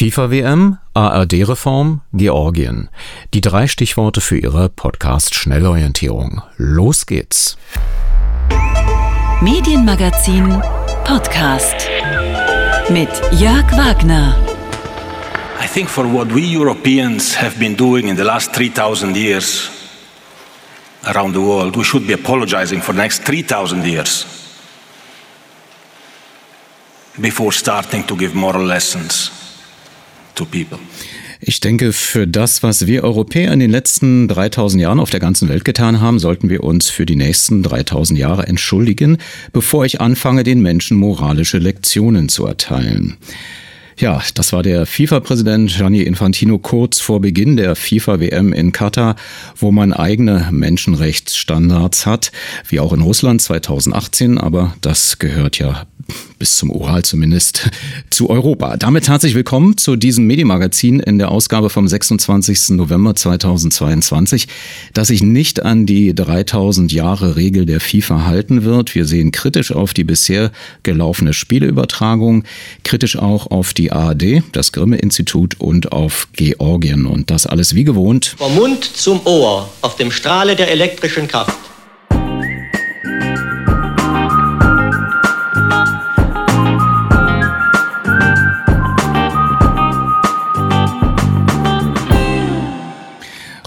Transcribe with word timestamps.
FIFA-WM, 0.00 0.78
ARD-Reform, 0.94 2.00
Georgien. 2.14 2.88
Die 3.34 3.42
drei 3.42 3.66
Stichworte 3.66 4.22
für 4.22 4.38
Ihre 4.38 4.70
Podcast-Schnellorientierung. 4.70 6.40
Los 6.56 7.04
geht's. 7.04 7.58
Medienmagazin 9.42 10.62
Podcast 11.04 11.86
mit 12.88 13.10
Jörg 13.38 13.70
Wagner. 13.72 14.34
I 15.62 15.68
think 15.68 15.90
for 15.90 16.10
what 16.10 16.34
we 16.34 16.40
Europeans 16.40 17.38
have 17.38 17.58
been 17.58 17.76
doing 17.76 18.08
in 18.08 18.16
the 18.16 18.24
last 18.24 18.54
3000 18.54 19.14
years 19.14 19.70
around 21.04 21.34
the 21.34 21.42
world, 21.42 21.76
we 21.76 21.84
should 21.84 22.06
be 22.06 22.14
apologizing 22.14 22.80
for 22.80 22.94
the 22.94 23.02
next 23.02 23.24
3000 23.26 23.84
years 23.84 24.24
before 27.20 27.52
starting 27.52 28.06
to 28.06 28.16
give 28.16 28.34
moral 28.34 28.64
lessons 28.64 29.39
to 30.40 30.46
people. 30.46 30.78
Ich 31.42 31.60
denke, 31.60 31.94
für 31.94 32.26
das, 32.26 32.62
was 32.62 32.86
wir 32.86 33.02
Europäer 33.02 33.52
in 33.52 33.60
den 33.60 33.70
letzten 33.70 34.28
3000 34.28 34.82
Jahren 34.82 35.00
auf 35.00 35.08
der 35.08 35.20
ganzen 35.20 35.48
Welt 35.48 35.64
getan 35.64 36.00
haben, 36.00 36.18
sollten 36.18 36.50
wir 36.50 36.62
uns 36.62 36.90
für 36.90 37.06
die 37.06 37.16
nächsten 37.16 37.62
3000 37.62 38.18
Jahre 38.18 38.46
entschuldigen, 38.46 39.16
bevor 39.52 39.86
ich 39.86 40.02
anfange, 40.02 40.42
den 40.44 40.60
Menschen 40.60 40.98
moralische 40.98 41.56
Lektionen 41.56 42.28
zu 42.28 42.44
erteilen. 42.44 43.16
Ja, 43.96 44.22
das 44.34 44.52
war 44.52 44.62
der 44.62 44.86
FIFA-Präsident 44.86 45.70
Gianni 45.76 46.02
Infantino 46.02 46.58
kurz 46.58 47.00
vor 47.00 47.20
Beginn 47.20 47.56
der 47.56 47.74
FIFA-WM 47.74 48.52
in 48.52 48.72
Katar, 48.72 49.16
wo 49.56 49.72
man 49.72 49.92
eigene 49.92 50.48
Menschenrechtsstandards 50.50 52.06
hat, 52.06 52.32
wie 52.68 52.80
auch 52.80 52.92
in 52.92 53.02
Russland 53.02 53.42
2018, 53.42 54.38
aber 54.38 54.74
das 54.80 55.18
gehört 55.18 55.58
ja 55.58 55.86
bis 56.40 56.56
zum 56.56 56.70
Ural 56.70 57.04
zumindest, 57.04 57.70
zu 58.10 58.30
Europa. 58.30 58.78
Damit 58.78 59.08
herzlich 59.08 59.34
willkommen 59.34 59.76
zu 59.76 59.94
diesem 59.94 60.26
Medienmagazin 60.26 60.98
in 60.98 61.18
der 61.18 61.30
Ausgabe 61.30 61.68
vom 61.68 61.86
26. 61.86 62.70
November 62.70 63.14
2022, 63.14 64.48
das 64.94 65.08
sich 65.08 65.22
nicht 65.22 65.62
an 65.62 65.84
die 65.84 66.14
3000 66.14 66.92
Jahre 66.92 67.36
Regel 67.36 67.66
der 67.66 67.78
FIFA 67.78 68.24
halten 68.24 68.64
wird. 68.64 68.94
Wir 68.94 69.04
sehen 69.04 69.32
kritisch 69.32 69.70
auf 69.70 69.92
die 69.92 70.02
bisher 70.02 70.50
gelaufene 70.82 71.34
Spieleübertragung, 71.34 72.44
kritisch 72.84 73.18
auch 73.18 73.50
auf 73.50 73.74
die 73.74 73.92
ARD, 73.92 74.42
das 74.52 74.72
Grimme-Institut 74.72 75.60
und 75.60 75.92
auf 75.92 76.26
Georgien. 76.32 77.04
Und 77.04 77.30
das 77.30 77.46
alles 77.46 77.74
wie 77.74 77.84
gewohnt. 77.84 78.34
Vom 78.38 78.54
Mund 78.54 78.82
zum 78.82 79.20
Ohr 79.26 79.68
auf 79.82 79.96
dem 79.96 80.10
Strahle 80.10 80.56
der 80.56 80.70
elektrischen 80.70 81.28
Kraft. 81.28 81.58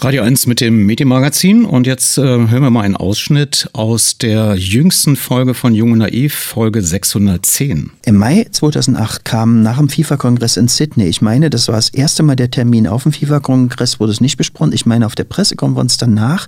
Radio 0.04 0.24
1 0.24 0.48
mit 0.48 0.60
dem 0.60 0.86
Medienmagazin 0.86 1.64
und 1.64 1.88
jetzt 1.88 2.18
äh, 2.18 2.24
hören 2.24 2.62
wir 2.62 2.70
mal 2.70 2.82
einen 2.82 2.98
Ausschnitt 2.98 3.70
aus 3.72 4.18
der 4.18 4.56
jüngsten 4.56 5.16
Folge 5.16 5.54
von 5.54 5.74
Jung 5.74 5.94
und 5.94 6.00
Naiv, 6.00 6.34
Folge 6.34 6.82
610. 6.82 7.90
Im 8.04 8.18
Mai 8.18 8.46
2008 8.52 9.24
kam 9.24 9.62
nach 9.62 9.78
dem 9.78 9.88
FIFA-Kongress 9.88 10.58
in 10.58 10.68
Sydney, 10.68 11.06
ich 11.06 11.22
meine, 11.22 11.50
das 11.50 11.70
war 11.70 11.76
das 11.76 11.88
erste 11.88 12.22
Mal 12.22 12.36
der 12.36 12.52
Termin 12.52 12.86
auf 12.86 13.04
dem 13.04 13.14
FIFA-Kongress, 13.14 14.02
wurde 14.02 14.12
es 14.12 14.20
nicht 14.20 14.36
besprochen, 14.36 14.74
ich 14.74 14.86
meine 14.86 15.06
auf 15.06 15.16
der 15.16 15.24
Pressekonferenz 15.24 15.96
danach 15.96 16.48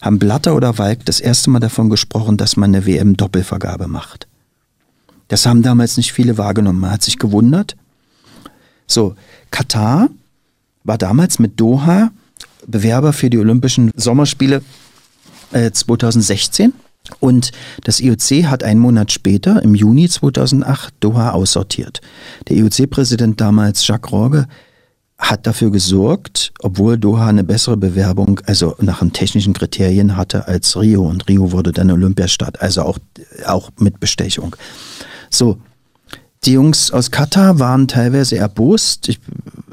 haben 0.00 0.18
Blatter 0.18 0.54
oder 0.54 0.78
Walk 0.78 1.04
das 1.04 1.20
erste 1.20 1.50
Mal 1.50 1.60
davon 1.60 1.90
gesprochen, 1.90 2.38
dass 2.38 2.56
man 2.56 2.74
eine 2.74 2.86
WM-Doppelvergabe 2.86 3.88
macht. 3.88 4.26
Das 5.28 5.44
haben 5.44 5.60
damals 5.60 5.98
nicht 5.98 6.14
viele 6.14 6.38
wahrgenommen, 6.38 6.80
man 6.80 6.92
hat 6.92 7.02
sich 7.02 7.18
gewundert. 7.18 7.76
So, 8.86 9.16
Katar 9.50 10.08
war 10.84 10.96
damals 10.96 11.38
mit 11.38 11.60
Doha 11.60 12.10
Bewerber 12.66 13.12
für 13.12 13.30
die 13.30 13.38
Olympischen 13.38 13.90
Sommerspiele 13.94 14.62
äh, 15.52 15.70
2016. 15.70 16.72
Und 17.18 17.50
das 17.84 18.00
IOC 18.00 18.44
hat 18.44 18.62
einen 18.62 18.80
Monat 18.80 19.10
später, 19.10 19.62
im 19.62 19.74
Juni 19.74 20.08
2008, 20.08 20.94
Doha 21.00 21.30
aussortiert. 21.30 22.00
Der 22.48 22.56
IOC-Präsident 22.58 23.40
damals, 23.40 23.86
Jacques 23.86 24.12
Rorge, 24.12 24.46
hat 25.18 25.46
dafür 25.46 25.70
gesorgt, 25.70 26.52
obwohl 26.60 26.96
Doha 26.98 27.28
eine 27.28 27.44
bessere 27.44 27.76
Bewerbung, 27.76 28.40
also 28.46 28.74
nach 28.80 29.00
den 29.00 29.12
technischen 29.12 29.52
Kriterien 29.52 30.16
hatte 30.16 30.48
als 30.48 30.78
Rio. 30.80 31.06
Und 31.06 31.28
Rio 31.28 31.52
wurde 31.52 31.72
dann 31.72 31.90
Olympiastadt, 31.90 32.62
also 32.62 32.82
auch, 32.82 32.98
auch 33.44 33.70
mit 33.78 34.00
Bestechung. 34.00 34.56
So, 35.28 35.58
die 36.44 36.52
Jungs 36.52 36.90
aus 36.90 37.10
Katar 37.10 37.58
waren 37.58 37.86
teilweise 37.86 38.36
erbost. 38.36 39.08
Ich, 39.08 39.20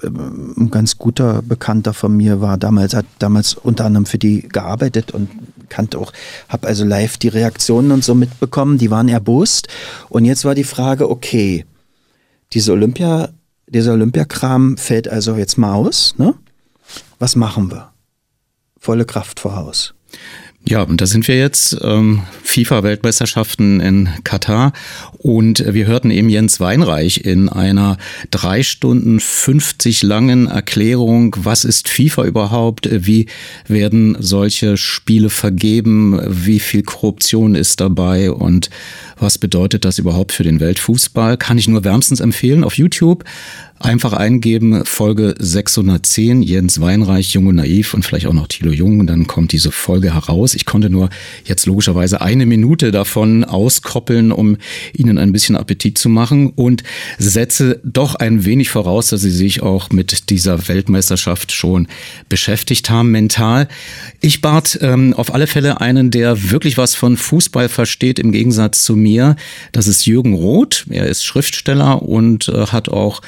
äh, 0.01 0.07
ein 0.07 0.69
ganz 0.69 0.97
guter 0.97 1.41
Bekannter 1.41 1.93
von 1.93 2.15
mir 2.15 2.41
war 2.41 2.57
damals, 2.57 2.93
hat 2.93 3.05
damals 3.19 3.53
unter 3.53 3.85
anderem 3.85 4.05
für 4.05 4.17
die 4.17 4.41
gearbeitet 4.41 5.11
und 5.11 5.29
kannte 5.69 5.97
auch, 5.97 6.11
habe 6.49 6.67
also 6.67 6.83
live 6.83 7.17
die 7.17 7.29
Reaktionen 7.29 7.91
und 7.91 8.03
so 8.03 8.15
mitbekommen. 8.15 8.77
Die 8.77 8.91
waren 8.91 9.07
erbost. 9.07 9.69
Und 10.09 10.25
jetzt 10.25 10.45
war 10.45 10.55
die 10.55 10.63
Frage, 10.63 11.09
okay, 11.09 11.65
diese 12.53 12.73
Olympia, 12.73 13.29
dieser 13.67 13.93
Olympiakram 13.93 14.77
fällt 14.77 15.07
also 15.07 15.35
jetzt 15.35 15.57
mal 15.57 15.73
aus. 15.73 16.15
Ne? 16.17 16.33
Was 17.19 17.35
machen 17.35 17.71
wir? 17.71 17.91
Volle 18.79 19.05
Kraft 19.05 19.39
voraus. 19.39 19.93
Ja, 20.65 20.81
und 20.81 20.99
da 20.99 21.05
sind 21.05 21.29
wir 21.29 21.37
jetzt, 21.37 21.77
ähm, 21.81 22.23
FIFA-Weltmeisterschaften 22.43 23.79
in 23.79 24.09
Katar. 24.25 24.73
Und 25.17 25.63
wir 25.65 25.85
hörten 25.85 26.11
eben 26.11 26.29
Jens 26.29 26.59
Weinreich 26.59 27.23
in 27.25 27.47
einer 27.47 27.97
drei 28.31 28.63
Stunden 28.63 29.19
50 29.19 30.03
langen 30.03 30.47
Erklärung, 30.47 31.35
was 31.39 31.63
ist 31.63 31.87
FIFA 31.87 32.25
überhaupt, 32.25 32.89
wie 32.91 33.27
werden 33.67 34.17
solche 34.19 34.75
Spiele 34.75 35.29
vergeben, 35.29 36.19
wie 36.27 36.59
viel 36.59 36.83
Korruption 36.83 37.55
ist 37.55 37.79
dabei 37.79 38.31
und 38.31 38.69
was 39.17 39.37
bedeutet 39.37 39.85
das 39.85 39.99
überhaupt 39.99 40.31
für 40.31 40.43
den 40.43 40.59
Weltfußball. 40.59 41.37
Kann 41.37 41.57
ich 41.57 41.67
nur 41.67 41.83
wärmstens 41.83 42.19
empfehlen 42.19 42.63
auf 42.63 42.77
YouTube. 42.77 43.23
Einfach 43.79 44.13
eingeben, 44.13 44.85
Folge 44.85 45.35
610, 45.37 46.41
Jens 46.41 46.81
Weinreich, 46.81 47.33
Jung 47.33 47.45
und 47.45 47.57
Naiv 47.57 47.93
und 47.93 48.03
vielleicht 48.03 48.25
auch 48.25 48.33
noch 48.33 48.47
Thilo 48.47 48.71
Jung, 48.71 49.05
dann 49.05 49.27
kommt 49.27 49.51
diese 49.51 49.71
Folge 49.71 50.15
heraus. 50.15 50.55
Ich 50.55 50.65
konnte 50.65 50.89
nur 50.89 51.09
jetzt 51.45 51.67
logischerweise 51.67 52.21
eine 52.21 52.47
Minute 52.47 52.91
davon 52.91 53.43
auskoppeln, 53.43 54.31
um 54.31 54.57
Ihnen 54.93 55.19
ein 55.19 55.31
bisschen 55.31 55.55
Appetit 55.55 55.99
zu 55.99 56.09
machen 56.09 56.53
und 56.55 56.81
setze 57.19 57.79
doch 57.83 58.15
ein 58.15 58.45
wenig 58.45 58.69
voraus, 58.69 59.09
dass 59.09 59.21
Sie 59.21 59.29
sich 59.29 59.61
auch 59.61 59.91
mit 59.91 60.31
dieser 60.31 60.67
Weltmeisterschaft 60.67 61.51
schon 61.51 61.87
beschäftigt 62.29 62.89
haben, 62.89 63.11
mental. 63.11 63.67
Ich 64.21 64.41
bat 64.41 64.79
ähm, 64.81 65.13
auf 65.13 65.31
alle 65.35 65.45
Fälle 65.45 65.81
einen, 65.81 66.09
der 66.09 66.49
wirklich 66.49 66.79
was 66.79 66.95
von 66.95 67.15
Fußball 67.15 67.69
versteht, 67.69 68.17
im 68.17 68.31
Gegensatz 68.31 68.83
zu 68.83 68.95
mir. 68.95 69.35
Das 69.71 69.85
ist 69.85 70.07
Jürgen 70.07 70.33
Roth. 70.33 70.85
Er 70.89 71.05
ist 71.05 71.23
Schriftsteller 71.23 72.01
und 72.01 72.49
äh, 72.49 72.65
hat 72.67 72.89
auch 72.89 73.21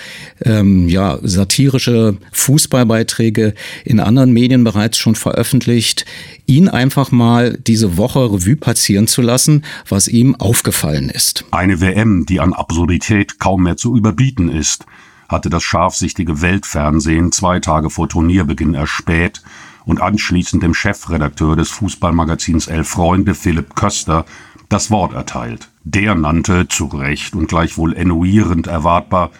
ähm, 0.46 0.88
ja, 0.88 1.20
satirische 1.22 2.18
Fußballbeiträge 2.32 3.54
in 3.86 4.00
anderen 4.00 4.32
Medien 4.32 4.64
bereits 4.64 4.98
schon 4.98 5.16
veröffentlicht, 5.16 6.06
ihn 6.46 6.68
einfach 6.68 7.12
mal 7.12 7.58
diese 7.58 7.98
Woche 7.98 8.20
Revue 8.20 8.56
passieren 8.56 9.08
zu 9.08 9.22
lassen, 9.22 9.64
was 9.88 10.08
ihm 10.08 10.36
aufgefallen 10.36 11.10
ist. 11.10 11.46
Eine 11.52 11.82
WM, 11.82 12.26
die 12.26 12.40
an 12.40 12.54
Absurdität 12.54 13.40
kaum 13.40 13.64
mehr 13.64 13.78
zu 13.78 13.96
überbieten 13.96 14.50
ist, 14.50 14.86
hatte 15.28 15.50
das 15.50 15.64
scharfsichtige 15.64 16.42
Weltfernsehen 16.42 17.32
zwei 17.32 17.60
Tage 17.60 17.90
vor 17.90 18.10
Turnierbeginn 18.10 18.74
erspäht 18.74 19.44
und 19.86 20.02
anschließend 20.02 20.64
dem 20.64 20.74
Chefredakteur 20.74 21.56
des 21.56 21.70
Fußballmagazins 21.70 22.68
Elf 22.68 22.90
Freunde, 22.90 23.36
Philipp 23.36 23.76
Köster, 23.76 24.26
das 24.70 24.92
Wort 24.92 25.14
erteilt. 25.14 25.70
Der 25.84 26.16
nannte, 26.16 26.68
zu 26.68 26.86
Recht 26.86 27.36
und 27.36 27.48
gleichwohl 27.48 27.94
ennuierend 27.96 28.68
erwartbar, 28.68 29.32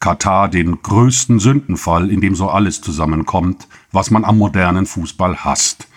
Katar 0.00 0.48
den 0.48 0.82
größten 0.82 1.38
Sündenfall, 1.38 2.10
in 2.10 2.20
dem 2.20 2.34
so 2.34 2.48
alles 2.48 2.80
zusammenkommt, 2.80 3.68
was 3.92 4.10
man 4.10 4.24
am 4.24 4.38
modernen 4.38 4.86
Fußball 4.86 5.44
hasst, 5.44 5.88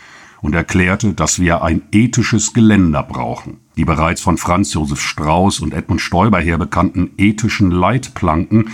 und 0.41 0.55
erklärte, 0.55 1.13
dass 1.13 1.39
wir 1.39 1.63
ein 1.63 1.81
ethisches 1.91 2.53
Geländer 2.53 3.03
brauchen. 3.03 3.57
Die 3.75 3.85
bereits 3.85 4.21
von 4.21 4.37
Franz 4.37 4.73
Josef 4.73 5.01
Strauß 5.01 5.59
und 5.59 5.73
Edmund 5.73 6.01
Stoiber 6.01 6.39
her 6.39 6.57
bekannten 6.57 7.11
ethischen 7.17 7.71
Leitplanken 7.71 8.69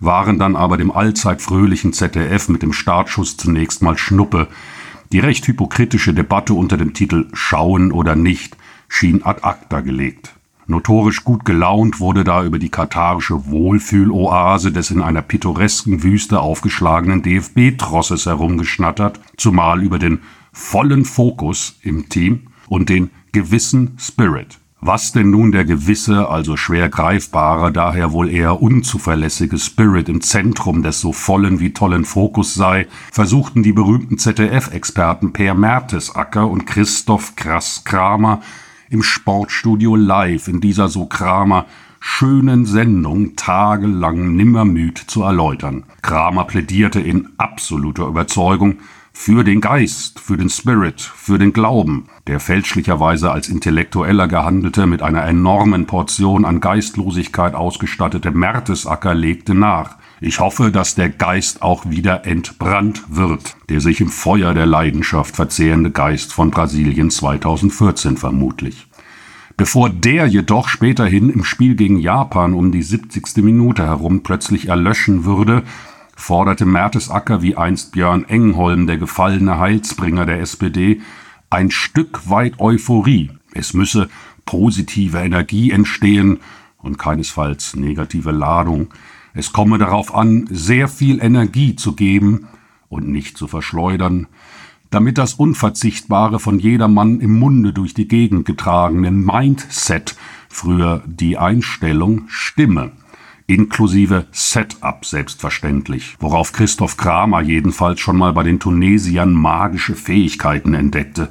waren 0.00 0.38
dann 0.38 0.56
aber 0.56 0.76
dem 0.76 0.92
allzeit 0.92 1.42
fröhlichen 1.42 1.92
ZDF 1.92 2.48
mit 2.48 2.62
dem 2.62 2.72
Startschuss 2.72 3.36
zunächst 3.36 3.82
mal 3.82 3.98
Schnuppe. 3.98 4.48
Die 5.12 5.18
recht 5.18 5.46
hypokritische 5.46 6.14
Debatte 6.14 6.54
unter 6.54 6.76
dem 6.76 6.94
Titel 6.94 7.28
Schauen 7.32 7.92
oder 7.92 8.14
nicht 8.14 8.56
schien 8.88 9.24
ad 9.24 9.42
acta 9.42 9.80
gelegt. 9.80 10.37
Notorisch 10.70 11.24
gut 11.24 11.46
gelaunt 11.46 11.98
wurde 11.98 12.24
da 12.24 12.44
über 12.44 12.58
die 12.58 12.68
katarische 12.68 13.46
Wohlfühloase 13.46 14.70
des 14.70 14.90
in 14.90 15.00
einer 15.00 15.22
pittoresken 15.22 16.02
Wüste 16.02 16.40
aufgeschlagenen 16.40 17.22
DFB-Trosses 17.22 18.26
herumgeschnattert, 18.26 19.18
zumal 19.38 19.82
über 19.82 19.98
den 19.98 20.20
vollen 20.52 21.06
Fokus 21.06 21.78
im 21.80 22.10
Team 22.10 22.48
und 22.68 22.90
den 22.90 23.08
gewissen 23.32 23.96
Spirit. 23.98 24.58
Was 24.82 25.12
denn 25.12 25.30
nun 25.30 25.52
der 25.52 25.64
gewisse, 25.64 26.28
also 26.28 26.58
schwer 26.58 26.90
greifbare, 26.90 27.72
daher 27.72 28.12
wohl 28.12 28.28
eher 28.28 28.60
unzuverlässige 28.60 29.58
Spirit 29.58 30.10
im 30.10 30.20
Zentrum 30.20 30.82
des 30.82 31.00
so 31.00 31.14
vollen 31.14 31.60
wie 31.60 31.72
tollen 31.72 32.04
Fokus 32.04 32.52
sei, 32.52 32.86
versuchten 33.10 33.62
die 33.62 33.72
berühmten 33.72 34.18
ZDF-Experten 34.18 35.32
Per 35.32 35.54
Mertesacker 35.54 36.46
und 36.46 36.66
Christoph 36.66 37.36
Krass-Kramer 37.36 38.42
im 38.90 39.02
Sportstudio 39.02 39.96
live 39.96 40.48
in 40.48 40.60
dieser 40.60 40.88
so 40.88 41.06
Kramer 41.06 41.66
schönen 42.00 42.64
Sendung 42.64 43.36
tagelang 43.36 44.34
nimmermüd 44.34 44.98
zu 44.98 45.22
erläutern. 45.22 45.84
Kramer 46.02 46.44
plädierte 46.44 47.00
in 47.00 47.28
absoluter 47.38 48.06
Überzeugung 48.06 48.78
für 49.20 49.42
den 49.42 49.60
Geist, 49.60 50.20
für 50.20 50.36
den 50.36 50.48
Spirit, 50.48 51.00
für 51.00 51.38
den 51.38 51.52
Glauben. 51.52 52.04
Der 52.28 52.38
fälschlicherweise 52.38 53.32
als 53.32 53.48
Intellektueller 53.48 54.28
gehandelte, 54.28 54.86
mit 54.86 55.02
einer 55.02 55.24
enormen 55.24 55.86
Portion 55.86 56.44
an 56.44 56.60
Geistlosigkeit 56.60 57.56
ausgestattete 57.56 58.30
Mertesacker 58.30 59.14
legte 59.14 59.56
nach. 59.56 59.96
Ich 60.20 60.38
hoffe, 60.38 60.70
dass 60.70 60.94
der 60.94 61.08
Geist 61.08 61.62
auch 61.62 61.90
wieder 61.90 62.26
entbrannt 62.26 63.02
wird, 63.08 63.56
der 63.68 63.80
sich 63.80 64.00
im 64.00 64.08
Feuer 64.08 64.54
der 64.54 64.66
Leidenschaft 64.66 65.34
verzehrende 65.34 65.90
Geist 65.90 66.32
von 66.32 66.52
Brasilien 66.52 67.10
2014 67.10 68.18
vermutlich. 68.18 68.86
Bevor 69.56 69.90
der 69.90 70.28
jedoch 70.28 70.68
späterhin 70.68 71.28
im 71.28 71.42
Spiel 71.42 71.74
gegen 71.74 71.98
Japan 71.98 72.54
um 72.54 72.70
die 72.70 72.84
70. 72.84 73.38
Minute 73.38 73.82
herum 73.82 74.22
plötzlich 74.22 74.68
erlöschen 74.68 75.24
würde, 75.24 75.64
forderte 76.18 76.66
Mertesacker 76.66 77.42
wie 77.42 77.56
einst 77.56 77.92
Björn 77.92 78.24
Engholm, 78.24 78.88
der 78.88 78.98
gefallene 78.98 79.58
Heilsbringer 79.58 80.26
der 80.26 80.40
SPD, 80.40 81.00
ein 81.48 81.70
Stück 81.70 82.28
weit 82.28 82.58
Euphorie. 82.58 83.30
Es 83.52 83.72
müsse 83.72 84.10
positive 84.44 85.18
Energie 85.18 85.70
entstehen 85.70 86.40
und 86.78 86.98
keinesfalls 86.98 87.76
negative 87.76 88.32
Ladung. 88.32 88.88
Es 89.32 89.52
komme 89.52 89.78
darauf 89.78 90.12
an, 90.12 90.48
sehr 90.50 90.88
viel 90.88 91.22
Energie 91.22 91.76
zu 91.76 91.94
geben 91.94 92.48
und 92.88 93.08
nicht 93.08 93.38
zu 93.38 93.46
verschleudern, 93.46 94.26
damit 94.90 95.18
das 95.18 95.34
Unverzichtbare 95.34 96.40
von 96.40 96.58
jedermann 96.58 97.20
im 97.20 97.38
Munde 97.38 97.72
durch 97.72 97.94
die 97.94 98.08
Gegend 98.08 98.44
getragene 98.44 99.12
Mindset, 99.12 100.16
früher 100.48 101.02
die 101.06 101.38
Einstellung, 101.38 102.24
stimme 102.26 102.90
inklusive 103.48 104.26
Setup 104.30 105.04
selbstverständlich, 105.04 106.16
worauf 106.20 106.52
Christoph 106.52 106.98
Kramer 106.98 107.40
jedenfalls 107.40 107.98
schon 107.98 108.16
mal 108.16 108.32
bei 108.34 108.42
den 108.44 108.60
Tunesiern 108.60 109.32
magische 109.32 109.96
Fähigkeiten 109.96 110.74
entdeckte. 110.74 111.30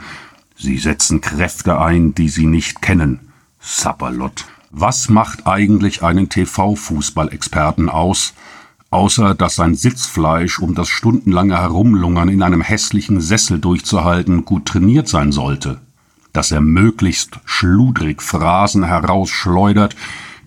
Sie 0.57 0.79
setzen 0.79 1.21
Kräfte 1.21 1.79
ein, 1.79 2.15
die 2.15 2.29
sie 2.29 2.47
nicht 2.47 2.81
kennen. 2.81 3.31
Sapperlot. 3.59 4.45
Was 4.71 5.09
macht 5.09 5.45
eigentlich 5.45 6.03
einen 6.03 6.27
TV-Fußballexperten 6.27 7.87
aus, 7.87 8.33
außer 8.89 9.35
dass 9.35 9.55
sein 9.55 9.75
Sitzfleisch, 9.75 10.59
um 10.59 10.73
das 10.73 10.89
stundenlange 10.89 11.57
Herumlungern 11.57 12.29
in 12.29 12.41
einem 12.41 12.61
hässlichen 12.61 13.21
Sessel 13.21 13.59
durchzuhalten, 13.59 14.43
gut 14.43 14.65
trainiert 14.65 15.07
sein 15.07 15.31
sollte? 15.31 15.81
Dass 16.33 16.51
er 16.51 16.61
möglichst 16.61 17.39
schludrig 17.45 18.23
Phrasen 18.23 18.85
herausschleudert, 18.85 19.95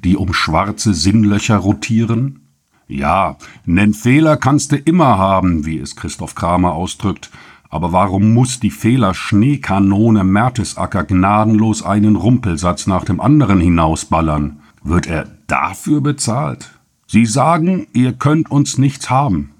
die 0.05 0.17
um 0.17 0.32
schwarze 0.32 0.94
Sinnlöcher 0.94 1.56
rotieren? 1.56 2.49
Ja, 2.88 3.37
nen 3.64 3.94
Fehler 3.94 4.37
kannst 4.37 4.73
du 4.73 4.76
immer 4.76 5.19
haben, 5.19 5.64
wie 5.64 5.79
es 5.79 5.97
Christoph 5.97 6.35
Kramer 6.35 6.73
ausdrückt, 6.73 7.31
aber 7.69 7.93
warum 7.93 8.35
muss 8.35 8.58
die 8.58 8.73
Fehler-Schneekanone 8.73 10.25
Mertesacker 10.25 11.05
gnadenlos 11.05 11.85
einen 11.85 12.17
Rumpelsatz 12.17 12.88
nach 12.88 13.05
dem 13.05 13.20
anderen 13.20 13.61
hinausballern? 13.61 14.61
Wird 14.82 15.06
er 15.06 15.29
dafür 15.47 16.00
bezahlt? 16.00 16.70
Sie 17.06 17.26
sagen, 17.26 17.87
ihr 17.93 18.12
könnt 18.12 18.50
uns 18.50 18.76
nichts 18.76 19.08
haben. 19.08 19.53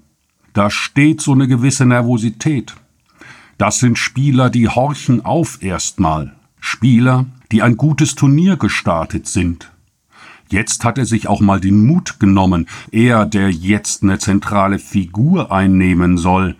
Da 0.53 0.69
steht 0.69 1.21
so 1.21 1.31
eine 1.31 1.47
gewisse 1.47 1.85
Nervosität. 1.85 2.75
Das 3.57 3.79
sind 3.79 3.97
Spieler, 3.97 4.49
die 4.49 4.67
horchen 4.67 5.23
auf 5.23 5.63
erstmal. 5.63 6.33
Spieler, 6.59 7.27
die 7.51 7.61
ein 7.61 7.77
gutes 7.77 8.15
Turnier 8.15 8.57
gestartet 8.57 9.27
sind. 9.27 9.71
Jetzt 10.51 10.83
hat 10.83 10.97
er 10.97 11.05
sich 11.05 11.27
auch 11.27 11.39
mal 11.39 11.61
den 11.61 11.85
Mut 11.85 12.19
genommen, 12.19 12.67
er, 12.91 13.25
der 13.25 13.49
jetzt 13.49 14.03
eine 14.03 14.19
zentrale 14.19 14.79
Figur 14.79 15.51
einnehmen 15.51 16.17
soll. 16.17 16.57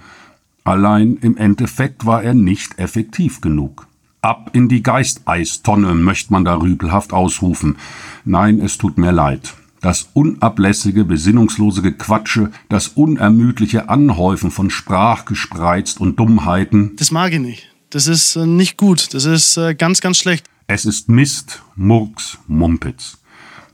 Allein 0.63 1.17
im 1.17 1.35
Endeffekt 1.35 2.05
war 2.05 2.23
er 2.23 2.33
nicht 2.33 2.79
effektiv 2.79 3.41
genug. 3.41 3.87
Ab 4.21 4.51
in 4.53 4.69
die 4.69 4.81
Geisteistonne 4.81 5.93
möchte 5.93 6.31
man 6.31 6.45
da 6.45 6.55
rüpelhaft 6.55 7.11
ausrufen. 7.11 7.75
Nein, 8.23 8.61
es 8.61 8.77
tut 8.77 8.97
mir 8.97 9.11
leid. 9.11 9.55
Das 9.81 10.09
unablässige, 10.13 11.03
besinnungslose 11.03 11.81
Gequatsche, 11.81 12.51
das 12.69 12.89
unermüdliche 12.89 13.89
Anhäufen 13.89 14.51
von 14.51 14.69
Sprachgespreizt 14.69 15.99
und 15.99 16.17
Dummheiten. 16.17 16.95
Das 16.95 17.11
mag 17.11 17.33
ich 17.33 17.39
nicht. 17.39 17.67
Das 17.89 18.07
ist 18.07 18.37
äh, 18.37 18.45
nicht 18.45 18.77
gut. 18.77 19.13
Das 19.13 19.25
ist 19.25 19.57
äh, 19.57 19.75
ganz, 19.75 19.99
ganz 19.99 20.17
schlecht. 20.17 20.45
Es 20.67 20.85
ist 20.85 21.09
Mist, 21.09 21.63
Murks, 21.75 22.37
Mumpitz. 22.47 23.17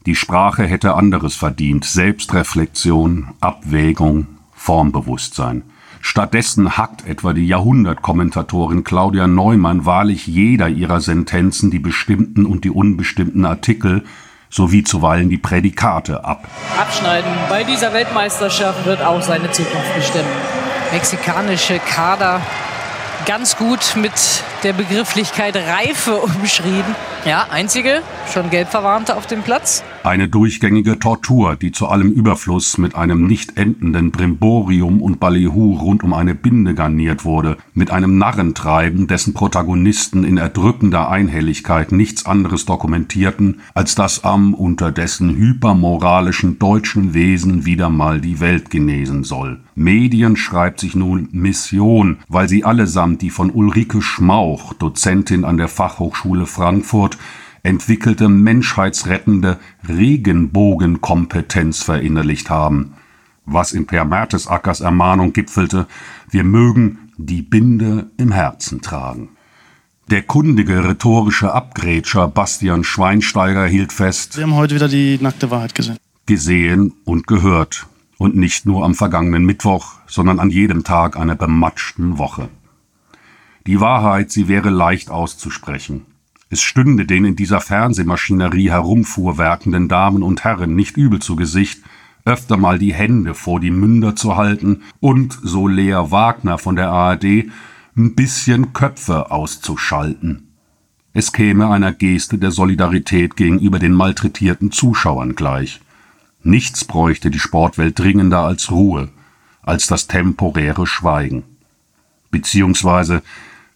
Die 0.07 0.15
Sprache 0.15 0.63
hätte 0.63 0.93
anderes 0.93 1.35
verdient, 1.35 1.83
Selbstreflexion, 1.83 3.27
Abwägung, 3.41 4.27
Formbewusstsein. 4.55 5.63
Stattdessen 5.99 6.77
hackt 6.77 7.05
etwa 7.05 7.33
die 7.33 7.45
Jahrhundertkommentatorin 7.45 8.85
Claudia 8.85 9.27
Neumann 9.27 9.85
wahrlich 9.85 10.25
jeder 10.25 10.69
ihrer 10.69 11.01
Sentenzen 11.01 11.71
die 11.71 11.79
bestimmten 11.79 12.45
und 12.45 12.63
die 12.63 12.69
unbestimmten 12.69 13.43
Artikel 13.43 14.05
sowie 14.49 14.85
zuweilen 14.85 15.29
die 15.29 15.37
Prädikate 15.37 16.23
ab. 16.23 16.47
Abschneiden 16.79 17.29
bei 17.49 17.65
dieser 17.65 17.91
Weltmeisterschaft 17.91 18.85
wird 18.85 19.01
auch 19.01 19.21
seine 19.21 19.51
Zukunft 19.51 19.93
bestimmen. 19.93 20.31
Mexikanische 20.93 21.79
Kader 21.79 22.39
ganz 23.25 23.57
gut 23.57 23.97
mit 23.97 24.13
der 24.63 24.73
Begrifflichkeit 24.73 25.55
Reife 25.55 26.15
umschrieben. 26.17 26.95
Ja, 27.25 27.47
einzige, 27.51 28.01
schon 28.33 28.49
Gelbverwarnte 28.49 29.15
auf 29.17 29.27
dem 29.27 29.41
Platz. 29.43 29.83
Eine 30.03 30.29
durchgängige 30.29 30.99
Tortur, 30.99 31.57
die 31.57 31.71
zu 31.73 31.87
allem 31.87 32.11
Überfluss 32.11 32.77
mit 32.77 32.95
einem 32.95 33.27
nicht 33.27 33.57
endenden 33.57 34.11
Brimborium 34.11 35.01
und 35.01 35.19
Ballyhoo 35.19 35.73
rund 35.73 36.03
um 36.03 36.13
eine 36.13 36.35
Binde 36.35 36.73
garniert 36.73 37.25
wurde, 37.25 37.57
mit 37.73 37.91
einem 37.91 38.17
Narrentreiben, 38.17 39.07
dessen 39.07 39.33
Protagonisten 39.33 40.23
in 40.23 40.37
erdrückender 40.37 41.09
Einhelligkeit 41.09 41.91
nichts 41.91 42.25
anderes 42.25 42.65
dokumentierten, 42.65 43.59
als 43.73 43.95
dass 43.95 44.23
am 44.23 44.53
unterdessen 44.53 45.35
hypermoralischen 45.35 46.59
deutschen 46.59 47.13
Wesen 47.13 47.65
wieder 47.65 47.89
mal 47.89 48.21
die 48.21 48.39
Welt 48.39 48.69
genesen 48.69 49.25
soll. 49.25 49.59
Medien 49.75 50.37
schreibt 50.37 50.79
sich 50.79 50.95
nun 50.95 51.29
Mission, 51.31 52.17
weil 52.29 52.47
sie 52.47 52.63
allesamt 52.63 53.21
die 53.21 53.29
von 53.29 53.51
Ulrike 53.51 54.01
Schmauch, 54.47 54.73
Dozentin 54.73 55.43
an 55.43 55.57
der 55.57 55.67
Fachhochschule 55.67 56.45
Frankfurt, 56.45 57.17
entwickelte 57.63 58.29
menschheitsrettende 58.29 59.59
Regenbogenkompetenz 59.87 61.83
verinnerlicht 61.83 62.49
haben, 62.49 62.93
was 63.45 63.73
in 63.73 63.87
Per 63.87 64.05
Mertesackers 64.05 64.79
Ermahnung 64.79 65.33
gipfelte, 65.33 65.85
wir 66.29 66.45
mögen 66.45 67.11
die 67.17 67.41
Binde 67.41 68.09
im 68.17 68.31
Herzen 68.31 68.81
tragen. 68.81 69.29
Der 70.09 70.21
kundige 70.21 70.87
rhetorische 70.87 71.51
Abgrätscher 71.51 72.29
Bastian 72.29 72.85
Schweinsteiger 72.85 73.65
hielt 73.65 73.91
fest, 73.91 74.37
Wir 74.37 74.43
haben 74.43 74.55
heute 74.55 74.75
wieder 74.75 74.87
die 74.87 75.17
nackte 75.19 75.51
Wahrheit 75.51 75.75
gesehen. 75.75 75.97
gesehen 76.25 76.93
und 77.03 77.27
gehört, 77.27 77.87
und 78.17 78.35
nicht 78.35 78.65
nur 78.65 78.85
am 78.85 78.95
vergangenen 78.95 79.45
Mittwoch, 79.45 79.95
sondern 80.07 80.39
an 80.39 80.49
jedem 80.49 80.83
Tag 80.85 81.17
einer 81.17 81.35
bematschten 81.35 82.17
Woche. 82.17 82.49
Die 83.67 83.81
Wahrheit, 83.81 84.31
sie 84.31 84.47
wäre 84.47 84.69
leicht 84.69 85.09
auszusprechen. 85.09 86.05
Es 86.49 86.61
stünde 86.61 87.05
den 87.05 87.25
in 87.25 87.35
dieser 87.35 87.59
Fernsehmaschinerie 87.59 88.69
herumfuhrwerkenden 88.69 89.89
Damen 89.89 90.23
und 90.23 90.45
Herren 90.45 90.73
nicht 90.73 90.95
übel 90.95 91.19
zu 91.19 91.35
Gesicht, 91.35 91.83
öfter 92.23 92.55
mal 92.55 92.79
die 92.79 92.93
Hände 92.93 93.33
vor 93.33 93.59
die 93.59 93.71
Münder 93.71 94.15
zu 94.15 94.37
halten 94.37 94.83
und, 95.01 95.37
so 95.43 95.67
Lea 95.67 96.11
Wagner 96.11 96.57
von 96.57 96.77
der 96.77 96.89
ARD, 96.89 97.49
ein 97.97 98.15
bisschen 98.15 98.71
Köpfe 98.71 99.31
auszuschalten. 99.31 100.47
Es 101.11 101.33
käme 101.33 101.69
einer 101.69 101.91
Geste 101.91 102.37
der 102.37 102.51
Solidarität 102.51 103.35
gegenüber 103.35 103.79
den 103.79 103.93
malträtierten 103.93 104.71
Zuschauern 104.71 105.35
gleich. 105.35 105.81
Nichts 106.41 106.85
bräuchte 106.85 107.31
die 107.31 107.39
Sportwelt 107.39 107.99
dringender 107.99 108.39
als 108.39 108.71
Ruhe, 108.71 109.09
als 109.61 109.87
das 109.87 110.07
temporäre 110.07 110.87
Schweigen. 110.87 111.43
Beziehungsweise 112.31 113.23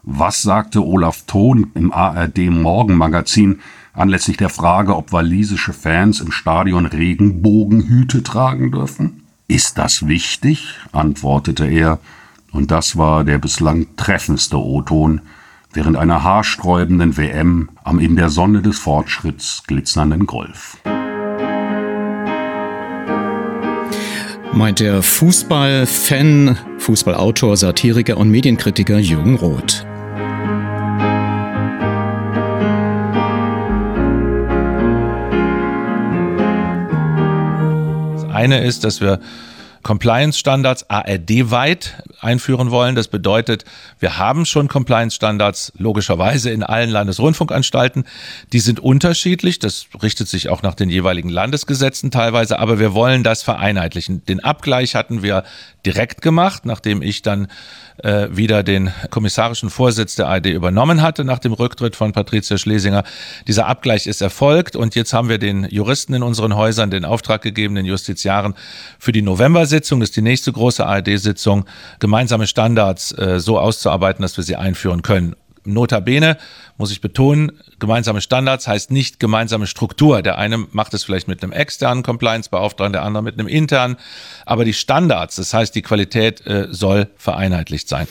was 0.03 0.41
sagte 0.41 0.83
Olaf 0.83 1.23
Thon 1.27 1.71
im 1.75 1.91
ARD 1.91 2.49
Morgenmagazin 2.49 3.59
anlässlich 3.93 4.37
der 4.37 4.49
Frage, 4.49 4.95
ob 4.95 5.11
walisische 5.11 5.73
Fans 5.73 6.21
im 6.21 6.31
Stadion 6.31 6.85
Regenbogenhüte 6.85 8.23
tragen 8.23 8.71
dürfen? 8.71 9.23
Ist 9.47 9.77
das 9.77 10.07
wichtig? 10.07 10.79
antwortete 10.91 11.67
er, 11.67 11.99
und 12.51 12.71
das 12.71 12.97
war 12.97 13.23
der 13.23 13.37
bislang 13.37 13.87
treffendste 13.95 14.57
O-Ton. 14.57 15.21
während 15.73 15.97
einer 15.97 16.23
haarsträubenden 16.23 17.17
WM 17.17 17.69
am 17.83 17.99
in 17.99 18.15
der 18.15 18.29
Sonne 18.29 18.61
des 18.61 18.79
Fortschritts 18.79 19.63
glitzernden 19.67 20.25
Golf. 20.25 20.77
Meint 24.53 24.81
der 24.81 25.01
Fußballfan, 25.01 26.57
Fußballautor, 26.77 27.55
Satiriker 27.55 28.17
und 28.17 28.29
Medienkritiker 28.29 28.99
Jürgen 28.99 29.35
Roth. 29.35 29.85
Das 38.13 38.29
eine 38.29 38.63
ist, 38.63 38.83
dass 38.83 38.99
wir 38.99 39.19
Compliance-Standards 39.83 40.89
ARD-weit 40.89 42.03
einführen 42.19 42.71
wollen. 42.71 42.95
Das 42.95 43.07
bedeutet, 43.07 43.65
wir 43.99 44.17
haben 44.17 44.45
schon 44.45 44.67
Compliance-Standards 44.67 45.73
logischerweise 45.77 46.51
in 46.51 46.63
allen 46.63 46.89
Landesrundfunkanstalten. 46.89 48.05
Die 48.53 48.59
sind 48.59 48.79
unterschiedlich. 48.79 49.59
Das 49.59 49.85
richtet 50.01 50.27
sich 50.27 50.49
auch 50.49 50.61
nach 50.61 50.75
den 50.75 50.89
jeweiligen 50.89 51.29
Landesgesetzen 51.29 52.11
teilweise. 52.11 52.59
Aber 52.59 52.79
wir 52.79 52.93
wollen 52.93 53.23
das 53.23 53.43
vereinheitlichen. 53.43 54.23
Den 54.25 54.39
Abgleich 54.41 54.95
hatten 54.95 55.23
wir 55.23 55.43
direkt 55.85 56.21
gemacht, 56.21 56.65
nachdem 56.65 57.01
ich 57.01 57.21
dann 57.21 57.47
äh, 58.03 58.27
wieder 58.31 58.63
den 58.63 58.91
kommissarischen 59.09 59.69
Vorsitz 59.69 60.15
der 60.15 60.27
ARD 60.27 60.47
übernommen 60.47 61.01
hatte 61.01 61.23
nach 61.23 61.39
dem 61.39 61.53
Rücktritt 61.53 61.95
von 61.95 62.11
Patricia 62.11 62.57
Schlesinger. 62.57 63.03
Dieser 63.47 63.67
Abgleich 63.67 64.07
ist 64.07 64.21
erfolgt 64.21 64.75
und 64.75 64.95
jetzt 64.95 65.13
haben 65.13 65.29
wir 65.29 65.37
den 65.37 65.65
Juristen 65.69 66.13
in 66.13 66.23
unseren 66.23 66.55
Häusern 66.55 66.91
den 66.91 67.05
Auftrag 67.05 67.41
gegeben, 67.41 67.75
den 67.75 67.85
Justiziaren 67.85 68.55
für 68.99 69.11
die 69.11 69.21
November-Sitzung, 69.21 69.99
das 69.99 70.09
ist 70.09 70.17
die 70.17 70.21
nächste 70.21 70.51
große 70.51 70.85
ARD-Sitzung, 70.85 71.65
gemeinsame 71.99 72.47
Standards 72.47 73.11
äh, 73.17 73.39
so 73.39 73.59
auszuarbeiten, 73.59 74.21
dass 74.21 74.37
wir 74.37 74.43
sie 74.43 74.55
einführen 74.55 75.01
können. 75.01 75.35
Notabene 75.63 76.37
muss 76.77 76.91
ich 76.91 77.01
betonen, 77.01 77.51
gemeinsame 77.79 78.21
Standards 78.21 78.67
heißt 78.67 78.91
nicht 78.91 79.19
gemeinsame 79.19 79.67
Struktur. 79.67 80.21
Der 80.21 80.37
eine 80.37 80.57
macht 80.71 80.93
es 80.93 81.03
vielleicht 81.03 81.27
mit 81.27 81.43
einem 81.43 81.51
externen 81.51 82.03
Compliance-Beauftragten, 82.03 82.93
der 82.93 83.03
andere 83.03 83.23
mit 83.23 83.39
einem 83.39 83.47
internen. 83.47 83.97
Aber 84.45 84.65
die 84.65 84.73
Standards, 84.73 85.35
das 85.35 85.53
heißt, 85.53 85.75
die 85.75 85.81
Qualität 85.81 86.45
äh, 86.45 86.67
soll 86.71 87.07
vereinheitlicht 87.17 87.87
sein. 87.87 88.07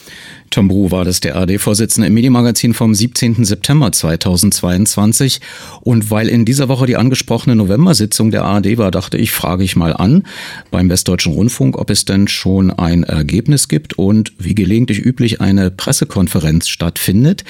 Tom 0.50 0.68
Bru 0.68 0.90
war 0.90 1.04
das 1.04 1.20
der 1.20 1.36
ARD-Vorsitzende 1.36 2.08
im 2.08 2.14
Medienmagazin 2.14 2.74
vom 2.74 2.94
17. 2.94 3.44
September 3.44 3.92
2022. 3.92 5.40
Und 5.82 6.10
weil 6.10 6.28
in 6.28 6.44
dieser 6.44 6.68
Woche 6.68 6.86
die 6.86 6.96
angesprochene 6.96 7.54
November-Sitzung 7.54 8.30
der 8.30 8.44
ARD 8.44 8.76
war, 8.76 8.90
dachte 8.90 9.16
ich, 9.16 9.30
frage 9.30 9.62
ich 9.62 9.76
mal 9.76 9.94
an 9.94 10.24
beim 10.70 10.90
Westdeutschen 10.90 11.34
Rundfunk, 11.34 11.78
ob 11.78 11.90
es 11.90 12.04
denn 12.04 12.26
schon 12.26 12.70
ein 12.70 13.04
Ergebnis 13.04 13.68
gibt 13.68 13.96
und 13.96 14.32
wie 14.38 14.54
gelegentlich 14.54 14.98
üblich 14.98 15.40
eine 15.40 15.70
Pressekonferenz 15.70 16.68
stattfindet. 16.68 17.44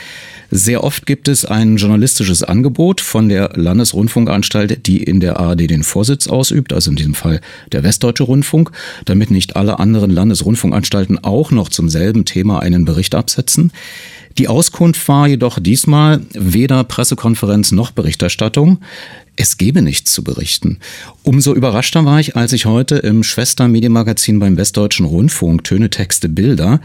Sehr 0.50 0.84
oft 0.84 1.06
gibt 1.10 1.26
es 1.26 1.44
ein 1.44 1.76
journalistisches 1.76 2.44
Angebot 2.44 3.00
von 3.00 3.28
der 3.28 3.50
Landesrundfunkanstalt, 3.56 4.86
die 4.86 5.02
in 5.02 5.18
der 5.18 5.40
ARD 5.40 5.68
den 5.68 5.82
Vorsitz 5.82 6.28
ausübt, 6.28 6.72
also 6.72 6.92
in 6.92 6.96
diesem 6.96 7.14
Fall 7.14 7.40
der 7.72 7.82
Westdeutsche 7.82 8.22
Rundfunk, 8.22 8.70
damit 9.06 9.32
nicht 9.32 9.56
alle 9.56 9.80
anderen 9.80 10.12
Landesrundfunkanstalten 10.12 11.18
auch 11.24 11.50
noch 11.50 11.68
zum 11.68 11.88
selben 11.88 12.26
Thema 12.26 12.60
einen 12.60 12.84
Bericht 12.84 13.16
absetzen. 13.16 13.72
Die 14.38 14.46
Auskunft 14.46 15.08
war 15.08 15.26
jedoch 15.26 15.58
diesmal 15.58 16.20
weder 16.32 16.84
Pressekonferenz 16.84 17.72
noch 17.72 17.90
Berichterstattung. 17.90 18.78
Es 19.42 19.56
gebe 19.56 19.80
nichts 19.80 20.12
zu 20.12 20.22
berichten. 20.22 20.80
Umso 21.22 21.54
überraschter 21.54 22.04
war 22.04 22.20
ich, 22.20 22.36
als 22.36 22.52
ich 22.52 22.66
heute 22.66 22.96
im 22.96 23.22
Schwestermedienmagazin 23.22 24.38
beim 24.38 24.58
Westdeutschen 24.58 25.06
Rundfunk 25.06 25.64
Töne, 25.64 25.88
Texte, 25.88 26.28
Bilder 26.28 26.78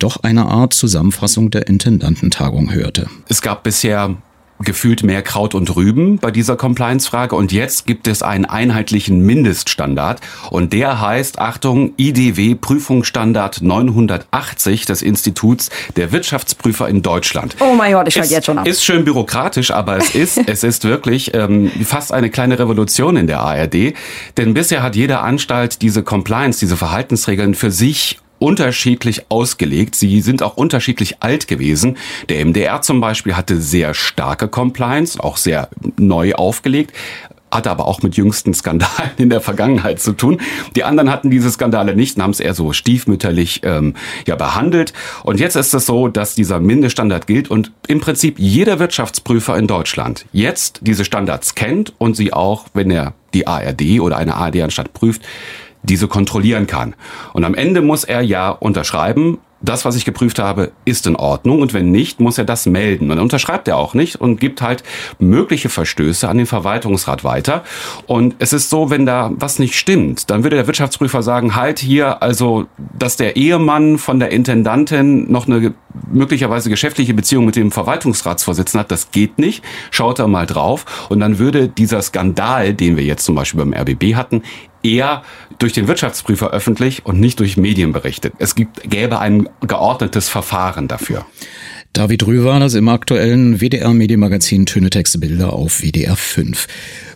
doch 0.00 0.24
eine 0.24 0.46
Art 0.46 0.74
Zusammenfassung 0.74 1.52
der 1.52 1.68
Intendantentagung 1.68 2.74
hörte. 2.74 3.06
Es 3.28 3.42
gab 3.42 3.62
bisher 3.62 4.16
gefühlt 4.60 5.02
mehr 5.02 5.22
Kraut 5.22 5.54
und 5.54 5.74
Rüben 5.74 6.18
bei 6.18 6.30
dieser 6.30 6.56
Compliance-Frage 6.56 7.34
und 7.34 7.52
jetzt 7.52 7.86
gibt 7.86 8.06
es 8.06 8.22
einen 8.22 8.44
einheitlichen 8.44 9.24
Mindeststandard 9.24 10.20
und 10.50 10.72
der 10.72 11.00
heißt, 11.00 11.38
Achtung, 11.38 11.92
IDW 11.96 12.54
Prüfungsstandard 12.54 13.62
980 13.62 14.84
des 14.84 15.02
Instituts 15.02 15.70
der 15.96 16.12
Wirtschaftsprüfer 16.12 16.88
in 16.88 17.02
Deutschland. 17.02 17.56
Oh 17.60 17.74
mein 17.74 17.92
Gott, 17.92 18.08
ich 18.08 18.14
schalte 18.14 18.34
jetzt 18.34 18.46
schon 18.46 18.58
ab. 18.58 18.66
Ist 18.66 18.84
schön 18.84 19.04
bürokratisch, 19.04 19.70
aber 19.70 19.96
es 19.96 20.14
ist, 20.14 20.38
es 20.46 20.62
ist 20.62 20.84
wirklich 20.84 21.34
ähm, 21.34 21.70
fast 21.84 22.12
eine 22.12 22.30
kleine 22.30 22.58
Revolution 22.58 23.16
in 23.16 23.26
der 23.26 23.40
ARD, 23.40 23.94
denn 24.36 24.54
bisher 24.54 24.82
hat 24.82 24.96
jede 24.96 25.20
Anstalt 25.20 25.82
diese 25.82 26.02
Compliance, 26.02 26.60
diese 26.60 26.76
Verhaltensregeln 26.76 27.54
für 27.54 27.70
sich 27.70 28.18
unterschiedlich 28.40 29.30
ausgelegt. 29.30 29.94
Sie 29.94 30.20
sind 30.20 30.42
auch 30.42 30.56
unterschiedlich 30.56 31.22
alt 31.22 31.46
gewesen. 31.46 31.96
Der 32.28 32.44
MDR 32.44 32.82
zum 32.82 33.00
Beispiel 33.00 33.36
hatte 33.36 33.60
sehr 33.60 33.94
starke 33.94 34.48
Compliance, 34.48 35.22
auch 35.22 35.36
sehr 35.36 35.68
neu 35.96 36.34
aufgelegt 36.34 36.92
hatte 37.52 37.70
aber 37.70 37.86
auch 37.86 38.02
mit 38.02 38.16
jüngsten 38.16 38.54
Skandalen 38.54 39.10
in 39.16 39.30
der 39.30 39.40
Vergangenheit 39.40 40.00
zu 40.00 40.12
tun. 40.12 40.40
Die 40.76 40.84
anderen 40.84 41.10
hatten 41.10 41.30
diese 41.30 41.50
Skandale 41.50 41.96
nicht 41.96 42.16
und 42.16 42.22
haben 42.22 42.30
es 42.30 42.40
eher 42.40 42.54
so 42.54 42.72
stiefmütterlich 42.72 43.62
ähm, 43.64 43.94
ja 44.26 44.36
behandelt. 44.36 44.92
Und 45.24 45.40
jetzt 45.40 45.56
ist 45.56 45.74
es 45.74 45.86
so, 45.86 46.08
dass 46.08 46.34
dieser 46.34 46.60
Mindeststandard 46.60 47.26
gilt 47.26 47.50
und 47.50 47.72
im 47.88 48.00
Prinzip 48.00 48.38
jeder 48.38 48.78
Wirtschaftsprüfer 48.78 49.56
in 49.56 49.66
Deutschland 49.66 50.26
jetzt 50.32 50.80
diese 50.82 51.04
Standards 51.04 51.54
kennt 51.54 51.92
und 51.98 52.16
sie 52.16 52.32
auch, 52.32 52.66
wenn 52.72 52.90
er 52.90 53.14
die 53.34 53.46
ARD 53.46 54.00
oder 54.00 54.16
eine 54.16 54.34
ARD-Anstalt 54.34 54.92
prüft, 54.92 55.22
diese 55.82 56.08
kontrollieren 56.08 56.66
kann. 56.66 56.94
Und 57.32 57.44
am 57.44 57.54
Ende 57.54 57.82
muss 57.82 58.04
er 58.04 58.20
ja 58.22 58.50
unterschreiben, 58.50 59.38
das, 59.62 59.84
was 59.84 59.96
ich 59.96 60.04
geprüft 60.04 60.38
habe, 60.38 60.72
ist 60.84 61.06
in 61.06 61.16
Ordnung 61.16 61.60
und 61.60 61.74
wenn 61.74 61.90
nicht, 61.90 62.20
muss 62.20 62.38
er 62.38 62.44
das 62.44 62.66
melden. 62.66 63.04
Und 63.04 63.16
dann 63.16 63.24
unterschreibt 63.24 63.68
er 63.68 63.76
auch 63.76 63.94
nicht 63.94 64.16
und 64.16 64.40
gibt 64.40 64.62
halt 64.62 64.82
mögliche 65.18 65.68
Verstöße 65.68 66.28
an 66.28 66.38
den 66.38 66.46
Verwaltungsrat 66.46 67.24
weiter. 67.24 67.62
Und 68.06 68.36
es 68.38 68.52
ist 68.52 68.70
so, 68.70 68.88
wenn 68.90 69.04
da 69.04 69.30
was 69.34 69.58
nicht 69.58 69.74
stimmt, 69.74 70.30
dann 70.30 70.44
würde 70.44 70.56
der 70.56 70.66
Wirtschaftsprüfer 70.66 71.22
sagen, 71.22 71.56
halt 71.56 71.78
hier, 71.78 72.22
also, 72.22 72.66
dass 72.98 73.16
der 73.16 73.36
Ehemann 73.36 73.98
von 73.98 74.18
der 74.18 74.30
Intendantin 74.30 75.30
noch 75.30 75.46
eine 75.46 75.74
möglicherweise 76.10 76.70
geschäftliche 76.70 77.12
Beziehung 77.12 77.44
mit 77.44 77.56
dem 77.56 77.70
Verwaltungsratsvorsitzenden 77.70 78.84
hat, 78.84 78.90
das 78.90 79.10
geht 79.10 79.38
nicht. 79.38 79.62
Schaut 79.90 80.18
da 80.18 80.26
mal 80.26 80.46
drauf. 80.46 81.06
Und 81.10 81.20
dann 81.20 81.38
würde 81.38 81.68
dieser 81.68 82.00
Skandal, 82.00 82.72
den 82.72 82.96
wir 82.96 83.04
jetzt 83.04 83.24
zum 83.24 83.34
Beispiel 83.34 83.60
beim 83.60 83.74
RBB 83.74 84.14
hatten, 84.14 84.42
eher 84.82 85.22
durch 85.58 85.72
den 85.72 85.88
Wirtschaftsprüfer 85.88 86.50
öffentlich 86.50 87.04
und 87.06 87.20
nicht 87.20 87.40
durch 87.40 87.56
Medien 87.56 87.92
berichtet. 87.92 88.34
Es 88.38 88.54
gibt, 88.54 88.88
gäbe 88.88 89.18
ein 89.18 89.48
geordnetes 89.60 90.28
Verfahren 90.28 90.88
dafür. 90.88 91.26
David 91.92 92.24
Rüh 92.24 92.44
war 92.44 92.60
das 92.60 92.74
im 92.74 92.88
aktuellen 92.88 93.60
WDR-Medienmagazin 93.60 94.64
Töne 94.64 94.90
Texte 94.90 95.18
Bilder 95.18 95.52
auf 95.52 95.82
WDR 95.82 96.14
5. 96.14 96.68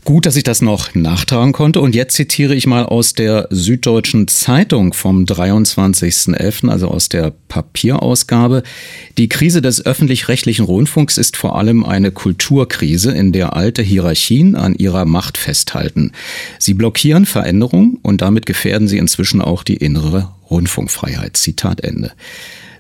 Gut, 0.05 0.27
dass 0.27 0.35
ich 0.35 0.43
das 0.43 0.63
noch 0.63 0.97
nachtragen 0.97 1.53
konnte. 1.53 1.81
Und 1.81 1.95
jetzt 1.95 2.15
zitiere 2.17 2.57
ich 2.57 2.67
mal 2.67 2.85
aus 2.85 3.13
der 3.13 3.47
Süddeutschen 3.51 4.27
Zeitung 4.27 4.93
vom 4.93 5.27
23.11., 5.27 6.69
also 6.69 6.89
aus 6.89 7.09
der 7.09 7.33
Papierausgabe. 7.47 8.65
Die 9.17 9.29
Krise 9.29 9.63
des 9.63 9.87
öffentlich-rechtlichen 9.87 10.65
Rundfunks 10.65 11.19
ist 11.19 11.37
vor 11.37 11.57
allem 11.57 11.85
eine 11.85 12.11
Kulturkrise, 12.11 13.13
in 13.13 13.31
der 13.31 13.55
alte 13.55 13.81
Hierarchien 13.81 14.57
an 14.57 14.75
ihrer 14.75 15.05
Macht 15.05 15.39
festhalten. 15.39 16.11
Sie 16.59 16.75
blockieren 16.75 17.27
Veränderung 17.27 18.01
und 18.03 18.23
damit 18.23 18.45
gefährden 18.45 18.89
sie 18.89 18.99
inzwischen 18.99 19.41
auch 19.41 19.63
die 19.63 19.77
innere 19.77 20.33
Rundfunkfreiheit. 20.51 21.37
Zitat 21.37 21.81
Ende. 21.81 22.11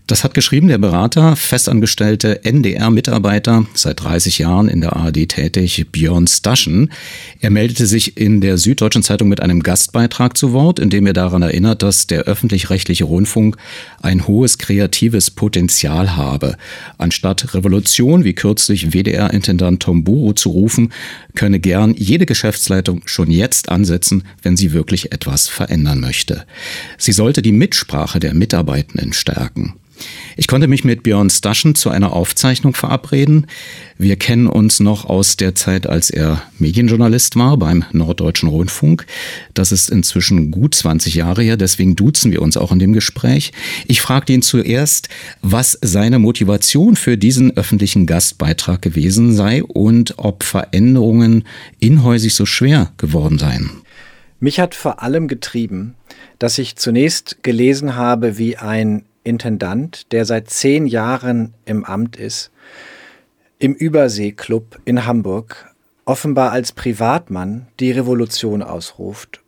Das 0.06 0.22
hat 0.22 0.34
geschrieben 0.34 0.68
der 0.68 0.76
Berater, 0.76 1.34
festangestellte 1.34 2.44
NDR-Mitarbeiter, 2.44 3.64
seit 3.72 4.04
30 4.04 4.38
Jahren 4.38 4.68
in 4.68 4.82
der 4.82 4.96
ARD 4.96 5.30
tätig, 5.30 5.86
Björn 5.92 6.26
Staschen. 6.26 6.92
Er 7.40 7.48
meldete 7.48 7.86
sich 7.86 8.18
in 8.18 8.42
der 8.42 8.58
Süddeutschen 8.58 9.02
Zeitung 9.02 9.30
mit 9.30 9.40
einem 9.40 9.62
Gastbeitrag 9.62 10.36
zu 10.36 10.52
Wort, 10.52 10.78
in 10.78 10.90
dem 10.90 11.06
er 11.06 11.14
daran 11.14 11.40
erinnert, 11.40 11.82
dass 11.82 12.06
der 12.06 12.24
öffentlich-rechtliche 12.24 13.04
Rundfunk 13.04 13.56
ein 14.02 14.26
hohes 14.26 14.58
kreatives 14.58 15.30
Potenzial 15.30 16.14
habe. 16.16 16.58
Anstatt 16.98 17.54
Revolution, 17.54 18.24
wie 18.24 18.34
kürzlich 18.34 18.92
WDR-Intendant 18.92 19.82
Tom 19.82 20.04
Buru 20.04 20.34
zu 20.34 20.50
rufen, 20.50 20.92
könne 21.34 21.60
gern 21.60 21.94
jede 21.94 22.26
Geschäftsleitung 22.26 23.00
schon 23.06 23.30
jetzt 23.30 23.70
ansetzen, 23.70 24.24
wenn 24.42 24.58
sie 24.58 24.74
wirklich 24.74 25.12
etwas 25.12 25.48
verändern 25.48 26.00
möchte. 26.00 26.44
Sie 26.98 27.12
sollte 27.12 27.40
die 27.40 27.52
Mitsprache 27.52 28.20
der 28.20 28.34
Mitarbeitenden 28.34 29.14
stärken. 29.14 29.76
Ich 30.36 30.48
konnte 30.48 30.66
mich 30.66 30.84
mit 30.84 31.02
Björn 31.02 31.30
Staschen 31.30 31.74
zu 31.74 31.90
einer 31.90 32.12
Aufzeichnung 32.12 32.74
verabreden. 32.74 33.46
Wir 33.98 34.16
kennen 34.16 34.48
uns 34.48 34.80
noch 34.80 35.04
aus 35.04 35.36
der 35.36 35.54
Zeit, 35.54 35.86
als 35.86 36.10
er 36.10 36.42
Medienjournalist 36.58 37.36
war 37.36 37.56
beim 37.56 37.84
Norddeutschen 37.92 38.48
Rundfunk. 38.48 39.06
Das 39.54 39.70
ist 39.70 39.90
inzwischen 39.90 40.50
gut 40.50 40.74
20 40.74 41.14
Jahre 41.14 41.42
her, 41.42 41.56
deswegen 41.56 41.94
duzen 41.94 42.32
wir 42.32 42.42
uns 42.42 42.56
auch 42.56 42.72
in 42.72 42.80
dem 42.80 42.92
Gespräch. 42.92 43.52
Ich 43.86 44.00
fragte 44.00 44.32
ihn 44.32 44.42
zuerst, 44.42 45.08
was 45.42 45.78
seine 45.80 46.18
Motivation 46.18 46.96
für 46.96 47.16
diesen 47.16 47.56
öffentlichen 47.56 48.06
Gastbeitrag 48.06 48.82
gewesen 48.82 49.34
sei 49.34 49.62
und 49.62 50.14
ob 50.16 50.42
Veränderungen 50.42 51.44
inhäusig 51.78 52.34
so 52.34 52.46
schwer 52.46 52.92
geworden 52.96 53.38
seien. 53.38 53.70
Mich 54.40 54.58
hat 54.58 54.74
vor 54.74 55.02
allem 55.02 55.28
getrieben, 55.28 55.94
dass 56.38 56.58
ich 56.58 56.76
zunächst 56.76 57.42
gelesen 57.42 57.96
habe, 57.96 58.36
wie 58.36 58.56
ein 58.56 59.04
Intendant, 59.24 60.12
der 60.12 60.24
seit 60.24 60.50
zehn 60.50 60.86
Jahren 60.86 61.54
im 61.64 61.84
Amt 61.84 62.16
ist, 62.16 62.50
im 63.58 63.74
Überseeklub 63.74 64.78
in 64.84 65.06
Hamburg 65.06 65.74
offenbar 66.04 66.52
als 66.52 66.72
Privatmann 66.72 67.66
die 67.80 67.90
Revolution 67.90 68.62
ausruft, 68.62 69.42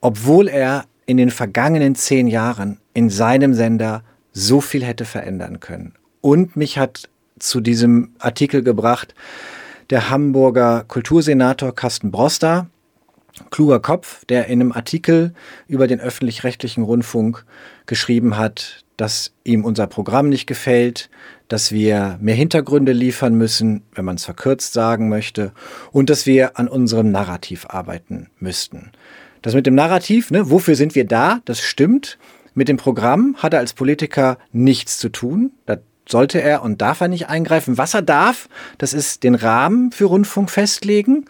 obwohl 0.00 0.48
er 0.48 0.84
in 1.06 1.16
den 1.16 1.30
vergangenen 1.30 1.94
zehn 1.94 2.26
Jahren 2.26 2.78
in 2.94 3.10
seinem 3.10 3.54
Sender 3.54 4.02
so 4.32 4.60
viel 4.60 4.84
hätte 4.84 5.04
verändern 5.04 5.60
können. 5.60 5.94
Und 6.20 6.56
mich 6.56 6.78
hat 6.78 7.08
zu 7.38 7.60
diesem 7.60 8.14
Artikel 8.18 8.62
gebracht 8.62 9.14
der 9.90 10.10
Hamburger 10.10 10.84
Kultursenator 10.88 11.74
Carsten 11.74 12.10
Broster, 12.10 12.68
kluger 13.50 13.80
Kopf, 13.80 14.24
der 14.24 14.46
in 14.46 14.60
einem 14.60 14.72
Artikel 14.72 15.34
über 15.68 15.86
den 15.86 16.00
öffentlich-rechtlichen 16.00 16.82
Rundfunk 16.84 17.44
geschrieben 17.86 18.36
hat, 18.36 18.83
dass 18.96 19.32
ihm 19.44 19.64
unser 19.64 19.86
Programm 19.86 20.28
nicht 20.28 20.46
gefällt, 20.46 21.10
dass 21.48 21.72
wir 21.72 22.18
mehr 22.20 22.34
Hintergründe 22.34 22.92
liefern 22.92 23.34
müssen, 23.34 23.82
wenn 23.94 24.04
man 24.04 24.16
es 24.16 24.24
verkürzt 24.24 24.72
sagen 24.72 25.08
möchte, 25.08 25.52
und 25.92 26.10
dass 26.10 26.26
wir 26.26 26.58
an 26.58 26.68
unserem 26.68 27.10
Narrativ 27.10 27.66
arbeiten 27.68 28.28
müssten. 28.38 28.92
Das 29.42 29.54
mit 29.54 29.66
dem 29.66 29.74
Narrativ, 29.74 30.30
ne, 30.30 30.50
wofür 30.50 30.74
sind 30.74 30.94
wir 30.94 31.06
da? 31.06 31.40
Das 31.44 31.60
stimmt. 31.60 32.18
Mit 32.54 32.68
dem 32.68 32.76
Programm 32.76 33.36
hat 33.38 33.52
er 33.52 33.60
als 33.60 33.74
Politiker 33.74 34.38
nichts 34.52 34.98
zu 34.98 35.10
tun. 35.10 35.52
Da 35.66 35.78
sollte 36.08 36.40
er 36.40 36.62
und 36.62 36.80
darf 36.80 37.00
er 37.00 37.08
nicht 37.08 37.28
eingreifen. 37.28 37.76
Was 37.76 37.94
er 37.94 38.02
darf, 38.02 38.48
das 38.78 38.94
ist 38.94 39.22
den 39.22 39.34
Rahmen 39.34 39.92
für 39.92 40.06
Rundfunk 40.06 40.50
festlegen. 40.50 41.26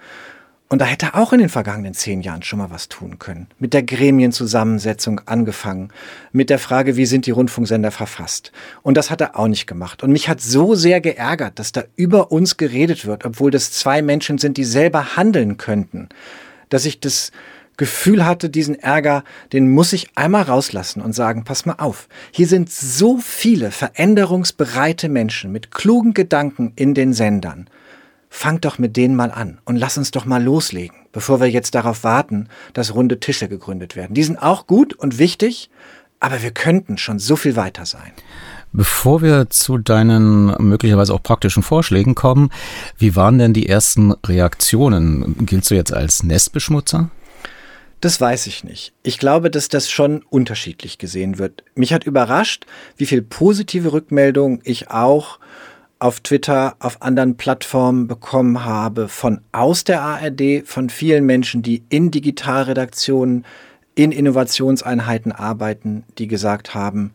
Und 0.71 0.81
da 0.81 0.87
hätte 0.87 1.07
er 1.07 1.17
auch 1.17 1.33
in 1.33 1.41
den 1.41 1.51
vergangenen 1.51 1.95
zehn 1.95 2.23
Jahren 2.23 2.43
schon 2.43 2.59
mal 2.59 2.71
was 2.71 2.89
tun 2.89 3.19
können. 3.19 3.49
Mit 3.59 3.75
der 3.75 3.83
Gremienzusammensetzung 3.83 5.21
angefangen, 5.27 5.91
mit 6.33 6.49
der 6.49 6.59
Frage, 6.59 6.97
wie 6.97 7.07
sind 7.07 7.27
die 7.27 7.33
Rundfunksender 7.33 7.91
verfasst. 7.91 8.51
Und 8.83 8.97
das 8.97 9.11
hat 9.11 9.21
er 9.21 9.39
auch 9.39 9.47
nicht 9.47 9.67
gemacht. 9.67 10.03
Und 10.03 10.11
mich 10.11 10.29
hat 10.29 10.41
so 10.41 10.75
sehr 10.75 11.01
geärgert, 11.01 11.59
dass 11.59 11.73
da 11.73 11.85
über 11.97 12.33
uns 12.33 12.57
geredet 12.57 13.05
wird, 13.05 13.25
obwohl 13.25 13.51
das 13.51 13.73
zwei 13.73 14.01
Menschen 14.01 14.39
sind, 14.39 14.57
die 14.57 14.65
selber 14.65 15.17
handeln 15.17 15.59
könnten, 15.59 16.09
dass 16.71 16.87
ich 16.87 16.99
das 16.99 17.31
Gefühl 17.77 18.25
hatte, 18.25 18.51
diesen 18.51 18.79
Ärger, 18.79 19.25
den 19.53 19.69
muss 19.71 19.93
ich 19.93 20.09
einmal 20.15 20.43
rauslassen 20.43 21.03
und 21.03 21.13
sagen, 21.13 21.45
pass 21.45 21.67
mal 21.67 21.77
auf, 21.79 22.09
hier 22.31 22.47
sind 22.47 22.71
so 22.71 23.19
viele 23.19 23.71
veränderungsbereite 23.71 25.09
Menschen 25.09 25.51
mit 25.51 25.73
klugen 25.73 26.15
Gedanken 26.15 26.73
in 26.77 26.95
den 26.95 27.13
Sendern. 27.13 27.69
Fang 28.37 28.61
doch 28.61 28.81
mit 28.81 28.97
denen 28.97 29.15
mal 29.15 29.31
an 29.31 29.61
und 29.65 29.77
lass 29.77 29.97
uns 29.97 30.11
doch 30.11 30.25
mal 30.25 30.43
loslegen, 30.43 30.97
bevor 31.13 31.41
wir 31.41 31.49
jetzt 31.49 31.77
darauf 31.77 32.03
warten, 32.03 32.49
dass 32.73 32.93
runde 32.93 33.21
Tische 33.21 33.49
gegründet 33.49 33.95
werden. 33.95 34.13
Die 34.13 34.25
sind 34.25 34.39
auch 34.39 34.67
gut 34.67 34.93
und 34.93 35.19
wichtig, 35.19 35.71
aber 36.19 36.43
wir 36.43 36.51
könnten 36.51 36.99
schon 36.99 37.21
so 37.21 37.37
viel 37.37 37.55
weiter 37.55 37.87
sein. 37.87 38.11
Bevor 38.73 39.23
wir 39.23 39.51
zu 39.51 39.79
deinen 39.79 40.47
möglicherweise 40.59 41.15
auch 41.15 41.23
praktischen 41.23 41.63
Vorschlägen 41.63 42.17
kommen, 42.17 42.51
wie 42.99 43.15
waren 43.15 43.39
denn 43.39 43.53
die 43.53 43.69
ersten 43.69 44.11
Reaktionen? 44.27 45.47
Giltst 45.47 45.71
du 45.71 45.77
jetzt 45.77 45.95
als 45.95 46.25
Nestbeschmutzer? 46.25 47.11
Das 48.01 48.21
weiß 48.21 48.49
ich 48.49 48.65
nicht. 48.65 48.93
Ich 49.05 49.19
glaube, 49.19 49.49
dass 49.49 49.69
das 49.69 49.89
schon 49.89 50.25
unterschiedlich 50.29 50.99
gesehen 50.99 51.39
wird. 51.39 51.63
Mich 51.77 51.93
hat 51.93 52.05
überrascht, 52.05 52.67
wie 52.97 53.07
viel 53.07 53.23
positive 53.23 53.93
Rückmeldungen 53.93 54.61
ich 54.65 54.91
auch 54.91 55.39
auf 56.05 56.21
Twitter, 56.21 56.77
auf 56.81 57.01
anderen 57.01 57.39
Plattformen 57.39 58.07
bekommen 58.09 58.63
habe 58.63 59.09
von 59.09 59.41
aus 59.53 59.85
der 59.85 60.03
ARD, 60.03 60.63
von 60.67 60.91
vielen 60.91 61.25
Menschen, 61.25 61.63
die 61.63 61.83
in 61.89 62.11
Digitalredaktionen, 62.11 63.47
in 63.95 64.13
Innovationseinheiten 64.13 65.33
arbeiten, 65.33 66.05
die 66.19 66.29
gesagt 66.29 66.75
haben, 66.75 67.15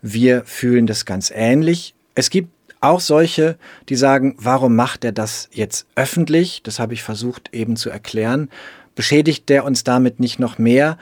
wir 0.00 0.44
fühlen 0.44 0.86
das 0.86 1.06
ganz 1.06 1.32
ähnlich. 1.34 1.92
Es 2.14 2.30
gibt 2.30 2.50
auch 2.80 3.00
solche, 3.00 3.58
die 3.88 3.96
sagen, 3.96 4.36
warum 4.38 4.76
macht 4.76 5.04
er 5.04 5.10
das 5.10 5.48
jetzt 5.52 5.88
öffentlich? 5.96 6.62
Das 6.62 6.78
habe 6.78 6.94
ich 6.94 7.02
versucht 7.02 7.52
eben 7.52 7.74
zu 7.74 7.90
erklären 7.90 8.48
beschädigt 8.94 9.48
der 9.48 9.64
uns 9.64 9.82
damit 9.82 10.20
nicht 10.20 10.38
noch 10.38 10.58
mehr? 10.58 10.98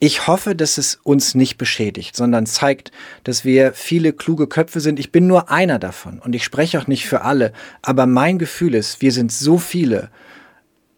Ich 0.00 0.28
hoffe, 0.28 0.54
dass 0.54 0.78
es 0.78 1.00
uns 1.02 1.34
nicht 1.34 1.58
beschädigt, 1.58 2.14
sondern 2.14 2.46
zeigt, 2.46 2.92
dass 3.24 3.44
wir 3.44 3.72
viele 3.72 4.12
kluge 4.12 4.46
Köpfe 4.46 4.80
sind. 4.80 5.00
Ich 5.00 5.10
bin 5.10 5.26
nur 5.26 5.50
einer 5.50 5.80
davon 5.80 6.20
und 6.20 6.36
ich 6.36 6.44
spreche 6.44 6.78
auch 6.78 6.86
nicht 6.86 7.06
für 7.06 7.22
alle, 7.22 7.52
aber 7.82 8.06
mein 8.06 8.38
Gefühl 8.38 8.74
ist, 8.74 9.02
wir 9.02 9.10
sind 9.10 9.32
so 9.32 9.58
viele. 9.58 10.10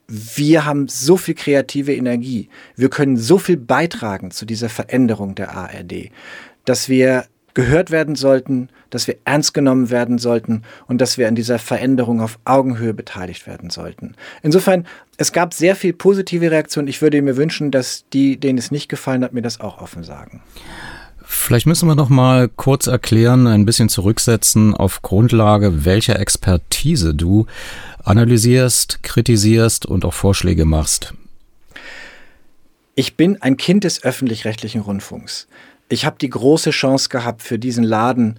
Wir 0.06 0.66
haben 0.66 0.88
so 0.88 1.16
viel 1.16 1.34
kreative 1.34 1.94
Energie. 1.94 2.50
Wir 2.76 2.90
können 2.90 3.16
so 3.16 3.38
viel 3.38 3.56
beitragen 3.56 4.32
zu 4.32 4.44
dieser 4.44 4.68
Veränderung 4.68 5.34
der 5.34 5.54
ARD, 5.56 6.10
dass 6.66 6.90
wir 6.90 7.24
gehört 7.54 7.90
werden 7.90 8.14
sollten, 8.14 8.68
dass 8.90 9.06
wir 9.06 9.16
ernst 9.24 9.54
genommen 9.54 9.90
werden 9.90 10.18
sollten 10.18 10.62
und 10.86 11.00
dass 11.00 11.18
wir 11.18 11.28
an 11.28 11.34
dieser 11.34 11.58
Veränderung 11.58 12.20
auf 12.20 12.38
Augenhöhe 12.44 12.94
beteiligt 12.94 13.46
werden 13.46 13.70
sollten. 13.70 14.14
Insofern, 14.42 14.86
es 15.16 15.32
gab 15.32 15.54
sehr 15.54 15.76
viel 15.76 15.92
positive 15.92 16.50
Reaktionen. 16.50 16.88
Ich 16.88 17.02
würde 17.02 17.20
mir 17.22 17.36
wünschen, 17.36 17.70
dass 17.70 18.04
die, 18.12 18.36
denen 18.36 18.58
es 18.58 18.70
nicht 18.70 18.88
gefallen 18.88 19.24
hat, 19.24 19.32
mir 19.32 19.42
das 19.42 19.60
auch 19.60 19.80
offen 19.80 20.04
sagen. 20.04 20.42
Vielleicht 21.32 21.66
müssen 21.66 21.88
wir 21.88 21.94
noch 21.94 22.08
mal 22.08 22.48
kurz 22.48 22.88
erklären, 22.88 23.46
ein 23.46 23.64
bisschen 23.64 23.88
zurücksetzen, 23.88 24.74
auf 24.74 25.00
Grundlage 25.00 25.84
welcher 25.84 26.18
Expertise 26.18 27.14
du 27.14 27.46
analysierst, 28.02 29.04
kritisierst 29.04 29.86
und 29.86 30.04
auch 30.04 30.14
Vorschläge 30.14 30.64
machst. 30.64 31.14
Ich 32.96 33.16
bin 33.16 33.40
ein 33.40 33.56
Kind 33.56 33.84
des 33.84 34.02
öffentlich-rechtlichen 34.02 34.80
Rundfunks. 34.80 35.46
Ich 35.92 36.04
habe 36.04 36.18
die 36.20 36.30
große 36.30 36.70
Chance 36.70 37.08
gehabt, 37.08 37.42
für 37.42 37.58
diesen 37.58 37.82
Laden 37.82 38.38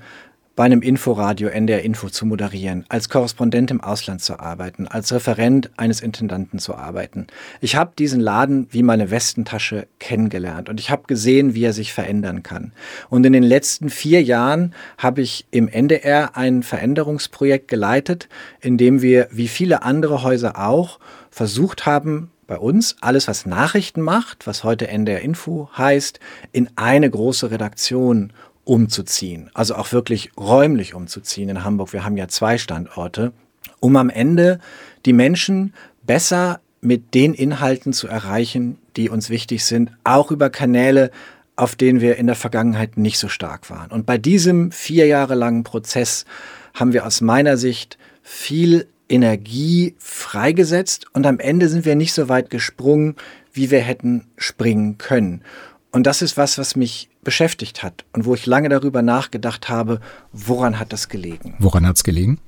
bei 0.56 0.64
einem 0.64 0.82
Inforadio 0.82 1.50
NDR 1.50 1.82
Info 1.82 2.08
zu 2.08 2.26
moderieren, 2.26 2.86
als 2.88 3.10
Korrespondent 3.10 3.72
im 3.72 3.82
Ausland 3.82 4.22
zu 4.22 4.40
arbeiten, 4.40 4.88
als 4.88 5.12
Referent 5.12 5.70
eines 5.76 6.00
Intendanten 6.00 6.60
zu 6.60 6.76
arbeiten. 6.76 7.28
Ich 7.60 7.76
habe 7.76 7.92
diesen 8.00 8.22
Laden 8.22 8.68
wie 8.72 8.84
meine 8.84 9.12
Westentasche 9.12 9.86
kennengelernt 10.00 10.70
und 10.70 10.80
ich 10.80 10.90
habe 10.90 11.04
gesehen, 11.08 11.54
wie 11.54 11.66
er 11.66 11.74
sich 11.74 11.92
verändern 11.92 12.42
kann. 12.42 12.72
Und 13.10 13.26
in 13.26 13.34
den 13.34 13.44
letzten 13.44 13.90
vier 13.90 14.24
Jahren 14.24 14.74
habe 14.98 15.22
ich 15.22 15.46
im 15.52 15.68
NDR 15.68 16.38
ein 16.38 16.64
Veränderungsprojekt 16.64 17.68
geleitet, 17.68 18.30
in 18.62 18.78
dem 18.78 19.02
wir, 19.02 19.28
wie 19.30 19.50
viele 19.50 19.84
andere 19.84 20.24
Häuser 20.24 20.58
auch, 20.58 21.00
versucht 21.32 21.86
haben, 21.86 22.31
bei 22.52 22.60
uns 22.60 22.98
alles, 23.00 23.30
was 23.30 23.46
Nachrichten 23.46 24.02
macht, 24.02 24.46
was 24.46 24.66
heute 24.66 24.90
NDR 24.90 25.22
Info 25.22 25.70
heißt, 25.78 26.20
in 26.52 26.70
eine 26.76 27.10
große 27.10 27.50
Redaktion 27.50 28.34
umzuziehen. 28.66 29.50
Also 29.54 29.76
auch 29.76 29.94
wirklich 29.94 30.32
räumlich 30.38 30.94
umzuziehen 30.94 31.48
in 31.48 31.64
Hamburg. 31.64 31.94
Wir 31.94 32.04
haben 32.04 32.18
ja 32.18 32.28
zwei 32.28 32.58
Standorte, 32.58 33.32
um 33.80 33.96
am 33.96 34.10
Ende 34.10 34.60
die 35.06 35.14
Menschen 35.14 35.74
besser 36.06 36.60
mit 36.82 37.14
den 37.14 37.34
Inhalten 37.34 37.94
zu 37.94 38.10
erreichen, 38.10 38.78
die 38.98 39.10
uns 39.10 39.30
wichtig 39.30 39.64
sind, 39.64 39.94
auch 40.04 40.30
über 40.30 40.50
Kanäle, 40.50 41.12
auf 41.56 41.78
denen 41.78 42.02
wir 42.02 42.18
in 42.18 42.28
der 42.28 42.36
Vergangenheit 42.36 42.98
nicht 42.98 43.18
so 43.18 43.30
stark 43.30 43.70
waren. 43.70 43.92
Und 43.92 44.06
bei 44.06 44.18
diesem 44.18 44.74
vier 44.74 45.08
Jahre 45.08 45.36
langen 45.36 45.64
Prozess 45.64 46.26
haben 46.74 46.92
wir 46.92 47.06
aus 47.06 47.22
meiner 47.22 47.56
Sicht 47.56 47.98
viel 48.24 48.88
Energie 49.12 49.96
freigesetzt 50.00 51.06
und 51.14 51.28
am 51.28 51.40
Ende 51.40 51.68
sind 51.70 51.86
wir 51.86 51.96
nicht 51.96 52.14
so 52.14 52.30
weit 52.30 52.50
gesprungen, 52.50 53.16
wie 53.54 53.70
wir 53.70 53.82
hätten 53.82 54.28
springen 54.38 54.98
können. 54.98 55.44
Und 55.92 56.08
das 56.08 56.22
ist 56.22 56.38
was, 56.38 56.58
was 56.58 56.76
mich 56.76 57.10
beschäftigt 57.22 57.84
hat 57.84 58.06
und 58.14 58.26
wo 58.26 58.34
ich 58.34 58.46
lange 58.46 58.70
darüber 58.70 59.02
nachgedacht 59.02 59.70
habe, 59.70 60.00
woran 60.32 60.80
hat 60.80 60.94
das 60.94 61.10
gelegen? 61.10 61.56
Woran 61.60 61.86
hat 61.86 61.98
es 61.98 62.04
gelegen? 62.04 62.40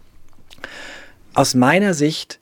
Aus 1.34 1.54
meiner 1.54 1.94
Sicht 1.94 2.40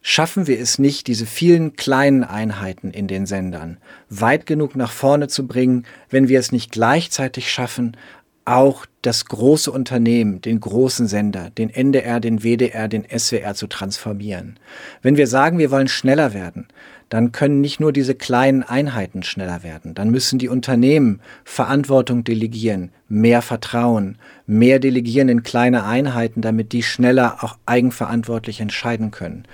schaffen 0.00 0.46
wir 0.46 0.58
es 0.58 0.78
nicht, 0.78 1.06
diese 1.06 1.26
vielen 1.26 1.76
kleinen 1.76 2.24
Einheiten 2.24 2.90
in 2.90 3.06
den 3.06 3.26
Sendern 3.26 3.76
weit 4.08 4.46
genug 4.46 4.76
nach 4.76 4.90
vorne 4.90 5.28
zu 5.28 5.46
bringen, 5.46 5.84
wenn 6.08 6.28
wir 6.28 6.40
es 6.40 6.52
nicht 6.52 6.72
gleichzeitig 6.72 7.52
schaffen, 7.52 7.96
auch 8.44 8.86
das 9.02 9.24
große 9.24 9.70
Unternehmen, 9.70 10.40
den 10.40 10.60
großen 10.60 11.06
Sender, 11.06 11.50
den 11.50 11.70
NDR, 11.70 12.20
den 12.20 12.42
WDR, 12.42 12.88
den 12.88 13.04
SWR 13.04 13.54
zu 13.54 13.66
transformieren. 13.66 14.58
Wenn 15.02 15.16
wir 15.16 15.26
sagen, 15.26 15.58
wir 15.58 15.70
wollen 15.70 15.88
schneller 15.88 16.34
werden, 16.34 16.66
dann 17.10 17.32
können 17.32 17.60
nicht 17.60 17.80
nur 17.80 17.92
diese 17.92 18.14
kleinen 18.14 18.62
Einheiten 18.62 19.24
schneller 19.24 19.64
werden. 19.64 19.94
Dann 19.94 20.10
müssen 20.10 20.38
die 20.38 20.48
Unternehmen 20.48 21.20
Verantwortung 21.44 22.22
delegieren, 22.22 22.90
mehr 23.08 23.42
Vertrauen, 23.42 24.16
mehr 24.46 24.78
delegieren 24.78 25.28
in 25.28 25.42
kleine 25.42 25.84
Einheiten, 25.84 26.40
damit 26.40 26.72
die 26.72 26.84
schneller 26.84 27.42
auch 27.42 27.58
eigenverantwortlich 27.66 28.60
entscheiden 28.60 29.10
können. 29.10 29.44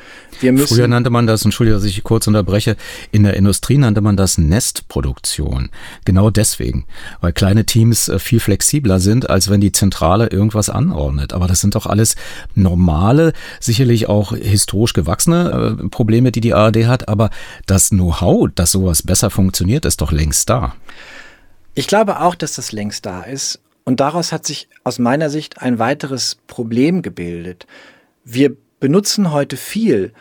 Wir 0.41 0.53
müssen 0.53 0.77
Früher 0.77 0.87
nannte 0.87 1.09
man 1.09 1.27
das, 1.27 1.47
entschuldige, 1.47 1.77
dass 1.77 1.85
ich 1.85 2.03
kurz 2.05 2.27
unterbreche, 2.27 2.77
in 3.11 3.23
der 3.23 3.35
Industrie 3.35 3.79
nannte 3.79 4.03
man 4.03 4.19
das 4.19 4.37
Nestproduktion. 4.37 5.71
Genau 6.05 6.29
deswegen, 6.29 6.85
weil 7.23 7.33
kleine 7.33 7.65
Teams 7.65 8.09
äh, 8.09 8.19
viel 8.19 8.41
flexibler 8.41 9.01
sind, 9.01 9.31
als 9.37 9.51
wenn 9.51 9.61
die 9.61 9.71
Zentrale 9.71 10.29
irgendwas 10.29 10.71
anordnet. 10.71 11.35
Aber 11.35 11.47
das 11.47 11.61
sind 11.61 11.75
doch 11.75 11.87
alles 11.87 12.17
normale, 12.55 13.35
sicherlich 13.61 14.09
auch 14.09 14.35
historisch 14.35 14.95
gewachsene 14.95 15.79
äh, 15.79 15.89
Probleme, 15.89 16.33
die 16.33 16.41
die 16.41 16.55
ARD 16.55 16.87
hat. 16.87 17.09
Aber 17.09 17.29
das 17.67 17.91
Know-how, 17.91 18.49
dass 18.55 18.73
sowas 18.73 19.03
besser 19.03 19.29
funktioniert, 19.29 19.85
ist 19.85 20.01
doch 20.01 20.11
längst 20.11 20.49
da. 20.49 20.75
Ich 21.75 21.87
glaube 21.87 22.21
auch, 22.21 22.35
dass 22.35 22.55
das 22.55 22.73
längst 22.73 23.05
da 23.05 23.23
ist. 23.23 23.61
Und 23.85 24.01
daraus 24.01 24.33
hat 24.33 24.47
sich 24.47 24.69
aus 24.83 24.99
meiner 24.99 25.29
Sicht 25.29 25.61
ein 25.61 25.79
weiteres 25.79 26.39
Problem 26.47 27.03
gebildet. 27.03 27.67
Wir 28.25 28.57
benutzen 28.81 29.33
heute 29.33 29.59
viel 29.59 30.13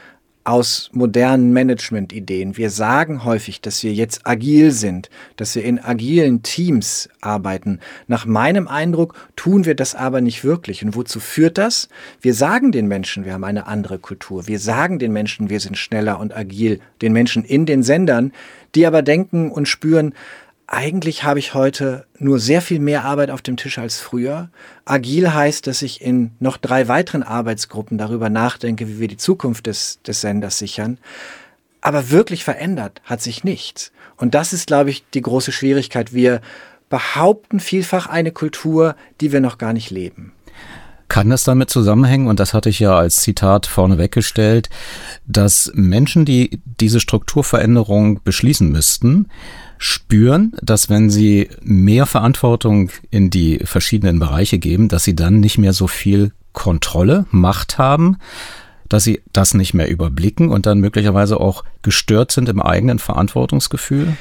aus 0.45 0.91
modernen 0.93 1.53
Management-Ideen. 1.53 2.55
Wir 2.55 2.69
sagen 2.69 3.25
häufig, 3.25 3.61
dass 3.61 3.81
wir 3.83 3.91
jetzt 3.91 4.27
agil 4.27 4.71
sind, 4.71 5.09
dass 5.37 5.55
wir 5.55 5.63
in 5.63 5.79
agilen 5.79 6.43
Teams 6.43 7.09
arbeiten. 7.19 7.79
Nach 8.07 8.27
meinem 8.27 8.67
Eindruck 8.67 9.15
tun 9.35 9.65
wir 9.65 9.73
das 9.73 9.95
aber 9.95 10.21
nicht 10.21 10.43
wirklich. 10.43 10.85
Und 10.85 10.95
wozu 10.95 11.19
führt 11.19 11.57
das? 11.57 11.89
Wir 12.21 12.35
sagen 12.35 12.71
den 12.71 12.87
Menschen, 12.87 13.25
wir 13.25 13.33
haben 13.33 13.43
eine 13.43 13.65
andere 13.65 13.97
Kultur. 13.97 14.47
Wir 14.47 14.59
sagen 14.59 14.99
den 14.99 15.11
Menschen, 15.11 15.49
wir 15.49 15.59
sind 15.59 15.79
schneller 15.79 16.19
und 16.19 16.37
agil. 16.37 16.79
Den 17.01 17.11
Menschen 17.11 17.43
in 17.43 17.65
den 17.65 17.81
Sendern, 17.81 18.31
die 18.75 18.85
aber 18.85 19.01
denken 19.01 19.49
und 19.49 19.67
spüren, 19.67 20.13
eigentlich 20.67 21.23
habe 21.23 21.39
ich 21.39 21.53
heute 21.53 22.05
nur 22.17 22.39
sehr 22.39 22.61
viel 22.61 22.79
mehr 22.79 23.05
Arbeit 23.05 23.29
auf 23.29 23.41
dem 23.41 23.57
Tisch 23.57 23.77
als 23.77 23.99
früher. 23.99 24.49
Agil 24.83 25.33
heißt, 25.33 25.67
dass 25.67 25.81
ich 25.81 26.01
in 26.01 26.31
noch 26.39 26.57
drei 26.57 26.87
weiteren 26.87 27.23
Arbeitsgruppen 27.23 27.97
darüber 27.97 28.29
nachdenke, 28.29 28.87
wie 28.87 28.99
wir 28.99 29.07
die 29.07 29.17
Zukunft 29.17 29.67
des, 29.67 30.01
des 30.01 30.21
Senders 30.21 30.57
sichern. 30.57 30.97
Aber 31.81 32.09
wirklich 32.09 32.43
verändert 32.43 33.01
hat 33.03 33.21
sich 33.21 33.43
nichts. 33.43 33.91
Und 34.17 34.33
das 34.33 34.53
ist, 34.53 34.67
glaube 34.67 34.89
ich, 34.89 35.03
die 35.13 35.21
große 35.21 35.51
Schwierigkeit. 35.51 36.13
Wir 36.13 36.41
behaupten 36.89 37.59
vielfach 37.59 38.07
eine 38.07 38.31
Kultur, 38.31 38.95
die 39.21 39.31
wir 39.31 39.41
noch 39.41 39.59
gar 39.59 39.73
nicht 39.73 39.91
leben. 39.91 40.31
Kann 41.07 41.29
das 41.29 41.43
damit 41.43 41.69
zusammenhängen, 41.69 42.27
und 42.27 42.39
das 42.39 42.53
hatte 42.53 42.69
ich 42.69 42.79
ja 42.79 42.97
als 42.97 43.17
Zitat 43.17 43.67
vorne 43.67 43.97
weggestellt, 43.97 44.69
dass 45.27 45.71
Menschen, 45.75 46.25
die 46.25 46.61
diese 46.79 46.99
Strukturveränderung 46.99 48.21
beschließen 48.23 48.71
müssten, 48.71 49.27
spüren, 49.77 50.53
dass 50.61 50.89
wenn 50.89 51.09
sie 51.09 51.49
mehr 51.61 52.05
Verantwortung 52.05 52.89
in 53.11 53.29
die 53.29 53.59
verschiedenen 53.63 54.19
Bereiche 54.19 54.57
geben, 54.57 54.87
dass 54.87 55.03
sie 55.03 55.15
dann 55.15 55.39
nicht 55.39 55.57
mehr 55.57 55.73
so 55.73 55.87
viel 55.87 56.31
Kontrolle, 56.53 57.25
Macht 57.31 57.77
haben, 57.77 58.17
dass 58.89 59.03
sie 59.03 59.21
das 59.33 59.53
nicht 59.53 59.73
mehr 59.73 59.89
überblicken 59.89 60.49
und 60.49 60.65
dann 60.65 60.79
möglicherweise 60.79 61.39
auch 61.39 61.63
gestört 61.81 62.31
sind 62.31 62.49
im 62.49 62.61
eigenen 62.61 62.99
Verantwortungsgefühl? 62.99 64.15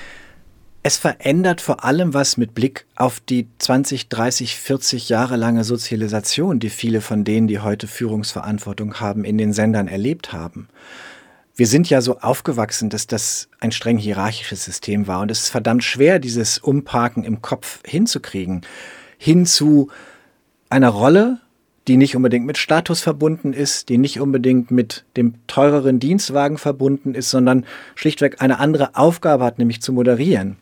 Es 0.87 0.99
verändert 0.99 1.61
vor 1.61 1.83
allem 1.83 2.15
was 2.15 2.37
mit 2.37 2.55
Blick 2.55 2.87
auf 2.95 3.19
die 3.19 3.49
20, 3.59 4.09
30, 4.11 4.57
40 4.57 5.09
Jahre 5.09 5.37
lange 5.37 5.65
Sozialisation, 5.65 6.61
die 6.61 6.71
viele 6.71 7.01
von 7.01 7.25
denen, 7.25 7.49
die 7.49 7.59
heute 7.59 7.89
Führungsverantwortung 7.89 9.01
haben, 9.01 9.25
in 9.25 9.39
den 9.39 9.53
Sendern 9.53 9.89
erlebt 9.89 10.33
haben 10.33 10.69
wir 11.57 11.67
sind 11.67 11.89
ja 11.89 12.01
so 12.01 12.19
aufgewachsen, 12.19 12.91
dass 12.91 13.07
das 13.07 13.49
ein 13.61 13.73
streng 13.73 13.99
hierarchisches 13.99 14.65
System 14.65 15.07
war. 15.07 15.21
Und 15.21 15.31
es 15.31 15.45
ist 15.45 15.49
verdammt 15.51 15.85
schwer, 15.85 16.19
dieses 16.19 16.59
Umparken 16.59 17.25
im 17.25 17.43
Kopf 17.43 17.81
hinzukriegen. 17.87 18.63
Hin 19.19 19.47
zu 19.47 19.89
einer 20.69 20.89
Rolle, 20.89 21.41
die 21.87 21.97
nicht 21.97 22.17
unbedingt 22.17 22.47
mit 22.47 22.59
Status 22.59 23.01
verbunden 23.01 23.53
ist, 23.53 23.89
die 23.89 23.99
nicht 23.99 24.21
unbedingt 24.21 24.71
mit 24.71 25.05
dem 25.17 25.35
teureren 25.47 26.01
Dienstwagen 26.01 26.59
verbunden 26.59 27.15
ist, 27.15 27.31
sondern 27.31 27.67
schlichtweg 27.95 28.41
eine 28.41 28.59
andere 28.59 28.97
Aufgabe 28.97 29.45
hat, 29.45 29.59
nämlich 29.59 29.81
zu 29.81 29.93
moderieren. 29.93 30.57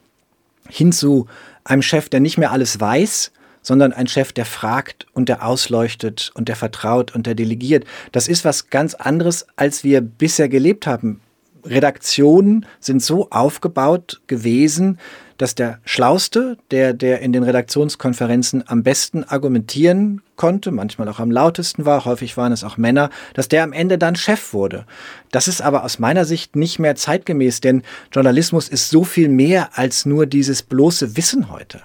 Hin 0.68 0.92
zu 0.92 1.27
einem 1.64 1.83
Chef, 1.83 2.09
der 2.09 2.20
nicht 2.20 2.38
mehr 2.38 2.53
alles 2.53 2.81
weiß, 2.81 3.33
sondern 3.62 3.92
ein 3.92 4.09
Chef, 4.09 4.33
der 4.33 4.44
fragt 4.44 5.07
und 5.12 5.29
der 5.29 5.46
ausleuchtet 5.46 6.33
und 6.35 6.48
der 6.48 6.57
vertraut 6.57 7.14
und 7.14 7.27
der 7.27 7.35
delegiert. 7.35 7.85
Das 8.11 8.29
ist 8.29 8.44
was 8.44 8.70
ganz 8.70 8.94
anderes, 8.94 9.46
als 9.57 9.85
wir 9.85 10.01
bisher 10.01 10.48
gelebt 10.48 10.87
haben. 10.87 11.20
Redaktionen 11.64 12.66
sind 12.81 13.03
so 13.03 13.31
aufgebaut 13.31 14.20
gewesen, 14.27 14.98
dass 15.42 15.57
der 15.57 15.81
Schlauste, 15.85 16.57
der, 16.70 16.92
der 16.94 17.20
in 17.20 17.33
den 17.33 17.42
Redaktionskonferenzen 17.42 18.62
am 18.68 18.85
besten 18.85 19.24
argumentieren 19.24 20.22
konnte, 20.37 20.70
manchmal 20.70 21.09
auch 21.09 21.18
am 21.18 21.33
lautesten 21.33 21.85
war, 21.85 22.05
häufig 22.05 22.37
waren 22.37 22.52
es 22.52 22.62
auch 22.62 22.76
Männer, 22.76 23.11
dass 23.35 23.48
der 23.48 23.64
am 23.64 23.72
Ende 23.72 23.98
dann 23.98 24.14
Chef 24.14 24.52
wurde. 24.52 24.87
Das 25.33 25.48
ist 25.48 25.61
aber 25.61 25.83
aus 25.83 25.98
meiner 25.98 26.26
Sicht 26.26 26.55
nicht 26.55 26.78
mehr 26.78 26.94
zeitgemäß, 26.94 27.61
denn 27.61 27.83
Journalismus 28.12 28.68
ist 28.68 28.88
so 28.88 29.02
viel 29.02 29.28
mehr 29.28 29.76
als 29.76 30.07
nur 30.07 30.26
dieses 30.26 30.62
bloße 30.62 31.16
Wissen 31.16 31.50
heute. 31.50 31.81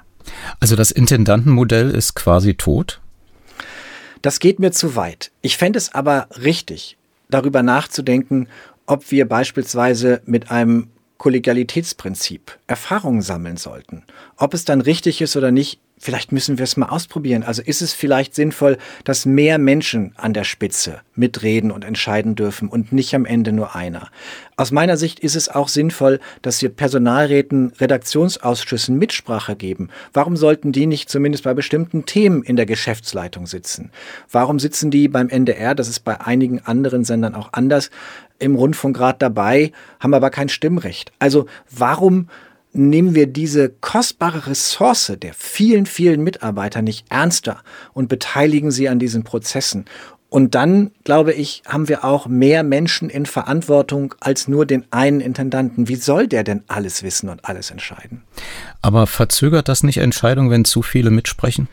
Also 0.60 0.76
das 0.76 0.92
Intendantenmodell 0.92 1.90
ist 1.90 2.14
quasi 2.14 2.54
tot? 2.54 3.02
Das 4.22 4.38
geht 4.38 4.60
mir 4.60 4.72
zu 4.72 4.96
weit. 4.96 5.32
Ich 5.42 5.58
fände 5.58 5.78
es 5.78 5.96
aber 5.96 6.28
richtig, 6.44 6.96
darüber 7.32 7.64
nachzudenken, 7.64 8.50
ob 8.86 9.10
wir 9.10 9.28
beispielsweise 9.28 10.22
mit 10.28 10.52
einem 10.52 10.92
Kollegialitätsprinzip 11.18 12.58
Erfahrungen 12.68 13.22
sammeln 13.22 13.58
sollten. 13.58 14.04
Ob 14.38 14.54
es 14.54 14.66
dann 14.66 14.82
richtig 14.82 15.22
ist 15.22 15.36
oder 15.36 15.52
nicht, 15.52 15.80
vielleicht 15.98 16.32
müssen 16.32 16.58
wir 16.58 16.64
es 16.64 16.78
mal 16.78 16.90
ausprobieren. 16.90 17.44
Also 17.44 17.62
ist 17.62 17.82
es 17.82 17.94
vielleicht 17.94 18.36
sinnvoll, 18.36 18.78
dass 19.04 19.26
mehr 19.26 19.58
Menschen 19.58 20.14
an 20.16 20.34
der 20.34 20.44
Spitze 20.44 21.02
mitreden 21.16 21.72
und 21.72 21.84
entscheiden 21.84 22.36
dürfen 22.36 22.70
und 22.70 22.92
nicht 22.92 23.16
am 23.16 23.26
Ende 23.26 23.52
nur 23.52 23.76
einer. 23.76 24.10
Aus 24.56 24.72
meiner 24.72 24.98
Sicht 24.98 25.20
ist 25.20 25.36
es 25.36 25.50
auch 25.50 25.68
sinnvoll, 25.68 26.20
dass 26.42 26.62
wir 26.62 26.70
Personalräten, 26.70 27.74
Redaktionsausschüssen 27.80 28.98
Mitsprache 28.98 29.56
geben. 29.56 29.90
Warum 30.14 30.38
sollten 30.38 30.72
die 30.72 30.86
nicht 30.86 31.10
zumindest 31.10 31.44
bei 31.44 31.54
bestimmten 31.54 32.06
Themen 32.06 32.44
in 32.44 32.56
der 32.56 32.66
Geschäftsleitung 32.66 33.48
sitzen? 33.48 33.92
Warum 34.32 34.60
sitzen 34.60 34.92
die 34.92 35.08
beim 35.08 35.30
NDR, 35.30 35.74
das 35.74 35.90
ist 35.90 36.02
bei 36.02 36.22
einigen 36.22 36.60
anderen 36.60 37.04
Sendern 37.04 37.36
auch 37.36 37.50
anders, 37.54 37.90
im 38.40 38.56
Rundfunkrat 38.56 39.22
dabei, 39.22 39.72
haben 40.00 40.14
aber 40.14 40.30
kein 40.30 40.50
Stimmrecht? 40.50 41.12
Also 41.20 41.46
warum 41.70 42.28
nehmen 42.74 43.16
wir 43.16 43.28
diese 43.28 43.70
kostbare 43.70 44.48
Ressource 44.48 45.14
der 45.22 45.34
vielen, 45.34 45.86
vielen 45.86 46.24
Mitarbeiter 46.24 46.82
nicht 46.82 47.06
ernster 47.10 47.62
und 47.94 48.08
beteiligen 48.08 48.72
sie 48.72 48.88
an 48.90 49.00
diesen 49.00 49.24
Prozessen. 49.24 49.86
Und 50.30 50.56
dann, 50.56 50.92
glaube 51.06 51.34
ich, 51.34 51.64
haben 51.66 51.88
wir 51.88 52.04
auch 52.04 52.28
mehr 52.28 52.64
Menschen 52.64 53.10
in 53.10 53.26
Verantwortung 53.26 54.14
als 54.20 54.48
nur 54.48 54.66
den 54.66 54.86
einen 54.92 55.22
Intendanten. 55.22 55.88
Wie 55.88 55.96
soll 55.96 56.28
der 56.28 56.44
denn 56.44 56.64
alles 56.68 57.02
wissen 57.02 57.30
und 57.30 57.46
alles 57.46 57.72
entscheiden? 57.72 58.24
Aber 58.82 59.08
verzögert 59.08 59.70
das 59.70 59.84
nicht 59.84 59.98
Entscheidungen, 59.98 60.52
wenn 60.52 60.66
zu 60.66 60.82
viele 60.82 61.12
mitsprechen? 61.12 61.70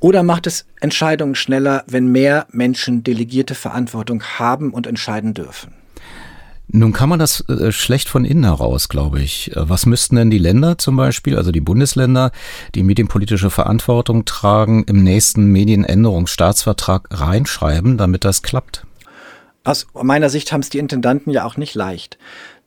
Oder 0.00 0.24
macht 0.24 0.46
es 0.46 0.66
Entscheidungen 0.80 1.36
schneller, 1.36 1.84
wenn 1.86 2.08
mehr 2.08 2.46
Menschen 2.50 3.04
delegierte 3.04 3.54
Verantwortung 3.54 4.22
haben 4.22 4.72
und 4.72 4.86
entscheiden 4.86 5.34
dürfen? 5.34 5.77
Nun 6.70 6.92
kann 6.92 7.08
man 7.08 7.18
das 7.18 7.40
äh, 7.48 7.72
schlecht 7.72 8.10
von 8.10 8.26
innen 8.26 8.44
heraus, 8.44 8.90
glaube 8.90 9.20
ich. 9.20 9.56
Äh, 9.56 9.68
was 9.68 9.86
müssten 9.86 10.16
denn 10.16 10.30
die 10.30 10.38
Länder 10.38 10.76
zum 10.76 10.96
Beispiel, 10.96 11.36
also 11.36 11.50
die 11.50 11.62
Bundesländer, 11.62 12.30
die 12.74 12.82
medienpolitische 12.82 13.48
Verantwortung 13.48 14.26
tragen, 14.26 14.84
im 14.84 15.02
nächsten 15.02 15.46
Medienänderungsstaatsvertrag 15.46 17.08
reinschreiben, 17.10 17.96
damit 17.96 18.24
das 18.24 18.42
klappt? 18.42 18.86
Aus 19.64 19.86
meiner 19.94 20.28
Sicht 20.28 20.52
haben 20.52 20.60
es 20.60 20.68
die 20.68 20.78
Intendanten 20.78 21.30
ja 21.32 21.44
auch 21.44 21.56
nicht 21.56 21.74
leicht. 21.74 22.18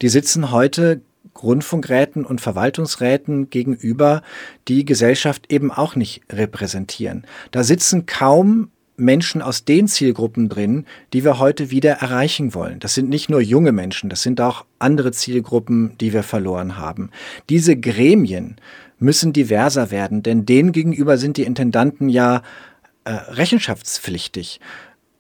Die 0.02 0.10
sitzen 0.10 0.52
heute 0.52 1.02
Rundfunkräten 1.42 2.26
und 2.26 2.42
Verwaltungsräten 2.42 3.50
gegenüber, 3.50 4.24
die 4.68 4.84
Gesellschaft 4.84 5.52
eben 5.52 5.72
auch 5.72 5.96
nicht 5.96 6.22
repräsentieren. 6.32 7.26
Da 7.52 7.64
sitzen 7.64 8.06
kaum 8.06 8.70
Menschen 9.02 9.42
aus 9.42 9.66
den 9.66 9.88
Zielgruppen 9.88 10.48
drin, 10.48 10.86
die 11.12 11.24
wir 11.24 11.40
heute 11.40 11.72
wieder 11.72 11.94
erreichen 11.94 12.54
wollen. 12.54 12.80
Das 12.80 12.94
sind 12.94 13.10
nicht 13.10 13.30
nur 13.30 13.42
junge 13.42 13.72
Menschen, 13.72 14.10
das 14.10 14.22
sind 14.22 14.40
auch 14.40 14.66
andere 14.80 15.12
Zielgruppen, 15.12 15.98
die 16.00 16.14
wir 16.14 16.24
verloren 16.24 16.78
haben. 16.78 17.10
Diese 17.50 17.76
Gremien 17.76 18.56
müssen 19.00 19.34
diverser 19.34 19.92
werden, 19.92 20.24
denn 20.24 20.46
denen 20.46 20.72
gegenüber 20.72 21.18
sind 21.18 21.38
die 21.38 21.44
Intendanten 21.44 22.08
ja 22.08 22.44
äh, 23.04 23.12
rechenschaftspflichtig. 23.12 24.60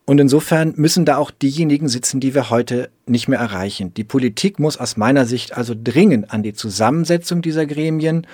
Und 0.06 0.20
insofern 0.20 0.74
müssen 0.78 1.06
da 1.06 1.18
auch 1.18 1.30
diejenigen 1.30 1.88
sitzen, 1.88 2.20
die 2.20 2.34
wir 2.34 2.50
heute 2.50 2.90
nicht 3.06 3.28
mehr 3.28 3.40
erreichen. 3.40 3.94
Die 3.94 4.04
Politik 4.04 4.58
muss 4.58 4.78
aus 4.78 4.98
meiner 4.98 5.26
Sicht 5.26 5.56
also 5.56 5.76
dringend 5.78 6.34
an 6.34 6.42
die 6.42 6.54
Zusammensetzung 6.54 7.42
dieser 7.42 7.68
Gremien 7.68 8.26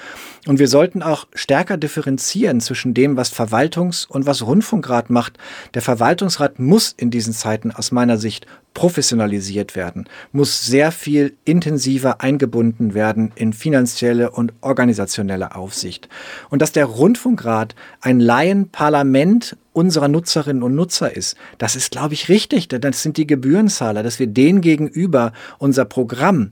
und 0.46 0.60
wir 0.60 0.70
sollten 0.70 1.04
auch 1.04 1.28
stärker 1.34 1.76
differenzieren 1.78 2.62
zwischen 2.62 2.94
dem, 2.94 3.18
was 3.18 3.34
Verwaltungs- 3.34 4.08
und 4.08 4.26
was 4.26 4.46
Rundfunkrat 4.46 5.10
macht. 5.10 5.38
Der 5.74 5.82
Verwaltungsrat 5.82 6.58
muss 6.58 6.94
in 6.96 7.12
diesen 7.12 7.34
Zeiten 7.34 7.72
aus 7.72 7.92
meiner 7.92 8.18
Sicht 8.18 8.48
professionalisiert 8.78 9.76
werden, 9.76 10.08
muss 10.32 10.64
sehr 10.68 10.92
viel 10.92 11.36
intensiver 11.46 12.22
eingebunden 12.22 12.94
werden 12.94 13.32
in 13.34 13.52
finanzielle 13.52 14.30
und 14.30 14.54
organisationelle 14.62 15.56
Aufsicht. 15.56 16.08
Und 16.52 16.62
dass 16.62 16.74
der 16.74 16.86
Rundfunkrat 16.86 17.74
ein 18.02 18.20
Laienparlament 18.20 19.58
unserer 19.74 20.08
Nutzerinnen 20.08 20.62
und 20.62 20.76
Nutzer 20.76 21.18
ist, 21.18 21.38
das 21.58 21.76
ist, 21.76 21.90
glaube 21.90 22.14
ich, 22.14 22.30
richtig. 22.30 22.68
Das 22.68 23.02
sind 23.02 23.18
die 23.18 23.26
Gebührenzahler, 23.26 24.04
dass 24.04 24.20
wir 24.20 24.28
denen 24.28 24.62
gegenüber 24.62 25.34
unser 25.58 25.86
Programm 25.86 26.52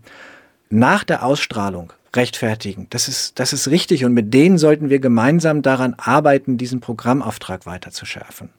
nach 0.71 1.03
der 1.03 1.23
Ausstrahlung 1.23 1.93
rechtfertigen. 2.15 2.87
Das 2.89 3.07
ist, 3.07 3.39
das 3.39 3.53
ist 3.53 3.69
richtig 3.69 4.05
und 4.05 4.13
mit 4.13 4.33
denen 4.33 4.57
sollten 4.57 4.89
wir 4.89 4.99
gemeinsam 4.99 5.61
daran 5.61 5.95
arbeiten, 5.97 6.57
diesen 6.57 6.79
Programmauftrag 6.79 7.65
weiter 7.65 7.91
zu 7.91 8.05
schärfen. 8.05 8.49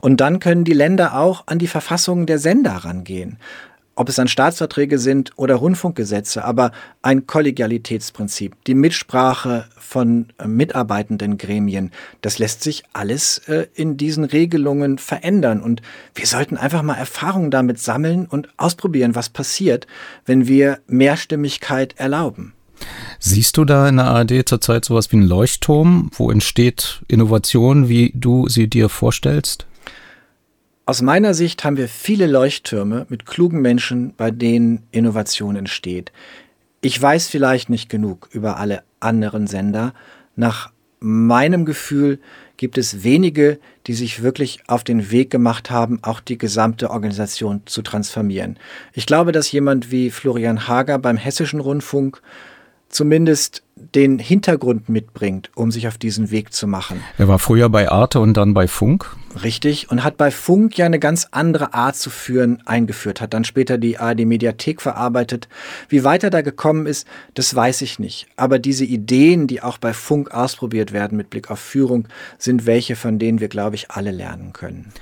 Und 0.00 0.20
dann 0.20 0.38
können 0.40 0.64
die 0.64 0.72
Länder 0.72 1.18
auch 1.18 1.44
an 1.46 1.58
die 1.58 1.66
Verfassungen 1.66 2.26
der 2.26 2.38
Sender 2.38 2.72
rangehen. 2.72 3.38
ob 3.98 4.08
es 4.08 4.14
dann 4.14 4.28
Staatsverträge 4.28 4.96
sind 5.00 5.32
oder 5.34 5.56
Rundfunkgesetze, 5.56 6.44
aber 6.44 6.70
ein 7.02 7.26
Kollegialitätsprinzip, 7.26 8.54
die 8.66 8.74
Mitsprache 8.74 9.64
von 9.76 10.28
äh, 10.38 10.46
mitarbeitenden 10.46 11.36
Gremien, 11.36 11.90
das 12.20 12.38
lässt 12.38 12.62
sich 12.62 12.84
alles 12.92 13.38
äh, 13.48 13.66
in 13.74 13.96
diesen 13.96 14.22
Regelungen 14.22 14.98
verändern. 14.98 15.60
Und 15.60 15.82
wir 16.14 16.26
sollten 16.26 16.56
einfach 16.56 16.82
mal 16.82 16.94
Erfahrungen 16.94 17.50
damit 17.50 17.80
sammeln 17.80 18.26
und 18.26 18.48
ausprobieren, 18.56 19.16
was 19.16 19.30
passiert, 19.30 19.88
wenn 20.26 20.46
wir 20.46 20.78
Mehrstimmigkeit 20.86 21.98
erlauben. 21.98 22.54
Siehst 23.18 23.56
du 23.56 23.64
da 23.64 23.88
in 23.88 23.96
der 23.96 24.06
ARD 24.06 24.48
zurzeit 24.48 24.84
sowas 24.84 25.10
wie 25.12 25.16
einen 25.16 25.26
Leuchtturm, 25.26 26.10
wo 26.12 26.30
entsteht 26.30 27.02
Innovation, 27.08 27.88
wie 27.88 28.12
du 28.14 28.48
sie 28.48 28.68
dir 28.68 28.88
vorstellst? 28.88 29.66
Aus 30.86 31.02
meiner 31.02 31.34
Sicht 31.34 31.64
haben 31.64 31.76
wir 31.76 31.88
viele 31.88 32.26
Leuchttürme 32.26 33.06
mit 33.08 33.26
klugen 33.26 33.60
Menschen, 33.60 34.14
bei 34.16 34.30
denen 34.30 34.86
Innovation 34.90 35.56
entsteht. 35.56 36.12
Ich 36.80 37.00
weiß 37.00 37.28
vielleicht 37.28 37.68
nicht 37.68 37.90
genug 37.90 38.28
über 38.32 38.56
alle 38.56 38.82
anderen 39.00 39.46
Sender. 39.46 39.92
Nach 40.36 40.70
meinem 41.00 41.64
Gefühl 41.64 42.20
gibt 42.56 42.78
es 42.78 43.04
wenige, 43.04 43.58
die 43.86 43.94
sich 43.94 44.22
wirklich 44.22 44.62
auf 44.66 44.84
den 44.84 45.10
Weg 45.10 45.30
gemacht 45.30 45.70
haben, 45.70 45.98
auch 46.02 46.20
die 46.20 46.38
gesamte 46.38 46.90
Organisation 46.90 47.62
zu 47.66 47.82
transformieren. 47.82 48.58
Ich 48.92 49.06
glaube, 49.06 49.32
dass 49.32 49.52
jemand 49.52 49.90
wie 49.90 50.10
Florian 50.10 50.68
Hager 50.68 50.98
beim 50.98 51.16
Hessischen 51.16 51.60
Rundfunk 51.60 52.22
zumindest 52.88 53.62
den 53.94 54.18
Hintergrund 54.18 54.88
mitbringt, 54.88 55.50
um 55.54 55.70
sich 55.70 55.88
auf 55.88 55.98
diesen 55.98 56.30
Weg 56.30 56.52
zu 56.52 56.66
machen. 56.66 57.02
Er 57.16 57.28
war 57.28 57.38
früher 57.38 57.68
bei 57.68 57.90
Arte 57.90 58.20
und 58.20 58.36
dann 58.36 58.54
bei 58.54 58.66
Funk. 58.66 59.14
Richtig, 59.42 59.90
und 59.90 60.02
hat 60.02 60.16
bei 60.16 60.30
Funk 60.30 60.76
ja 60.76 60.86
eine 60.86 60.98
ganz 60.98 61.28
andere 61.30 61.74
Art 61.74 61.96
zu 61.96 62.10
führen 62.10 62.62
eingeführt, 62.66 63.20
hat 63.20 63.34
dann 63.34 63.44
später 63.44 63.78
die 63.78 63.98
ARD 63.98 64.26
Mediathek 64.26 64.82
verarbeitet. 64.82 65.48
Wie 65.88 66.02
weiter 66.02 66.30
da 66.30 66.42
gekommen 66.42 66.86
ist, 66.86 67.06
das 67.34 67.54
weiß 67.54 67.82
ich 67.82 67.98
nicht. 67.98 68.26
Aber 68.36 68.58
diese 68.58 68.84
Ideen, 68.84 69.46
die 69.46 69.62
auch 69.62 69.78
bei 69.78 69.92
Funk 69.92 70.32
ausprobiert 70.32 70.92
werden 70.92 71.16
mit 71.16 71.30
Blick 71.30 71.50
auf 71.50 71.60
Führung, 71.60 72.08
sind 72.36 72.66
welche, 72.66 72.96
von 72.96 73.18
denen 73.18 73.40
wir, 73.40 73.48
glaube 73.48 73.76
ich, 73.76 73.90
alle 73.90 74.10
lernen 74.10 74.52
können. 74.52 74.92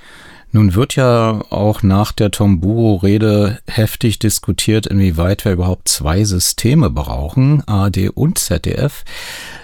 Nun 0.51 0.75
wird 0.75 0.95
ja 0.95 1.41
auch 1.49 1.83
nach 1.83 2.11
der 2.11 2.31
Tomburo-Rede 2.31 3.59
heftig 3.67 4.19
diskutiert, 4.19 4.87
inwieweit 4.87 5.43
wir 5.45 5.51
überhaupt 5.51 5.89
zwei 5.89 6.23
Systeme 6.23 6.89
brauchen, 6.89 7.67
ARD 7.67 8.09
und 8.09 8.39
ZDF. 8.39 9.03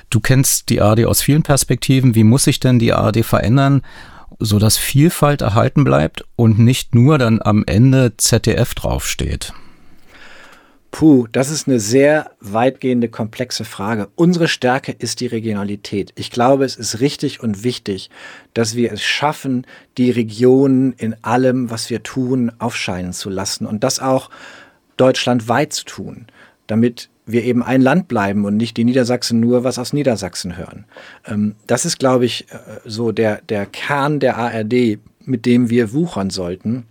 Du 0.10 0.20
kennst 0.20 0.70
die 0.70 0.82
ARD 0.82 1.06
aus 1.06 1.22
vielen 1.22 1.44
Perspektiven. 1.44 2.16
Wie 2.16 2.24
muss 2.24 2.44
sich 2.44 2.60
denn 2.60 2.80
die 2.80 2.94
ARD 2.94 3.26
verändern, 3.26 3.82
sodass 4.40 4.78
Vielfalt 4.78 5.42
erhalten 5.42 5.84
bleibt 5.84 6.26
und 6.36 6.60
nicht 6.60 6.94
nur 6.94 7.18
dann 7.18 7.42
am 7.42 7.64
Ende 7.66 8.14
ZDF 8.18 8.76
draufsteht? 8.76 9.54
Puh, 10.94 11.26
das 11.32 11.50
ist 11.50 11.68
eine 11.68 11.80
sehr 11.80 12.30
weitgehende, 12.40 13.10
komplexe 13.10 13.66
Frage. 13.66 14.10
Unsere 14.14 14.48
Stärke 14.48 14.92
ist 14.92 15.22
die 15.22 15.26
Regionalität. 15.26 16.14
Ich 16.14 16.30
glaube, 16.30 16.66
es 16.66 16.76
ist 16.76 17.00
richtig 17.00 17.42
und 17.42 17.64
wichtig, 17.64 18.12
dass 18.54 18.76
wir 18.76 18.92
es 18.92 19.02
schaffen, 19.02 19.66
die 19.98 20.12
Regionen 20.12 20.94
in 20.94 21.16
allem, 21.24 21.72
was 21.72 21.90
wir 21.90 22.04
tun, 22.04 22.52
aufscheinen 22.60 23.12
zu 23.12 23.32
lassen 23.32 23.66
und 23.66 23.84
das 23.84 24.00
auch 24.00 24.30
deutschlandweit 24.96 25.74
zu 25.74 25.86
tun, 25.86 26.28
damit 26.68 27.10
wir 27.26 27.44
eben 27.44 27.64
ein 27.64 27.82
Land 27.82 28.08
bleiben 28.08 28.46
und 28.46 28.58
nicht 28.58 28.78
die 28.78 28.84
Niedersachsen 28.84 29.40
nur 29.40 29.64
was 29.64 29.80
aus 29.80 29.94
Niedersachsen 29.94 30.58
hören. 30.58 30.86
Ähm, 31.26 31.56
das 31.66 31.86
ist, 31.86 31.98
glaube 31.98 32.26
ich, 32.26 32.52
äh, 32.52 32.58
so 32.86 33.12
der, 33.12 33.42
der 33.50 33.66
Kern 33.66 34.20
der 34.20 34.38
ARD, 34.38 35.00
mit 35.26 35.48
dem 35.48 35.72
wir 35.72 35.92
wuchern 35.92 36.30
sollten. 36.30 36.86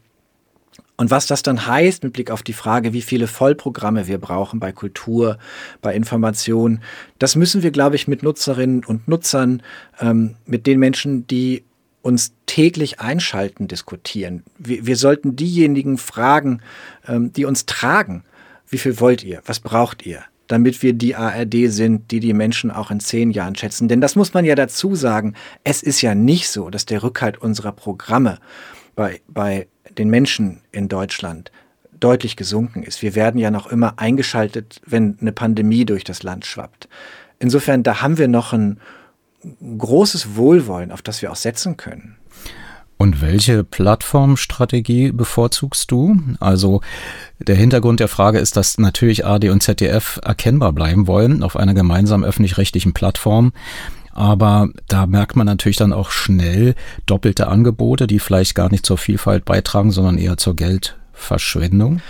Und 0.97 1.11
was 1.11 1.27
das 1.27 1.43
dann 1.43 1.67
heißt 1.67 2.05
mit 2.05 2.13
Blick 2.13 2.31
auf 2.31 2.43
die 2.43 2.53
Frage, 2.53 2.93
wie 2.93 3.03
viele 3.03 3.27
Vollprogramme 3.27 4.07
wir 4.07 4.19
brauchen 4.19 4.61
bei 4.61 4.73
Kultur, 4.73 5.39
bei 5.81 5.95
Information, 5.95 6.81
das 7.19 7.35
müssen 7.35 7.63
wir, 7.63 7.71
glaube 7.71 7.97
ich, 7.97 8.09
mit 8.09 8.23
Nutzerinnen 8.23 8.85
und 8.85 9.09
Nutzern, 9.09 9.63
ähm, 10.01 10.37
mit 10.45 10.67
den 10.67 10.79
Menschen, 10.79 11.27
die 11.27 11.65
uns 12.03 12.35
täglich 12.47 13.01
einschalten, 13.01 13.69
diskutieren. 13.69 14.43
Wir, 14.59 14.87
wir 14.87 14.97
sollten 14.97 15.35
diejenigen 15.37 15.99
fragen, 15.99 16.61
ähm, 17.07 17.33
die 17.33 17.47
uns 17.47 17.65
tragen. 17.67 18.25
Wie 18.69 18.79
viel 18.79 19.01
wollt 19.01 19.25
ihr? 19.25 19.43
Was 19.47 19.61
braucht 19.61 20.05
ihr? 20.05 20.25
damit 20.49 20.83
wir 20.83 20.93
die 20.93 21.17
ARD 21.17 21.73
sind, 21.73 22.11
die 22.11 22.21
die 22.21 22.35
Menschen 22.35 22.71
auch 22.71 22.91
in 22.91 23.01
zehn 23.01 23.31
Jahren 23.31 23.57
schätzen. 23.57 23.89
Denn 23.89 24.03
das 24.03 24.17
muss 24.17 24.35
man 24.35 24.45
ja 24.45 24.55
dazu 24.55 24.95
sagen. 24.95 25.33
Es 25.65 25.83
ist 25.83 26.03
ja 26.03 26.15
nicht 26.15 26.51
so, 26.51 26.69
dass 26.69 26.85
der 26.85 27.03
Rückhalt 27.03 27.39
unserer 27.39 27.73
Programme 27.73 28.39
bei, 28.95 29.23
bei 29.29 29.67
den 29.99 30.11
Menschen 30.11 30.61
in 30.73 30.89
Deutschland 30.89 31.53
deutlich 31.99 32.37
gesunken 32.37 32.83
ist. 32.83 33.03
Wir 33.03 33.15
werden 33.15 33.39
ja 33.39 33.51
noch 33.51 33.67
immer 33.69 33.99
eingeschaltet, 33.99 34.81
wenn 34.85 35.17
eine 35.21 35.33
Pandemie 35.33 35.85
durch 35.85 36.05
das 36.05 36.23
Land 36.23 36.45
schwappt. 36.47 36.89
Insofern, 37.39 37.83
da 37.83 38.03
haben 38.03 38.19
wir 38.19 38.29
noch 38.29 38.53
ein 38.53 38.81
großes 39.79 40.37
Wohlwollen, 40.37 40.93
auf 40.93 41.03
das 41.03 41.23
wir 41.23 41.31
auch 41.31 41.37
setzen 41.37 41.77
können. 41.77 42.17
Und 43.03 43.21
welche 43.21 43.65
Plattformstrategie 43.65 45.11
bevorzugst 45.11 45.91
du? 45.91 46.21
Also 46.39 46.83
der 47.41 47.57
Hintergrund 47.57 47.99
der 47.99 48.07
Frage 48.07 48.39
ist, 48.39 48.57
dass 48.57 48.79
natürlich 48.79 49.27
AD 49.27 49.51
und 49.51 49.61
ZDF 49.61 50.21
erkennbar 50.23 50.73
bleiben 50.73 51.09
wollen 51.09 51.43
auf 51.43 51.57
einer 51.57 51.75
gemeinsamen 51.75 52.25
öffentlich-rechtlichen 52.25 52.93
Plattform. 52.93 53.53
Aber 54.13 54.69
da 54.89 55.07
merkt 55.07 55.37
man 55.37 55.47
natürlich 55.47 55.77
dann 55.77 55.93
auch 55.93 56.11
schnell 56.11 56.75
doppelte 57.07 57.49
Angebote, 57.49 58.07
die 58.07 58.19
vielleicht 58.19 58.55
gar 58.55 58.71
nicht 58.71 58.85
zur 58.85 58.99
Vielfalt 58.99 59.45
beitragen, 59.45 59.91
sondern 59.91 60.19
eher 60.19 60.37
zur 60.37 60.55
Geldverschwendung. 60.55 62.01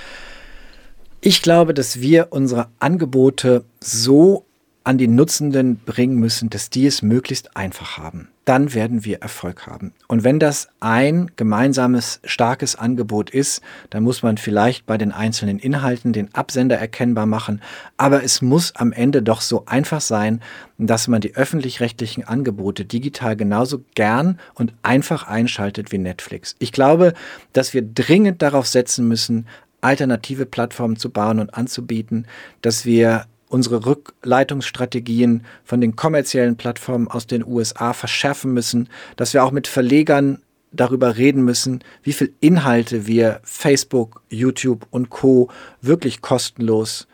Ich 1.21 1.43
glaube, 1.43 1.73
dass 1.73 2.01
wir 2.01 2.29
unsere 2.31 2.67
Angebote 2.81 3.65
so 3.81 4.47
an 4.85 4.99
die 4.99 5.09
Nutzenden 5.09 5.77
bringen 5.77 6.17
müssen, 6.17 6.51
dass 6.51 6.71
die 6.71 6.87
es 6.87 7.03
möglichst 7.03 7.57
einfach 7.57 7.99
haben. 7.99 8.29
Dann 8.45 8.75
werden 8.75 9.05
wir 9.05 9.23
Erfolg 9.23 9.69
haben. 9.69 9.93
Und 10.09 10.25
wenn 10.25 10.41
das 10.41 10.69
ein 10.81 11.31
gemeinsames, 11.37 12.21
starkes 12.25 12.75
Angebot 12.75 13.31
ist, 13.31 13.63
dann 13.91 14.03
muss 14.03 14.25
man 14.25 14.37
vielleicht 14.37 14.85
bei 14.85 14.99
den 14.99 15.13
einzelnen 15.13 15.61
Inhalten 15.61 16.13
den 16.13 16.35
Absender 16.35 16.77
erkennbar 16.77 17.27
machen. 17.27 17.63
Aber 17.97 18.25
es 18.25 18.43
muss 18.43 18.75
am 18.75 18.93
Ende 18.93 19.23
doch 19.23 19.41
so 19.41 19.65
einfach 19.67 20.01
sein, 20.01 20.41
dass 20.77 21.07
man 21.07 21.21
die 21.21 21.37
öffentlich-rechtlichen 21.37 22.25
Angebote 22.25 22.85
digital 22.85 23.37
genauso 23.37 23.85
gern 23.95 24.41
und 24.55 24.75
einfach 24.83 25.29
einschaltet 25.29 25.93
wie 25.93 25.99
Netflix. 25.99 26.57
Ich 26.59 26.73
glaube, 26.73 27.13
dass 27.53 27.75
wir 27.75 27.83
dringend 27.83 28.43
darauf 28.43 28.67
setzen 28.67 29.07
müssen, 29.07 29.47
alternative 29.83 30.47
Plattformen 30.47 30.97
zu 30.97 31.11
bauen 31.11 31.39
und 31.39 31.55
anzubieten, 31.55 32.27
dass 32.61 32.87
wir 32.87 33.27
unsere 33.53 33.85
Rückleitungsstrategien 33.85 35.45
von 35.63 35.83
den 35.83 35.95
kommerziellen 35.95 36.57
Plattformen 36.57 37.07
aus 37.07 37.27
den 37.27 37.45
USA 37.45 37.93
verschärfen 37.93 38.55
müssen, 38.55 38.89
dass 39.17 39.35
wir 39.35 39.45
auch 39.45 39.51
mit 39.51 39.67
Verlegern 39.67 40.39
darüber 40.73 41.19
reden 41.19 41.45
müssen, 41.45 41.85
wie 42.03 42.15
viel 42.15 42.33
Inhalte 42.41 43.07
wir 43.07 43.41
Facebook, 43.43 44.23
YouTube 44.31 44.87
und 44.91 45.11
Co 45.11 45.51
wirklich 45.83 46.23
kostenlos 46.23 47.09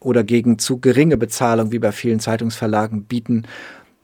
oder 0.00 0.24
gegen 0.24 0.58
zu 0.58 0.78
geringe 0.78 1.18
Bezahlung 1.18 1.72
wie 1.72 1.78
bei 1.78 1.92
vielen 1.92 2.20
Zeitungsverlagen 2.20 3.04
bieten, 3.04 3.42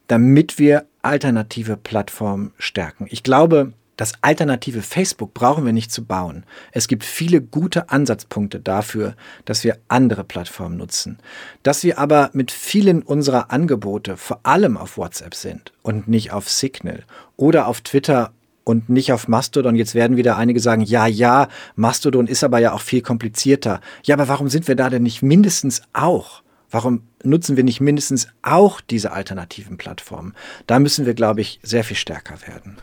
damit 0.05 0.59
wir 0.59 0.85
alternative 1.01 1.75
Plattformen 1.75 2.51
stärken. 2.59 3.07
Ich 3.09 3.23
glaube, 3.23 3.73
das 3.99 4.13
alternative 4.21 4.81
Facebook 4.81 5.33
brauchen 5.33 5.65
wir 5.65 5.73
nicht 5.73 5.91
zu 5.91 6.05
bauen. 6.05 6.45
Es 6.71 6.87
gibt 6.87 7.03
viele 7.03 7.41
gute 7.41 7.89
Ansatzpunkte 7.89 8.61
dafür, 8.61 9.13
dass 9.43 9.65
wir 9.65 9.77
andere 9.89 10.23
Plattformen 10.23 10.77
nutzen. 10.77 11.17
Dass 11.63 11.83
wir 11.83 11.99
aber 11.99 12.29
mit 12.31 12.49
vielen 12.49 13.01
unserer 13.01 13.51
Angebote 13.51 14.15
vor 14.15 14.39
allem 14.43 14.77
auf 14.77 14.97
WhatsApp 14.97 15.35
sind 15.35 15.73
und 15.81 16.07
nicht 16.07 16.31
auf 16.31 16.49
Signal 16.49 17.03
oder 17.35 17.67
auf 17.67 17.81
Twitter 17.81 18.31
und 18.63 18.87
nicht 18.87 19.11
auf 19.11 19.27
Mastodon. 19.27 19.75
Jetzt 19.75 19.95
werden 19.95 20.15
wieder 20.15 20.37
einige 20.37 20.61
sagen, 20.61 20.83
ja, 20.83 21.05
ja, 21.05 21.49
Mastodon 21.75 22.27
ist 22.27 22.45
aber 22.45 22.59
ja 22.59 22.71
auch 22.71 22.81
viel 22.81 23.01
komplizierter. 23.01 23.81
Ja, 24.05 24.15
aber 24.15 24.29
warum 24.29 24.47
sind 24.47 24.69
wir 24.69 24.77
da 24.77 24.89
denn 24.89 25.03
nicht 25.03 25.23
mindestens 25.23 25.81
auch? 25.91 26.41
Warum 26.71 27.01
nutzen 27.23 27.57
wir 27.57 27.65
nicht 27.65 27.81
mindestens 27.81 28.29
auch 28.43 28.79
diese 28.79 29.11
alternativen 29.11 29.77
Plattformen? 29.77 30.35
Da 30.67 30.79
müssen 30.79 31.05
wir, 31.05 31.15
glaube 31.15 31.41
ich, 31.41 31.59
sehr 31.63 31.83
viel 31.83 31.97
stärker 31.97 32.35
werden 32.47 32.77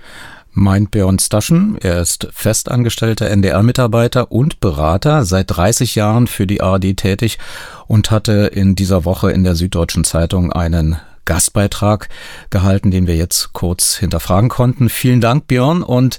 meint 0.56 0.90
Björn 0.90 1.18
Staschen. 1.18 1.76
Er 1.80 2.00
ist 2.00 2.28
festangestellter 2.32 3.30
NDR-Mitarbeiter 3.30 4.32
und 4.32 4.58
Berater, 4.58 5.24
seit 5.24 5.56
30 5.56 5.94
Jahren 5.94 6.26
für 6.26 6.46
die 6.46 6.62
ARD 6.62 6.96
tätig 6.96 7.38
und 7.86 8.10
hatte 8.10 8.50
in 8.52 8.74
dieser 8.74 9.04
Woche 9.04 9.30
in 9.30 9.44
der 9.44 9.54
Süddeutschen 9.54 10.04
Zeitung 10.04 10.52
einen 10.52 10.96
Gastbeitrag 11.26 12.08
gehalten, 12.50 12.90
den 12.90 13.06
wir 13.06 13.16
jetzt 13.16 13.52
kurz 13.52 13.96
hinterfragen 13.96 14.48
konnten. 14.48 14.88
Vielen 14.88 15.20
Dank, 15.20 15.46
Björn, 15.46 15.82
und 15.82 16.18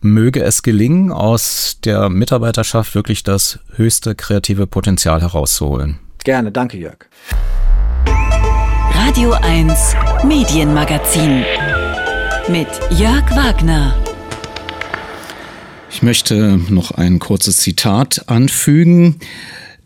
möge 0.00 0.42
es 0.42 0.62
gelingen, 0.62 1.10
aus 1.10 1.78
der 1.84 2.10
Mitarbeiterschaft 2.10 2.94
wirklich 2.94 3.22
das 3.22 3.60
höchste 3.74 4.14
kreative 4.14 4.66
Potenzial 4.66 5.22
herauszuholen. 5.22 5.98
Gerne, 6.24 6.52
danke, 6.52 6.76
Jörg. 6.76 6.98
Radio 8.92 9.32
1 9.32 9.94
Medienmagazin 10.24 11.44
mit 12.48 12.68
Jörg 12.90 13.30
Wagner. 13.36 13.94
Ich 15.90 16.02
möchte 16.02 16.58
noch 16.70 16.92
ein 16.92 17.18
kurzes 17.18 17.58
Zitat 17.58 18.24
anfügen. 18.26 19.16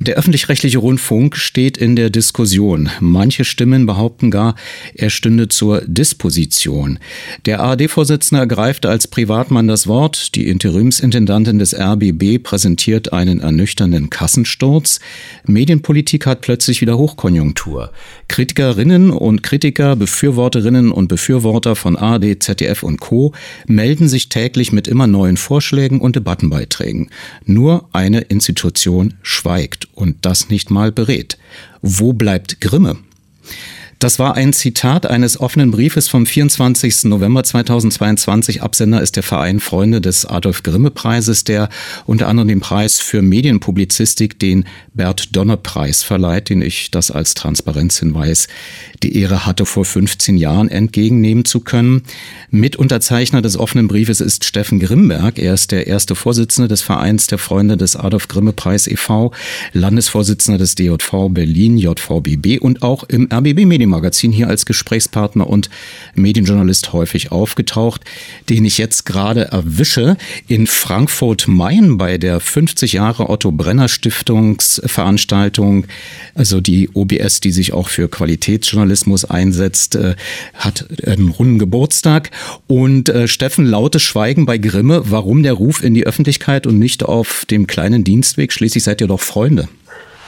Der 0.06 0.16
öffentlich-rechtliche 0.16 0.78
Rundfunk 0.78 1.36
steht 1.36 1.76
in 1.76 1.94
der 1.94 2.10
Diskussion. 2.10 2.90
Manche 2.98 3.44
Stimmen 3.44 3.86
behaupten 3.86 4.32
gar, 4.32 4.56
er 4.96 5.10
stünde 5.10 5.46
zur 5.46 5.82
Disposition. 5.86 6.98
Der 7.46 7.60
ARD-Vorsitzende 7.60 8.40
ergreift 8.40 8.84
als 8.84 9.06
Privatmann 9.06 9.68
das 9.68 9.86
Wort. 9.86 10.34
Die 10.34 10.48
Interimsintendantin 10.48 11.60
des 11.60 11.72
RBB 11.72 12.42
präsentiert 12.42 13.12
einen 13.12 13.38
ernüchternden 13.38 14.10
Kassensturz. 14.10 14.98
Medienpolitik 15.46 16.26
hat 16.26 16.40
plötzlich 16.40 16.80
wieder 16.80 16.98
Hochkonjunktur. 16.98 17.92
Kritikerinnen 18.26 19.10
und 19.10 19.44
Kritiker, 19.44 19.94
Befürworterinnen 19.94 20.90
und 20.90 21.06
Befürworter 21.06 21.76
von 21.76 21.96
ARD, 21.96 22.42
ZDF 22.42 22.82
und 22.82 22.98
Co. 22.98 23.34
melden 23.68 24.08
sich 24.08 24.28
täglich 24.28 24.72
mit 24.72 24.88
immer 24.88 25.06
neuen 25.06 25.36
Vorschlägen 25.36 26.00
und 26.00 26.16
Debattenbeiträgen. 26.16 27.10
Nur 27.44 27.88
eine 27.92 28.22
Institution 28.22 29.14
schweigt 29.22 29.91
und 29.92 30.24
das 30.24 30.48
nicht 30.48 30.70
mal 30.70 30.92
berät. 30.92 31.38
Wo 31.80 32.12
bleibt 32.12 32.60
Grimme? 32.60 32.98
Das 34.02 34.18
war 34.18 34.34
ein 34.34 34.52
Zitat 34.52 35.06
eines 35.06 35.38
offenen 35.38 35.70
Briefes 35.70 36.08
vom 36.08 36.26
24. 36.26 37.04
November 37.04 37.44
2022. 37.44 38.60
Absender 38.60 39.00
ist 39.00 39.14
der 39.14 39.22
Verein 39.22 39.60
Freunde 39.60 40.00
des 40.00 40.26
Adolf 40.26 40.64
Grimme 40.64 40.90
Preises, 40.90 41.44
der 41.44 41.68
unter 42.04 42.26
anderem 42.26 42.48
den 42.48 42.58
Preis 42.58 42.98
für 42.98 43.22
Medienpublizistik, 43.22 44.40
den 44.40 44.64
Bert 44.92 45.36
Donner 45.36 45.56
Preis 45.56 46.02
verleiht, 46.02 46.48
den 46.48 46.62
ich 46.62 46.90
das 46.90 47.12
als 47.12 47.34
Transparenzhinweis 47.34 48.48
die 49.04 49.16
Ehre 49.16 49.46
hatte, 49.46 49.66
vor 49.66 49.84
15 49.84 50.36
Jahren 50.36 50.68
entgegennehmen 50.68 51.44
zu 51.44 51.60
können. 51.60 52.02
Mitunterzeichner 52.50 53.40
des 53.40 53.56
offenen 53.56 53.86
Briefes 53.86 54.20
ist 54.20 54.44
Steffen 54.44 54.80
Grimberg. 54.80 55.38
Er 55.38 55.54
ist 55.54 55.70
der 55.70 55.86
erste 55.86 56.16
Vorsitzende 56.16 56.66
des 56.66 56.82
Vereins 56.82 57.28
der 57.28 57.38
Freunde 57.38 57.76
des 57.76 57.94
Adolf 57.94 58.26
Grimme 58.26 58.52
Preis 58.52 58.88
e.V., 58.88 59.30
Landesvorsitzender 59.72 60.58
des 60.58 60.74
DJV 60.74 61.28
Berlin, 61.30 61.78
JVBB 61.78 62.60
und 62.60 62.82
auch 62.82 63.04
im 63.04 63.28
RBB 63.32 63.64
Medien 63.64 63.91
Magazin 63.92 64.32
hier 64.32 64.48
als 64.48 64.66
Gesprächspartner 64.66 65.46
und 65.48 65.70
Medienjournalist 66.14 66.92
häufig 66.92 67.30
aufgetaucht, 67.30 68.02
den 68.48 68.64
ich 68.64 68.78
jetzt 68.78 69.06
gerade 69.06 69.44
erwische 69.52 70.16
in 70.48 70.66
Frankfurt-Main 70.66 71.98
bei 71.98 72.18
der 72.18 72.40
50 72.40 72.94
Jahre 72.94 73.30
Otto 73.30 73.52
Brenner 73.52 73.88
Stiftungsveranstaltung. 73.88 75.86
Also 76.34 76.60
die 76.60 76.90
OBS, 76.92 77.40
die 77.40 77.52
sich 77.52 77.72
auch 77.72 77.88
für 77.88 78.08
Qualitätsjournalismus 78.08 79.24
einsetzt, 79.24 79.94
äh, 79.94 80.16
hat 80.54 80.86
einen 81.06 81.28
runden 81.28 81.58
Geburtstag. 81.58 82.30
Und 82.66 83.08
äh, 83.08 83.28
Steffen, 83.28 83.66
lautes 83.66 84.02
Schweigen 84.02 84.46
bei 84.46 84.58
Grimme. 84.58 85.02
Warum 85.10 85.42
der 85.42 85.52
Ruf 85.52 85.84
in 85.84 85.94
die 85.94 86.06
Öffentlichkeit 86.06 86.66
und 86.66 86.78
nicht 86.78 87.04
auf 87.04 87.44
dem 87.50 87.66
kleinen 87.66 88.04
Dienstweg? 88.04 88.52
Schließlich 88.52 88.82
seid 88.82 89.00
ihr 89.00 89.06
doch 89.06 89.20
Freunde. 89.20 89.68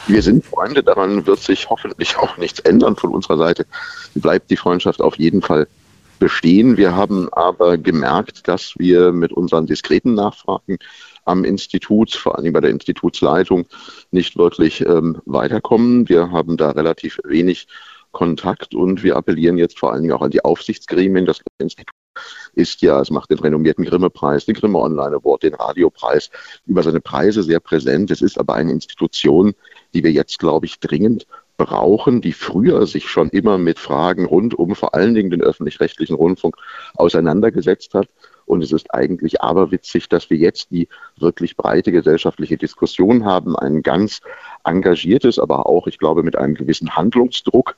Wir 0.07 0.21
sind 0.21 0.45
Freunde, 0.45 0.83
daran 0.83 1.27
wird 1.27 1.41
sich 1.41 1.71
hoffentlich 1.71 2.19
auch 2.19 2.37
nichts 2.37 2.61
ändern 2.61 2.95
von 2.97 3.15
unserer 3.15 3.39
Seite. 3.39 3.67
Bleibt 4.15 4.51
die 4.51 4.57
Freundschaft 4.57 5.01
auf 5.01 5.17
jeden 5.17 5.41
Fall 5.41 5.67
bestehen. 6.19 6.77
Wir 6.77 6.95
haben 6.95 7.33
aber 7.33 7.79
gemerkt, 7.79 8.47
dass 8.47 8.75
wir 8.77 9.13
mit 9.13 9.33
unseren 9.33 9.67
diskreten 9.67 10.15
Nachfragen 10.15 10.79
am 11.25 11.45
Institut, 11.45 12.13
vor 12.13 12.37
allem 12.39 12.53
bei 12.53 12.61
der 12.61 12.71
Institutsleitung, 12.71 13.67
nicht 14.11 14.37
wirklich 14.37 14.83
ähm, 14.83 15.23
weiterkommen. 15.25 16.07
Wir 16.09 16.31
haben 16.31 16.59
da 16.59 16.71
relativ 16.73 17.19
wenig 17.25 17.67
Kontakt 18.13 18.75
und 18.75 19.03
wir 19.03 19.17
appellieren 19.17 19.59
jetzt 19.59 19.79
vor 19.79 19.93
allen 19.93 20.03
Dingen 20.03 20.15
auch 20.15 20.23
an 20.23 20.31
die 20.31 20.45
Aufsichtsgremien. 20.45 21.27
Das 21.27 21.41
Institut 21.59 21.95
ist 22.55 22.81
ja, 22.81 23.01
es 23.01 23.11
macht 23.11 23.31
den 23.31 23.41
renommierten 23.41 23.85
Grimme-Preis, 23.85 24.47
den 24.47 24.55
Grimme 24.55 24.79
Online 24.79 25.17
Award, 25.17 25.43
den 25.43 25.55
Radiopreis, 25.55 26.31
über 26.67 26.83
seine 26.83 27.01
Preise 27.01 27.43
sehr 27.43 27.61
präsent. 27.61 28.11
Es 28.11 28.23
ist 28.23 28.39
aber 28.39 28.55
eine 28.55 28.73
Institution, 28.73 29.55
die 29.95 30.05
wir 30.05 30.13
jetzt, 30.13 30.39
glaube 30.39 30.67
ich, 30.67 30.81
dringend 30.81 31.27
brauchen, 31.57 32.21
die 32.21 32.33
früher 32.33 32.87
sich 32.87 33.09
schon 33.09 33.31
immer 33.31 33.59
mit 33.59 33.79
Fragen 33.79 34.25
rund 34.25 34.55
um 34.55 34.75
vor 34.75 34.95
allen 34.95 35.15
Dingen 35.15 35.31
den 35.31 35.43
öffentlich-rechtlichen 35.43 36.17
Rundfunk 36.17 36.57
auseinandergesetzt 36.95 37.95
hat. 37.95 38.09
Und 38.47 38.63
es 38.63 38.73
ist 38.73 38.93
eigentlich 38.93 39.41
aberwitzig, 39.41 40.09
dass 40.09 40.29
wir 40.31 40.37
jetzt 40.37 40.71
die 40.71 40.89
wirklich 41.19 41.57
breite 41.57 41.93
gesellschaftliche 41.93 42.59
Diskussion 42.59 43.25
haben, 43.25 43.57
ein 43.57 43.83
ganz 43.83 44.21
engagiertes, 44.65 45.39
aber 45.39 45.67
auch, 45.67 45.87
ich 45.87 45.99
glaube, 45.99 46.23
mit 46.23 46.37
einem 46.37 46.55
gewissen 46.55 46.95
Handlungsdruck 46.97 47.77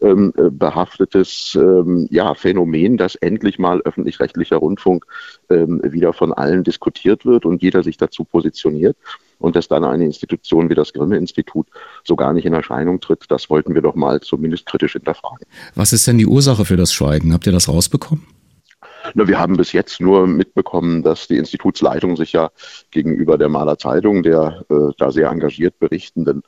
ähm, 0.00 0.32
äh, 0.36 0.50
behaftetes 0.50 1.56
ähm, 1.60 2.08
ja, 2.10 2.34
Phänomen, 2.34 2.96
dass 2.96 3.14
endlich 3.16 3.58
mal 3.58 3.80
öffentlich-rechtlicher 3.82 4.56
Rundfunk 4.56 5.04
ähm, 5.50 5.80
wieder 5.84 6.12
von 6.12 6.32
allen 6.32 6.64
diskutiert 6.64 7.26
wird 7.26 7.44
und 7.44 7.62
jeder 7.62 7.82
sich 7.82 7.96
dazu 7.96 8.24
positioniert 8.24 8.96
und 9.38 9.56
dass 9.56 9.68
dann 9.68 9.84
eine 9.84 10.04
Institution 10.04 10.68
wie 10.70 10.74
das 10.74 10.92
Grimme-Institut 10.92 11.66
so 12.04 12.16
gar 12.16 12.32
nicht 12.32 12.44
in 12.44 12.54
Erscheinung 12.54 13.00
tritt, 13.00 13.24
das 13.28 13.50
wollten 13.50 13.74
wir 13.74 13.82
doch 13.82 13.94
mal 13.94 14.20
zumindest 14.20 14.66
kritisch 14.66 14.92
hinterfragen. 14.92 15.46
Was 15.74 15.92
ist 15.92 16.06
denn 16.06 16.18
die 16.18 16.26
Ursache 16.26 16.64
für 16.64 16.76
das 16.76 16.92
Schweigen? 16.92 17.32
Habt 17.32 17.46
ihr 17.46 17.52
das 17.52 17.68
rausbekommen? 17.68 18.26
Na, 19.14 19.26
wir 19.26 19.38
haben 19.38 19.56
bis 19.56 19.72
jetzt 19.72 20.00
nur 20.00 20.26
mitbekommen, 20.26 21.02
dass 21.02 21.28
die 21.28 21.36
Institutsleitung 21.36 22.16
sich 22.16 22.32
ja 22.32 22.50
gegenüber 22.90 23.38
der 23.38 23.48
Maler 23.48 23.78
Zeitung, 23.78 24.22
der 24.22 24.64
äh, 24.70 24.92
da 24.98 25.10
sehr 25.10 25.30
engagiert 25.30 25.78
berichtenden 25.78 26.42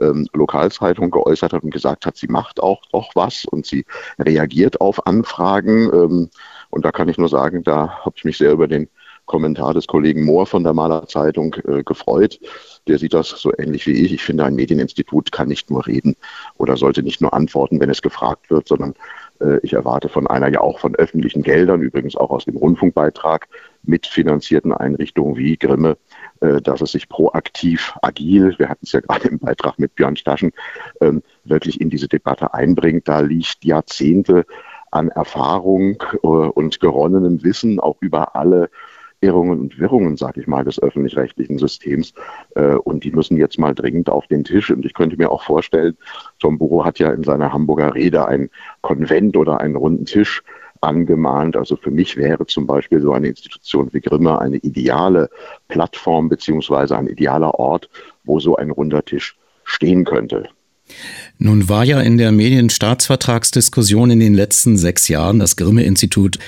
ähm, 0.00 0.26
Lokalzeitung 0.32 1.10
geäußert 1.10 1.52
hat 1.52 1.62
und 1.62 1.70
gesagt 1.70 2.06
hat, 2.06 2.16
sie 2.16 2.28
macht 2.28 2.60
auch 2.60 2.82
doch 2.92 3.10
was 3.14 3.44
und 3.44 3.66
sie 3.66 3.84
reagiert 4.18 4.80
auf 4.80 5.06
Anfragen. 5.06 5.90
Ähm, 5.92 6.30
und 6.70 6.84
da 6.84 6.92
kann 6.92 7.08
ich 7.08 7.18
nur 7.18 7.28
sagen, 7.28 7.62
da 7.64 8.04
habe 8.04 8.14
ich 8.16 8.24
mich 8.24 8.38
sehr 8.38 8.52
über 8.52 8.68
den 8.68 8.88
Kommentar 9.26 9.74
des 9.74 9.86
Kollegen 9.86 10.24
Mohr 10.24 10.46
von 10.46 10.64
der 10.64 10.72
Maler 10.72 11.06
Zeitung 11.08 11.54
äh, 11.66 11.82
gefreut. 11.82 12.40
Der 12.88 12.98
sieht 12.98 13.12
das 13.12 13.28
so 13.28 13.52
ähnlich 13.56 13.86
wie 13.86 13.92
ich. 13.92 14.12
Ich 14.12 14.22
finde, 14.22 14.44
ein 14.44 14.54
Medieninstitut 14.54 15.32
kann 15.32 15.48
nicht 15.48 15.70
nur 15.70 15.86
reden 15.86 16.16
oder 16.56 16.76
sollte 16.76 17.02
nicht 17.02 17.20
nur 17.20 17.34
antworten, 17.34 17.80
wenn 17.80 17.90
es 17.90 18.02
gefragt 18.02 18.50
wird, 18.50 18.68
sondern 18.68 18.94
äh, 19.40 19.58
ich 19.62 19.72
erwarte 19.72 20.08
von 20.08 20.26
einer 20.26 20.48
ja 20.48 20.60
auch 20.60 20.78
von 20.78 20.94
öffentlichen 20.94 21.42
Geldern, 21.42 21.82
übrigens 21.82 22.16
auch 22.16 22.30
aus 22.30 22.44
dem 22.44 22.56
Rundfunkbeitrag, 22.56 23.48
mitfinanzierten 23.82 24.72
Einrichtungen 24.72 25.36
wie 25.36 25.56
Grimme, 25.56 25.96
äh, 26.40 26.60
dass 26.60 26.80
es 26.80 26.92
sich 26.92 27.08
proaktiv, 27.08 27.94
agil, 28.02 28.54
wir 28.58 28.68
hatten 28.68 28.84
es 28.84 28.92
ja 28.92 29.00
gerade 29.06 29.28
im 29.28 29.38
Beitrag 29.38 29.78
mit 29.78 29.94
Björn 29.94 30.16
Staschen, 30.16 30.52
ähm, 31.00 31.22
wirklich 31.44 31.80
in 31.80 31.90
diese 31.90 32.08
Debatte 32.08 32.54
einbringt. 32.54 33.08
Da 33.08 33.20
liegt 33.20 33.64
Jahrzehnte 33.64 34.46
an 34.90 35.08
Erfahrung 35.08 36.02
äh, 36.12 36.26
und 36.26 36.80
geronnenem 36.80 37.42
Wissen 37.42 37.80
auch 37.80 37.96
über 38.00 38.36
alle 38.36 38.70
Irrungen 39.20 39.60
und 39.60 39.78
Wirrungen, 39.78 40.16
sage 40.16 40.40
ich 40.40 40.46
mal, 40.46 40.64
des 40.64 40.80
öffentlich-rechtlichen 40.80 41.58
Systems. 41.58 42.12
Äh, 42.54 42.74
und 42.74 43.04
die 43.04 43.12
müssen 43.12 43.36
jetzt 43.36 43.58
mal 43.58 43.74
dringend 43.74 44.10
auf 44.10 44.26
den 44.26 44.44
Tisch. 44.44 44.70
Und 44.70 44.84
ich 44.84 44.94
könnte 44.94 45.16
mir 45.16 45.30
auch 45.30 45.42
vorstellen, 45.42 45.96
Tom 46.38 46.58
Buro 46.58 46.84
hat 46.84 46.98
ja 46.98 47.12
in 47.12 47.24
seiner 47.24 47.52
Hamburger 47.52 47.94
Rede 47.94 48.26
ein 48.26 48.50
Konvent 48.82 49.36
oder 49.36 49.60
einen 49.60 49.76
runden 49.76 50.04
Tisch 50.04 50.42
angemahnt. 50.80 51.56
Also 51.56 51.76
für 51.76 51.90
mich 51.90 52.16
wäre 52.16 52.46
zum 52.46 52.66
Beispiel 52.66 53.00
so 53.00 53.12
eine 53.12 53.28
Institution 53.28 53.92
wie 53.92 54.00
Grimme 54.00 54.38
eine 54.38 54.58
ideale 54.58 55.30
Plattform 55.68 56.28
beziehungsweise 56.28 56.96
ein 56.96 57.08
idealer 57.08 57.54
Ort, 57.58 57.88
wo 58.24 58.40
so 58.40 58.56
ein 58.56 58.70
runder 58.70 59.04
Tisch 59.04 59.36
stehen 59.64 60.04
könnte. 60.04 60.48
Nun 61.38 61.68
war 61.68 61.84
ja 61.84 62.00
in 62.00 62.16
der 62.16 62.32
Medienstaatsvertragsdiskussion 62.32 64.10
in 64.10 64.20
den 64.20 64.34
letzten 64.34 64.78
sechs 64.78 65.08
Jahren 65.08 65.38
das 65.38 65.56
Grimme-Institut 65.56 66.38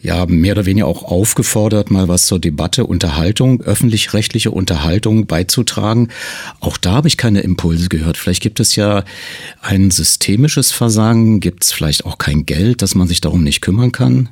ja 0.00 0.24
mehr 0.26 0.52
oder 0.52 0.64
weniger 0.64 0.86
auch 0.86 1.02
aufgefordert, 1.02 1.90
mal 1.90 2.08
was 2.08 2.26
zur 2.26 2.38
Debatte, 2.38 2.86
Unterhaltung, 2.86 3.60
öffentlich-rechtliche 3.60 4.50
Unterhaltung 4.50 5.26
beizutragen. 5.26 6.08
Auch 6.60 6.76
da 6.78 6.92
habe 6.92 7.08
ich 7.08 7.16
keine 7.16 7.40
Impulse 7.40 7.88
gehört. 7.88 8.16
Vielleicht 8.16 8.42
gibt 8.42 8.60
es 8.60 8.76
ja 8.76 9.04
ein 9.60 9.90
systemisches 9.90 10.72
Versagen, 10.72 11.40
gibt 11.40 11.64
es 11.64 11.72
vielleicht 11.72 12.06
auch 12.06 12.18
kein 12.18 12.46
Geld, 12.46 12.80
dass 12.80 12.94
man 12.94 13.08
sich 13.08 13.20
darum 13.20 13.42
nicht 13.42 13.60
kümmern 13.60 13.92
kann? 13.92 14.28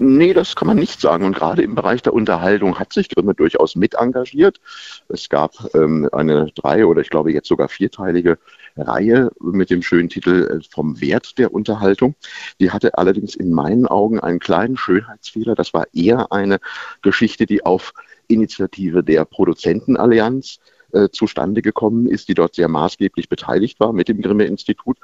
Nee, 0.00 0.32
das 0.32 0.54
kann 0.54 0.68
man 0.68 0.76
nicht 0.76 1.00
sagen. 1.00 1.24
Und 1.24 1.34
gerade 1.34 1.62
im 1.62 1.74
Bereich 1.74 2.02
der 2.02 2.12
Unterhaltung 2.12 2.78
hat 2.78 2.92
sich 2.92 3.08
Grimme 3.08 3.34
durchaus 3.34 3.74
mit 3.74 3.94
engagiert. 3.94 4.60
Es 5.08 5.28
gab 5.28 5.52
ähm, 5.74 6.08
eine 6.12 6.52
drei- 6.54 6.86
oder 6.86 7.00
ich 7.00 7.10
glaube 7.10 7.32
jetzt 7.32 7.48
sogar 7.48 7.68
vierteilige 7.68 8.38
Reihe 8.78 9.30
mit 9.40 9.70
dem 9.70 9.82
schönen 9.82 10.08
Titel 10.08 10.60
äh, 10.60 10.68
Vom 10.70 11.00
Wert 11.00 11.38
der 11.38 11.52
Unterhaltung. 11.52 12.14
Die 12.60 12.70
hatte 12.70 12.96
allerdings 12.98 13.34
in 13.34 13.50
meinen 13.50 13.86
Augen 13.86 14.20
einen 14.20 14.38
kleinen 14.38 14.76
Schönheitsfehler. 14.76 15.54
Das 15.54 15.74
war 15.74 15.86
eher 15.92 16.32
eine 16.32 16.58
Geschichte, 17.02 17.46
die 17.46 17.64
auf 17.64 17.92
Initiative 18.28 19.02
der 19.02 19.24
Produzentenallianz 19.24 20.58
äh, 20.92 21.10
zustande 21.10 21.60
gekommen 21.60 22.06
ist, 22.06 22.28
die 22.28 22.34
dort 22.34 22.54
sehr 22.54 22.68
maßgeblich 22.68 23.28
beteiligt 23.28 23.78
war 23.78 23.92
mit 23.92 24.08
dem 24.08 24.22
Grimme-Institut. 24.22 24.96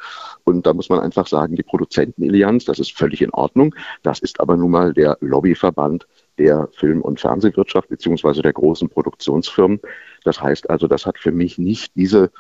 Und 0.45 0.67
da 0.67 0.73
muss 0.73 0.89
man 0.89 1.01
einfach 1.01 1.27
sagen, 1.27 1.57
die 1.57 1.63
Produzentenallianz, 1.63 2.65
das 2.65 2.79
ist 2.79 2.97
völlig 2.97 3.21
in 3.21 3.31
Ordnung. 3.31 3.75
Das 4.03 4.21
ist 4.21 4.41
aber 4.41 4.57
nun 4.57 4.71
mal 4.71 4.95
der 4.95 5.19
Lobbyverband 5.21 6.07
der 6.39 6.69
Film- 6.73 7.03
und 7.03 7.21
Fernsehwirtschaft 7.21 7.89
beziehungsweise 7.89 8.41
der 8.41 8.53
großen 8.53 8.89
Produktionsfirmen. 8.89 9.81
Das 10.25 10.41
heißt 10.41 10.71
also, 10.71 10.89
das 10.89 11.07
hat 11.07 11.19
für 11.19 11.33
mich 11.33 11.59
nicht 11.59 11.93
diese 11.97 12.31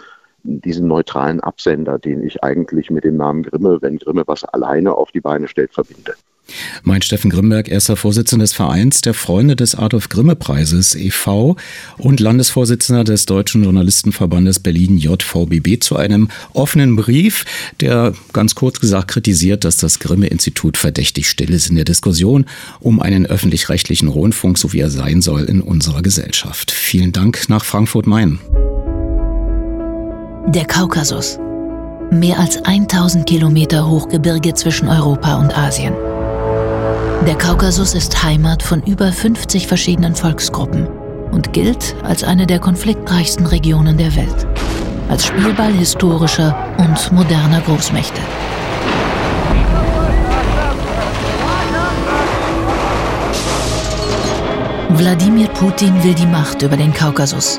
diesen 0.44 0.86
neutralen 0.86 1.40
Absender, 1.40 1.98
den 1.98 2.22
ich 2.22 2.44
eigentlich 2.44 2.90
mit 2.90 3.04
dem 3.04 3.16
Namen 3.16 3.42
Grimme, 3.42 3.78
wenn 3.80 3.98
Grimme 3.98 4.24
was 4.26 4.44
alleine 4.44 4.94
auf 4.94 5.10
die 5.10 5.20
Beine 5.20 5.48
stellt, 5.48 5.72
verbinde. 5.72 6.14
Mein 6.82 7.00
Steffen 7.00 7.30
Grimberg, 7.30 7.68
erster 7.68 7.96
Vorsitzender 7.96 8.44
des 8.44 8.52
Vereins 8.52 9.00
der 9.00 9.14
Freunde 9.14 9.56
des 9.56 9.74
Adolf 9.74 10.10
Grimme 10.10 10.36
Preises 10.36 10.94
e.V. 10.94 11.56
und 11.96 12.20
Landesvorsitzender 12.20 13.02
des 13.02 13.24
Deutschen 13.24 13.64
Journalistenverbandes 13.64 14.60
Berlin 14.60 14.98
JVBB 14.98 15.80
zu 15.80 15.96
einem 15.96 16.28
offenen 16.52 16.96
Brief, 16.96 17.46
der 17.80 18.12
ganz 18.34 18.54
kurz 18.54 18.78
gesagt 18.78 19.08
kritisiert, 19.08 19.64
dass 19.64 19.78
das 19.78 19.98
Grimme 20.00 20.26
Institut 20.26 20.76
verdächtig 20.76 21.30
still 21.30 21.50
ist 21.50 21.70
in 21.70 21.76
der 21.76 21.86
Diskussion 21.86 22.44
um 22.80 23.00
einen 23.00 23.24
öffentlich-rechtlichen 23.24 24.08
Rundfunk, 24.08 24.58
so 24.58 24.74
wie 24.74 24.80
er 24.80 24.90
sein 24.90 25.22
soll 25.22 25.44
in 25.44 25.62
unserer 25.62 26.02
Gesellschaft. 26.02 26.70
Vielen 26.70 27.12
Dank 27.12 27.48
nach 27.48 27.64
Frankfurt-Main. 27.64 28.38
Der 30.46 30.66
Kaukasus. 30.66 31.38
Mehr 32.10 32.38
als 32.38 32.62
1000 32.66 33.24
Kilometer 33.24 33.88
Hochgebirge 33.88 34.52
zwischen 34.52 34.88
Europa 34.88 35.36
und 35.36 35.56
Asien. 35.56 35.94
Der 37.26 37.34
Kaukasus 37.38 37.94
ist 37.94 38.22
Heimat 38.22 38.62
von 38.62 38.82
über 38.82 39.10
50 39.10 39.66
verschiedenen 39.66 40.14
Volksgruppen 40.14 40.86
und 41.32 41.54
gilt 41.54 41.96
als 42.04 42.22
eine 42.24 42.46
der 42.46 42.58
konfliktreichsten 42.58 43.46
Regionen 43.46 43.96
der 43.96 44.14
Welt. 44.16 44.46
Als 45.08 45.24
Spielball 45.24 45.72
historischer 45.72 46.54
und 46.76 47.10
moderner 47.10 47.62
Großmächte. 47.62 48.20
Wladimir 54.90 55.48
Putin 55.48 56.04
will 56.04 56.14
die 56.14 56.26
Macht 56.26 56.60
über 56.60 56.76
den 56.76 56.92
Kaukasus, 56.92 57.58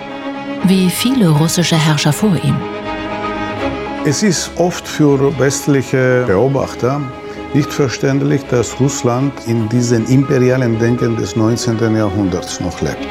wie 0.66 0.88
viele 0.92 1.30
russische 1.30 1.76
Herrscher 1.76 2.14
vor 2.14 2.36
ihm. 2.44 2.75
Es 4.08 4.22
ist 4.22 4.52
oft 4.58 4.88
für 4.88 5.40
westliche 5.40 6.26
Beobachter 6.28 7.02
nicht 7.56 7.74
verständlich, 7.74 8.44
dass 8.52 8.80
Russland 8.80 9.34
in 9.48 9.68
diesem 9.68 10.06
imperialen 10.06 10.78
Denken 10.78 11.16
des 11.16 11.36
19. 11.36 11.96
Jahrhunderts 11.96 12.60
noch 12.60 12.82
lebt. 12.82 13.08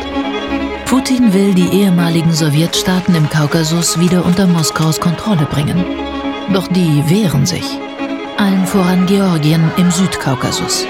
Putin 0.87 1.35
will 1.35 1.53
die 1.53 1.81
ehemaligen 1.81 2.31
Sowjetstaaten 2.31 3.17
im 3.17 3.29
Kaukasus 3.29 3.99
wieder 3.99 4.25
unter 4.25 4.47
Moskaus 4.47 5.01
Kontrolle 5.01 5.47
bringen. 5.51 5.85
Doch 6.53 6.69
die 6.69 7.03
wehren 7.09 7.45
sich. 7.45 7.67
Allen 8.37 8.65
voran 8.65 9.05
Georgien 9.07 9.73
im 9.77 9.91
Südkaukasus. 9.91 10.87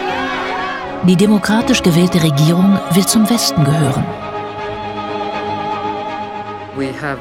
Die 1.04 1.16
demokratisch 1.16 1.82
gewählte 1.82 2.22
Regierung 2.22 2.78
will 2.92 3.06
zum 3.06 3.30
Westen 3.30 3.64
gehören. 3.64 4.04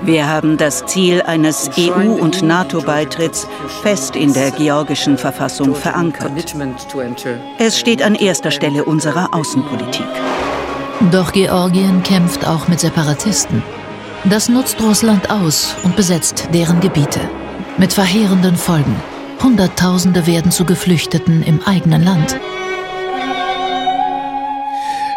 Wir 0.03 0.27
haben 0.27 0.57
das 0.57 0.85
Ziel 0.85 1.21
eines 1.21 1.69
EU- 1.77 2.19
und 2.19 2.41
NATO-Beitritts 2.41 3.47
fest 3.81 4.15
in 4.15 4.33
der 4.33 4.51
georgischen 4.51 5.17
Verfassung 5.17 5.75
verankert. 5.75 6.31
Es 7.59 7.79
steht 7.79 8.01
an 8.01 8.15
erster 8.15 8.51
Stelle 8.51 8.83
unserer 8.85 9.33
Außenpolitik. 9.33 10.05
Doch 11.11 11.31
Georgien 11.31 12.01
kämpft 12.03 12.47
auch 12.47 12.67
mit 12.67 12.79
Separatisten. 12.79 13.61
Das 14.25 14.47
nutzt 14.49 14.81
Russland 14.81 15.29
aus 15.29 15.75
und 15.83 15.95
besetzt 15.95 16.49
deren 16.53 16.79
Gebiete. 16.79 17.19
Mit 17.77 17.93
verheerenden 17.93 18.55
Folgen. 18.55 18.95
Hunderttausende 19.41 20.25
werden 20.25 20.51
zu 20.51 20.63
Geflüchteten 20.63 21.43
im 21.43 21.61
eigenen 21.65 22.03
Land. 22.03 22.39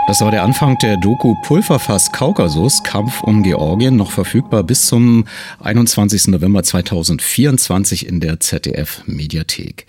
Das 0.07 0.20
war 0.20 0.30
der 0.30 0.44
Anfang 0.44 0.78
der 0.78 0.96
Doku 0.96 1.34
Pulverfass 1.42 2.12
Kaukasus, 2.12 2.84
Kampf 2.84 3.24
um 3.24 3.42
Georgien, 3.42 3.96
noch 3.96 4.12
verfügbar 4.12 4.62
bis 4.62 4.86
zum 4.86 5.24
21. 5.59 6.28
November 6.28 6.62
2024 6.62 8.07
in 8.07 8.20
der 8.20 8.38
ZDF 8.38 9.02
Mediathek. 9.07 9.86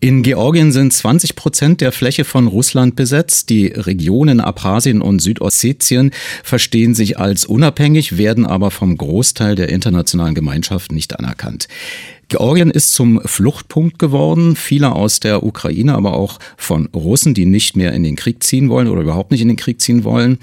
In 0.00 0.24
Georgien 0.24 0.72
sind 0.72 0.92
20 0.92 1.36
Prozent 1.36 1.80
der 1.80 1.92
Fläche 1.92 2.24
von 2.24 2.48
Russland 2.48 2.96
besetzt. 2.96 3.50
Die 3.50 3.68
Regionen 3.68 4.40
Abchasien 4.40 5.00
und 5.00 5.22
Südossetien 5.22 6.10
verstehen 6.42 6.96
sich 6.96 7.20
als 7.20 7.46
unabhängig, 7.46 8.18
werden 8.18 8.44
aber 8.44 8.72
vom 8.72 8.96
Großteil 8.96 9.54
der 9.54 9.68
internationalen 9.68 10.34
Gemeinschaft 10.34 10.90
nicht 10.90 11.16
anerkannt. 11.16 11.68
Georgien 12.32 12.70
ist 12.70 12.94
zum 12.94 13.20
Fluchtpunkt 13.26 13.98
geworden. 13.98 14.56
Viele 14.56 14.92
aus 14.92 15.20
der 15.20 15.42
Ukraine, 15.42 15.94
aber 15.94 16.14
auch 16.14 16.38
von 16.56 16.86
Russen, 16.86 17.34
die 17.34 17.44
nicht 17.44 17.76
mehr 17.76 17.92
in 17.92 18.04
den 18.04 18.16
Krieg 18.16 18.42
ziehen 18.42 18.70
wollen 18.70 18.88
oder 18.88 19.02
überhaupt 19.02 19.32
nicht 19.32 19.42
in 19.42 19.48
den 19.48 19.58
Krieg 19.58 19.82
ziehen 19.82 20.02
wollen. 20.02 20.38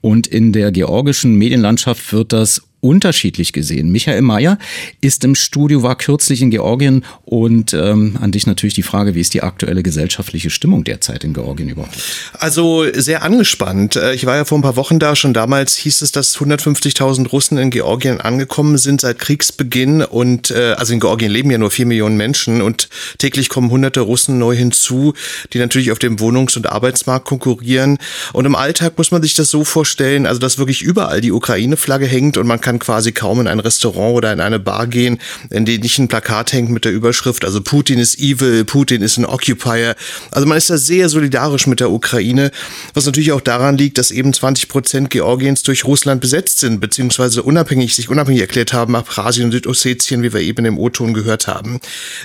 Und 0.00 0.26
in 0.26 0.54
der 0.54 0.72
georgischen 0.72 1.34
Medienlandschaft 1.34 2.14
wird 2.14 2.32
das 2.32 2.62
unterschiedlich 2.84 3.54
gesehen. 3.54 3.90
Michael 3.90 4.20
Mayer 4.20 4.58
ist 5.00 5.24
im 5.24 5.34
Studio, 5.34 5.82
war 5.82 5.96
kürzlich 5.96 6.42
in 6.42 6.50
Georgien 6.50 7.02
und 7.24 7.72
ähm, 7.72 8.18
an 8.20 8.30
dich 8.30 8.46
natürlich 8.46 8.74
die 8.74 8.82
Frage, 8.82 9.14
wie 9.14 9.22
ist 9.22 9.32
die 9.32 9.42
aktuelle 9.42 9.82
gesellschaftliche 9.82 10.50
Stimmung 10.50 10.84
derzeit 10.84 11.24
in 11.24 11.32
Georgien 11.32 11.70
überhaupt? 11.70 11.96
Also 12.34 12.84
sehr 12.92 13.22
angespannt. 13.22 13.96
Äh, 13.96 14.12
ich 14.12 14.26
war 14.26 14.36
ja 14.36 14.44
vor 14.44 14.58
ein 14.58 14.62
paar 14.62 14.76
Wochen 14.76 14.98
da, 14.98 15.16
schon 15.16 15.32
damals 15.32 15.76
hieß 15.76 16.02
es, 16.02 16.12
dass 16.12 16.36
150.000 16.36 17.26
Russen 17.28 17.56
in 17.56 17.70
Georgien 17.70 18.20
angekommen 18.20 18.76
sind 18.76 19.00
seit 19.00 19.18
Kriegsbeginn 19.18 20.02
und 20.02 20.50
äh, 20.50 20.74
also 20.76 20.92
in 20.92 21.00
Georgien 21.00 21.32
leben 21.32 21.50
ja 21.50 21.56
nur 21.56 21.70
vier 21.70 21.86
Millionen 21.86 22.18
Menschen 22.18 22.60
und 22.60 22.90
täglich 23.16 23.48
kommen 23.48 23.70
hunderte 23.70 24.02
Russen 24.02 24.38
neu 24.38 24.54
hinzu, 24.54 25.14
die 25.54 25.58
natürlich 25.58 25.90
auf 25.90 25.98
dem 25.98 26.18
Wohnungs- 26.18 26.54
und 26.58 26.68
Arbeitsmarkt 26.68 27.24
konkurrieren 27.24 27.96
und 28.34 28.44
im 28.44 28.54
Alltag 28.54 28.98
muss 28.98 29.10
man 29.10 29.22
sich 29.22 29.32
das 29.32 29.48
so 29.48 29.64
vorstellen, 29.64 30.26
also 30.26 30.38
dass 30.38 30.58
wirklich 30.58 30.82
überall 30.82 31.22
die 31.22 31.32
Ukraine-Flagge 31.32 32.06
hängt 32.06 32.36
und 32.36 32.46
man 32.46 32.60
kann 32.60 32.73
kann 32.74 32.94
quasi 32.94 33.12
kaum 33.12 33.40
in 33.40 33.48
ein 33.48 33.60
Restaurant 33.60 34.16
oder 34.16 34.32
in 34.32 34.40
eine 34.40 34.58
Bar 34.58 34.86
gehen, 34.86 35.18
in 35.50 35.64
dem 35.64 35.80
nicht 35.80 35.98
ein 35.98 36.08
Plakat 36.08 36.52
hängt 36.52 36.70
mit 36.70 36.84
der 36.84 36.92
Überschrift, 36.92 37.44
also 37.44 37.60
Putin 37.60 37.98
ist 37.98 38.18
evil, 38.18 38.64
Putin 38.64 39.02
ist 39.02 39.16
ein 39.16 39.26
Occupier. 39.26 39.96
Also 40.30 40.46
man 40.46 40.58
ist 40.58 40.70
da 40.70 40.78
sehr 40.78 41.08
solidarisch 41.08 41.66
mit 41.66 41.80
der 41.80 41.90
Ukraine, 41.90 42.50
was 42.94 43.06
natürlich 43.06 43.32
auch 43.32 43.40
daran 43.40 43.76
liegt, 43.76 43.98
dass 43.98 44.10
eben 44.10 44.32
20 44.32 44.68
Prozent 44.68 45.10
Georgiens 45.10 45.62
durch 45.62 45.84
Russland 45.84 46.20
besetzt 46.20 46.60
sind, 46.60 46.80
beziehungsweise 46.80 47.42
unabhängig, 47.42 47.94
sich 47.94 48.08
unabhängig 48.08 48.40
erklärt 48.40 48.72
haben, 48.72 48.96
Abkhazien 48.96 49.46
und 49.46 49.52
Südossetien, 49.52 50.22
wie 50.22 50.32
wir 50.32 50.40
eben 50.40 50.64
im 50.64 50.78
O-Ton 50.78 51.14
gehört 51.14 51.46
haben. 51.46 51.80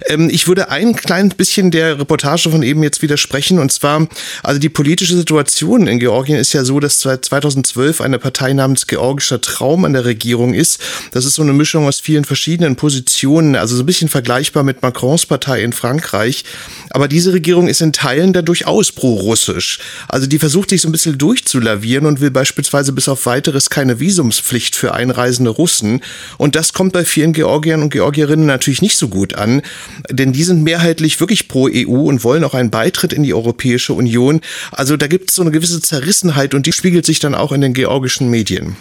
Ähm, 0.07 0.29
ich 0.31 0.47
würde 0.47 0.69
ein 0.69 0.95
klein 0.95 1.29
bisschen 1.29 1.71
der 1.71 1.99
Reportage 1.99 2.49
von 2.49 2.63
eben 2.63 2.83
jetzt 2.83 3.01
widersprechen, 3.01 3.59
und 3.59 3.71
zwar, 3.71 4.07
also 4.43 4.59
die 4.59 4.69
politische 4.69 5.15
Situation 5.15 5.87
in 5.87 5.99
Georgien 5.99 6.37
ist 6.37 6.53
ja 6.53 6.63
so, 6.63 6.79
dass 6.79 7.01
seit 7.01 7.25
2012 7.25 8.01
eine 8.01 8.19
Partei 8.19 8.53
namens 8.53 8.87
Georgischer 8.87 9.41
Traum 9.41 9.85
an 9.85 9.93
der 9.93 10.05
Regierung 10.05 10.38
Regierung 10.39 10.53
ist. 10.53 10.79
Das 11.11 11.25
ist 11.25 11.35
so 11.35 11.41
eine 11.41 11.53
Mischung 11.53 11.85
aus 11.85 11.99
vielen 11.99 12.23
verschiedenen 12.23 12.75
Positionen, 12.75 13.55
also 13.55 13.75
so 13.75 13.83
ein 13.83 13.85
bisschen 13.85 14.09
vergleichbar 14.09 14.63
mit 14.63 14.81
Macrons 14.81 15.25
Partei 15.25 15.63
in 15.63 15.73
Frankreich. 15.73 16.43
Aber 16.91 17.07
diese 17.07 17.33
Regierung 17.33 17.67
ist 17.67 17.81
in 17.81 17.93
Teilen 17.93 18.33
da 18.33 18.41
durchaus 18.41 18.91
pro-russisch. 18.91 19.79
Also 20.07 20.27
die 20.27 20.39
versucht 20.39 20.69
sich 20.69 20.81
so 20.81 20.87
ein 20.87 20.91
bisschen 20.91 21.17
durchzulavieren 21.17 22.05
und 22.05 22.21
will 22.21 22.31
beispielsweise 22.31 22.93
bis 22.93 23.09
auf 23.09 23.25
weiteres 23.25 23.69
keine 23.69 23.99
Visumspflicht 23.99 24.75
für 24.75 24.93
einreisende 24.93 25.51
Russen. 25.51 26.01
Und 26.37 26.55
das 26.55 26.73
kommt 26.73 26.93
bei 26.93 27.03
vielen 27.05 27.33
Georgiern 27.33 27.81
und 27.81 27.89
Georgierinnen 27.91 28.45
natürlich 28.45 28.81
nicht 28.81 28.97
so 28.97 29.09
gut 29.09 29.33
an, 29.35 29.61
denn 30.09 30.31
die 30.31 30.43
sind 30.43 30.63
mehrheitlich 30.63 31.19
wirklich 31.19 31.47
pro 31.47 31.69
EU 31.71 32.07
und 32.07 32.23
wollen 32.23 32.43
auch 32.43 32.53
einen 32.53 32.69
Beitritt 32.69 33.13
in 33.13 33.23
die 33.23 33.33
Europäische 33.33 33.93
Union. 33.93 34.41
Also 34.71 34.97
da 34.97 35.07
gibt 35.07 35.29
es 35.29 35.35
so 35.35 35.41
eine 35.41 35.51
gewisse 35.51 35.81
Zerrissenheit 35.81 36.53
und 36.53 36.65
die 36.65 36.71
spiegelt 36.71 37.05
sich 37.05 37.19
dann 37.19 37.35
auch 37.35 37.51
in 37.51 37.61
den 37.61 37.73
georgischen 37.73 38.29
Medien. 38.29 38.77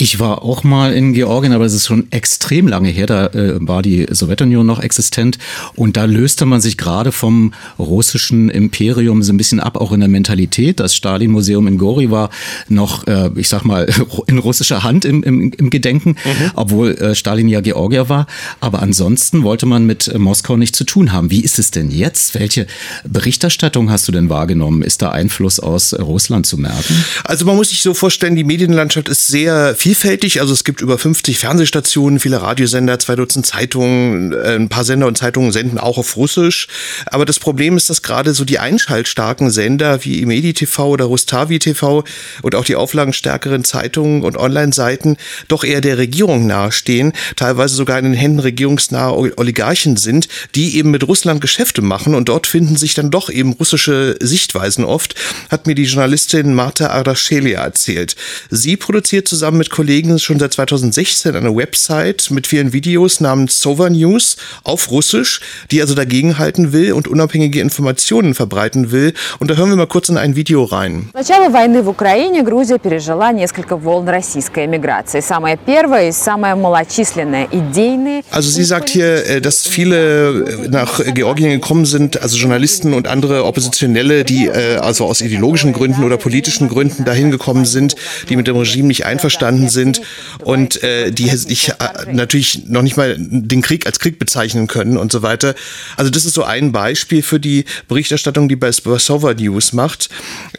Ich 0.00 0.20
war 0.20 0.44
auch 0.44 0.62
mal 0.62 0.92
in 0.92 1.12
Georgien, 1.12 1.52
aber 1.52 1.64
es 1.64 1.74
ist 1.74 1.88
schon 1.88 2.06
extrem 2.12 2.68
lange 2.68 2.88
her. 2.88 3.06
Da 3.06 3.26
äh, 3.26 3.56
war 3.58 3.82
die 3.82 4.06
Sowjetunion 4.08 4.64
noch 4.64 4.80
existent 4.80 5.38
und 5.74 5.96
da 5.96 6.04
löste 6.04 6.46
man 6.46 6.60
sich 6.60 6.78
gerade 6.78 7.10
vom 7.10 7.52
russischen 7.80 8.48
Imperium 8.48 9.24
so 9.24 9.32
ein 9.32 9.36
bisschen 9.36 9.58
ab, 9.58 9.76
auch 9.76 9.90
in 9.90 9.98
der 9.98 10.08
Mentalität. 10.08 10.78
Das 10.78 10.94
Stalin-Museum 10.94 11.66
in 11.66 11.78
Gori 11.78 12.12
war 12.12 12.30
noch, 12.68 13.08
äh, 13.08 13.30
ich 13.34 13.48
sag 13.48 13.64
mal, 13.64 13.92
in 14.28 14.38
russischer 14.38 14.84
Hand 14.84 15.04
im, 15.04 15.24
im, 15.24 15.50
im 15.50 15.68
Gedenken, 15.68 16.10
mhm. 16.10 16.50
obwohl 16.54 16.92
äh, 16.92 17.16
Stalin 17.16 17.48
ja 17.48 17.60
Georgier 17.60 18.08
war. 18.08 18.28
Aber 18.60 18.82
ansonsten 18.82 19.42
wollte 19.42 19.66
man 19.66 19.84
mit 19.84 20.06
äh, 20.06 20.16
Moskau 20.16 20.56
nichts 20.56 20.78
zu 20.78 20.84
tun 20.84 21.10
haben. 21.10 21.32
Wie 21.32 21.40
ist 21.40 21.58
es 21.58 21.72
denn 21.72 21.90
jetzt? 21.90 22.38
Welche 22.38 22.68
Berichterstattung 23.02 23.90
hast 23.90 24.06
du 24.06 24.12
denn 24.12 24.28
wahrgenommen? 24.28 24.82
Ist 24.82 25.02
da 25.02 25.10
Einfluss 25.10 25.58
aus 25.58 25.92
Russland 25.92 26.46
zu 26.46 26.56
merken? 26.56 27.04
Also 27.24 27.46
man 27.46 27.56
muss 27.56 27.70
sich 27.70 27.82
so 27.82 27.94
vorstellen, 27.94 28.36
die 28.36 28.44
Medienlandschaft 28.44 29.08
ist 29.08 29.26
sehr 29.26 29.74
viel 29.74 29.87
vielfältig. 29.88 30.42
Also 30.42 30.52
es 30.52 30.64
gibt 30.64 30.82
über 30.82 30.98
50 30.98 31.38
Fernsehstationen, 31.38 32.20
viele 32.20 32.42
Radiosender, 32.42 32.98
zwei 32.98 33.16
Dutzend 33.16 33.46
Zeitungen, 33.46 34.34
äh, 34.34 34.56
ein 34.56 34.68
paar 34.68 34.84
Sender 34.84 35.06
und 35.06 35.16
Zeitungen 35.16 35.50
senden 35.50 35.78
auch 35.78 35.96
auf 35.96 36.14
Russisch. 36.16 36.66
Aber 37.06 37.24
das 37.24 37.38
Problem 37.38 37.74
ist, 37.78 37.88
dass 37.88 38.02
gerade 38.02 38.34
so 38.34 38.44
die 38.44 38.58
einschaltstarken 38.58 39.50
Sender 39.50 40.04
wie 40.04 40.20
Imedi 40.20 40.52
TV 40.52 40.88
oder 40.88 41.06
Rustavi 41.06 41.58
TV 41.58 42.04
und 42.42 42.54
auch 42.54 42.66
die 42.66 42.76
auflagenstärkeren 42.76 43.64
Zeitungen 43.64 44.24
und 44.24 44.36
Online-Seiten 44.36 45.16
doch 45.48 45.64
eher 45.64 45.80
der 45.80 45.96
Regierung 45.96 46.46
nahestehen, 46.46 47.14
teilweise 47.36 47.74
sogar 47.74 47.98
in 47.98 48.04
den 48.04 48.14
Händen 48.14 48.40
regierungsnahe 48.40 49.38
Oligarchen 49.38 49.96
sind, 49.96 50.28
die 50.54 50.76
eben 50.76 50.90
mit 50.90 51.08
Russland 51.08 51.40
Geschäfte 51.40 51.80
machen 51.80 52.14
und 52.14 52.28
dort 52.28 52.46
finden 52.46 52.76
sich 52.76 52.92
dann 52.92 53.10
doch 53.10 53.30
eben 53.30 53.54
russische 53.54 54.16
Sichtweisen 54.20 54.84
oft, 54.84 55.14
hat 55.48 55.66
mir 55.66 55.74
die 55.74 55.84
Journalistin 55.84 56.52
Marta 56.52 56.88
Ardaschelia 56.88 57.62
erzählt. 57.62 58.16
Sie 58.50 58.76
produziert 58.76 59.26
zusammen 59.26 59.56
mit 59.56 59.77
Kollegen 59.77 60.19
schon 60.19 60.39
seit 60.39 60.53
2016 60.53 61.35
eine 61.35 61.55
Website 61.55 62.29
mit 62.31 62.47
vielen 62.47 62.73
Videos 62.73 63.19
namens 63.19 63.59
Sova 63.59 63.89
News 63.89 64.37
auf 64.63 64.91
Russisch, 64.91 65.41
die 65.71 65.81
also 65.81 65.95
dagegenhalten 65.95 66.73
will 66.73 66.93
und 66.93 67.07
unabhängige 67.07 67.59
Informationen 67.59 68.33
verbreiten 68.33 68.91
will. 68.91 69.13
Und 69.39 69.49
da 69.49 69.55
hören 69.55 69.69
wir 69.69 69.75
mal 69.75 69.87
kurz 69.87 70.09
in 70.09 70.17
ein 70.17 70.35
Video 70.35 70.63
rein. 70.63 71.09
начала 71.13 71.49
войны 71.49 71.81
в 71.81 71.89
Украине 71.89 72.43
Грузия 72.43 72.77
пережила 72.77 73.31
несколько 73.31 73.77
волн 73.77 74.09
российской 74.09 74.65
эмиграции. 74.65 75.21
Самая 75.21 75.57
первая 75.57 76.09
и 76.09 76.11
самая 76.11 76.55
малочисленная, 76.55 77.47
идейные. 77.51 78.23
Also 78.31 78.49
sie 78.49 78.63
sagt 78.63 78.89
hier, 78.89 79.25
äh, 79.25 79.41
dass 79.41 79.67
viele 79.67 80.45
äh, 80.45 80.67
nach 80.69 80.99
Georgien 81.13 81.49
gekommen 81.49 81.85
sind, 81.85 82.21
also 82.21 82.37
Journalisten 82.37 82.93
und 82.93 83.07
andere 83.07 83.45
Oppositionelle, 83.45 84.23
die 84.23 84.47
äh, 84.47 84.77
also 84.77 85.05
aus 85.05 85.21
ideologischen 85.21 85.73
Gründen 85.73 86.03
oder 86.03 86.17
politischen 86.17 86.67
Gründen 86.67 87.05
dahin 87.05 87.31
gekommen 87.31 87.65
sind, 87.65 87.95
die 88.29 88.35
mit 88.35 88.47
dem 88.47 88.57
Regime 88.57 88.87
nicht 88.87 89.05
einverstanden 89.05 89.66
sind 89.68 90.00
und 90.44 90.80
die 90.82 91.28
sich 91.28 91.72
natürlich 92.12 92.66
noch 92.66 92.82
nicht 92.82 92.96
mal 92.96 93.16
den 93.18 93.62
Krieg 93.62 93.86
als 93.86 93.98
Krieg 93.98 94.18
bezeichnen 94.18 94.66
können 94.66 94.96
und 94.96 95.12
so 95.12 95.22
weiter. 95.22 95.54
Also 95.96 96.10
das 96.10 96.24
ist 96.24 96.34
so 96.34 96.44
ein 96.44 96.72
Beispiel 96.72 97.22
für 97.22 97.40
die 97.40 97.64
Berichterstattung, 97.88 98.48
die 98.48 98.56
bei 98.56 98.72
Sova 98.72 99.34
News 99.34 99.72
macht. 99.72 100.08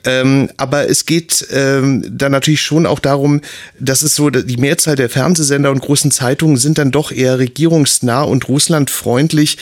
Ähm, 0.05 0.49
aber 0.57 0.89
es 0.89 1.05
geht 1.05 1.47
ähm, 1.51 2.05
dann 2.09 2.31
natürlich 2.31 2.61
schon 2.61 2.85
auch 2.85 2.99
darum, 2.99 3.41
dass 3.79 4.01
es 4.01 4.15
so, 4.15 4.29
die 4.29 4.57
Mehrzahl 4.57 4.95
der 4.95 5.09
Fernsehsender 5.09 5.71
und 5.71 5.81
großen 5.81 6.11
Zeitungen 6.11 6.57
sind 6.57 6.77
dann 6.77 6.91
doch 6.91 7.11
eher 7.11 7.39
regierungsnah 7.39 8.23
und 8.23 8.47
russlandfreundlich 8.47 9.57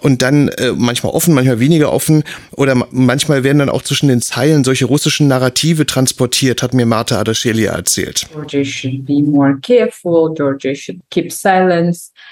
und 0.00 0.22
dann 0.22 0.48
äh, 0.48 0.72
manchmal 0.72 1.12
offen, 1.12 1.34
manchmal 1.34 1.58
weniger 1.58 1.92
offen 1.92 2.22
oder 2.52 2.86
manchmal 2.90 3.44
werden 3.44 3.58
dann 3.58 3.70
auch 3.70 3.82
zwischen 3.82 4.08
den 4.08 4.20
Zeilen 4.20 4.62
solche 4.64 4.84
russischen 4.84 5.28
Narrative 5.28 5.86
transportiert, 5.86 6.62
hat 6.62 6.74
mir 6.74 6.86
Marta 6.86 7.18
Adaschelia 7.18 7.72
erzählt. 7.72 8.26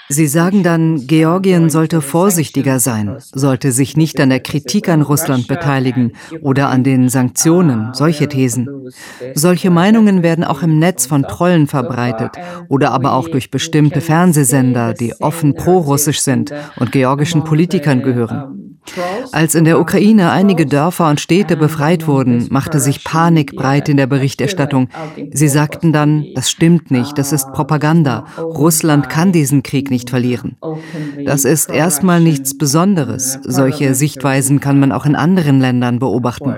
Sie 0.09 0.27
sagen 0.27 0.63
dann, 0.63 1.07
Georgien 1.07 1.69
sollte 1.69 2.01
vorsichtiger 2.01 2.79
sein, 2.79 3.17
sollte 3.19 3.71
sich 3.71 3.97
nicht 3.97 4.19
an 4.19 4.29
der 4.29 4.39
Kritik 4.39 4.89
an 4.89 5.01
Russland 5.01 5.47
beteiligen 5.47 6.13
oder 6.41 6.69
an 6.69 6.83
den 6.83 7.09
Sanktionen, 7.09 7.93
solche 7.93 8.27
Thesen. 8.27 8.67
Solche 9.33 9.69
Meinungen 9.69 10.23
werden 10.23 10.43
auch 10.43 10.61
im 10.61 10.79
Netz 10.79 11.05
von 11.05 11.23
Trollen 11.23 11.67
verbreitet 11.67 12.33
oder 12.69 12.91
aber 12.91 13.13
auch 13.13 13.27
durch 13.27 13.49
bestimmte 13.51 14.01
Fernsehsender, 14.01 14.93
die 14.93 15.13
offen 15.21 15.55
pro-russisch 15.55 16.21
sind 16.21 16.53
und 16.77 16.91
georgischen 16.91 17.43
Politikern 17.43 18.01
gehören. 18.01 18.64
Als 19.31 19.55
in 19.55 19.65
der 19.65 19.79
Ukraine 19.79 20.31
einige 20.31 20.65
Dörfer 20.65 21.09
und 21.09 21.19
Städte 21.19 21.57
befreit 21.57 22.07
wurden, 22.07 22.47
machte 22.49 22.79
sich 22.79 23.03
Panik 23.03 23.55
breit 23.55 23.89
in 23.89 23.97
der 23.97 24.07
Berichterstattung. 24.07 24.89
Sie 25.31 25.47
sagten 25.47 25.91
dann, 25.91 26.25
das 26.35 26.49
stimmt 26.49 26.91
nicht, 26.91 27.17
das 27.17 27.31
ist 27.31 27.51
Propaganda. 27.51 28.25
Russland 28.37 29.09
kann 29.09 29.31
diesen 29.31 29.63
Krieg 29.63 29.89
nicht 29.89 30.09
verlieren. 30.09 30.57
Das 31.25 31.45
ist 31.45 31.69
erstmal 31.69 32.21
nichts 32.21 32.57
Besonderes. 32.57 33.39
Solche 33.43 33.95
Sichtweisen 33.95 34.59
kann 34.59 34.79
man 34.79 34.91
auch 34.91 35.05
in 35.05 35.15
anderen 35.15 35.59
Ländern 35.59 35.99
beobachten. 35.99 36.55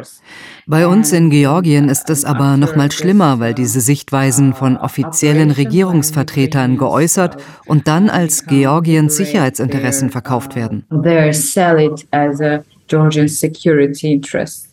Bei 0.69 0.85
uns 0.85 1.13
in 1.13 1.29
Georgien 1.29 1.87
ist 1.87 2.09
es 2.09 2.25
aber 2.25 2.57
noch 2.57 2.75
mal 2.75 2.91
schlimmer, 2.91 3.39
weil 3.39 3.53
diese 3.53 3.79
Sichtweisen 3.79 4.53
von 4.53 4.75
offiziellen 4.75 5.49
Regierungsvertretern 5.51 6.77
geäußert 6.77 7.37
und 7.65 7.87
dann 7.87 8.09
als 8.09 8.45
Georgiens 8.47 9.15
Sicherheitsinteressen 9.15 10.09
verkauft 10.09 10.57
werden. 10.57 10.85
as 12.17 12.41
a 12.41 12.65
Georgian 12.87 13.27
security 13.27 14.11
interest. 14.11 14.67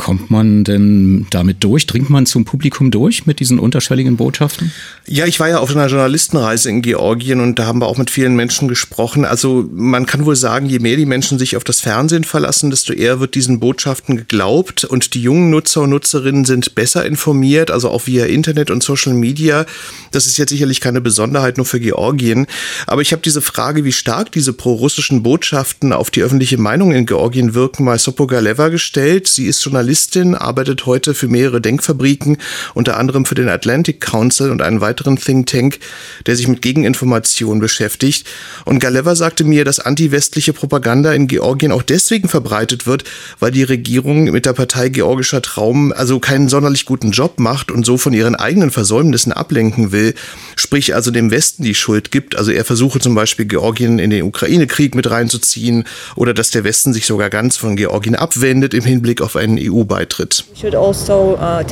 Kommt 0.00 0.30
man 0.30 0.64
denn 0.64 1.26
damit 1.28 1.62
durch? 1.62 1.86
Dringt 1.86 2.08
man 2.08 2.24
zum 2.24 2.46
Publikum 2.46 2.90
durch 2.90 3.26
mit 3.26 3.38
diesen 3.38 3.58
unterschwelligen 3.58 4.16
Botschaften? 4.16 4.72
Ja, 5.06 5.26
ich 5.26 5.40
war 5.40 5.50
ja 5.50 5.58
auf 5.58 5.70
einer 5.72 5.88
Journalistenreise 5.88 6.70
in 6.70 6.80
Georgien 6.80 7.38
und 7.38 7.58
da 7.58 7.66
haben 7.66 7.82
wir 7.82 7.86
auch 7.86 7.98
mit 7.98 8.08
vielen 8.08 8.34
Menschen 8.34 8.66
gesprochen. 8.66 9.26
Also 9.26 9.68
man 9.70 10.06
kann 10.06 10.24
wohl 10.24 10.36
sagen, 10.36 10.70
je 10.70 10.78
mehr 10.78 10.96
die 10.96 11.04
Menschen 11.04 11.38
sich 11.38 11.54
auf 11.54 11.64
das 11.64 11.80
Fernsehen 11.80 12.24
verlassen, 12.24 12.70
desto 12.70 12.94
eher 12.94 13.20
wird 13.20 13.34
diesen 13.34 13.60
Botschaften 13.60 14.16
geglaubt 14.16 14.84
und 14.84 15.12
die 15.12 15.20
jungen 15.20 15.50
Nutzer 15.50 15.82
und 15.82 15.90
Nutzerinnen 15.90 16.46
sind 16.46 16.74
besser 16.74 17.04
informiert, 17.04 17.70
also 17.70 17.90
auch 17.90 18.06
via 18.06 18.24
Internet 18.24 18.70
und 18.70 18.82
Social 18.82 19.12
Media. 19.12 19.66
Das 20.12 20.26
ist 20.26 20.38
jetzt 20.38 20.48
sicherlich 20.48 20.80
keine 20.80 21.02
Besonderheit 21.02 21.58
nur 21.58 21.66
für 21.66 21.78
Georgien. 21.78 22.46
Aber 22.86 23.02
ich 23.02 23.12
habe 23.12 23.20
diese 23.20 23.42
Frage, 23.42 23.84
wie 23.84 23.92
stark 23.92 24.32
diese 24.32 24.54
pro-russischen 24.54 25.22
Botschaften 25.22 25.92
auf 25.92 26.10
die 26.10 26.22
öffentliche 26.22 26.56
Meinung 26.56 26.92
in 26.92 27.04
Georgien 27.04 27.52
wirken, 27.52 27.84
mal 27.84 27.98
Sopo 27.98 28.26
Galeva 28.26 28.68
gestellt. 28.68 29.28
Sie 29.28 29.44
ist 29.44 29.62
Journalistin 29.62 29.89
Journalistin, 29.90 30.36
arbeitet 30.36 30.86
heute 30.86 31.14
für 31.14 31.26
mehrere 31.26 31.60
Denkfabriken, 31.60 32.36
unter 32.74 32.96
anderem 32.96 33.24
für 33.24 33.34
den 33.34 33.48
Atlantic 33.48 34.00
Council 34.00 34.50
und 34.50 34.62
einen 34.62 34.80
weiteren 34.80 35.16
Think 35.16 35.48
Tank, 35.48 35.80
der 36.26 36.36
sich 36.36 36.46
mit 36.46 36.62
Gegeninformation 36.62 37.58
beschäftigt. 37.58 38.24
Und 38.64 38.78
Galeva 38.78 39.16
sagte 39.16 39.42
mir, 39.42 39.64
dass 39.64 39.80
anti-westliche 39.80 40.52
Propaganda 40.52 41.12
in 41.12 41.26
Georgien 41.26 41.72
auch 41.72 41.82
deswegen 41.82 42.28
verbreitet 42.28 42.86
wird, 42.86 43.02
weil 43.40 43.50
die 43.50 43.64
Regierung 43.64 44.30
mit 44.30 44.46
der 44.46 44.52
Partei 44.52 44.90
Georgischer 44.90 45.42
Traum 45.42 45.92
also 45.92 46.20
keinen 46.20 46.48
sonderlich 46.48 46.84
guten 46.84 47.10
Job 47.10 47.40
macht 47.40 47.72
und 47.72 47.84
so 47.84 47.98
von 47.98 48.12
ihren 48.12 48.36
eigenen 48.36 48.70
Versäumnissen 48.70 49.32
ablenken 49.32 49.90
will, 49.90 50.14
sprich 50.54 50.94
also 50.94 51.10
dem 51.10 51.32
Westen 51.32 51.64
die 51.64 51.74
Schuld 51.74 52.12
gibt. 52.12 52.36
Also 52.36 52.52
er 52.52 52.64
versuche 52.64 53.00
zum 53.00 53.16
Beispiel 53.16 53.46
Georgien 53.46 53.98
in 53.98 54.10
den 54.10 54.22
Ukraine-Krieg 54.22 54.94
mit 54.94 55.10
reinzuziehen 55.10 55.82
oder 56.14 56.32
dass 56.32 56.52
der 56.52 56.62
Westen 56.62 56.92
sich 56.92 57.06
sogar 57.06 57.28
ganz 57.28 57.56
von 57.56 57.74
Georgien 57.74 58.14
abwendet 58.14 58.72
im 58.72 58.84
Hinblick 58.84 59.20
auf 59.20 59.34
einen 59.34 59.58
EU 59.58 59.79
EU-Beitritt. 59.80 60.44
Also, 60.62 61.38
uh, 61.40 61.62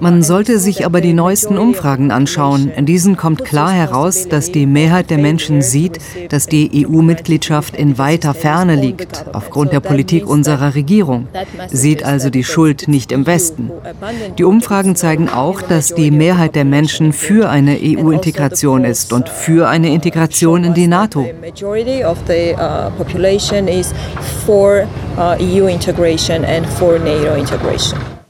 Man 0.00 0.22
sollte 0.22 0.58
sich 0.58 0.86
aber 0.86 1.00
die 1.00 1.12
neuesten 1.12 1.58
Umfragen 1.58 2.10
anschauen. 2.10 2.70
In 2.76 2.86
diesen 2.86 3.16
kommt 3.16 3.44
klar 3.44 3.72
heraus, 3.72 4.28
dass 4.28 4.52
die 4.52 4.66
Mehrheit 4.66 5.10
der 5.10 5.18
Menschen 5.18 5.62
sieht, 5.62 5.98
dass 6.30 6.46
die 6.46 6.86
EU-Mitgliedschaft 6.86 7.76
in 7.76 7.98
weiter 7.98 8.34
Ferne 8.34 8.74
liegt, 8.76 9.24
aufgrund 9.32 9.72
der 9.72 9.80
Politik 9.80 10.28
unserer 10.28 10.74
Regierung, 10.74 11.28
sieht 11.68 12.04
also 12.04 12.30
die 12.30 12.44
Schuld 12.44 12.88
nicht 12.88 13.12
im 13.12 13.26
Westen. 13.26 13.70
Die 14.38 14.44
Umfragen 14.44 14.96
zeigen 14.96 15.28
auch, 15.28 15.62
dass 15.62 15.94
die 15.94 16.10
Mehrheit 16.10 16.54
der 16.54 16.64
Menschen 16.64 17.12
für 17.12 17.48
eine 17.48 17.78
EU-Integration 17.80 18.84
ist 18.84 19.12
und 19.12 19.28
für 19.28 19.68
eine 19.68 19.92
Integration 19.92 20.64
in 20.64 20.74
die 20.74 20.86
NATO 20.86 21.26
is 23.68 23.92
for 24.44 24.82
uh, 25.16 25.36
EU 25.38 25.66
integration 25.66 26.44
and 26.44 26.66
for 26.78 26.98
NATO 26.98 27.36
integration. 27.36 28.21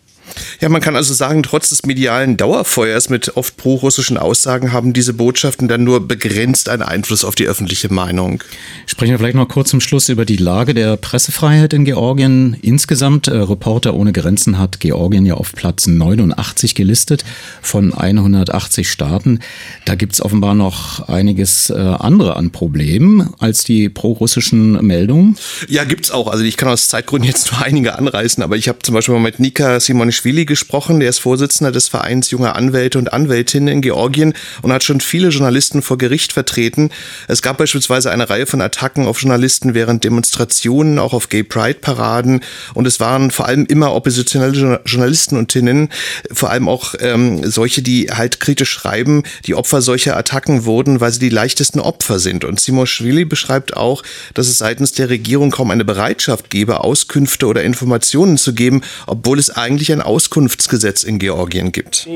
Ja, 0.62 0.68
man 0.68 0.80
kann 0.80 0.94
also 0.94 1.12
sagen, 1.12 1.42
trotz 1.42 1.70
des 1.70 1.86
medialen 1.86 2.36
Dauerfeuers 2.36 3.08
mit 3.08 3.36
oft 3.36 3.56
pro-russischen 3.56 4.16
Aussagen 4.16 4.72
haben 4.72 4.92
diese 4.92 5.12
Botschaften 5.12 5.66
dann 5.66 5.82
nur 5.82 6.06
begrenzt 6.06 6.68
einen 6.68 6.82
Einfluss 6.82 7.24
auf 7.24 7.34
die 7.34 7.48
öffentliche 7.48 7.92
Meinung. 7.92 8.44
Sprechen 8.86 9.10
wir 9.10 9.18
vielleicht 9.18 9.34
noch 9.34 9.48
kurz 9.48 9.70
zum 9.70 9.80
Schluss 9.80 10.08
über 10.08 10.24
die 10.24 10.36
Lage 10.36 10.72
der 10.72 10.96
Pressefreiheit 10.96 11.72
in 11.72 11.84
Georgien. 11.84 12.56
Insgesamt, 12.62 13.26
äh, 13.26 13.38
Reporter 13.38 13.94
ohne 13.94 14.12
Grenzen 14.12 14.56
hat 14.56 14.78
Georgien 14.78 15.26
ja 15.26 15.34
auf 15.34 15.50
Platz 15.50 15.88
89 15.88 16.76
gelistet 16.76 17.24
von 17.60 17.92
180 17.92 18.88
Staaten. 18.88 19.40
Da 19.84 19.96
gibt 19.96 20.12
es 20.12 20.22
offenbar 20.22 20.54
noch 20.54 21.08
einiges 21.08 21.70
äh, 21.70 21.74
andere 21.74 22.36
an 22.36 22.52
Problemen 22.52 23.34
als 23.40 23.64
die 23.64 23.88
pro-russischen 23.88 24.74
Meldungen. 24.86 25.36
Ja, 25.66 25.82
gibt 25.82 26.04
es 26.04 26.12
auch. 26.12 26.28
Also 26.28 26.44
ich 26.44 26.56
kann 26.56 26.68
aus 26.68 26.86
Zeitgründen 26.86 27.28
jetzt 27.28 27.50
nur 27.50 27.62
einige 27.62 27.98
anreißen, 27.98 28.44
aber 28.44 28.56
ich 28.56 28.68
habe 28.68 28.78
zum 28.82 28.94
Beispiel 28.94 29.14
mal 29.14 29.22
mit 29.22 29.40
Nika 29.40 29.80
Simonischwili 29.80 30.51
gesprochen. 30.52 31.00
Der 31.00 31.08
ist 31.08 31.20
Vorsitzender 31.20 31.72
des 31.72 31.88
Vereins 31.88 32.30
junger 32.30 32.56
Anwälte 32.56 32.98
und 32.98 33.10
Anwältinnen 33.10 33.68
in 33.68 33.80
Georgien 33.80 34.34
und 34.60 34.70
hat 34.70 34.84
schon 34.84 35.00
viele 35.00 35.28
Journalisten 35.28 35.80
vor 35.80 35.96
Gericht 35.96 36.34
vertreten. 36.34 36.90
Es 37.26 37.40
gab 37.40 37.56
beispielsweise 37.56 38.10
eine 38.10 38.28
Reihe 38.28 38.44
von 38.44 38.60
Attacken 38.60 39.06
auf 39.06 39.22
Journalisten 39.22 39.72
während 39.72 40.04
Demonstrationen, 40.04 40.98
auch 40.98 41.14
auf 41.14 41.30
Gay 41.30 41.42
Pride 41.42 41.78
Paraden. 41.80 42.42
Und 42.74 42.86
es 42.86 43.00
waren 43.00 43.30
vor 43.30 43.46
allem 43.46 43.64
immer 43.64 43.94
oppositionelle 43.94 44.82
Journalisten 44.84 45.38
und 45.38 45.48
Tinnen, 45.48 45.88
vor 46.30 46.50
allem 46.50 46.68
auch 46.68 46.94
ähm, 47.00 47.50
solche, 47.50 47.80
die 47.80 48.10
halt 48.10 48.38
kritisch 48.38 48.70
schreiben, 48.70 49.22
die 49.46 49.54
Opfer 49.54 49.80
solcher 49.80 50.18
Attacken 50.18 50.66
wurden, 50.66 51.00
weil 51.00 51.12
sie 51.12 51.18
die 51.18 51.30
leichtesten 51.30 51.80
Opfer 51.80 52.18
sind. 52.18 52.44
Und 52.44 52.60
Simoschwili 52.60 53.24
beschreibt 53.24 53.74
auch, 53.74 54.02
dass 54.34 54.48
es 54.48 54.58
seitens 54.58 54.92
der 54.92 55.08
Regierung 55.08 55.50
kaum 55.50 55.70
eine 55.70 55.86
Bereitschaft 55.86 56.50
gebe, 56.50 56.84
Auskünfte 56.84 57.46
oder 57.46 57.62
Informationen 57.62 58.36
zu 58.36 58.52
geben, 58.52 58.82
obwohl 59.06 59.38
es 59.38 59.48
eigentlich 59.48 59.90
ein 59.92 60.02
Auskunft 60.02 60.41
Zukunftsgesetz 60.42 61.04
in 61.04 61.18
Georgien 61.18 61.72
gibt. 61.72 62.06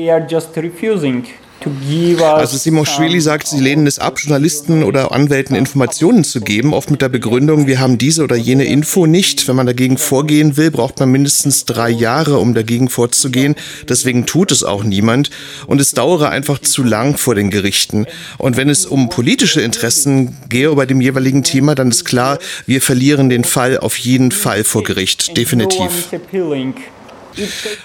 Also 2.35 2.57
Simoschwili 2.57 3.19
sagt, 3.19 3.47
sie 3.47 3.59
lehnen 3.59 3.87
es 3.87 3.97
ab, 3.97 4.19
Journalisten 4.19 4.83
oder 4.83 5.11
Anwälten 5.11 5.55
Informationen 5.55 6.23
zu 6.23 6.39
geben, 6.41 6.73
oft 6.73 6.91
mit 6.91 7.01
der 7.01 7.09
Begründung, 7.09 7.65
wir 7.65 7.79
haben 7.79 7.97
diese 7.97 8.23
oder 8.23 8.35
jene 8.35 8.65
Info 8.65 9.07
nicht. 9.07 9.47
Wenn 9.47 9.55
man 9.55 9.65
dagegen 9.65 9.97
vorgehen 9.97 10.55
will, 10.55 10.69
braucht 10.69 10.99
man 10.99 11.09
mindestens 11.09 11.65
drei 11.65 11.89
Jahre, 11.89 12.37
um 12.37 12.53
dagegen 12.53 12.89
vorzugehen. 12.89 13.55
Deswegen 13.89 14.27
tut 14.27 14.51
es 14.51 14.63
auch 14.63 14.83
niemand. 14.83 15.31
Und 15.65 15.81
es 15.81 15.93
dauere 15.93 16.29
einfach 16.29 16.59
zu 16.59 16.83
lang 16.83 17.17
vor 17.17 17.33
den 17.33 17.49
Gerichten. 17.49 18.05
Und 18.37 18.55
wenn 18.55 18.69
es 18.69 18.85
um 18.85 19.09
politische 19.09 19.61
Interessen 19.61 20.37
gehe 20.49 20.73
bei 20.75 20.85
dem 20.85 21.01
jeweiligen 21.01 21.43
Thema, 21.43 21.73
dann 21.73 21.89
ist 21.89 22.05
klar, 22.05 22.37
wir 22.67 22.81
verlieren 22.81 23.29
den 23.29 23.43
Fall 23.43 23.79
auf 23.79 23.97
jeden 23.97 24.31
Fall 24.31 24.63
vor 24.63 24.83
Gericht. 24.83 25.35
Definitiv. 25.35 26.09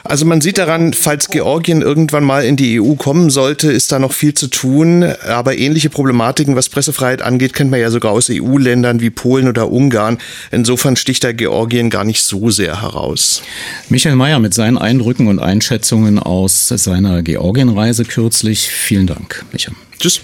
Also 0.04 0.24
man 0.24 0.40
sieht 0.40 0.58
daran, 0.58 0.92
falls 0.92 1.28
Georgien 1.28 1.82
irgendwann 1.82 2.24
mal 2.24 2.44
in 2.44 2.56
die 2.56 2.80
EU 2.80 2.94
kommen 2.94 3.30
sollte, 3.30 3.70
ist 3.70 3.92
da 3.92 3.98
noch 3.98 4.12
viel 4.12 4.34
zu 4.34 4.48
tun. 4.48 5.04
Aber 5.26 5.56
ähnliche 5.56 5.90
Problematiken, 5.90 6.56
was 6.56 6.68
Pressefreiheit 6.68 7.22
angeht, 7.22 7.54
kennt 7.54 7.70
man 7.70 7.80
ja 7.80 7.90
sogar 7.90 8.12
aus 8.12 8.28
EU-Ländern 8.30 9.00
wie 9.00 9.10
Polen 9.10 9.48
oder 9.48 9.70
Ungarn. 9.70 10.18
Insofern 10.50 10.96
sticht 10.96 11.24
da 11.24 11.32
Georgien 11.32 11.90
gar 11.90 12.04
nicht 12.04 12.22
so 12.22 12.50
sehr 12.50 12.82
heraus. 12.82 13.42
Michael 13.88 14.16
Mayer 14.16 14.38
mit 14.38 14.54
seinen 14.54 14.78
Eindrücken 14.78 15.28
und 15.28 15.38
Einschätzungen 15.38 16.18
aus 16.18 16.68
seiner 16.68 17.22
Georgienreise 17.22 18.04
kürzlich. 18.04 18.68
Vielen 18.68 19.06
Dank, 19.06 19.44
Michael. 19.52 19.74
Tschüss. 19.98 20.20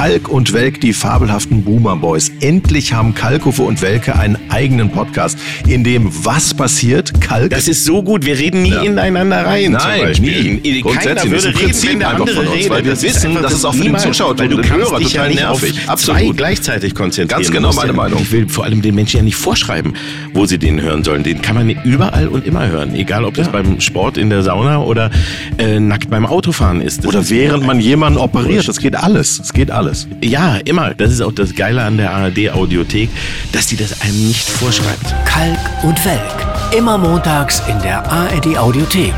Kalk 0.00 0.30
und 0.30 0.54
Welk, 0.54 0.80
die 0.80 0.94
fabelhaften 0.94 1.62
Boomer 1.62 1.94
Boys. 1.94 2.32
Endlich 2.40 2.94
haben 2.94 3.12
Kalkofe 3.12 3.62
und 3.62 3.82
Welke 3.82 4.18
einen 4.18 4.38
eigenen 4.48 4.90
Podcast, 4.90 5.38
in 5.68 5.84
dem 5.84 6.10
was 6.24 6.54
passiert? 6.54 7.20
Kalk. 7.20 7.50
Das 7.50 7.68
ist 7.68 7.84
so 7.84 8.02
gut. 8.02 8.24
Wir 8.24 8.38
reden 8.38 8.62
nie 8.62 8.70
ja. 8.70 8.80
ineinander 8.80 9.44
rein. 9.44 9.72
Nein, 9.72 10.12
nie. 10.20 10.82
Keiner 10.82 11.22
würde 11.30 11.48
reden, 11.48 11.82
wenn 11.82 11.98
der 11.98 12.08
andere 12.08 12.40
uns, 12.40 12.50
redet. 12.50 12.70
Weil 12.70 12.84
wir 12.86 13.02
wissen, 13.02 13.34
dass 13.42 13.52
es 13.52 13.64
auch 13.66 13.74
für 13.74 13.84
den 13.84 13.98
Zuschauer 13.98 14.38
weil 14.38 14.48
du 14.48 14.56
und 14.56 14.64
den 14.64 14.72
Hörer 14.72 14.98
dich 14.98 15.12
total 15.12 15.24
ja 15.24 15.28
nicht 15.28 15.42
nervig. 15.42 15.82
auf 15.82 15.88
Absolut. 15.90 16.20
zwei 16.20 16.32
gleichzeitig 16.34 16.94
konzentrieren. 16.94 17.42
Ganz 17.42 17.52
genau 17.52 17.72
meine 17.74 17.92
Meinung. 17.92 18.22
Ich 18.22 18.32
will 18.32 18.48
vor 18.48 18.64
allem 18.64 18.80
den 18.80 18.94
Menschen 18.94 19.18
ja 19.18 19.22
nicht 19.22 19.36
vorschreiben, 19.36 19.92
wo 20.32 20.46
sie 20.46 20.58
den 20.58 20.80
hören 20.80 21.04
sollen. 21.04 21.24
Den 21.24 21.42
kann 21.42 21.56
man 21.56 21.68
überall 21.84 22.28
und 22.28 22.46
immer 22.46 22.66
hören. 22.66 22.94
Egal, 22.94 23.26
ob 23.26 23.34
das 23.34 23.48
ja. 23.48 23.52
beim 23.52 23.78
Sport 23.82 24.16
in 24.16 24.30
der 24.30 24.42
Sauna 24.42 24.78
oder 24.82 25.10
äh, 25.58 25.78
nackt 25.78 26.08
beim 26.08 26.24
Autofahren 26.24 26.80
ist. 26.80 27.00
Das 27.00 27.06
oder 27.06 27.20
ist 27.20 27.30
während 27.30 27.66
man 27.66 27.80
jemanden 27.80 28.18
operiert. 28.18 28.66
Das 28.66 28.78
geht 28.80 28.96
alles. 28.96 29.38
Es 29.40 29.52
geht 29.52 29.70
alles. 29.70 30.08
Ja, 30.22 30.56
immer. 30.64 30.94
Das 30.94 31.12
ist 31.12 31.20
auch 31.20 31.32
das 31.32 31.54
Geile 31.54 31.82
an 31.82 31.96
der 31.96 32.10
ARD-Audiothek, 32.12 33.10
dass 33.52 33.66
die 33.66 33.76
das 33.76 34.00
einem 34.00 34.28
nicht 34.28 34.48
vorschreibt. 34.48 35.14
Kalk 35.24 35.58
und 35.82 36.04
Welk. 36.04 36.76
Immer 36.76 36.98
montags 36.98 37.62
in 37.68 37.80
der 37.82 38.04
ARD-Audiothek. 38.10 39.14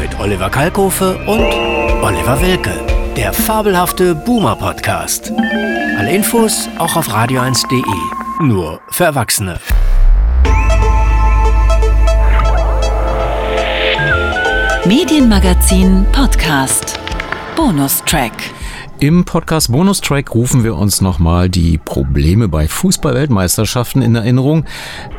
Mit 0.00 0.18
Oliver 0.20 0.50
Kalkofe 0.50 1.16
und 1.26 1.40
Oliver 2.02 2.40
Welke. 2.40 2.72
Der 3.16 3.32
fabelhafte 3.32 4.14
Boomer-Podcast. 4.14 5.32
Alle 5.98 6.14
Infos 6.14 6.68
auch 6.78 6.96
auf 6.96 7.08
radio1.de. 7.08 8.46
Nur 8.46 8.80
für 8.90 9.04
Erwachsene. 9.04 9.58
Medienmagazin 14.84 16.06
Podcast. 16.12 17.00
Bonustrack. 17.56 18.55
Im 18.98 19.26
Podcast 19.26 19.70
Bonustrack 19.70 20.34
rufen 20.34 20.64
wir 20.64 20.74
uns 20.74 21.02
nochmal 21.02 21.50
die 21.50 21.76
Probleme 21.76 22.48
bei 22.48 22.66
Fußball-Weltmeisterschaften 22.66 24.00
in 24.00 24.14
Erinnerung, 24.14 24.64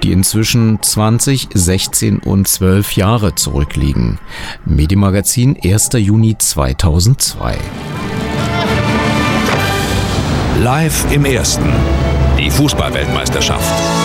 die 0.01 0.13
inzwischen 0.13 0.81
20, 0.81 1.49
16 1.53 2.17
und 2.17 2.47
12 2.47 2.93
Jahre 2.93 3.35
zurückliegen. 3.35 4.17
Medienmagazin 4.65 5.59
1. 5.63 5.89
Juni 5.93 6.35
2002. 6.39 7.57
Live 10.63 11.05
im 11.11 11.25
Ersten. 11.25 11.69
Die 12.39 12.49
Fußball-Weltmeisterschaft. 12.49 13.96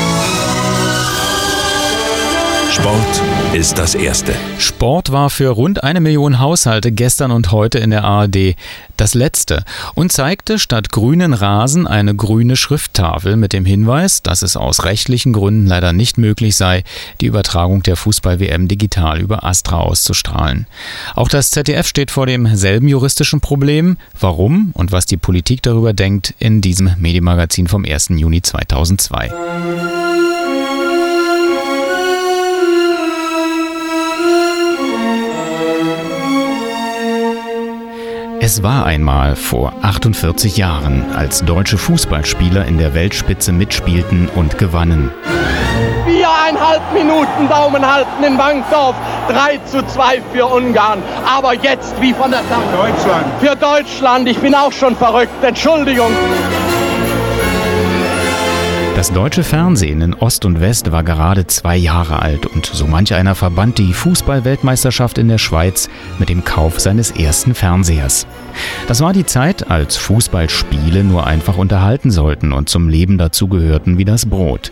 Sport 2.73 3.23
ist 3.53 3.77
das 3.77 3.95
Erste. 3.95 4.35
Sport 4.59 5.13
war 5.13 5.29
für 5.29 5.51
rund 5.51 5.85
eine 5.85 6.01
Million 6.01 6.39
Haushalte 6.39 6.91
gestern 6.91 7.31
und 7.31 7.53
heute 7.53 7.79
in 7.79 7.91
der 7.91 8.03
ARD 8.03 8.57
das 8.97 9.13
Letzte 9.13 9.65
und 9.95 10.11
zeigte 10.11 10.59
statt 10.59 10.91
grünen 10.91 11.35
Rasen 11.35 11.87
eine 11.87 12.17
grüne 12.17 12.57
Schrifttafel 12.57 13.37
mit 13.37 13.53
dem 13.53 13.67
Hinweis, 13.67 14.23
dass 14.23 14.41
es 14.41 14.57
aus 14.57 14.85
rechtlichen 14.85 15.35
Gründen 15.35 15.67
leider 15.67 15.93
nicht 15.93 16.17
möglich 16.17 16.57
sei, 16.57 16.83
die 17.21 17.27
Übertragung 17.27 17.83
der 17.83 17.97
Fußball-WM 17.97 18.69
digital 18.69 19.21
über 19.21 19.45
Astra 19.45 19.81
auszustrahlen. 19.81 20.67
Auch 21.15 21.29
das 21.29 21.51
ZDF 21.51 21.87
steht 21.87 22.11
vor 22.11 22.25
demselben 22.25 22.89
juristischen 22.89 23.43
Problem. 23.43 23.99
Warum 24.19 24.71
und 24.73 24.93
was 24.93 25.05
die 25.05 25.19
Politik 25.19 25.63
darüber 25.63 25.93
denkt, 25.93 26.35
in 26.39 26.63
diesem 26.63 26.95
Medienmagazin 26.99 27.69
vom 27.69 27.85
1. 27.85 28.09
Juni 28.17 28.41
2002. 28.41 29.31
Es 38.45 38.65
war 38.65 38.87
einmal 38.87 39.37
vor 39.37 39.73
48 39.83 40.57
Jahren, 40.57 41.13
als 41.13 41.45
deutsche 41.45 41.79
Fußballspieler 41.79 42.65
in 42.65 42.77
der 42.77 42.93
Weltspitze 42.93 43.53
mitspielten 43.53 44.29
und 44.29 44.59
gewannen. 44.59 45.13
Viereinhalb 46.05 46.83
Minuten 46.93 47.49
Daumen 47.49 47.87
halten 47.87 48.25
in 48.25 48.37
Bankdorf. 48.37 48.97
3 49.29 49.59
zu 49.59 49.87
2 49.87 50.21
für 50.33 50.47
Ungarn. 50.47 51.05
Aber 51.25 51.55
jetzt 51.55 51.95
wie 52.01 52.13
von 52.13 52.33
der 52.33 52.43
Sache. 52.43 52.63
Deutschland. 52.77 53.27
Für 53.39 53.55
Deutschland. 53.55 54.29
Ich 54.29 54.39
bin 54.39 54.57
auch 54.57 54.73
schon 54.73 54.97
verrückt. 54.97 55.45
Entschuldigung. 55.45 56.11
Das 59.03 59.13
deutsche 59.13 59.43
Fernsehen 59.43 60.01
in 60.01 60.15
Ost 60.15 60.45
und 60.45 60.61
West 60.61 60.93
war 60.93 61.03
gerade 61.03 61.45
zwei 61.49 61.77
Jahre 61.77 62.23
alt 62.23 62.47
und 62.47 62.67
so 62.67 62.87
manch 62.87 63.13
einer 63.15 63.35
verband 63.35 63.79
die 63.79 63.93
Fußball-Weltmeisterschaft 63.93 65.19
in 65.19 65.27
der 65.27 65.39
Schweiz 65.39 65.91
mit 66.21 66.29
dem 66.29 66.45
Kauf 66.45 66.79
seines 66.79 67.11
ersten 67.11 67.57
Fernsehers. 67.57 68.29
Das 68.87 69.01
war 69.01 69.13
die 69.13 69.27
Zeit, 69.27 69.69
als 69.69 69.97
Fußballspiele 69.97 71.03
nur 71.03 71.27
einfach 71.27 71.57
unterhalten 71.57 72.13
sollten 72.13 72.53
und 72.53 72.69
zum 72.69 72.89
Leben 72.89 73.19
dazugehörten 73.19 73.99
wie 73.99 74.05
das 74.05 74.25
Brot. 74.25 74.71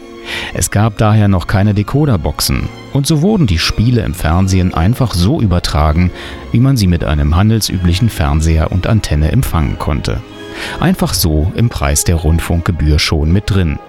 Es 0.55 0.70
gab 0.70 0.97
daher 0.97 1.26
noch 1.26 1.49
keine 1.49 1.74
Decoderboxen 1.74 2.68
und 2.93 3.09
so 3.09 3.22
wurden 3.22 3.49
die 3.49 3.59
Spiele 3.59 4.03
im 4.03 4.14
Fernsehen 4.14 4.72
einfach 4.72 5.12
so 5.12 5.41
übertragen, 5.41 6.12
wie 6.53 6.61
man 6.61 6.76
sie 6.76 6.87
mit 6.87 7.03
einem 7.03 7.35
handelsüblichen 7.35 8.09
Fernseher 8.09 8.70
und 8.70 8.87
Antenne 8.87 9.33
empfangen 9.33 9.76
konnte. 9.81 10.20
Einfach 10.78 11.14
so 11.14 11.51
im 11.57 11.68
Preis 11.68 12.05
der 12.05 12.14
Rundfunkgebühr 12.14 13.01
schon 13.01 13.33
mit 13.33 13.51
drin. 13.51 13.81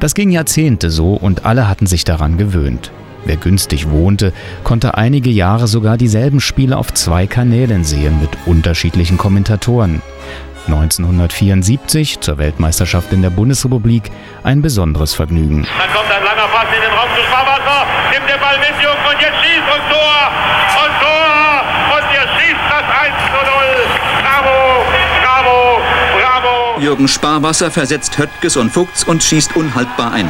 Das 0.00 0.14
ging 0.14 0.30
Jahrzehnte 0.30 0.90
so 0.90 1.14
und 1.14 1.44
alle 1.44 1.68
hatten 1.68 1.86
sich 1.86 2.04
daran 2.04 2.38
gewöhnt. 2.38 2.90
Wer 3.24 3.36
günstig 3.36 3.88
wohnte, 3.90 4.32
konnte 4.64 4.96
einige 4.96 5.30
Jahre 5.30 5.68
sogar 5.68 5.96
dieselben 5.96 6.40
Spiele 6.40 6.76
auf 6.76 6.92
zwei 6.92 7.26
Kanälen 7.26 7.84
sehen 7.84 8.20
mit 8.20 8.30
unterschiedlichen 8.46 9.16
Kommentatoren. 9.16 10.02
1974 10.66 12.20
zur 12.20 12.38
Weltmeisterschaft 12.38 13.12
in 13.12 13.22
der 13.22 13.30
Bundesrepublik 13.30 14.10
ein 14.44 14.62
besonderes 14.62 15.14
Vergnügen. 15.14 15.66
Dann 15.78 15.92
kommt 15.92 16.10
ein 16.10 16.24
langer 16.24 16.48
Pass 16.48 16.66
in 16.74 16.80
den 16.82 16.90
Raum 16.90 17.10
zu 17.16 17.22
Sparwasser, 17.26 17.86
nimmt 18.12 18.30
den 18.30 18.40
Ball 18.40 18.58
mit, 18.58 18.74
Jung, 18.82 18.94
und 18.94 19.18
jetzt 19.20 19.38
schießt 19.42 19.66
und 19.74 19.82
Tor! 19.90 20.18
Und 20.82 20.94
Tor! 21.02 21.62
Und 21.98 22.06
ihr 22.14 22.26
schießt 22.38 22.64
das 22.70 22.86
1 22.86 23.14
zu 23.26 23.40
0! 23.42 23.42
Bravo! 24.22 24.86
Bravo! 25.22 25.82
Bravo! 26.18 26.71
Jürgen 26.82 27.06
Sparwasser 27.06 27.70
versetzt 27.70 28.18
Höttges 28.18 28.56
und 28.56 28.70
Fuchs 28.70 29.04
und 29.04 29.22
schießt 29.22 29.54
unhaltbar 29.54 30.12
ein. 30.12 30.28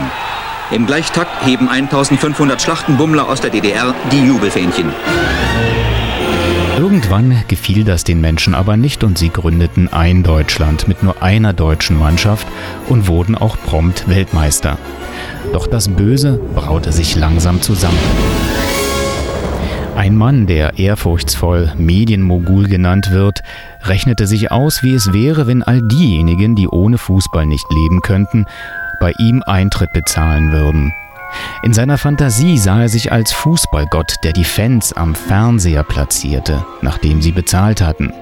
Im 0.70 0.86
Gleichtakt 0.86 1.46
heben 1.46 1.68
1500 1.68 2.60
Schlachtenbummler 2.60 3.26
aus 3.26 3.40
der 3.40 3.48
DDR 3.48 3.94
die 4.12 4.26
Jubelfähnchen. 4.26 4.92
Irgendwann 6.76 7.42
gefiel 7.48 7.84
das 7.84 8.04
den 8.04 8.20
Menschen 8.20 8.54
aber 8.54 8.76
nicht 8.76 9.02
und 9.02 9.16
sie 9.16 9.30
gründeten 9.30 9.90
ein 9.90 10.22
Deutschland 10.22 10.88
mit 10.88 11.02
nur 11.02 11.22
einer 11.22 11.54
deutschen 11.54 11.98
Mannschaft 11.98 12.46
und 12.86 13.08
wurden 13.08 13.34
auch 13.34 13.56
prompt 13.56 14.08
Weltmeister. 14.08 14.76
Doch 15.54 15.66
das 15.66 15.88
Böse 15.88 16.38
braute 16.54 16.92
sich 16.92 17.16
langsam 17.16 17.62
zusammen. 17.62 17.98
Ein 19.94 20.16
Mann, 20.16 20.46
der 20.46 20.78
ehrfurchtsvoll 20.78 21.74
Medienmogul 21.76 22.66
genannt 22.66 23.10
wird, 23.10 23.42
rechnete 23.84 24.26
sich 24.26 24.50
aus, 24.50 24.82
wie 24.82 24.94
es 24.94 25.12
wäre, 25.12 25.46
wenn 25.46 25.62
all 25.62 25.82
diejenigen, 25.82 26.54
die 26.54 26.68
ohne 26.68 26.98
Fußball 26.98 27.46
nicht 27.46 27.66
leben 27.72 28.00
könnten, 28.02 28.46
bei 29.00 29.12
ihm 29.18 29.42
Eintritt 29.44 29.92
bezahlen 29.92 30.52
würden. 30.52 30.92
In 31.62 31.72
seiner 31.72 31.98
Fantasie 31.98 32.58
sah 32.58 32.82
er 32.82 32.88
sich 32.88 33.10
als 33.12 33.32
Fußballgott, 33.32 34.16
der 34.24 34.32
die 34.32 34.44
Fans 34.44 34.92
am 34.92 35.14
Fernseher 35.14 35.82
platzierte, 35.82 36.64
nachdem 36.82 37.22
sie 37.22 37.32
bezahlt 37.32 37.80
hatten. 37.80 38.12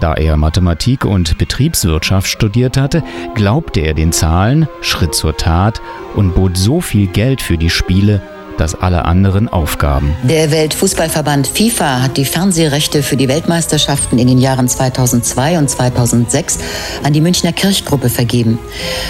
Da 0.00 0.14
er 0.14 0.36
Mathematik 0.36 1.04
und 1.04 1.38
Betriebswirtschaft 1.38 2.28
studiert 2.28 2.76
hatte, 2.76 3.02
glaubte 3.34 3.80
er 3.80 3.94
den 3.94 4.12
Zahlen, 4.12 4.68
schritt 4.82 5.14
zur 5.14 5.36
Tat 5.36 5.80
und 6.14 6.34
bot 6.34 6.56
so 6.56 6.80
viel 6.80 7.06
Geld 7.06 7.40
für 7.40 7.56
die 7.56 7.70
Spiele, 7.70 8.20
dass 8.58 8.74
alle 8.74 9.04
anderen 9.04 9.48
aufgaben. 9.48 10.16
Der 10.22 10.50
Weltfußballverband 10.50 11.46
FIFA 11.46 12.02
hat 12.02 12.16
die 12.16 12.24
Fernsehrechte 12.24 13.02
für 13.02 13.16
die 13.16 13.28
Weltmeisterschaften 13.28 14.18
in 14.18 14.28
den 14.28 14.38
Jahren 14.38 14.68
2002 14.68 15.58
und 15.58 15.70
2006 15.70 16.58
an 17.02 17.12
die 17.12 17.20
Münchner 17.20 17.52
Kirchgruppe 17.52 18.08
vergeben. 18.08 18.58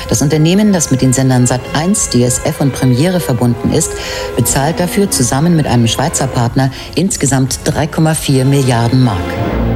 Das 0.09 0.22
Unternehmen, 0.22 0.72
das 0.72 0.90
mit 0.90 1.03
den 1.03 1.12
Sendern 1.12 1.47
Sat1, 1.47 2.11
DSF 2.11 2.61
und 2.61 2.72
Premiere 2.72 3.20
verbunden 3.20 3.72
ist, 3.72 3.92
bezahlt 4.36 4.80
dafür 4.80 5.11
zusammen 5.11 5.57
mit 5.57 5.66
einem 5.66 5.86
Schweizer 5.86 6.26
Partner 6.26 6.70
insgesamt 6.94 7.61
3,4 7.64 8.44
Milliarden 8.44 9.05
Mark. 9.05 9.76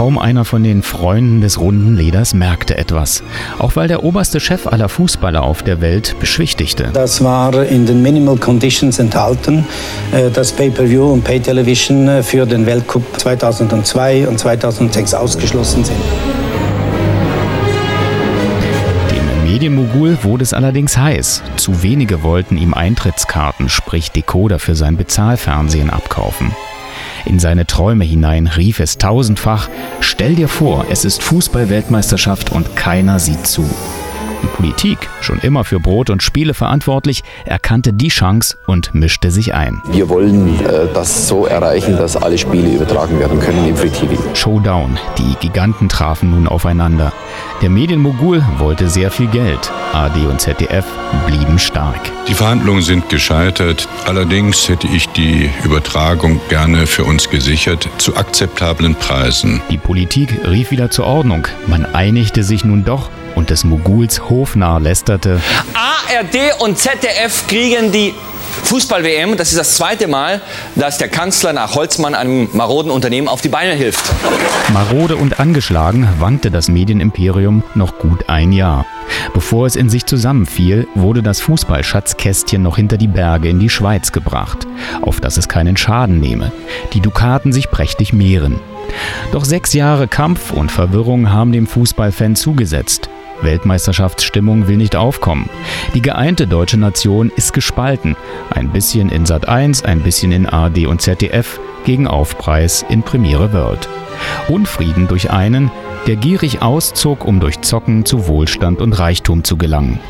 Kaum 0.00 0.16
einer 0.16 0.46
von 0.46 0.64
den 0.64 0.82
Freunden 0.82 1.42
des 1.42 1.60
runden 1.60 1.94
Leders 1.94 2.32
merkte 2.32 2.78
etwas. 2.78 3.22
Auch 3.58 3.76
weil 3.76 3.86
der 3.86 4.02
oberste 4.02 4.40
Chef 4.40 4.66
aller 4.66 4.88
Fußballer 4.88 5.42
auf 5.42 5.62
der 5.62 5.82
Welt 5.82 6.16
beschwichtigte. 6.18 6.88
Das 6.94 7.22
war 7.22 7.66
in 7.66 7.84
den 7.84 8.00
Minimal 8.00 8.38
Conditions 8.38 8.98
enthalten, 8.98 9.66
äh, 10.12 10.30
dass 10.30 10.52
Pay-per-View 10.52 11.04
und 11.12 11.22
Pay-Television 11.22 12.08
äh, 12.08 12.22
für 12.22 12.46
den 12.46 12.64
Weltcup 12.64 13.02
2002 13.18 14.26
und 14.26 14.38
2006 14.38 15.12
ausgeschlossen 15.12 15.84
sind. 15.84 15.98
Medienmogul 19.44 20.16
wurde 20.22 20.44
es 20.44 20.54
allerdings 20.54 20.96
heiß. 20.96 21.42
Zu 21.56 21.82
wenige 21.82 22.22
wollten 22.22 22.56
ihm 22.56 22.72
Eintrittskarten, 22.72 23.68
sprich 23.68 24.10
Decoder 24.12 24.60
für 24.60 24.74
sein 24.74 24.96
Bezahlfernsehen 24.96 25.90
abkaufen. 25.90 26.52
In 27.24 27.38
seine 27.38 27.66
Träume 27.66 28.04
hinein 28.04 28.46
rief 28.46 28.80
es 28.80 28.98
tausendfach, 28.98 29.68
stell 30.00 30.34
dir 30.34 30.48
vor, 30.48 30.86
es 30.90 31.04
ist 31.04 31.22
Fußball-Weltmeisterschaft 31.22 32.52
und 32.52 32.76
keiner 32.76 33.18
sieht 33.18 33.46
zu. 33.46 33.68
Die 34.42 34.46
Politik, 34.46 34.98
schon 35.20 35.38
immer 35.40 35.64
für 35.64 35.80
Brot 35.80 36.10
und 36.10 36.22
Spiele 36.22 36.54
verantwortlich, 36.54 37.22
erkannte 37.44 37.92
die 37.92 38.08
Chance 38.08 38.56
und 38.66 38.94
mischte 38.94 39.30
sich 39.30 39.54
ein. 39.54 39.82
Wir 39.90 40.08
wollen 40.08 40.58
äh, 40.64 40.86
das 40.94 41.28
so 41.28 41.46
erreichen, 41.46 41.96
dass 41.96 42.16
alle 42.16 42.38
Spiele 42.38 42.70
übertragen 42.74 43.18
werden 43.18 43.40
können 43.40 43.68
im 43.68 43.76
Free 43.76 43.90
TV. 43.90 44.14
Showdown. 44.34 44.98
Die 45.18 45.34
Giganten 45.40 45.88
trafen 45.88 46.30
nun 46.30 46.48
aufeinander. 46.48 47.12
Der 47.62 47.70
Medienmogul 47.70 48.42
wollte 48.58 48.88
sehr 48.88 49.10
viel 49.10 49.26
Geld. 49.26 49.70
AD 49.92 50.26
und 50.26 50.40
ZDF 50.40 50.86
blieben 51.26 51.58
stark. 51.58 52.00
Die 52.28 52.34
Verhandlungen 52.34 52.82
sind 52.82 53.08
gescheitert. 53.08 53.88
Allerdings 54.06 54.68
hätte 54.68 54.86
ich 54.86 55.08
die 55.08 55.50
Übertragung 55.64 56.40
gerne 56.48 56.86
für 56.86 57.04
uns 57.04 57.28
gesichert 57.28 57.88
zu 57.98 58.16
akzeptablen 58.16 58.94
Preisen. 58.94 59.60
Die 59.70 59.78
Politik 59.78 60.40
rief 60.48 60.70
wieder 60.70 60.90
zur 60.90 61.06
Ordnung. 61.06 61.46
Man 61.66 61.84
einigte 61.84 62.44
sich 62.44 62.64
nun 62.64 62.84
doch 62.84 63.10
und 63.34 63.50
des 63.50 63.64
Moguls 63.64 64.28
hofnah 64.28 64.78
lästerte. 64.78 65.40
ARD 65.74 66.60
und 66.60 66.78
ZDF 66.78 67.46
kriegen 67.46 67.92
die 67.92 68.14
Fußball-WM, 68.64 69.36
das 69.36 69.50
ist 69.50 69.58
das 69.58 69.76
zweite 69.76 70.06
Mal, 70.06 70.40
dass 70.74 70.98
der 70.98 71.08
Kanzler 71.08 71.52
nach 71.52 71.74
Holzmann 71.74 72.14
einem 72.14 72.48
maroden 72.52 72.90
Unternehmen 72.90 73.28
auf 73.28 73.40
die 73.40 73.48
Beine 73.48 73.72
hilft. 73.72 74.04
Marode 74.72 75.16
und 75.16 75.40
angeschlagen 75.40 76.08
wankte 76.18 76.50
das 76.50 76.68
Medienimperium 76.68 77.62
noch 77.74 77.98
gut 77.98 78.28
ein 78.28 78.52
Jahr. 78.52 78.86
Bevor 79.34 79.66
es 79.66 79.76
in 79.76 79.90
sich 79.90 80.06
zusammenfiel, 80.06 80.86
wurde 80.94 81.22
das 81.22 81.40
Fußballschatzkästchen 81.40 82.62
noch 82.62 82.76
hinter 82.76 82.96
die 82.96 83.08
Berge 83.08 83.48
in 83.48 83.58
die 83.58 83.70
Schweiz 83.70 84.12
gebracht, 84.12 84.66
auf 85.02 85.20
dass 85.20 85.36
es 85.36 85.48
keinen 85.48 85.76
Schaden 85.76 86.20
nehme. 86.20 86.52
Die 86.92 87.00
Dukaten 87.00 87.52
sich 87.52 87.70
prächtig 87.70 88.12
mehren. 88.12 88.60
Doch 89.32 89.44
sechs 89.44 89.72
Jahre 89.72 90.08
Kampf 90.08 90.52
und 90.52 90.70
Verwirrung 90.70 91.30
haben 91.30 91.52
dem 91.52 91.66
Fußballfan 91.66 92.36
zugesetzt. 92.36 93.08
Weltmeisterschaftsstimmung 93.42 94.68
will 94.68 94.76
nicht 94.76 94.96
aufkommen. 94.96 95.48
Die 95.94 96.02
geeinte 96.02 96.46
deutsche 96.46 96.76
Nation 96.76 97.30
ist 97.34 97.52
gespalten. 97.52 98.16
Ein 98.50 98.70
bisschen 98.70 99.08
in 99.10 99.26
Sat 99.26 99.48
1, 99.48 99.84
ein 99.84 100.00
bisschen 100.00 100.32
in 100.32 100.46
ARD 100.46 100.86
und 100.86 101.02
ZDF 101.02 101.60
gegen 101.84 102.06
Aufpreis 102.06 102.84
in 102.88 103.02
Premiere 103.02 103.52
World. 103.52 103.88
Unfrieden 104.48 105.08
durch 105.08 105.30
einen, 105.30 105.70
der 106.06 106.16
gierig 106.16 106.62
auszog, 106.62 107.24
um 107.24 107.40
durch 107.40 107.60
Zocken 107.60 108.04
zu 108.04 108.26
Wohlstand 108.26 108.80
und 108.80 108.98
Reichtum 108.98 109.44
zu 109.44 109.56
gelangen. 109.56 110.00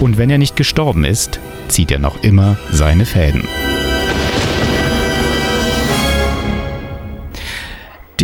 Und 0.00 0.18
wenn 0.18 0.30
er 0.30 0.38
nicht 0.38 0.56
gestorben 0.56 1.04
ist, 1.04 1.40
zieht 1.68 1.90
er 1.90 1.98
noch 1.98 2.22
immer 2.22 2.56
seine 2.70 3.04
Fäden. 3.04 3.42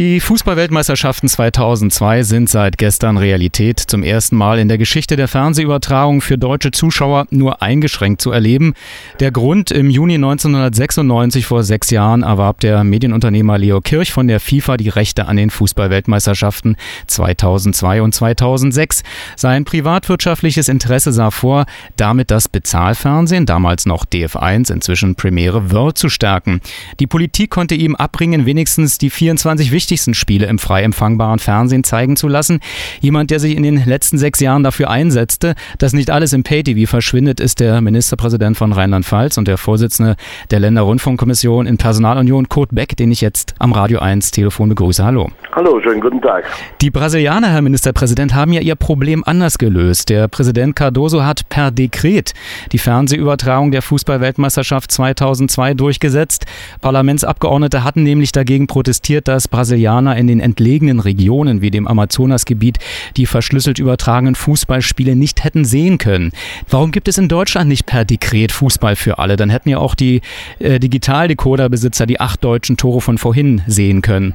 Die 0.03 0.19
Fußballweltmeisterschaften 0.19 1.29
2002 1.29 2.25
sind 2.25 2.51
seit 2.51 2.77
gestern 2.77 3.19
Realität. 3.19 3.79
Zum 3.79 4.03
ersten 4.03 4.35
Mal 4.35 4.59
in 4.59 4.67
der 4.67 4.77
Geschichte 4.77 5.15
der 5.15 5.29
Fernsehübertragung 5.29 6.21
für 6.21 6.37
deutsche 6.37 6.73
Zuschauer 6.73 7.29
nur 7.31 7.63
eingeschränkt 7.63 8.21
zu 8.21 8.33
erleben. 8.33 8.75
Der 9.21 9.31
Grund, 9.31 9.71
im 9.71 9.91
Juni 9.91 10.17
1996, 10.17 11.47
vor 11.47 11.63
sechs 11.63 11.91
Jahren, 11.91 12.25
erwarb 12.25 12.59
der 12.59 12.83
Medienunternehmer 12.83 13.59
Leo 13.59 13.81
Kirch 13.81 14.11
von 14.11 14.27
der 14.27 14.41
FIFA 14.41 14.77
die 14.77 14.89
Rechte 14.89 15.27
an 15.27 15.37
den 15.37 15.51
Fußballweltmeisterschaften 15.51 16.75
2002 17.07 18.03
und 18.03 18.13
2006. 18.13 19.05
Sein 19.37 19.65
privatwirtschaftliches 19.65 20.69
Interesse 20.69 21.13
sah 21.13 21.31
vor, 21.31 21.65
damit 21.97 22.33
das 22.33 22.49
Bezahlfernsehen, 22.49 23.47
damals 23.47 23.87
noch 23.87 24.05
DF1, 24.05 24.73
inzwischen 24.73 25.15
Premiere 25.15 25.71
World, 25.71 25.97
zu 25.97 26.09
stärken. 26.09 26.61
Die 26.99 27.07
Politik 27.07 27.51
konnte 27.51 27.77
ihm 27.77 27.95
abbringen, 27.95 28.47
wenigstens 28.47 28.99
die 28.99 29.09
24 29.09 29.71
wichtigsten 29.71 29.92
Spiele 30.15 30.47
im 30.47 30.59
frei 30.59 30.83
empfangbaren 30.83 31.39
Fernsehen 31.39 31.85
zeigen 31.85 32.17
zu 32.17 32.29
lassen. 32.29 32.61
Jemand, 33.01 33.31
der 33.31 33.41
sich 33.41 33.55
in 33.55 33.63
den 33.63 33.85
letzten 33.85 34.17
sechs 34.17 34.41
Jahren 34.41 34.63
dafür 34.63 34.89
einsetzte, 34.89 35.55
dass 35.79 35.93
nicht 35.93 36.11
alles 36.11 36.33
im 36.33 36.45
Pay-TV 36.45 36.89
verschwindet, 36.89 37.41
ist 37.41 37.61
der 37.61 37.81
Ministerpräsident 37.83 38.57
von 38.57 38.73
Rheinland-Pfalz 38.73 39.37
und 39.37 39.49
der 39.49 39.59
Vorsitzende 39.59 40.17
der 40.51 40.61
Länderrundfunkkommission 40.61 41.67
in 41.67 41.77
Personalunion, 41.77 42.49
Kurt 42.49 42.75
Beck, 42.75 42.97
den 42.97 43.13
ich 43.13 43.21
jetzt 43.21 43.55
am 43.59 43.73
Radio 43.73 43.99
1 43.99 44.31
Telefon 44.31 44.71
begrüße. 44.71 45.05
Hallo. 45.05 45.31
Hallo, 45.53 45.79
schönen 45.83 46.01
guten 46.01 46.23
Tag. 46.23 46.45
Die 46.81 46.91
Brasilianer, 46.91 47.51
Herr 47.51 47.61
Ministerpräsident, 47.61 48.35
haben 48.35 48.55
ja 48.55 48.63
ihr 48.63 48.77
Problem 48.77 49.23
anders 49.27 49.59
gelöst. 49.59 50.09
Der 50.09 50.29
Präsident 50.29 50.75
Cardoso 50.75 51.23
hat 51.25 51.49
per 51.51 51.71
Dekret 51.71 52.33
die 52.73 52.79
Fernsehübertragung 52.79 53.71
der 53.71 53.83
Fußballweltmeisterschaft 53.83 54.91
2002 54.91 55.75
durchgesetzt. 55.75 56.47
Parlamentsabgeordnete 56.81 57.85
hatten 57.85 58.05
nämlich 58.05 58.33
dagegen 58.33 58.67
protestiert, 58.67 59.29
dass 59.29 59.49
Brasilien 59.49 59.72
Brasilianer 59.73 60.17
in 60.17 60.27
den 60.27 60.41
entlegenen 60.41 61.01
Regionen 61.01 61.63
wie 61.63 61.71
dem 61.71 61.89
Amazonasgebiet 61.89 62.79
die 63.17 63.25
verschlüsselt 63.25 63.79
übertragenen 63.79 64.35
Fußballspiele 64.35 65.17
nicht 65.17 65.45
hätten 65.45 65.65
sehen 65.65 65.97
können. 65.97 66.33
Warum 66.69 66.93
gibt 66.93 67.09
es 67.09 67.17
in 67.17 67.29
Deutschland 67.29 67.69
nicht 67.69 67.87
per 67.87 68.05
Dekret 68.05 68.53
Fußball 68.53 68.97
für 68.97 69.19
alle? 69.19 69.37
Dann 69.37 69.49
hätten 69.49 69.71
ja 69.71 69.79
auch 69.79 69.95
die 69.95 70.21
äh, 70.59 70.79
Digitaldecoder-Besitzer 70.79 72.05
die 72.05 72.21
acht 72.21 72.45
deutschen 72.45 72.77
Tore 72.77 73.01
von 73.01 73.17
vorhin 73.17 73.63
sehen 73.67 74.03
können. 74.03 74.35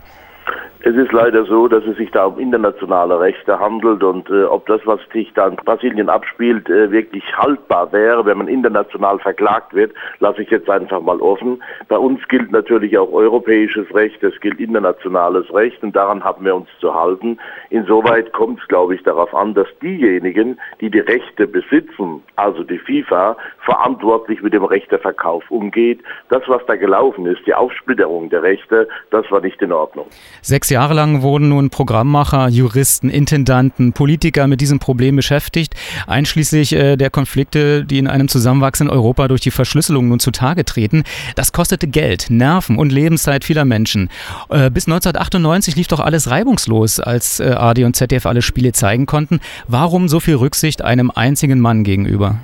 Es 0.88 0.96
ist 0.96 1.12
leider 1.12 1.44
so, 1.44 1.68
dass 1.68 1.84
es 1.84 1.98
sich 1.98 2.12
da 2.12 2.28
um 2.28 2.40
internationale 2.40 3.20
Rechte 3.20 3.60
handelt 3.60 4.02
und 4.04 4.30
äh, 4.30 4.46
ob 4.46 4.66
das, 4.68 4.80
was 4.86 5.02
sich 5.12 5.30
da 5.34 5.50
in 5.50 5.58
Brasilien 5.58 6.08
abspielt, 6.08 6.70
äh, 6.70 6.90
wirklich 6.92 7.26
haltbar 7.36 7.92
wäre, 7.92 8.26
wenn 8.26 8.38
man 8.38 8.48
international 8.48 9.20
verklagt 9.20 9.74
wird, 9.74 9.92
lasse 10.20 10.44
ich 10.44 10.50
jetzt 10.50 10.70
einfach 10.70 11.02
mal 11.02 11.20
offen. 11.20 11.62
Bei 11.90 11.98
uns 11.98 12.26
gilt 12.30 12.54
natürlich 12.54 12.98
auch 12.98 13.12
europäisches 13.12 13.94
Recht, 13.94 14.24
es 14.24 14.40
gilt 14.40 14.62
internationales 14.62 15.54
Recht 15.54 15.84
und 15.84 15.94
daran 15.94 16.24
haben 16.24 16.46
wir 16.46 16.56
uns 16.56 16.70
zu 16.80 16.96
halten. 16.96 17.38
Insoweit 17.70 18.32
kommt 18.32 18.62
es, 18.62 18.68
glaube 18.70 18.96
ich, 18.96 19.04
darauf 19.04 19.36
an, 19.36 19.56
dass 19.56 19.68
diejenigen, 19.82 20.58
die 20.80 20.90
die 20.90 21.00
Rechte 21.00 21.48
besitzen, 21.48 22.24
also 22.38 22.64
die 22.64 22.80
FIFA, 22.80 23.36
verantwortlich 23.66 24.42
mit 24.42 24.54
dem 24.54 24.64
Rechteverkauf 24.64 25.44
umgeht. 25.52 26.00
Das, 26.30 26.44
was 26.48 26.66
da 26.66 26.78
gelaufen 26.78 27.26
ist, 27.26 27.46
die 27.46 27.54
Aufsplitterung 27.54 28.30
der 28.30 28.44
Rechte, 28.44 28.88
das 29.12 29.30
war 29.30 29.42
nicht 29.42 29.62
in 29.62 29.74
Ordnung. 29.74 30.06
Sechs 30.42 30.70
Jahre 30.70 30.77
lang 30.86 31.22
wurden 31.24 31.50
nun 31.50 31.70
Programmmacher, 31.70 32.50
Juristen, 32.50 33.10
Intendanten, 33.10 33.94
Politiker 33.94 34.48
mit 34.48 34.62
diesem 34.62 34.80
Problem 34.80 35.16
beschäftigt, 35.16 35.74
einschließlich 36.06 36.74
äh, 36.74 36.96
der 36.96 37.10
Konflikte, 37.10 37.84
die 37.84 37.98
in 37.98 38.08
einem 38.08 38.28
zusammenwachsenden 38.28 38.96
Europa 38.96 39.28
durch 39.28 39.42
die 39.42 39.52
Verschlüsselung 39.52 40.10
nun 40.10 40.20
zutage 40.20 40.66
treten. 40.66 41.04
Das 41.36 41.52
kostete 41.52 41.88
Geld, 41.88 42.28
Nerven 42.30 42.78
und 42.78 42.92
Lebenszeit 42.92 43.44
vieler 43.44 43.66
Menschen. 43.66 44.10
Äh, 44.50 44.70
bis 44.70 44.88
1998 44.88 45.76
lief 45.76 45.88
doch 45.88 46.00
alles 46.00 46.30
reibungslos, 46.30 47.00
als 47.00 47.40
äh, 47.40 47.56
AD 47.58 47.84
und 47.84 47.96
ZDF 47.96 48.26
alle 48.26 48.44
Spiele 48.44 48.72
zeigen 48.72 49.08
konnten. 49.08 49.40
Warum 49.68 50.08
so 50.08 50.20
viel 50.20 50.36
Rücksicht 50.36 50.84
einem 50.84 51.12
einzigen 51.14 51.60
Mann 51.60 51.84
gegenüber? 51.84 52.36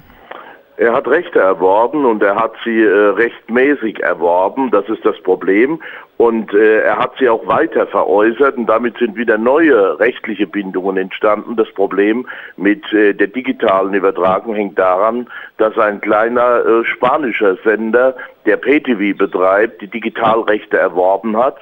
Er 0.78 0.94
hat 0.94 1.08
Rechte 1.08 1.40
erworben 1.40 2.04
und 2.04 2.24
er 2.24 2.36
hat 2.36 2.54
sie 2.66 2.82
äh, 2.82 2.90
rechtmäßig 2.90 4.02
erworben, 4.02 4.72
das 4.72 4.90
ist 4.90 5.06
das 5.06 5.16
Problem. 5.22 5.80
Und 6.18 6.54
äh, 6.54 6.82
er 6.82 7.00
hat 7.00 7.14
sie 7.20 7.28
auch 7.28 7.46
weiter 7.48 7.88
veräußert 7.88 8.56
und 8.58 8.68
damit 8.68 8.98
sind 8.98 9.16
wieder 9.16 9.38
neue 9.38 10.00
rechtliche 10.00 10.46
Bindungen 10.46 10.98
entstanden. 10.98 11.56
Das 11.56 11.72
Problem 11.74 12.28
mit 12.56 12.92
äh, 12.94 13.14
der 13.14 13.28
digitalen 13.28 13.94
Übertragung 13.94 14.54
hängt 14.54 14.78
daran, 14.78 15.28
dass 15.58 15.78
ein 15.78 16.02
kleiner 16.02 16.66
äh, 16.66 16.86
spanischer 16.86 17.58
Sender, 17.64 18.16
der 18.46 18.58
PTV 18.58 19.18
betreibt, 19.18 19.82
die 19.82 19.88
Digitalrechte 19.88 20.78
erworben 20.78 21.36
hat 21.38 21.58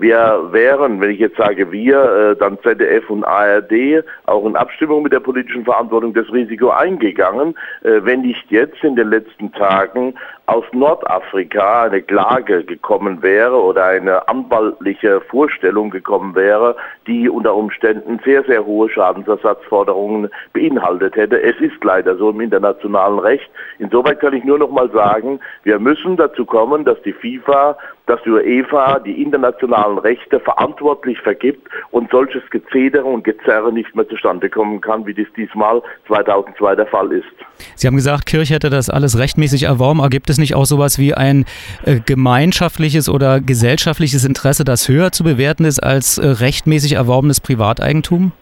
wir 0.00 0.48
wären, 0.50 1.00
wenn 1.00 1.10
ich 1.10 1.18
jetzt 1.18 1.36
sage 1.36 1.70
wir, 1.70 2.32
äh, 2.32 2.36
dann 2.36 2.58
ZDF 2.62 3.10
und 3.10 3.22
ARD, 3.22 4.02
auch 4.24 4.46
in 4.46 4.56
Abstimmung 4.56 5.02
mit 5.02 5.12
der 5.12 5.20
politischen 5.20 5.64
Verantwortung 5.64 6.14
das 6.14 6.32
Risiko 6.32 6.70
eingegangen, 6.70 7.54
äh, 7.82 8.00
wenn 8.02 8.22
nicht 8.22 8.50
jetzt 8.50 8.82
in 8.82 8.96
den 8.96 9.10
letzten 9.10 9.52
Tagen 9.52 10.14
aus 10.50 10.64
Nordafrika 10.72 11.84
eine 11.84 12.02
Klage 12.02 12.64
gekommen 12.64 13.22
wäre 13.22 13.54
oder 13.54 13.84
eine 13.84 14.26
anwaltliche 14.26 15.20
Vorstellung 15.20 15.90
gekommen 15.90 16.34
wäre, 16.34 16.74
die 17.06 17.28
unter 17.28 17.54
Umständen 17.54 18.20
sehr, 18.24 18.42
sehr 18.42 18.66
hohe 18.66 18.90
Schadensersatzforderungen 18.90 20.28
beinhaltet 20.52 21.14
hätte. 21.14 21.40
Es 21.40 21.56
ist 21.60 21.82
leider 21.84 22.16
so 22.16 22.30
im 22.30 22.40
internationalen 22.40 23.20
Recht. 23.20 23.48
Insoweit 23.78 24.18
kann 24.18 24.34
ich 24.34 24.42
nur 24.42 24.58
noch 24.58 24.70
mal 24.70 24.90
sagen, 24.90 25.38
wir 25.62 25.78
müssen 25.78 26.16
dazu 26.16 26.44
kommen, 26.44 26.84
dass 26.84 27.00
die 27.02 27.12
FIFA, 27.12 27.78
dass 28.06 28.20
die 28.24 28.30
UEFA 28.30 28.98
die 28.98 29.22
internationalen 29.22 29.98
Rechte 29.98 30.40
verantwortlich 30.40 31.20
vergibt 31.20 31.68
und 31.92 32.10
solches 32.10 32.42
Gezedere 32.50 33.04
und 33.04 33.22
Gezerre 33.22 33.72
nicht 33.72 33.94
mehr 33.94 34.08
zustande 34.08 34.50
kommen 34.50 34.80
kann, 34.80 35.06
wie 35.06 35.14
dies 35.14 35.32
diesmal 35.36 35.80
2002 36.08 36.74
der 36.74 36.86
Fall 36.86 37.12
ist. 37.12 37.49
Sie 37.74 37.86
haben 37.86 37.96
gesagt, 37.96 38.26
Kirch 38.26 38.50
hätte 38.50 38.70
das 38.70 38.90
alles 38.90 39.18
rechtmäßig 39.18 39.64
erworben. 39.64 40.00
Aber 40.00 40.10
gibt 40.10 40.30
es 40.30 40.38
nicht 40.38 40.54
auch 40.54 40.66
sowas 40.66 40.98
wie 40.98 41.14
ein 41.14 41.44
äh, 41.84 42.00
gemeinschaftliches 42.04 43.08
oder 43.08 43.40
gesellschaftliches 43.40 44.24
Interesse, 44.24 44.64
das 44.64 44.88
höher 44.88 45.12
zu 45.12 45.24
bewerten 45.24 45.64
ist 45.64 45.80
als 45.80 46.18
äh, 46.18 46.26
rechtmäßig 46.26 46.94
erworbenes 46.94 47.40
Privateigentum? 47.40 48.32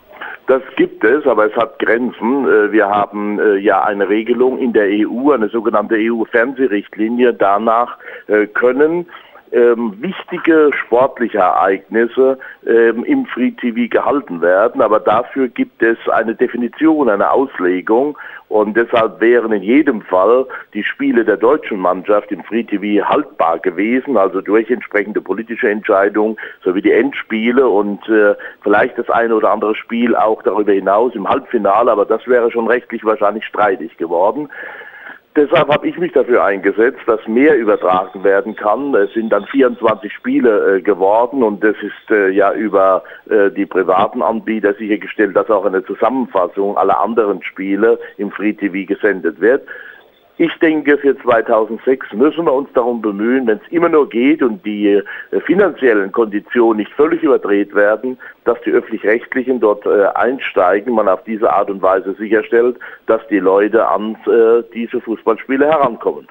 Das 0.49 0.63
gibt 0.77 1.05
es, 1.05 1.27
aber 1.27 1.45
es 1.47 1.57
hat 1.57 1.79
Grenzen. 1.79 2.47
Äh, 2.47 2.73
wir 2.73 2.89
haben 2.89 3.39
äh, 3.39 3.57
ja 3.59 3.85
eine 3.85 4.09
Regelung 4.09 4.59
in 4.59 4.73
der 4.73 4.87
EU, 4.87 5.31
eine 5.31 5.51
sogenannte 5.51 5.97
EU-Fernsehrichtlinie. 5.99 7.35
Danach 7.35 7.99
äh, 8.29 8.47
können 8.47 9.07
ähm, 9.53 9.95
wichtige 10.01 10.71
sportliche 10.73 11.39
Ereignisse 11.39 12.39
ähm, 12.67 13.05
im 13.05 13.27
Free 13.27 13.53
TV 13.53 13.89
gehalten 13.89 14.41
werden. 14.41 14.81
Aber 14.81 15.01
dafür 15.01 15.49
gibt 15.49 15.83
es 15.83 15.99
eine 16.09 16.35
Definition, 16.35 17.09
eine 17.09 17.31
Auslegung. 17.31 18.17
Und 18.49 18.77
deshalb 18.77 19.21
wären 19.21 19.53
in 19.53 19.63
jedem 19.63 20.01
Fall 20.01 20.47
die 20.73 20.83
Spiele 20.83 21.25
der 21.25 21.37
deutschen 21.37 21.79
Mannschaft 21.79 22.33
im 22.33 22.43
Free 22.45 22.65
TV 22.65 23.07
haltbar 23.07 23.59
gewesen, 23.59 24.17
also 24.17 24.41
durch 24.41 24.71
entsprechende 24.71 25.21
politische 25.21 25.69
Entscheidungen 25.69 26.37
sowie 26.65 26.81
die 26.81 26.93
Endspiele 26.93 27.69
und 27.69 28.09
äh, 28.09 28.35
vielleicht 28.63 28.97
das 28.97 29.11
eine 29.11 29.35
oder 29.35 29.51
andere 29.51 29.75
Spiel 29.75 30.17
auch 30.17 30.43
darüber 30.43 30.73
hinaus 30.73 31.15
im 31.15 31.29
Halbfinale, 31.29 31.93
aber 31.93 32.07
das 32.07 32.27
wäre 32.27 32.51
schon 32.51 32.67
rechtlich 32.67 33.05
wahrscheinlich 33.05 33.45
streitig 33.45 33.97
geworden. 33.99 34.49
Deshalb 35.39 35.69
habe 35.69 35.87
ich 35.87 35.97
mich 35.97 36.11
dafür 36.11 36.45
eingesetzt, 36.45 36.99
dass 37.07 37.25
mehr 37.29 37.57
übertragen 37.57 38.25
werden 38.25 38.57
kann. 38.57 38.93
Es 38.97 39.13
sind 39.13 39.31
dann 39.31 39.45
24 39.47 40.13
Spiele 40.13 40.79
äh, 40.79 40.83
geworden 40.83 41.45
und 41.45 41.63
es 41.63 41.77
ist 41.81 42.11
äh, 42.11 42.31
ja 42.31 42.53
über 42.53 43.05
äh, 43.31 43.49
die 43.53 43.65
privaten 43.65 44.21
Anbieter 44.21 44.75
sichergestellt, 44.75 45.37
dass 45.37 45.49
auch 45.49 45.65
eine 45.65 45.85
Zusammenfassung 45.85 46.77
aller 46.77 47.01
anderen 47.01 47.41
Spiele 47.45 48.01
im 48.17 48.33
Free 48.33 48.53
TV 48.53 48.85
gesendet 48.85 49.41
wird. 49.41 49.63
Ich 50.41 50.55
denke, 50.61 50.97
für 50.99 51.19
2006 51.19 52.13
müssen 52.13 52.45
wir 52.45 52.53
uns 52.53 52.69
darum 52.73 53.03
bemühen, 53.03 53.49
wenn 53.49 53.59
es 53.59 53.73
immer 53.73 53.89
nur 53.89 54.09
geht 54.09 54.41
und 54.41 54.65
die 54.65 54.87
äh, 54.87 55.41
finanziellen 55.41 56.13
Konditionen 56.13 56.79
nicht 56.79 56.93
völlig 56.93 57.25
überdreht 57.25 57.75
werden, 57.75 58.17
dass 58.45 58.57
die 58.65 58.71
öffentlich-rechtlichen 58.71 59.59
dort 59.59 59.85
äh, 59.85 60.07
einsteigen, 60.15 60.95
man 60.95 61.09
auf 61.09 61.25
diese 61.25 61.53
Art 61.53 61.71
und 61.71 61.83
Weise 61.83 62.15
sicherstellt, 62.15 62.77
dass 63.07 63.21
die 63.27 63.41
Leute 63.41 63.89
an 63.89 64.17
äh, 64.27 64.63
diese 64.73 65.01
Fußballspiele 65.01 65.67
herankommen. 65.67 66.29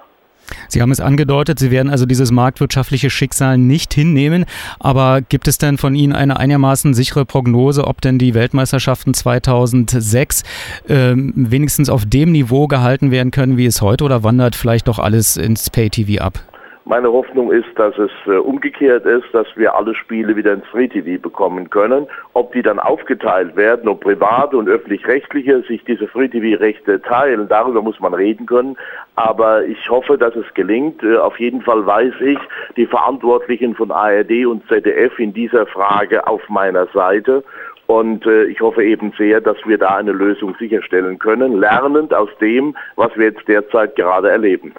Sie 0.67 0.81
haben 0.81 0.91
es 0.91 0.99
angedeutet, 0.99 1.59
Sie 1.59 1.71
werden 1.71 1.89
also 1.89 2.05
dieses 2.05 2.31
marktwirtschaftliche 2.31 3.09
Schicksal 3.09 3.57
nicht 3.57 3.93
hinnehmen. 3.93 4.45
Aber 4.79 5.21
gibt 5.21 5.47
es 5.47 5.57
denn 5.57 5.77
von 5.77 5.95
Ihnen 5.95 6.13
eine 6.13 6.37
einigermaßen 6.37 6.93
sichere 6.93 7.25
Prognose, 7.25 7.85
ob 7.85 8.01
denn 8.01 8.19
die 8.19 8.33
Weltmeisterschaften 8.33 9.13
2006 9.13 10.43
äh, 10.87 11.13
wenigstens 11.15 11.89
auf 11.89 12.05
dem 12.05 12.31
Niveau 12.31 12.67
gehalten 12.67 13.11
werden 13.11 13.31
können, 13.31 13.57
wie 13.57 13.65
es 13.65 13.81
heute, 13.81 14.03
oder 14.03 14.23
wandert 14.23 14.55
vielleicht 14.55 14.87
doch 14.87 14.99
alles 14.99 15.37
ins 15.37 15.69
Pay-TV 15.69 16.23
ab? 16.23 16.46
Meine 16.89 17.11
Hoffnung 17.11 17.51
ist, 17.51 17.67
dass 17.75 17.97
es 17.97 18.11
äh, 18.27 18.37
umgekehrt 18.37 19.05
ist, 19.05 19.25
dass 19.33 19.45
wir 19.57 19.75
alle 19.75 19.93
Spiele 19.93 20.37
wieder 20.37 20.53
ins 20.53 20.65
Free 20.67 20.87
TV 20.87 21.21
bekommen 21.21 21.69
können. 21.69 22.07
Ob 22.31 22.53
die 22.53 22.61
dann 22.61 22.79
aufgeteilt 22.79 23.57
werden, 23.57 23.89
ob 23.89 23.99
private 23.99 24.55
und 24.55 24.69
öffentlich-rechtliche 24.69 25.63
sich 25.63 25.83
diese 25.83 26.07
Free 26.07 26.29
TV-Rechte 26.29 27.01
teilen, 27.01 27.49
darüber 27.49 27.81
muss 27.81 27.99
man 27.99 28.13
reden 28.13 28.45
können. 28.45 28.77
Aber 29.15 29.65
ich 29.65 29.89
hoffe, 29.89 30.17
dass 30.17 30.33
es 30.37 30.45
gelingt. 30.53 31.03
Äh, 31.03 31.17
auf 31.17 31.37
jeden 31.41 31.61
Fall 31.61 31.85
weiß 31.85 32.13
ich, 32.21 32.39
die 32.77 32.85
Verantwortlichen 32.85 33.75
von 33.75 33.91
ARD 33.91 34.45
und 34.45 34.65
ZDF 34.69 35.19
in 35.19 35.33
dieser 35.33 35.65
Frage 35.65 36.25
auf 36.25 36.47
meiner 36.47 36.87
Seite. 36.93 37.43
Und 37.87 38.25
äh, 38.25 38.45
ich 38.45 38.61
hoffe 38.61 38.81
eben 38.85 39.11
sehr, 39.17 39.41
dass 39.41 39.57
wir 39.65 39.77
da 39.77 39.97
eine 39.97 40.13
Lösung 40.13 40.55
sicherstellen 40.57 41.19
können, 41.19 41.59
lernend 41.59 42.13
aus 42.13 42.29
dem, 42.39 42.77
was 42.95 43.13
wir 43.17 43.25
jetzt 43.25 43.45
derzeit 43.45 43.97
gerade 43.97 44.29
erleben. 44.29 44.73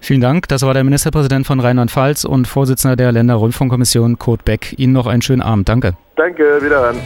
Vielen 0.00 0.20
Dank. 0.20 0.48
Das 0.48 0.62
war 0.62 0.74
der 0.74 0.84
Ministerpräsident 0.84 1.46
von 1.46 1.60
Rheinland-Pfalz 1.60 2.24
und 2.24 2.46
Vorsitzender 2.46 2.96
der 2.96 3.12
Länderrundfunkkommission 3.12 4.18
Kurt 4.18 4.44
Beck. 4.44 4.74
Ihnen 4.78 4.92
noch 4.92 5.06
einen 5.06 5.22
schönen 5.22 5.42
Abend. 5.42 5.68
Danke. 5.68 5.94
Danke, 6.16 6.62
wiederhören. 6.62 6.96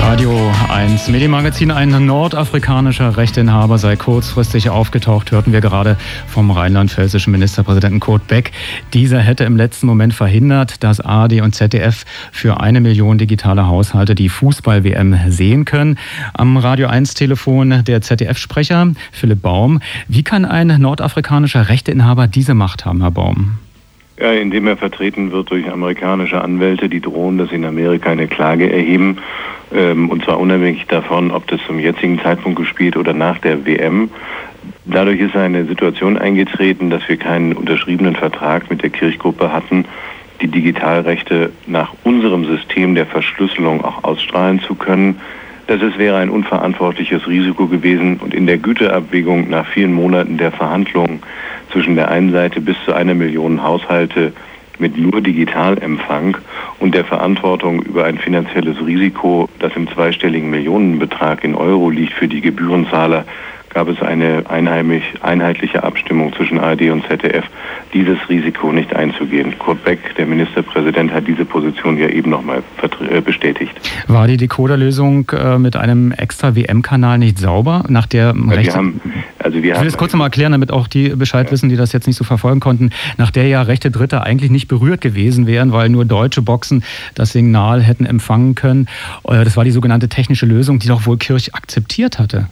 Radio 0.00 0.50
1 0.70 1.08
Medienmagazin, 1.08 1.70
ein 1.70 2.06
nordafrikanischer 2.06 3.16
Rechteinhaber 3.16 3.78
sei 3.78 3.96
kurzfristig 3.96 4.70
aufgetaucht, 4.70 5.30
hörten 5.30 5.52
wir 5.52 5.60
gerade 5.60 5.96
vom 6.26 6.50
rheinland-pfälzischen 6.50 7.30
Ministerpräsidenten 7.30 8.00
Kurt 8.00 8.26
Beck. 8.26 8.52
Dieser 8.94 9.20
hätte 9.20 9.44
im 9.44 9.56
letzten 9.56 9.86
Moment 9.86 10.14
verhindert, 10.14 10.82
dass 10.82 11.00
ARD 11.00 11.42
und 11.42 11.54
ZDF 11.54 12.04
für 12.32 12.60
eine 12.60 12.80
Million 12.80 13.18
digitale 13.18 13.66
Haushalte 13.66 14.14
die 14.14 14.30
Fußball-WM 14.30 15.16
sehen 15.28 15.64
können. 15.66 15.98
Am 16.32 16.56
Radio 16.56 16.88
1 16.88 17.14
Telefon 17.14 17.84
der 17.84 18.00
ZDF-Sprecher 18.00 18.92
Philipp 19.12 19.42
Baum. 19.42 19.80
Wie 20.08 20.22
kann 20.22 20.44
ein 20.44 20.68
nordafrikanischer 20.68 21.68
Rechteinhaber 21.68 22.26
diese 22.26 22.54
Macht 22.54 22.84
haben, 22.84 23.02
Herr 23.02 23.10
Baum? 23.10 23.58
Ja, 24.20 24.32
indem 24.32 24.66
er 24.66 24.76
vertreten 24.76 25.32
wird 25.32 25.50
durch 25.50 25.70
amerikanische 25.70 26.42
Anwälte, 26.42 26.90
die 26.90 27.00
drohen, 27.00 27.38
dass 27.38 27.48
sie 27.48 27.56
in 27.56 27.64
Amerika 27.64 28.10
eine 28.10 28.28
Klage 28.28 28.70
erheben 28.70 29.16
ähm, 29.72 30.10
und 30.10 30.24
zwar 30.24 30.38
unabhängig 30.38 30.86
davon, 30.86 31.30
ob 31.30 31.46
das 31.46 31.60
zum 31.66 31.78
jetzigen 31.78 32.20
Zeitpunkt 32.20 32.58
gespielt 32.58 32.96
oder 32.96 33.12
nach 33.12 33.38
der 33.38 33.64
WM. 33.64 34.10
Dadurch 34.84 35.20
ist 35.20 35.36
eine 35.36 35.64
Situation 35.64 36.18
eingetreten, 36.18 36.90
dass 36.90 37.08
wir 37.08 37.16
keinen 37.16 37.52
unterschriebenen 37.54 38.16
Vertrag 38.16 38.68
mit 38.70 38.82
der 38.82 38.90
Kirchgruppe 38.90 39.52
hatten, 39.52 39.84
die 40.40 40.48
Digitalrechte 40.48 41.52
nach 41.66 41.92
unserem 42.04 42.44
System 42.44 42.94
der 42.94 43.06
Verschlüsselung 43.06 43.84
auch 43.84 44.04
ausstrahlen 44.04 44.60
zu 44.60 44.74
können. 44.74 45.20
Das 45.70 45.80
ist, 45.82 45.98
wäre 45.98 46.16
ein 46.16 46.30
unverantwortliches 46.30 47.28
Risiko 47.28 47.68
gewesen 47.68 48.16
und 48.16 48.34
in 48.34 48.48
der 48.48 48.58
Güteabwägung 48.58 49.48
nach 49.50 49.68
vielen 49.68 49.92
Monaten 49.92 50.36
der 50.36 50.50
Verhandlungen 50.50 51.22
zwischen 51.70 51.94
der 51.94 52.10
einen 52.10 52.32
Seite 52.32 52.60
bis 52.60 52.74
zu 52.84 52.92
einer 52.92 53.14
Million 53.14 53.62
Haushalte 53.62 54.32
mit 54.80 54.98
nur 54.98 55.20
Digitalempfang 55.20 56.36
und 56.80 56.92
der 56.92 57.04
Verantwortung 57.04 57.82
über 57.82 58.04
ein 58.04 58.18
finanzielles 58.18 58.84
Risiko, 58.84 59.48
das 59.60 59.70
im 59.76 59.86
zweistelligen 59.86 60.50
Millionenbetrag 60.50 61.44
in 61.44 61.54
Euro 61.54 61.88
liegt 61.88 62.14
für 62.14 62.26
die 62.26 62.40
Gebührenzahler, 62.40 63.24
gab 63.70 63.88
es 63.88 64.02
eine 64.02 64.44
einheitliche 64.48 65.82
Abstimmung 65.82 66.32
zwischen 66.34 66.58
ARD 66.58 66.90
und 66.90 67.06
ZDF, 67.06 67.44
dieses 67.94 68.18
Risiko 68.28 68.72
nicht 68.72 68.94
einzugehen. 68.94 69.58
Kurt 69.58 69.82
Beck, 69.84 70.14
der 70.16 70.26
Ministerpräsident, 70.26 71.12
hat 71.12 71.26
diese 71.26 71.44
Position 71.44 71.96
ja 71.96 72.08
eben 72.08 72.30
nochmal 72.30 72.62
äh, 73.10 73.20
bestätigt. 73.20 73.72
War 74.08 74.26
die 74.26 74.36
Decoderlösung 74.36 75.30
äh, 75.30 75.58
mit 75.58 75.76
einem 75.76 76.12
extra 76.12 76.54
WM-Kanal 76.54 77.18
nicht 77.18 77.38
sauber? 77.38 77.84
Nach 77.88 78.06
der 78.06 78.34
ja, 78.36 78.62
wir 78.62 78.74
haben, 78.74 79.00
also 79.38 79.62
wir 79.62 79.74
ich 79.74 79.80
will 79.80 79.86
das 79.86 79.96
kurz 79.96 80.12
nochmal 80.12 80.26
erklären, 80.26 80.52
damit 80.52 80.72
auch 80.72 80.88
die 80.88 81.10
Bescheid 81.10 81.46
ja. 81.46 81.52
wissen, 81.52 81.68
die 81.68 81.76
das 81.76 81.92
jetzt 81.92 82.06
nicht 82.06 82.16
so 82.16 82.24
verfolgen 82.24 82.60
konnten, 82.60 82.90
nach 83.18 83.30
der 83.30 83.46
ja 83.46 83.62
rechte 83.62 83.90
Dritte 83.90 84.22
eigentlich 84.22 84.50
nicht 84.50 84.68
berührt 84.68 85.00
gewesen 85.00 85.46
wären, 85.46 85.72
weil 85.72 85.88
nur 85.88 86.04
deutsche 86.04 86.42
Boxen 86.42 86.82
das 87.14 87.32
Signal 87.32 87.82
hätten 87.82 88.04
empfangen 88.04 88.56
können. 88.56 88.88
Äh, 89.28 89.44
das 89.44 89.56
war 89.56 89.64
die 89.64 89.70
sogenannte 89.70 90.08
technische 90.08 90.46
Lösung, 90.46 90.80
die 90.80 90.88
doch 90.88 91.06
wohl 91.06 91.18
Kirch 91.18 91.54
akzeptiert 91.54 92.18
hatte. 92.18 92.48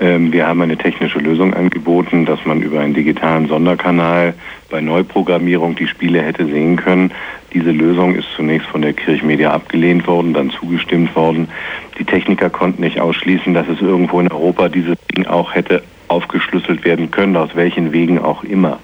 Ähm, 0.00 0.32
wir 0.32 0.46
haben 0.46 0.62
eine 0.62 0.76
technische 0.76 1.18
Lösung 1.18 1.54
angeboten, 1.54 2.24
dass 2.24 2.44
man 2.44 2.62
über 2.62 2.80
einen 2.80 2.94
digitalen 2.94 3.48
Sonderkanal 3.48 4.34
bei 4.70 4.80
Neuprogrammierung 4.80 5.74
die 5.74 5.88
Spiele 5.88 6.22
hätte 6.22 6.46
sehen 6.46 6.76
können. 6.76 7.12
Diese 7.52 7.70
Lösung 7.70 8.14
ist 8.14 8.28
zunächst 8.36 8.68
von 8.68 8.82
der 8.82 8.92
Kirchmedia 8.92 9.52
abgelehnt 9.52 10.06
worden, 10.06 10.34
dann 10.34 10.50
zugestimmt 10.50 11.14
worden. 11.16 11.48
Die 11.98 12.04
Techniker 12.04 12.50
konnten 12.50 12.82
nicht 12.82 13.00
ausschließen, 13.00 13.54
dass 13.54 13.66
es 13.68 13.80
irgendwo 13.80 14.20
in 14.20 14.30
Europa 14.30 14.68
dieses 14.68 14.96
Ding 15.14 15.26
auch 15.26 15.54
hätte 15.54 15.82
aufgeschlüsselt 16.08 16.84
werden 16.84 17.10
können, 17.10 17.36
aus 17.36 17.50
welchen 17.54 17.92
Wegen 17.92 18.18
auch 18.18 18.44
immer. 18.44 18.78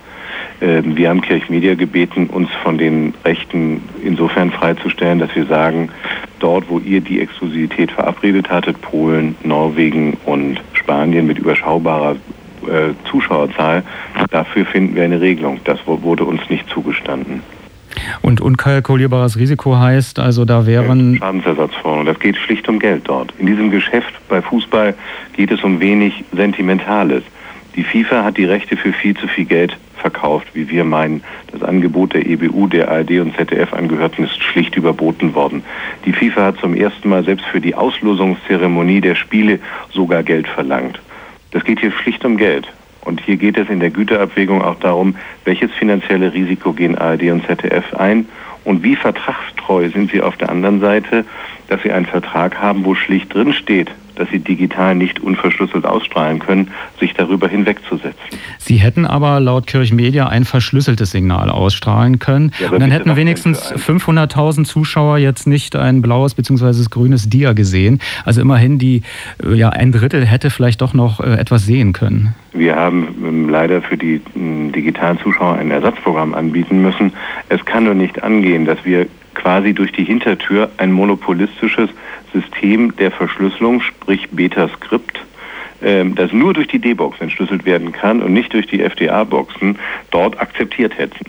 Ähm, 0.61 0.97
wir 0.97 1.09
haben 1.09 1.21
Kirchmedia 1.21 1.75
gebeten, 1.75 2.27
uns 2.27 2.51
von 2.63 2.79
den 2.79 3.15
Rechten 3.25 3.83
insofern 4.03 4.51
freizustellen, 4.51 5.19
dass 5.19 5.35
wir 5.35 5.47
sagen, 5.47 5.91
dort, 6.39 6.69
wo 6.69 6.79
ihr 6.79 7.01
die 7.01 7.21
Exklusivität 7.21 7.91
verabredet 7.93 8.51
hattet, 8.51 8.81
Polen, 8.81 9.35
Norwegen 9.43 10.17
und 10.25 10.61
Spanien 10.73 11.27
mit 11.27 11.39
überschaubarer 11.39 12.17
äh, 12.67 12.93
Zuschauerzahl, 13.11 13.83
dafür 14.31 14.65
finden 14.67 14.95
wir 14.95 15.05
eine 15.05 15.21
Regelung. 15.21 15.61
Das 15.65 15.79
wurde 15.87 16.25
uns 16.25 16.41
nicht 16.49 16.69
zugestanden. 16.69 17.43
Und 18.23 18.41
unkalkulierbares 18.41 19.39
Risiko 19.39 19.77
heißt 19.79 20.19
also, 20.19 20.45
da 20.45 20.67
wären... 20.67 21.17
Schadensersatzforderungen. 21.17 22.07
Das 22.07 22.19
geht 22.19 22.37
schlicht 22.37 22.69
um 22.69 22.79
Geld 22.79 23.03
dort. 23.05 23.33
In 23.39 23.47
diesem 23.47 23.71
Geschäft 23.71 24.13
bei 24.29 24.43
Fußball 24.43 24.95
geht 25.35 25.51
es 25.51 25.63
um 25.63 25.81
wenig 25.81 26.25
Sentimentales. 26.35 27.23
Die 27.77 27.85
FIFA 27.85 28.25
hat 28.25 28.37
die 28.37 28.45
Rechte 28.45 28.77
für 28.77 28.93
viel 28.93 29.17
zu 29.17 29.27
viel 29.29 29.45
Geld 29.45 29.77
verkauft, 30.05 30.49
wie 30.53 30.69
wir 30.69 30.85
meinen. 30.85 31.25
Das 31.51 31.63
Angebot 31.63 32.13
der 32.13 32.27
EBU, 32.27 32.67
der 32.67 32.91
ARD 32.91 33.21
und 33.21 33.35
ZDF-Angehörten 33.37 34.25
ist 34.25 34.43
schlicht 34.43 34.77
überboten 34.77 35.35
worden. 35.35 35.65
Die 36.05 36.13
FIFA 36.13 36.45
hat 36.45 36.59
zum 36.59 36.75
ersten 36.75 37.09
Mal 37.09 37.25
selbst 37.25 37.47
für 37.47 37.61
die 37.61 37.75
Auslosungszeremonie 37.75 39.01
der 39.01 39.15
Spiele 39.15 39.61
sogar 39.93 40.23
Geld 40.23 40.47
verlangt. 40.47 41.01
Das 41.53 41.65
geht 41.65 41.81
hier 41.81 41.91
schlicht 41.91 42.23
um 42.27 42.37
Geld. 42.37 42.69
Und 43.01 43.23
hier 43.23 43.37
geht 43.37 43.57
es 43.57 43.71
in 43.71 43.81
der 43.81 43.91
Güterabwägung 43.91 44.61
auch 44.61 44.79
darum, 44.79 45.17
welches 45.47 45.71
finanzielle 45.73 46.35
Risiko 46.35 46.75
gehen 46.75 46.99
ARD 46.99 47.31
und 47.31 47.47
ZDF 47.47 47.95
ein 47.95 48.27
und 48.65 48.83
wie 48.83 48.97
vertragstreu 48.97 49.89
sind 49.89 50.11
sie 50.11 50.21
auf 50.21 50.37
der 50.37 50.51
anderen 50.51 50.81
Seite, 50.81 51.25
dass 51.75 51.83
sie 51.83 51.91
einen 51.91 52.07
Vertrag 52.07 52.57
haben, 52.61 52.85
wo 52.85 52.95
schlicht 52.95 53.35
drin 53.35 53.53
steht, 53.53 53.91
dass 54.15 54.29
sie 54.31 54.39
digital 54.39 54.95
nicht 54.95 55.19
unverschlüsselt 55.19 55.85
ausstrahlen 55.85 56.39
können, 56.39 56.69
sich 57.01 57.15
darüber 57.15 57.49
hinwegzusetzen. 57.49 58.39
Sie 58.59 58.77
hätten 58.77 59.07
aber 59.07 59.41
laut 59.41 59.67
Kirchmedia 59.67 60.29
ein 60.29 60.45
verschlüsseltes 60.45 61.11
Signal 61.11 61.51
ausstrahlen 61.51 62.21
können. 62.21 62.53
Ja, 62.61 62.71
und 62.71 62.79
dann 62.79 62.93
hätten 62.93 63.17
wenigstens 63.17 63.73
500.000 63.73 64.67
Zuschauer 64.67 65.19
jetzt 65.19 65.49
nicht 65.49 65.75
ein 65.75 66.01
blaues 66.01 66.37
bzw. 66.37 66.85
grünes 66.89 67.29
Dia 67.29 67.55
gesehen. 67.55 67.99
Also 68.25 68.41
immerhin 68.41 68.79
die, 68.79 69.03
äh, 69.43 69.55
ja, 69.55 69.71
ein 69.71 69.91
Drittel 69.91 70.25
hätte 70.25 70.51
vielleicht 70.51 70.81
doch 70.81 70.95
noch 70.95 71.19
äh, 71.19 71.35
etwas 71.35 71.67
sehen 71.67 71.93
können. 71.93 72.37
Wir 72.53 72.77
haben 72.77 73.09
ähm, 73.27 73.49
leider 73.49 73.83
für 73.83 73.97
die 73.97 74.21
digitalen 74.37 75.19
Zuschauer 75.19 75.57
ein 75.57 75.73
Ersatzprogramm 75.73 76.35
anbieten 76.35 76.83
müssen. 76.83 77.13
Es 77.49 77.65
kann 77.65 77.83
nur 77.83 77.95
nicht 77.95 78.23
angehen, 78.23 78.65
dass 78.65 78.79
wir 78.85 79.09
quasi 79.35 79.73
durch 79.73 79.93
die 79.93 80.05
Hintertür 80.05 80.71
ein 80.77 80.93
monopolistisches 80.93 81.91
System 82.33 82.95
der 82.97 83.11
Verschlüsselung, 83.11 83.81
sprich 83.81 84.29
Beta-Skript, 84.31 85.21
ähm, 85.83 86.15
das 86.15 86.33
nur 86.33 86.55
durch 86.55 86.69
die 86.69 86.79
D-Box 86.79 87.21
entschlüsselt 87.21 87.65
werden 87.65 87.93
kann 87.93 88.23
und 88.23 88.33
nicht 88.33 88.53
durch 88.53 88.67
die 88.67 88.81
FDA-Boxen, 88.81 89.79
dort 90.11 90.41
akzeptiert 90.41 90.97
hätten. 90.99 91.25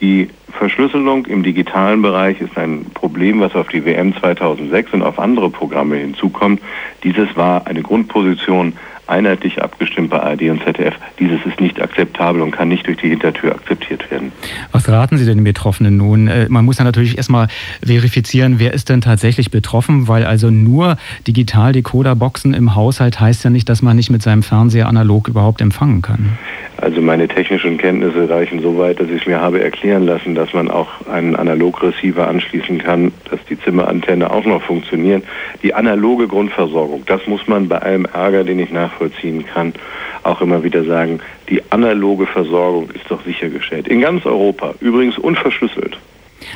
Die 0.00 0.30
Verschlüsselung 0.52 1.26
im 1.26 1.42
digitalen 1.42 2.02
Bereich 2.02 2.40
ist 2.40 2.56
ein 2.56 2.86
Problem, 2.94 3.40
was 3.40 3.54
auf 3.54 3.68
die 3.68 3.84
WM 3.84 4.14
2006 4.16 4.92
und 4.94 5.02
auf 5.02 5.18
andere 5.18 5.50
Programme 5.50 5.96
hinzukommt. 5.96 6.60
Dieses 7.04 7.36
war 7.36 7.66
eine 7.66 7.82
Grundposition 7.82 8.72
einheitlich 9.08 9.62
abgestimmt 9.62 10.10
bei 10.10 10.20
ARD 10.20 10.42
und 10.50 10.62
ZDF. 10.62 10.94
Dieses 11.18 11.44
ist 11.46 11.60
nicht 11.60 11.80
akzeptabel 11.80 12.42
und 12.42 12.50
kann 12.50 12.68
nicht 12.68 12.86
durch 12.86 12.98
die 12.98 13.08
Hintertür 13.08 13.54
akzeptiert 13.54 14.10
werden. 14.10 14.32
Was 14.72 14.88
raten 14.88 15.16
Sie 15.16 15.24
denn 15.24 15.38
den 15.38 15.44
Betroffenen 15.44 15.96
nun? 15.96 16.28
Äh, 16.28 16.46
man 16.48 16.64
muss 16.64 16.78
ja 16.78 16.84
natürlich 16.84 17.16
erstmal 17.16 17.48
verifizieren, 17.84 18.58
wer 18.58 18.74
ist 18.74 18.88
denn 18.88 19.00
tatsächlich 19.00 19.50
betroffen, 19.50 20.08
weil 20.08 20.24
also 20.24 20.50
nur 20.50 20.96
Digital-Decoder-Boxen 21.26 22.54
im 22.54 22.74
Haushalt 22.74 23.18
heißt 23.18 23.44
ja 23.44 23.50
nicht, 23.50 23.68
dass 23.68 23.82
man 23.82 23.96
nicht 23.96 24.10
mit 24.10 24.22
seinem 24.22 24.42
Fernseher 24.42 24.88
analog 24.88 25.28
überhaupt 25.28 25.60
empfangen 25.60 26.02
kann. 26.02 26.38
Also 26.76 27.00
meine 27.00 27.26
technischen 27.26 27.78
Kenntnisse 27.78 28.28
reichen 28.28 28.60
so 28.60 28.78
weit, 28.78 29.00
dass 29.00 29.08
ich 29.08 29.22
es 29.22 29.26
mir 29.26 29.40
habe 29.40 29.62
erklären 29.62 30.04
lassen, 30.04 30.34
dass 30.38 30.52
man 30.52 30.70
auch 30.70 30.88
einen 31.10 31.34
Analogreceiver 31.34 32.28
anschließen 32.28 32.78
kann, 32.78 33.12
dass 33.28 33.40
die 33.50 33.58
Zimmerantenne 33.60 34.30
auch 34.30 34.44
noch 34.44 34.62
funktioniert. 34.62 35.24
Die 35.64 35.74
analoge 35.74 36.28
Grundversorgung, 36.28 37.02
das 37.06 37.26
muss 37.26 37.48
man 37.48 37.68
bei 37.68 37.78
allem 37.78 38.04
Ärger, 38.04 38.44
den 38.44 38.60
ich 38.60 38.70
nachvollziehen 38.70 39.44
kann, 39.44 39.74
auch 40.22 40.40
immer 40.40 40.62
wieder 40.62 40.84
sagen, 40.84 41.18
die 41.48 41.60
analoge 41.70 42.26
Versorgung 42.26 42.88
ist 42.90 43.04
doch 43.08 43.24
sichergestellt. 43.24 43.88
In 43.88 44.00
ganz 44.00 44.24
Europa, 44.26 44.74
übrigens 44.78 45.18
unverschlüsselt. 45.18 45.98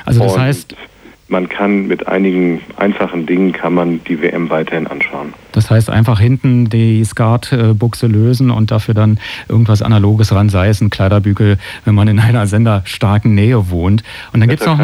Also 0.06 0.22
das 0.22 0.34
Und 0.34 0.40
heißt, 0.40 0.76
man 1.32 1.48
kann 1.48 1.88
mit 1.88 2.06
einigen 2.06 2.60
einfachen 2.76 3.26
Dingen 3.26 3.52
kann 3.52 3.74
man 3.74 4.04
die 4.04 4.22
WM 4.22 4.50
weiterhin 4.50 4.86
anschauen. 4.86 5.32
Das 5.50 5.70
heißt 5.70 5.90
einfach 5.90 6.20
hinten 6.20 6.68
die 6.68 7.02
Skatbuchse 7.04 8.06
lösen 8.06 8.50
und 8.50 8.70
dafür 8.70 8.94
dann 8.94 9.18
irgendwas 9.48 9.82
Analoges 9.82 10.32
ran, 10.32 10.50
sei 10.50 10.68
es 10.68 10.80
ein 10.80 10.90
Kleiderbügel, 10.90 11.58
wenn 11.84 11.94
man 11.94 12.06
in 12.06 12.20
einer 12.20 12.46
senderstarken 12.46 13.34
Nähe 13.34 13.70
wohnt. 13.70 14.04
Und 14.32 14.40
dann 14.40 14.48
gibt 14.48 14.60
es 14.60 14.66
noch... 14.66 14.78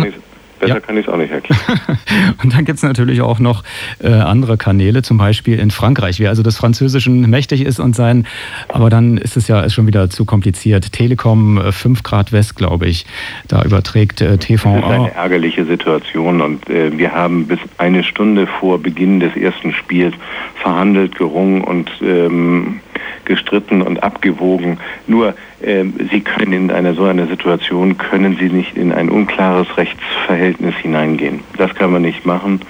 Besser 0.59 0.75
ja. 0.75 0.81
kann 0.81 0.97
ich 0.97 1.07
es 1.07 1.13
auch 1.13 1.17
nicht 1.17 1.31
erklären. 1.31 1.61
und 2.43 2.55
dann 2.55 2.65
gibt 2.65 2.79
es 2.79 2.83
natürlich 2.83 3.21
auch 3.23 3.39
noch 3.39 3.65
äh, 4.01 4.09
andere 4.09 4.57
Kanäle, 4.57 5.03
zum 5.03 5.19
Beispiel 5.19 5.59
in 5.59 5.71
Frankreich, 5.71 6.21
wer 6.21 6.31
also 6.31 6.43
des 6.43 6.57
Französischen 6.57 7.29
mächtig 7.29 7.63
ist 7.63 7.81
und 7.81 7.95
sein, 7.95 8.27
aber 8.69 8.91
dann 8.91 9.17
ist 9.17 9.37
es 9.37 9.49
ja 9.49 9.61
ist 9.61 9.75
schon 9.75 9.87
wieder 9.87 10.11
zu 10.11 10.25
kompliziert. 10.25 10.93
Telekom 10.93 11.59
äh, 11.59 11.73
5 11.73 12.03
Grad 12.03 12.33
West, 12.33 12.57
glaube 12.57 12.87
ich, 12.87 13.07
da 13.47 13.63
überträgt 13.63 14.21
äh, 14.21 14.39
TV. 14.39 14.75
Das 14.75 14.85
ist 14.85 14.91
eine 14.91 15.15
ärgerliche 15.15 15.65
Situation 15.65 16.41
und 16.41 16.69
äh, 16.69 16.97
wir 16.97 17.13
haben 17.13 17.47
bis 17.47 17.59
eine 17.79 18.03
Stunde 18.05 18.47
vor 18.47 18.79
Beginn 18.79 19.21
des 19.21 19.37
ersten 19.37 19.73
Spiels 19.73 20.15
verhandelt, 20.57 21.17
gerungen 21.17 21.63
und 21.63 21.91
ähm, 22.03 22.81
gestritten 23.29 23.83
und 23.83 24.03
abgewogen. 24.03 24.79
Nur 25.07 25.35
äh, 25.61 25.85
Sie 26.11 26.21
können 26.21 26.53
in 26.53 26.71
einer 26.73 26.95
so 26.95 27.05
einer 27.05 27.29
Situation 27.29 27.97
können 27.97 28.37
Sie 28.41 28.49
nicht 28.49 28.77
in 28.77 28.93
ein 28.93 29.09
unklares 29.09 29.77
Rechtsverhältnis 29.77 30.75
hineingehen. 30.77 31.41
Das 31.57 31.73
kann 31.77 31.93
man 31.93 32.03
nicht 32.03 32.27
machen 32.27 32.61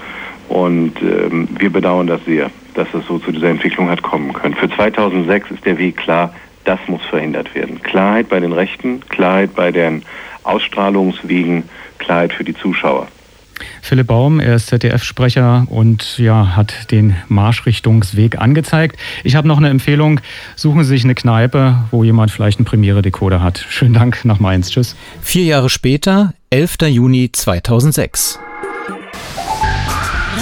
und 0.48 0.94
ähm, 1.02 1.48
wir 1.58 1.70
bedauern 1.70 2.06
das 2.06 2.24
sehr, 2.26 2.50
dass 2.74 2.88
es 2.94 3.06
so 3.06 3.18
zu 3.18 3.32
dieser 3.32 3.48
Entwicklung 3.48 3.88
hat 3.88 4.02
kommen 4.02 4.32
können. 4.32 4.54
Für 4.54 4.68
2006 4.68 5.52
ist 5.52 5.64
der 5.64 5.78
Weg 5.78 5.96
klar. 5.96 6.34
Das 6.64 6.80
muss 6.86 7.02
verhindert 7.06 7.54
werden. 7.54 7.82
Klarheit 7.82 8.28
bei 8.28 8.40
den 8.40 8.52
Rechten, 8.52 9.00
Klarheit 9.08 9.54
bei 9.54 9.72
den 9.72 10.02
Ausstrahlungswegen, 10.44 11.64
Klarheit 11.98 12.32
für 12.32 12.44
die 12.44 12.54
Zuschauer. 12.54 13.08
Philipp 13.82 14.06
Baum, 14.06 14.40
er 14.40 14.56
ist 14.56 14.68
ZDF-Sprecher 14.68 15.66
und 15.68 16.18
ja, 16.18 16.56
hat 16.56 16.90
den 16.90 17.16
Marschrichtungsweg 17.28 18.38
angezeigt. 18.38 18.96
Ich 19.24 19.36
habe 19.36 19.48
noch 19.48 19.58
eine 19.58 19.68
Empfehlung. 19.68 20.20
Suchen 20.56 20.84
Sie 20.84 20.90
sich 20.90 21.04
eine 21.04 21.14
Kneipe, 21.14 21.76
wo 21.90 22.04
jemand 22.04 22.30
vielleicht 22.30 22.58
einen 22.58 22.66
Premiere-Decoder 22.66 23.42
hat. 23.42 23.64
Schönen 23.68 23.94
Dank 23.94 24.24
nach 24.24 24.40
Mainz. 24.40 24.70
Tschüss. 24.70 24.96
Vier 25.20 25.44
Jahre 25.44 25.68
später, 25.68 26.34
11. 26.50 26.76
Juni 26.88 27.30
2006. 27.32 28.38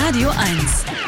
Radio 0.07 0.31
1 0.31 1.06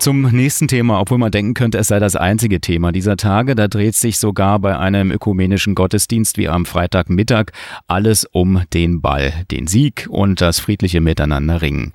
zum 0.00 0.22
nächsten 0.22 0.66
Thema, 0.66 0.98
obwohl 0.98 1.18
man 1.18 1.30
denken 1.30 1.52
könnte, 1.52 1.76
es 1.76 1.88
sei 1.88 1.98
das 1.98 2.16
einzige 2.16 2.60
Thema 2.60 2.90
dieser 2.90 3.18
Tage. 3.18 3.54
Da 3.54 3.68
dreht 3.68 3.94
sich 3.94 4.18
sogar 4.18 4.58
bei 4.58 4.78
einem 4.78 5.10
ökumenischen 5.10 5.74
Gottesdienst 5.74 6.38
wie 6.38 6.48
am 6.48 6.64
Freitagmittag 6.64 7.52
alles 7.86 8.24
um 8.24 8.62
den 8.72 9.02
Ball, 9.02 9.32
den 9.50 9.66
Sieg 9.66 10.06
und 10.08 10.40
das 10.40 10.58
friedliche 10.58 11.02
Miteinander 11.02 11.60
ringen. 11.60 11.92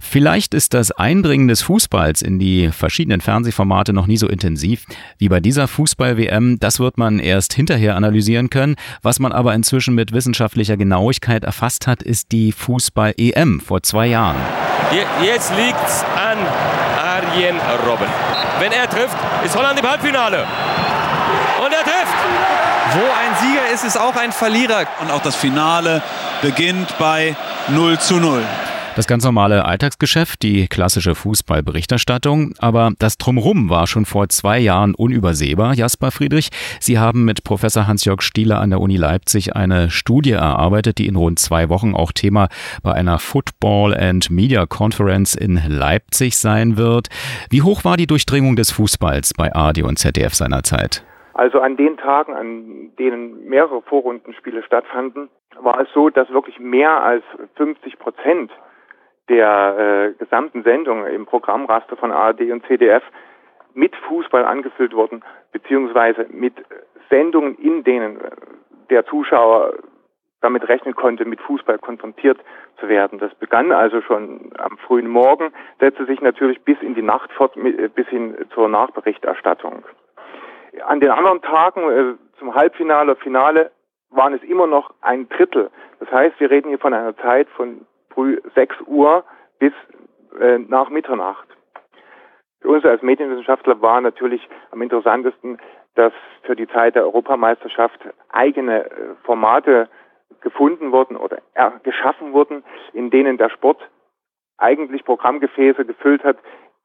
Vielleicht 0.00 0.52
ist 0.52 0.74
das 0.74 0.92
Eindringen 0.92 1.48
des 1.48 1.62
Fußballs 1.62 2.20
in 2.20 2.38
die 2.38 2.68
verschiedenen 2.72 3.22
Fernsehformate 3.22 3.94
noch 3.94 4.06
nie 4.06 4.18
so 4.18 4.28
intensiv 4.28 4.84
wie 5.16 5.30
bei 5.30 5.40
dieser 5.40 5.66
Fußball-WM. 5.66 6.58
Das 6.60 6.78
wird 6.78 6.98
man 6.98 7.18
erst 7.18 7.54
hinterher 7.54 7.96
analysieren 7.96 8.50
können. 8.50 8.76
Was 9.00 9.18
man 9.18 9.32
aber 9.32 9.54
inzwischen 9.54 9.94
mit 9.94 10.12
wissenschaftlicher 10.12 10.76
Genauigkeit 10.76 11.44
erfasst 11.44 11.86
hat, 11.86 12.02
ist 12.02 12.32
die 12.32 12.52
Fußball-EM 12.52 13.60
vor 13.60 13.82
zwei 13.82 14.08
Jahren. 14.08 14.36
Jetzt 15.24 15.52
liegt's 15.56 16.04
an 16.14 16.36
Arjen 17.36 17.60
Robben. 17.86 18.08
Wenn 18.60 18.72
er 18.72 18.88
trifft, 18.88 19.16
ist 19.44 19.54
Holland 19.54 19.78
im 19.78 19.86
Halbfinale. 19.86 20.46
Und 21.62 21.70
er 21.70 21.82
trifft! 21.82 22.16
Wo 22.94 23.00
ein 23.00 23.36
Sieger 23.42 23.66
ist, 23.74 23.84
ist 23.84 24.00
auch 24.00 24.16
ein 24.16 24.32
Verlierer. 24.32 24.86
Und 25.00 25.10
auch 25.10 25.20
das 25.20 25.36
Finale 25.36 26.00
beginnt 26.40 26.96
bei 26.98 27.36
0 27.68 27.98
zu 27.98 28.20
0. 28.20 28.42
Das 28.96 29.06
ganz 29.06 29.26
normale 29.26 29.66
Alltagsgeschäft, 29.66 30.42
die 30.42 30.68
klassische 30.68 31.14
Fußballberichterstattung, 31.14 32.54
aber 32.58 32.92
das 32.98 33.18
Drumrum 33.18 33.68
war 33.68 33.86
schon 33.86 34.06
vor 34.06 34.30
zwei 34.30 34.58
Jahren 34.58 34.94
unübersehbar, 34.94 35.74
Jasper 35.74 36.10
Friedrich. 36.10 36.48
Sie 36.80 36.98
haben 36.98 37.26
mit 37.26 37.44
Professor 37.44 37.86
Hans-Jörg 37.86 38.22
Stieler 38.22 38.58
an 38.58 38.70
der 38.70 38.80
Uni 38.80 38.96
Leipzig 38.96 39.54
eine 39.54 39.90
Studie 39.90 40.30
erarbeitet, 40.32 40.96
die 40.96 41.08
in 41.08 41.16
rund 41.16 41.38
zwei 41.38 41.68
Wochen 41.68 41.94
auch 41.94 42.10
Thema 42.10 42.48
bei 42.82 42.92
einer 42.92 43.18
Football 43.18 43.94
and 43.94 44.30
Media 44.30 44.64
Conference 44.64 45.34
in 45.34 45.60
Leipzig 45.68 46.38
sein 46.38 46.78
wird. 46.78 47.08
Wie 47.50 47.60
hoch 47.60 47.84
war 47.84 47.98
die 47.98 48.06
Durchdringung 48.06 48.56
des 48.56 48.70
Fußballs 48.70 49.34
bei 49.36 49.54
ARD 49.54 49.82
und 49.82 49.98
ZDF 49.98 50.32
seinerzeit? 50.32 51.04
Also 51.34 51.60
an 51.60 51.76
den 51.76 51.98
Tagen, 51.98 52.32
an 52.32 52.92
denen 52.98 53.46
mehrere 53.46 53.82
Vorrundenspiele 53.82 54.62
stattfanden, 54.62 55.28
war 55.60 55.82
es 55.82 55.88
so, 55.92 56.08
dass 56.08 56.30
wirklich 56.30 56.58
mehr 56.58 57.02
als 57.02 57.24
50 57.56 57.98
Prozent 57.98 58.50
der 59.28 60.14
äh, 60.18 60.24
gesamten 60.24 60.62
Sendung 60.62 61.06
im 61.06 61.26
Programmraster 61.26 61.96
von 61.96 62.12
ARD 62.12 62.42
und 62.52 62.64
CDF 62.66 63.02
mit 63.74 63.94
Fußball 64.08 64.44
angefüllt 64.44 64.94
wurden, 64.94 65.22
beziehungsweise 65.52 66.26
mit 66.30 66.54
Sendungen, 67.10 67.56
in 67.56 67.84
denen 67.84 68.20
äh, 68.20 68.30
der 68.90 69.04
Zuschauer 69.06 69.74
damit 70.40 70.68
rechnen 70.68 70.94
konnte, 70.94 71.24
mit 71.24 71.40
Fußball 71.40 71.78
konfrontiert 71.78 72.38
zu 72.78 72.88
werden. 72.88 73.18
Das 73.18 73.34
begann 73.34 73.72
also 73.72 74.00
schon 74.02 74.52
am 74.58 74.78
frühen 74.78 75.08
Morgen, 75.08 75.52
setzte 75.80 76.06
sich 76.06 76.20
natürlich 76.20 76.62
bis 76.62 76.80
in 76.82 76.94
die 76.94 77.02
Nacht 77.02 77.32
fort, 77.32 77.56
äh, 77.56 77.88
bis 77.88 78.06
hin 78.08 78.36
zur 78.54 78.68
Nachberichterstattung. 78.68 79.84
An 80.86 81.00
den 81.00 81.10
anderen 81.10 81.42
Tagen, 81.42 81.90
äh, 81.90 82.14
zum 82.38 82.54
Halbfinale, 82.54 83.16
Finale, 83.16 83.70
waren 84.10 84.34
es 84.34 84.42
immer 84.42 84.66
noch 84.66 84.94
ein 85.00 85.28
Drittel. 85.28 85.70
Das 85.98 86.10
heißt, 86.12 86.38
wir 86.38 86.50
reden 86.50 86.68
hier 86.68 86.78
von 86.78 86.94
einer 86.94 87.16
Zeit 87.16 87.48
von 87.50 87.86
früh 88.16 88.40
6 88.54 88.74
Uhr 88.86 89.24
bis 89.58 89.72
äh, 90.40 90.58
nach 90.58 90.88
Mitternacht. 90.88 91.46
Für 92.60 92.70
uns 92.70 92.84
als 92.84 93.02
Medienwissenschaftler 93.02 93.80
war 93.82 94.00
natürlich 94.00 94.48
am 94.70 94.82
interessantesten, 94.82 95.58
dass 95.94 96.12
für 96.42 96.56
die 96.56 96.66
Zeit 96.66 96.94
der 96.94 97.04
Europameisterschaft 97.04 98.00
eigene 98.30 98.86
äh, 98.86 98.90
Formate 99.24 99.88
gefunden 100.40 100.92
wurden 100.92 101.16
oder 101.16 101.38
äh, 101.54 101.70
geschaffen 101.82 102.32
wurden, 102.32 102.64
in 102.92 103.10
denen 103.10 103.36
der 103.36 103.50
Sport 103.50 103.78
eigentlich 104.58 105.04
Programmgefäße 105.04 105.84
gefüllt 105.84 106.24
hat, 106.24 106.38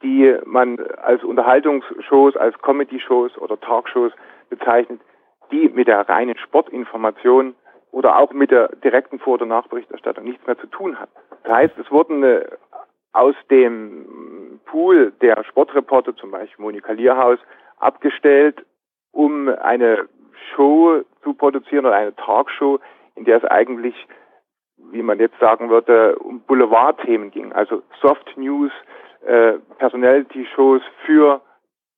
die 0.03 0.35
man 0.45 0.79
als 0.97 1.23
Unterhaltungsshows, 1.23 2.35
als 2.35 2.57
Comedy-Shows 2.61 3.37
oder 3.37 3.59
Talkshows 3.59 4.11
bezeichnet, 4.49 4.99
die 5.51 5.69
mit 5.69 5.87
der 5.87 6.07
reinen 6.09 6.37
Sportinformation 6.37 7.55
oder 7.91 8.17
auch 8.17 8.31
mit 8.31 8.51
der 8.51 8.69
direkten 8.83 9.19
Vor- 9.19 9.35
oder 9.35 9.45
Nachberichterstattung 9.45 10.23
nichts 10.23 10.45
mehr 10.47 10.57
zu 10.57 10.67
tun 10.67 10.99
hat. 10.99 11.09
Das 11.43 11.53
heißt, 11.53 11.77
es 11.77 11.91
wurden 11.91 12.23
äh, 12.23 12.45
aus 13.13 13.35
dem 13.49 14.59
Pool 14.65 15.11
der 15.21 15.43
Sportreporter, 15.43 16.15
zum 16.15 16.31
Beispiel 16.31 16.63
Monika 16.63 16.93
Lierhaus, 16.93 17.39
abgestellt, 17.79 18.63
um 19.11 19.49
eine 19.49 20.07
Show 20.55 21.01
zu 21.23 21.33
produzieren 21.33 21.85
oder 21.85 21.95
eine 21.95 22.15
Talkshow, 22.15 22.79
in 23.15 23.25
der 23.25 23.37
es 23.37 23.45
eigentlich, 23.45 23.95
wie 24.77 25.01
man 25.01 25.19
jetzt 25.19 25.37
sagen 25.39 25.69
würde, 25.69 26.15
um 26.19 26.39
Boulevardthemen 26.41 27.31
ging, 27.31 27.51
also 27.51 27.83
Soft 28.01 28.37
News, 28.37 28.71
äh, 29.25 29.53
Personality-Shows 29.77 30.81
für 31.05 31.41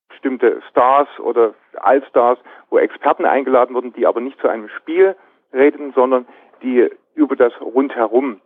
bestimmte 0.10 0.62
Stars 0.70 1.08
oder 1.20 1.54
Allstars, 1.76 2.40
wo 2.70 2.78
Experten 2.78 3.26
eingeladen 3.26 3.76
wurden, 3.76 3.94
die 3.94 4.06
aber 4.06 4.20
nicht 4.20 4.40
zu 4.40 4.48
einem 4.48 4.70
Spiel 4.70 5.16
redeten, 5.54 5.94
sondern 5.96 6.26
die 6.62 6.90
über 7.16 7.36
das 7.36 7.54
Rundherum 7.62 8.42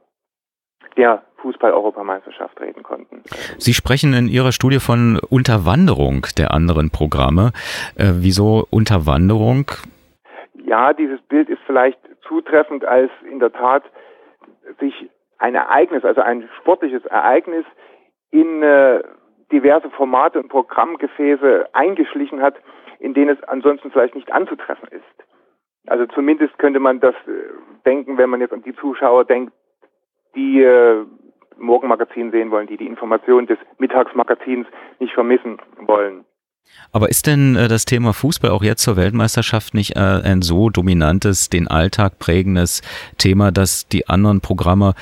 der 0.95 1.23
Fußball-Europameisterschaft 1.37 2.59
reden 2.59 2.83
konnten. 2.83 3.23
Sie 3.57 3.73
sprechen 3.73 4.13
in 4.13 4.27
Ihrer 4.27 4.51
Studie 4.51 4.79
von 4.79 5.19
Unterwanderung 5.29 6.25
der 6.37 6.51
anderen 6.51 6.89
Programme. 6.89 7.51
Äh, 7.95 8.13
wieso 8.15 8.65
Unterwanderung? 8.69 9.71
Ja, 10.65 10.93
dieses 10.93 11.21
Bild 11.21 11.49
ist 11.49 11.61
vielleicht 11.65 11.99
zutreffend, 12.27 12.83
als 12.83 13.11
in 13.29 13.39
der 13.39 13.53
Tat 13.53 13.83
sich 14.79 15.09
ein 15.37 15.55
Ereignis, 15.55 16.03
also 16.03 16.21
ein 16.21 16.49
sportliches 16.59 17.05
Ereignis 17.05 17.65
in 18.31 18.63
äh, 18.63 19.01
diverse 19.51 19.89
Formate 19.91 20.39
und 20.39 20.49
Programmgefäße 20.49 21.69
eingeschlichen 21.73 22.41
hat, 22.41 22.55
in 22.99 23.13
denen 23.13 23.37
es 23.37 23.43
ansonsten 23.43 23.91
vielleicht 23.91 24.15
nicht 24.15 24.31
anzutreffen 24.31 24.89
ist. 24.89 25.26
Also 25.88 26.05
zumindest 26.07 26.57
könnte 26.59 26.79
man 26.79 26.99
das 26.99 27.15
äh, 27.27 27.31
denken, 27.85 28.17
wenn 28.17 28.29
man 28.29 28.41
jetzt 28.41 28.53
an 28.53 28.63
die 28.63 28.75
Zuschauer 28.75 29.25
denkt, 29.25 29.53
die 30.35 30.61
äh, 30.61 31.05
Morgenmagazin 31.57 32.31
sehen 32.31 32.51
wollen, 32.51 32.67
die 32.67 32.77
die 32.77 32.88
Information 32.88 33.47
des 33.47 33.57
Mittagsmagazins 33.79 34.67
nicht 34.99 35.13
vermissen 35.13 35.57
wollen. 35.79 36.25
Aber 36.91 37.09
ist 37.09 37.27
denn 37.27 37.55
äh, 37.55 37.67
das 37.67 37.85
Thema 37.85 38.13
Fußball 38.13 38.51
auch 38.51 38.63
jetzt 38.63 38.83
zur 38.83 38.97
Weltmeisterschaft 38.97 39.73
nicht 39.73 39.95
äh, 39.95 39.99
ein 39.99 40.41
so 40.41 40.69
dominantes, 40.69 41.49
den 41.49 41.67
Alltag 41.67 42.19
prägendes 42.19 42.81
Thema, 43.17 43.51
dass 43.51 43.88
die 43.88 44.07
anderen 44.09 44.41
Programme 44.41 44.93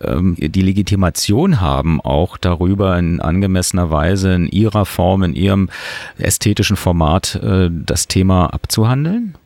ähm, 0.00 0.36
die 0.38 0.62
Legitimation 0.62 1.60
haben, 1.60 2.00
auch 2.00 2.36
darüber 2.36 2.98
in 2.98 3.20
angemessener 3.20 3.90
Weise 3.90 4.34
in 4.34 4.48
ihrer 4.48 4.84
Form, 4.84 5.22
in 5.22 5.34
ihrem 5.34 5.70
ästhetischen 6.18 6.76
Format 6.76 7.36
äh, 7.36 7.70
das 7.70 8.08
Thema 8.08 8.46
abzuhandeln? 8.46 9.36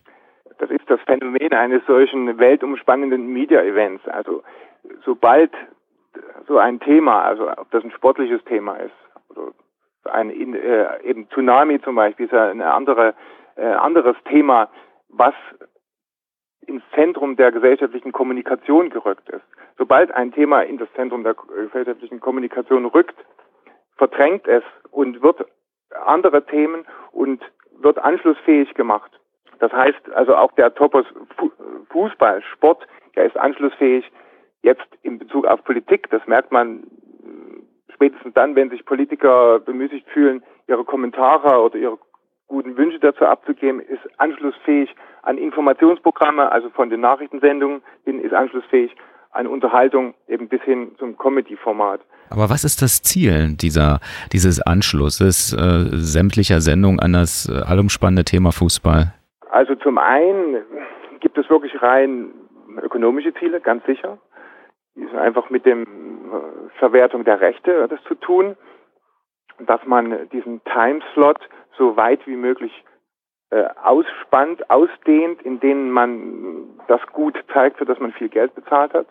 Das 0.58 0.70
ist 0.70 0.88
das 0.90 1.00
Phänomen 1.02 1.52
eines 1.52 1.84
solchen 1.86 2.38
weltumspannenden 2.38 3.26
Media-Events. 3.32 4.06
Also 4.08 4.42
sobald 5.04 5.52
so 6.46 6.58
ein 6.58 6.80
Thema, 6.80 7.22
also 7.22 7.50
ob 7.50 7.70
das 7.70 7.84
ein 7.84 7.92
sportliches 7.92 8.42
Thema 8.44 8.76
ist 8.76 8.94
oder 9.30 9.52
ein 10.04 10.30
äh, 10.30 11.02
eben 11.02 11.28
Tsunami 11.30 11.80
zum 11.82 11.94
Beispiel 11.94 12.26
ist 12.26 12.32
ja 12.32 12.50
ein 12.50 12.62
andere, 12.62 13.14
äh, 13.56 13.66
anderes 13.66 14.16
Thema, 14.24 14.68
was 15.08 15.34
ins 16.66 16.82
Zentrum 16.94 17.36
der 17.36 17.52
gesellschaftlichen 17.52 18.12
Kommunikation 18.12 18.90
gerückt 18.90 19.28
ist. 19.30 19.44
Sobald 19.76 20.10
ein 20.12 20.32
Thema 20.32 20.62
in 20.62 20.78
das 20.78 20.88
Zentrum 20.94 21.24
der 21.24 21.34
gesellschaftlichen 21.34 22.20
Kommunikation 22.20 22.84
rückt, 22.86 23.16
verdrängt 23.96 24.46
es 24.46 24.62
und 24.90 25.22
wird 25.22 25.46
andere 26.04 26.44
Themen 26.46 26.84
und 27.12 27.42
wird 27.80 27.98
anschlussfähig 27.98 28.74
gemacht. 28.74 29.10
Das 29.58 29.72
heißt 29.72 30.10
also 30.14 30.36
auch 30.36 30.52
der 30.52 30.74
Topos 30.74 31.06
Fußball, 31.90 32.42
Sport, 32.52 32.86
der 33.16 33.26
ist 33.26 33.36
anschlussfähig 33.36 34.04
jetzt 34.62 34.86
in 35.02 35.18
Bezug 35.18 35.46
auf 35.46 35.62
Politik. 35.64 36.08
Das 36.10 36.26
merkt 36.26 36.52
man 36.52 36.84
spätestens 37.92 38.34
dann, 38.34 38.54
wenn 38.54 38.70
sich 38.70 38.84
Politiker 38.84 39.58
bemüßigt 39.58 40.08
fühlen, 40.10 40.42
ihre 40.68 40.84
Kommentare 40.84 41.60
oder 41.60 41.76
ihre 41.76 41.98
guten 42.46 42.76
Wünsche 42.76 43.00
dazu 43.00 43.24
abzugeben, 43.24 43.80
ist 43.80 44.00
anschlussfähig 44.18 44.94
an 45.22 45.36
Informationsprogramme, 45.36 46.50
also 46.50 46.70
von 46.70 46.90
den 46.90 47.00
Nachrichtensendungen 47.00 47.82
hin, 48.04 48.20
ist 48.20 48.32
anschlussfähig 48.32 48.94
an 49.32 49.46
Unterhaltung 49.46 50.14
eben 50.26 50.48
bis 50.48 50.62
hin 50.62 50.92
zum 50.98 51.18
Comedy-Format. 51.18 52.00
Aber 52.30 52.50
was 52.50 52.64
ist 52.64 52.82
das 52.82 53.02
Ziel 53.02 53.54
dieser, 53.54 54.00
dieses 54.32 54.60
Anschlusses 54.60 55.52
äh, 55.52 55.86
sämtlicher 55.92 56.60
Sendungen 56.60 57.00
an 57.00 57.12
das 57.12 57.48
äh, 57.48 57.60
allumspannende 57.62 58.24
Thema 58.24 58.52
Fußball? 58.52 59.14
Also 59.50 59.74
zum 59.76 59.98
einen 59.98 60.64
gibt 61.20 61.38
es 61.38 61.48
wirklich 61.48 61.80
rein 61.82 62.32
ökonomische 62.82 63.34
Ziele, 63.34 63.60
ganz 63.60 63.84
sicher. 63.86 64.18
Die 64.94 65.06
sind 65.06 65.16
einfach 65.16 65.50
mit 65.50 65.64
dem 65.64 65.82
äh, 65.82 66.78
Verwertung 66.78 67.24
der 67.24 67.40
Rechte 67.40 67.86
das 67.88 68.02
zu 68.04 68.14
tun, 68.14 68.56
dass 69.60 69.84
man 69.86 70.28
diesen 70.30 70.62
Timeslot 70.64 71.38
so 71.76 71.96
weit 71.96 72.26
wie 72.26 72.36
möglich 72.36 72.84
äh, 73.50 73.64
ausspannt, 73.82 74.68
ausdehnt, 74.70 75.42
in 75.42 75.60
denen 75.60 75.90
man 75.90 76.80
das 76.86 77.00
gut 77.12 77.42
zeigt, 77.52 77.78
für 77.78 77.86
das 77.86 77.98
man 77.98 78.12
viel 78.12 78.28
Geld 78.28 78.54
bezahlt 78.54 78.92
hat. 78.92 79.06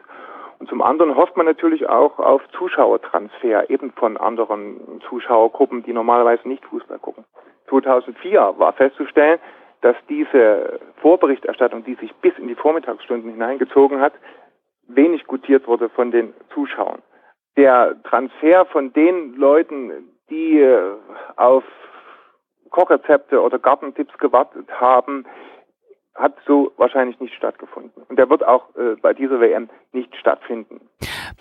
Und 0.59 0.69
zum 0.69 0.81
anderen 0.81 1.15
hofft 1.15 1.38
man 1.38 1.45
natürlich 1.45 1.88
auch 1.88 2.17
auf 2.19 2.41
Zuschauertransfer, 2.57 3.69
eben 3.69 3.91
von 3.91 4.17
anderen 4.17 5.01
Zuschauergruppen, 5.07 5.83
die 5.83 5.93
normalerweise 5.93 6.47
nicht 6.47 6.65
Fußball 6.65 6.99
gucken. 6.99 7.25
2004 7.69 8.55
war 8.57 8.73
festzustellen, 8.73 9.39
dass 9.82 9.95
diese 10.09 10.80
Vorberichterstattung, 11.01 11.84
die 11.84 11.95
sich 11.95 12.13
bis 12.15 12.34
in 12.38 12.47
die 12.47 12.55
Vormittagsstunden 12.55 13.32
hineingezogen 13.32 13.99
hat, 13.99 14.13
wenig 14.88 15.25
gutiert 15.25 15.67
wurde 15.67 15.89
von 15.89 16.11
den 16.11 16.34
Zuschauern. 16.53 17.01
Der 17.55 17.95
Transfer 18.03 18.65
von 18.65 18.93
den 18.93 19.36
Leuten, 19.36 19.91
die 20.30 20.59
äh, 20.59 20.80
auf 21.36 21.63
Kochrezepte 22.69 23.41
oder 23.41 23.59
Gartentipps 23.59 24.17
gewartet 24.17 24.69
haben, 24.69 25.25
hat 26.15 26.36
so 26.45 26.71
wahrscheinlich 26.78 27.19
nicht 27.19 27.34
stattgefunden. 27.36 28.03
Und 28.09 28.17
der 28.17 28.30
wird 28.30 28.45
auch 28.45 28.75
äh, 28.75 28.95
bei 29.01 29.13
dieser 29.13 29.39
WM 29.39 29.69
nicht 29.93 30.15
stattfinden. 30.15 30.82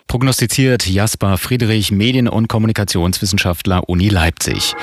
Prognostiziert 0.07 0.87
Jasper 0.87 1.37
Friedrich, 1.39 1.93
Medien- 1.93 2.29
und 2.29 2.49
Kommunikationswissenschaftler 2.49 3.83
Uni 3.89 4.09
Leipzig. 4.09 4.75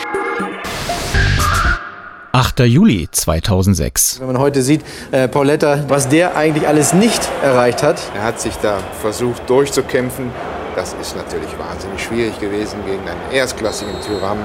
8. 2.35 2.61
Juli 2.61 3.07
2006. 3.11 4.19
Wenn 4.19 4.25
man 4.25 4.39
heute 4.39 4.63
sieht, 4.63 4.81
äh, 5.11 5.27
Pauletta, 5.27 5.85
was 5.87 6.09
der 6.09 6.35
eigentlich 6.35 6.67
alles 6.67 6.91
nicht 6.91 7.21
erreicht 7.43 7.83
hat. 7.83 8.01
Er 8.15 8.23
hat 8.23 8.41
sich 8.41 8.55
da 8.55 8.79
versucht 9.01 9.47
durchzukämpfen. 9.47 10.31
Das 10.75 10.95
ist 10.99 11.15
natürlich 11.15 11.49
wahnsinnig 11.59 12.01
schwierig 12.01 12.39
gewesen 12.39 12.79
gegen 12.87 13.07
einen 13.07 13.31
erstklassigen 13.31 13.93
Tyrann 14.01 14.39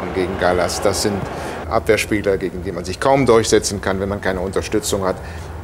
und 0.00 0.14
gegen 0.14 0.38
Gallas. 0.40 0.80
Das 0.80 1.02
sind 1.02 1.20
Abwehrspieler, 1.68 2.38
gegen 2.38 2.64
die 2.64 2.72
man 2.72 2.86
sich 2.86 2.98
kaum 2.98 3.26
durchsetzen 3.26 3.82
kann, 3.82 4.00
wenn 4.00 4.08
man 4.08 4.22
keine 4.22 4.40
Unterstützung 4.40 5.04
hat. 5.04 5.16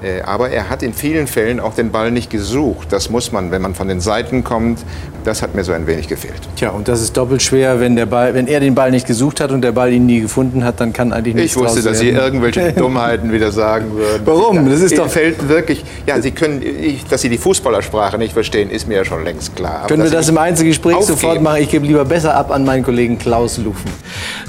Äh, 0.03 0.22
aber 0.22 0.51
er 0.51 0.70
hat 0.70 0.82
in 0.82 0.94
vielen 0.94 1.26
Fällen 1.26 1.61
auch 1.61 1.74
den 1.74 1.90
Ball 1.90 2.11
nicht 2.11 2.30
gesucht. 2.30 2.88
Das 2.90 3.11
muss 3.11 3.32
man, 3.32 3.51
wenn 3.51 3.61
man 3.61 3.74
von 3.74 3.88
den 3.88 4.01
Seiten 4.01 4.44
kommt. 4.44 4.80
Das 5.24 5.42
hat 5.42 5.55
mir 5.55 5.64
so 5.64 5.72
ein 5.72 5.86
wenig 5.86 6.09
gefehlt. 6.09 6.40
Tja, 6.57 6.70
und 6.70 6.88
das 6.88 7.03
ist 7.03 7.14
doppelt 7.14 7.42
schwer, 7.42 7.78
wenn, 7.78 7.94
der 7.94 8.07
Ball, 8.07 8.32
wenn 8.32 8.46
er 8.46 8.61
den 8.61 8.74
Ball 8.74 8.90
nicht 8.90 9.07
gesucht 9.07 9.40
hat 9.40 9.53
und 9.53 9.61
der 9.61 9.72
Ball 9.72 9.92
ihn 9.92 10.07
nie 10.07 10.20
gefunden 10.20 10.64
hat, 10.64 10.80
dann 10.80 10.94
kann 10.94 11.12
eigentlich 11.12 11.34
nichts 11.34 11.57
Ich 11.57 11.62
wusste, 11.62 11.82
dass 11.82 11.98
Sie 11.98 12.09
irgendwelche 12.09 12.72
Dummheiten 12.76 13.30
wieder 13.30 13.53
sagen 13.53 13.92
würden. 13.92 14.22
Warum? 14.24 14.70
Das 14.70 14.80
ist 14.80 14.96
doch 14.96 15.11
fällt 15.11 15.46
wirklich. 15.48 15.84
Ja, 16.07 16.22
Sie 16.22 16.30
können, 16.30 16.62
ich, 16.62 17.05
dass 17.05 17.20
Sie 17.20 17.28
die 17.28 17.36
Fußballersprache 17.36 18.16
nicht 18.16 18.32
verstehen, 18.32 18.70
ist 18.70 18.88
mir 18.88 18.96
ja 18.96 19.05
schon 19.05 19.22
längst 19.22 19.55
klar. 19.57 19.80
Aber 19.80 19.88
können 19.88 20.05
wir 20.05 20.11
das 20.11 20.30
im 20.30 20.38
Einzelgespräch 20.38 20.94
aufgeben. 20.94 21.18
sofort 21.18 21.42
machen? 21.42 21.61
Ich 21.61 21.68
gebe 21.68 21.86
lieber 21.86 22.07
besser 22.07 22.34
ab 22.34 22.51
an 22.51 22.64
meinen 22.64 22.82
Kollegen 22.82 23.18
Klaus 23.18 23.59
Lufen. 23.59 23.90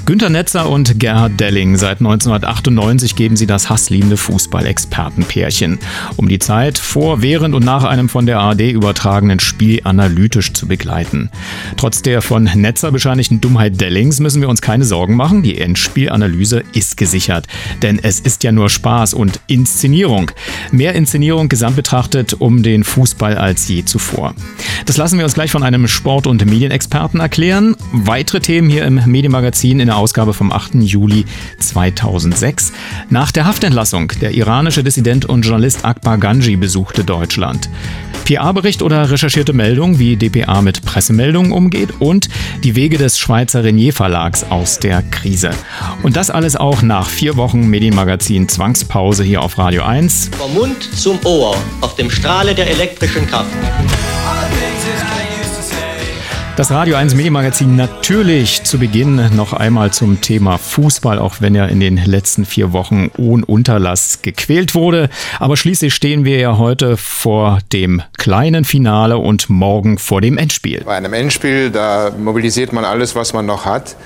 Günter 0.06 0.30
Netzer 0.30 0.70
und 0.70 0.98
Gerhard 0.98 1.38
Delling. 1.38 1.76
Seit 1.76 1.98
1998 1.98 3.14
geben 3.14 3.36
sie 3.36 3.46
das 3.46 3.68
hassliebende 3.68 4.16
Fußballexperten-Pärchen 4.16 5.41
Pärchen, 5.42 5.80
um 6.16 6.28
die 6.28 6.38
Zeit 6.38 6.78
vor, 6.78 7.20
während 7.20 7.56
und 7.56 7.64
nach 7.64 7.82
einem 7.82 8.08
von 8.08 8.26
der 8.26 8.38
ARD 8.38 8.70
übertragenen 8.70 9.40
Spiel 9.40 9.80
analytisch 9.82 10.52
zu 10.52 10.68
begleiten. 10.68 11.30
Trotz 11.76 12.00
der 12.00 12.22
von 12.22 12.44
Netzer 12.44 12.92
bescheinigten 12.92 13.40
Dummheit 13.40 13.80
Dellings 13.80 14.20
müssen 14.20 14.40
wir 14.40 14.48
uns 14.48 14.62
keine 14.62 14.84
Sorgen 14.84 15.16
machen, 15.16 15.42
die 15.42 15.58
Endspielanalyse 15.58 16.62
ist 16.74 16.96
gesichert. 16.96 17.48
Denn 17.82 17.98
es 18.00 18.20
ist 18.20 18.44
ja 18.44 18.52
nur 18.52 18.70
Spaß 18.70 19.14
und 19.14 19.40
Inszenierung. 19.48 20.30
Mehr 20.70 20.94
Inszenierung 20.94 21.48
gesamt 21.48 21.74
betrachtet 21.74 22.34
um 22.34 22.62
den 22.62 22.84
Fußball 22.84 23.36
als 23.36 23.66
je 23.66 23.84
zuvor. 23.84 24.36
Das 24.86 24.96
lassen 24.96 25.18
wir 25.18 25.24
uns 25.24 25.34
gleich 25.34 25.50
von 25.50 25.64
einem 25.64 25.88
Sport- 25.88 26.28
und 26.28 26.44
Medienexperten 26.46 27.18
erklären. 27.18 27.74
Weitere 27.92 28.38
Themen 28.38 28.70
hier 28.70 28.84
im 28.84 29.00
Medienmagazin 29.06 29.80
in 29.80 29.86
der 29.86 29.96
Ausgabe 29.96 30.34
vom 30.34 30.52
8. 30.52 30.74
Juli 30.76 31.24
2006. 31.58 32.72
Nach 33.10 33.32
der 33.32 33.44
Haftentlassung, 33.44 34.12
der 34.20 34.34
iranische 34.34 34.84
Dissident 34.84 35.24
und 35.32 35.42
Journalist 35.42 35.84
Akbar 35.84 36.18
Ganji 36.18 36.56
besuchte 36.56 37.02
Deutschland. 37.04 37.68
PA-Bericht 38.24 38.82
oder 38.82 39.10
recherchierte 39.10 39.52
Meldung, 39.52 39.98
wie 39.98 40.16
DPA 40.16 40.62
mit 40.62 40.84
Pressemeldungen 40.84 41.50
umgeht 41.50 41.88
und 41.98 42.28
die 42.62 42.76
Wege 42.76 42.98
des 42.98 43.18
Schweizer 43.18 43.64
Renier 43.64 43.92
Verlags 43.92 44.44
aus 44.44 44.78
der 44.78 45.02
Krise. 45.02 45.50
Und 46.02 46.16
das 46.16 46.30
alles 46.30 46.54
auch 46.54 46.82
nach 46.82 47.08
vier 47.08 47.36
Wochen 47.36 47.68
Medienmagazin 47.68 48.48
Zwangspause 48.48 49.24
hier 49.24 49.42
auf 49.42 49.58
Radio 49.58 49.82
1. 49.82 50.30
Vom 50.38 50.54
Mund 50.54 50.82
zum 50.94 51.18
Ohr 51.24 51.56
auf 51.80 51.96
dem 51.96 52.10
Strahle 52.10 52.54
der 52.54 52.70
elektrischen 52.70 53.26
Kraft. 53.26 53.50
Das 56.54 56.70
Radio 56.70 56.96
1 56.96 57.14
Medienmagazin 57.14 57.76
natürlich 57.76 58.62
zu 58.62 58.78
Beginn 58.78 59.34
noch 59.34 59.54
einmal 59.54 59.90
zum 59.90 60.20
Thema 60.20 60.58
Fußball, 60.58 61.18
auch 61.18 61.36
wenn 61.40 61.54
er 61.54 61.70
in 61.70 61.80
den 61.80 61.96
letzten 61.96 62.44
vier 62.44 62.74
Wochen 62.74 63.10
ohne 63.16 63.46
Unterlass 63.46 64.20
gequält 64.20 64.74
wurde. 64.74 65.08
Aber 65.40 65.56
schließlich 65.56 65.94
stehen 65.94 66.26
wir 66.26 66.38
ja 66.38 66.58
heute 66.58 66.98
vor 66.98 67.60
dem 67.72 68.02
kleinen 68.18 68.66
Finale 68.66 69.16
und 69.16 69.48
morgen 69.48 69.96
vor 69.96 70.20
dem 70.20 70.36
Endspiel. 70.36 70.82
Bei 70.84 70.94
einem 70.94 71.14
Endspiel, 71.14 71.70
da 71.70 72.10
mobilisiert 72.10 72.74
man 72.74 72.84
alles, 72.84 73.16
was 73.16 73.32
man 73.32 73.46
noch 73.46 73.64
hat. 73.64 73.96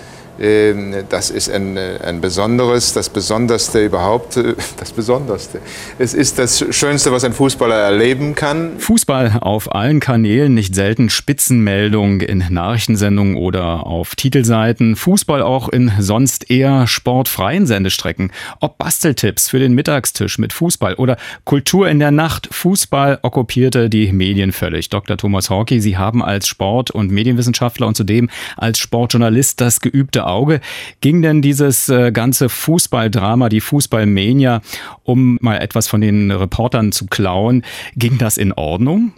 Ähm, 0.40 0.94
das 1.08 1.30
ist 1.30 1.50
ein, 1.50 1.78
ein 1.78 2.20
besonderes, 2.20 2.92
das 2.92 3.08
Besonderste 3.08 3.84
überhaupt, 3.84 4.36
äh, 4.36 4.54
das 4.76 4.92
Besonderste. 4.92 5.60
Es 5.98 6.14
ist 6.14 6.38
das 6.38 6.64
Schönste, 6.70 7.12
was 7.12 7.24
ein 7.24 7.32
Fußballer 7.32 7.74
erleben 7.74 8.34
kann. 8.34 8.78
Fußball 8.78 9.38
auf 9.40 9.74
allen 9.74 10.00
Kanälen, 10.00 10.54
nicht 10.54 10.74
selten 10.74 11.08
Spitzenmeldungen 11.10 12.20
in 12.20 12.44
Nachrichtensendungen 12.50 13.36
oder 13.36 13.86
auf 13.86 14.14
Titelseiten. 14.14 14.96
Fußball 14.96 15.42
auch 15.42 15.68
in 15.68 15.92
sonst 15.98 16.50
eher 16.50 16.86
sportfreien 16.86 17.66
Sendestrecken. 17.66 18.32
Ob 18.60 18.78
Basteltipps 18.78 19.48
für 19.48 19.58
den 19.58 19.74
Mittagstisch 19.74 20.38
mit 20.38 20.52
Fußball 20.52 20.94
oder 20.94 21.16
Kultur 21.44 21.88
in 21.88 21.98
der 21.98 22.10
Nacht. 22.10 22.48
Fußball 22.50 23.20
okkupierte 23.22 23.88
die 23.88 24.12
Medien 24.12 24.52
völlig. 24.52 24.90
Dr. 24.90 25.16
Thomas 25.16 25.50
Hawkey, 25.50 25.80
Sie 25.80 25.96
haben 25.96 26.22
als 26.22 26.46
Sport- 26.46 26.90
und 26.90 27.10
Medienwissenschaftler 27.10 27.86
und 27.86 27.96
zudem 27.96 28.28
als 28.56 28.78
Sportjournalist 28.78 29.60
das 29.60 29.80
geübte 29.80 30.25
Auge. 30.26 30.60
Ging 31.00 31.22
denn 31.22 31.42
dieses 31.42 31.88
äh, 31.88 32.12
ganze 32.12 32.48
Fußballdrama, 32.48 33.48
die 33.48 33.60
Fußballmania, 33.60 34.60
um 35.04 35.38
mal 35.40 35.58
etwas 35.58 35.88
von 35.88 36.00
den 36.00 36.30
Reportern 36.30 36.92
zu 36.92 37.06
klauen, 37.06 37.62
ging 37.96 38.18
das 38.18 38.36
in 38.36 38.52
Ordnung? 38.52 39.12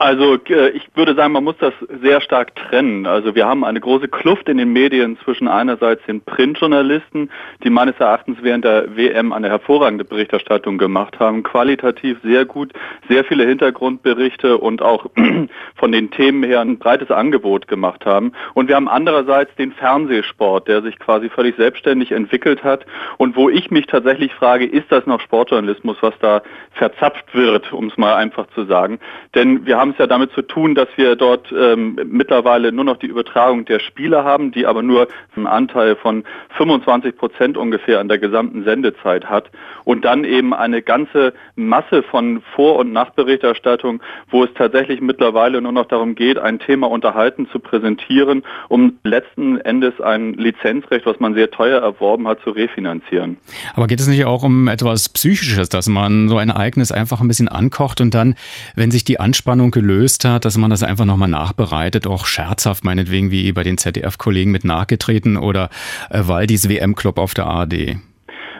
Also 0.00 0.36
äh, 0.48 0.70
ich 0.70 0.88
würde 0.94 1.14
sagen, 1.14 1.34
man 1.34 1.44
muss 1.44 1.56
das 1.58 1.74
sehr 2.00 2.22
stark 2.22 2.56
trennen. 2.56 3.04
Also 3.04 3.34
wir 3.34 3.46
haben 3.46 3.64
eine 3.64 3.80
große 3.80 4.08
Kluft 4.08 4.48
in 4.48 4.56
den 4.56 4.72
Medien 4.72 5.18
zwischen 5.22 5.46
einerseits 5.46 6.02
den 6.06 6.22
Printjournalisten, 6.22 7.30
die 7.62 7.68
meines 7.68 7.96
Erachtens 8.00 8.38
während 8.40 8.64
der 8.64 8.96
WM 8.96 9.30
eine 9.34 9.50
hervorragende 9.50 10.06
Berichterstattung 10.06 10.78
gemacht 10.78 11.20
haben, 11.20 11.42
qualitativ 11.42 12.16
sehr 12.22 12.46
gut, 12.46 12.72
sehr 13.10 13.24
viele 13.24 13.44
Hintergrundberichte 13.44 14.56
und 14.56 14.80
auch 14.80 15.04
von 15.74 15.92
den 15.92 16.10
Themen 16.10 16.44
her 16.44 16.62
ein 16.62 16.78
breites 16.78 17.10
Angebot 17.10 17.68
gemacht 17.68 18.06
haben. 18.06 18.32
Und 18.54 18.68
wir 18.68 18.76
haben 18.76 18.88
andererseits 18.88 19.54
den 19.56 19.72
Fernsehsport, 19.72 20.66
der 20.66 20.80
sich 20.80 20.98
quasi 20.98 21.28
völlig 21.28 21.56
selbstständig 21.56 22.12
entwickelt 22.12 22.64
hat 22.64 22.86
und 23.18 23.36
wo 23.36 23.50
ich 23.50 23.70
mich 23.70 23.84
tatsächlich 23.84 24.32
frage, 24.32 24.64
ist 24.64 24.90
das 24.90 25.04
noch 25.04 25.20
Sportjournalismus, 25.20 25.98
was 26.00 26.14
da 26.20 26.40
verzapft 26.72 27.34
wird, 27.34 27.70
um 27.74 27.88
es 27.88 27.98
mal 27.98 28.14
einfach 28.14 28.46
zu 28.54 28.64
sagen. 28.64 28.98
Denn 29.34 29.66
wir 29.66 29.76
haben 29.76 29.89
haben 29.90 29.94
es 29.94 29.98
ja 29.98 30.06
damit 30.06 30.30
zu 30.32 30.42
tun, 30.42 30.76
dass 30.76 30.88
wir 30.94 31.16
dort 31.16 31.52
ähm, 31.52 31.98
mittlerweile 32.06 32.70
nur 32.70 32.84
noch 32.84 32.98
die 32.98 33.08
Übertragung 33.08 33.64
der 33.64 33.80
Spiele 33.80 34.22
haben, 34.22 34.52
die 34.52 34.64
aber 34.64 34.82
nur 34.82 35.08
einen 35.34 35.48
Anteil 35.48 35.96
von 35.96 36.22
25 36.56 37.16
Prozent 37.16 37.56
ungefähr 37.56 37.98
an 37.98 38.08
der 38.08 38.18
gesamten 38.18 38.62
Sendezeit 38.62 39.24
hat 39.24 39.50
und 39.84 40.04
dann 40.04 40.22
eben 40.24 40.54
eine 40.54 40.80
ganze 40.82 41.32
Masse 41.68 42.02
von 42.02 42.42
Vor- 42.54 42.76
und 42.76 42.92
Nachberichterstattung, 42.92 44.02
wo 44.30 44.44
es 44.44 44.50
tatsächlich 44.54 45.00
mittlerweile 45.00 45.60
nur 45.60 45.72
noch 45.72 45.86
darum 45.86 46.14
geht, 46.14 46.38
ein 46.38 46.58
Thema 46.58 46.90
unterhalten 46.90 47.48
zu 47.50 47.58
präsentieren, 47.58 48.42
um 48.68 48.98
letzten 49.04 49.58
Endes 49.58 50.00
ein 50.00 50.34
Lizenzrecht, 50.34 51.06
was 51.06 51.20
man 51.20 51.34
sehr 51.34 51.50
teuer 51.50 51.80
erworben 51.80 52.26
hat, 52.28 52.40
zu 52.42 52.50
refinanzieren. 52.50 53.36
Aber 53.74 53.86
geht 53.86 54.00
es 54.00 54.08
nicht 54.08 54.24
auch 54.24 54.42
um 54.42 54.68
etwas 54.68 55.08
Psychisches, 55.08 55.68
dass 55.68 55.88
man 55.88 56.28
so 56.28 56.38
ein 56.38 56.48
Ereignis 56.48 56.92
einfach 56.92 57.20
ein 57.20 57.28
bisschen 57.28 57.48
ankocht 57.48 58.00
und 58.00 58.14
dann, 58.14 58.34
wenn 58.74 58.90
sich 58.90 59.04
die 59.04 59.20
Anspannung 59.20 59.70
gelöst 59.70 60.24
hat, 60.24 60.44
dass 60.44 60.56
man 60.56 60.70
das 60.70 60.82
einfach 60.82 61.04
nochmal 61.04 61.28
nachbereitet, 61.28 62.06
auch 62.06 62.26
scherzhaft 62.26 62.84
meinetwegen 62.84 63.30
wie 63.30 63.52
bei 63.52 63.62
den 63.62 63.78
ZDF-Kollegen 63.78 64.50
mit 64.50 64.64
nachgetreten 64.64 65.36
oder 65.36 65.70
äh, 66.10 66.22
Waldis 66.26 66.68
WM-Club 66.68 67.18
auf 67.18 67.34
der 67.34 67.46
ARD? 67.46 67.96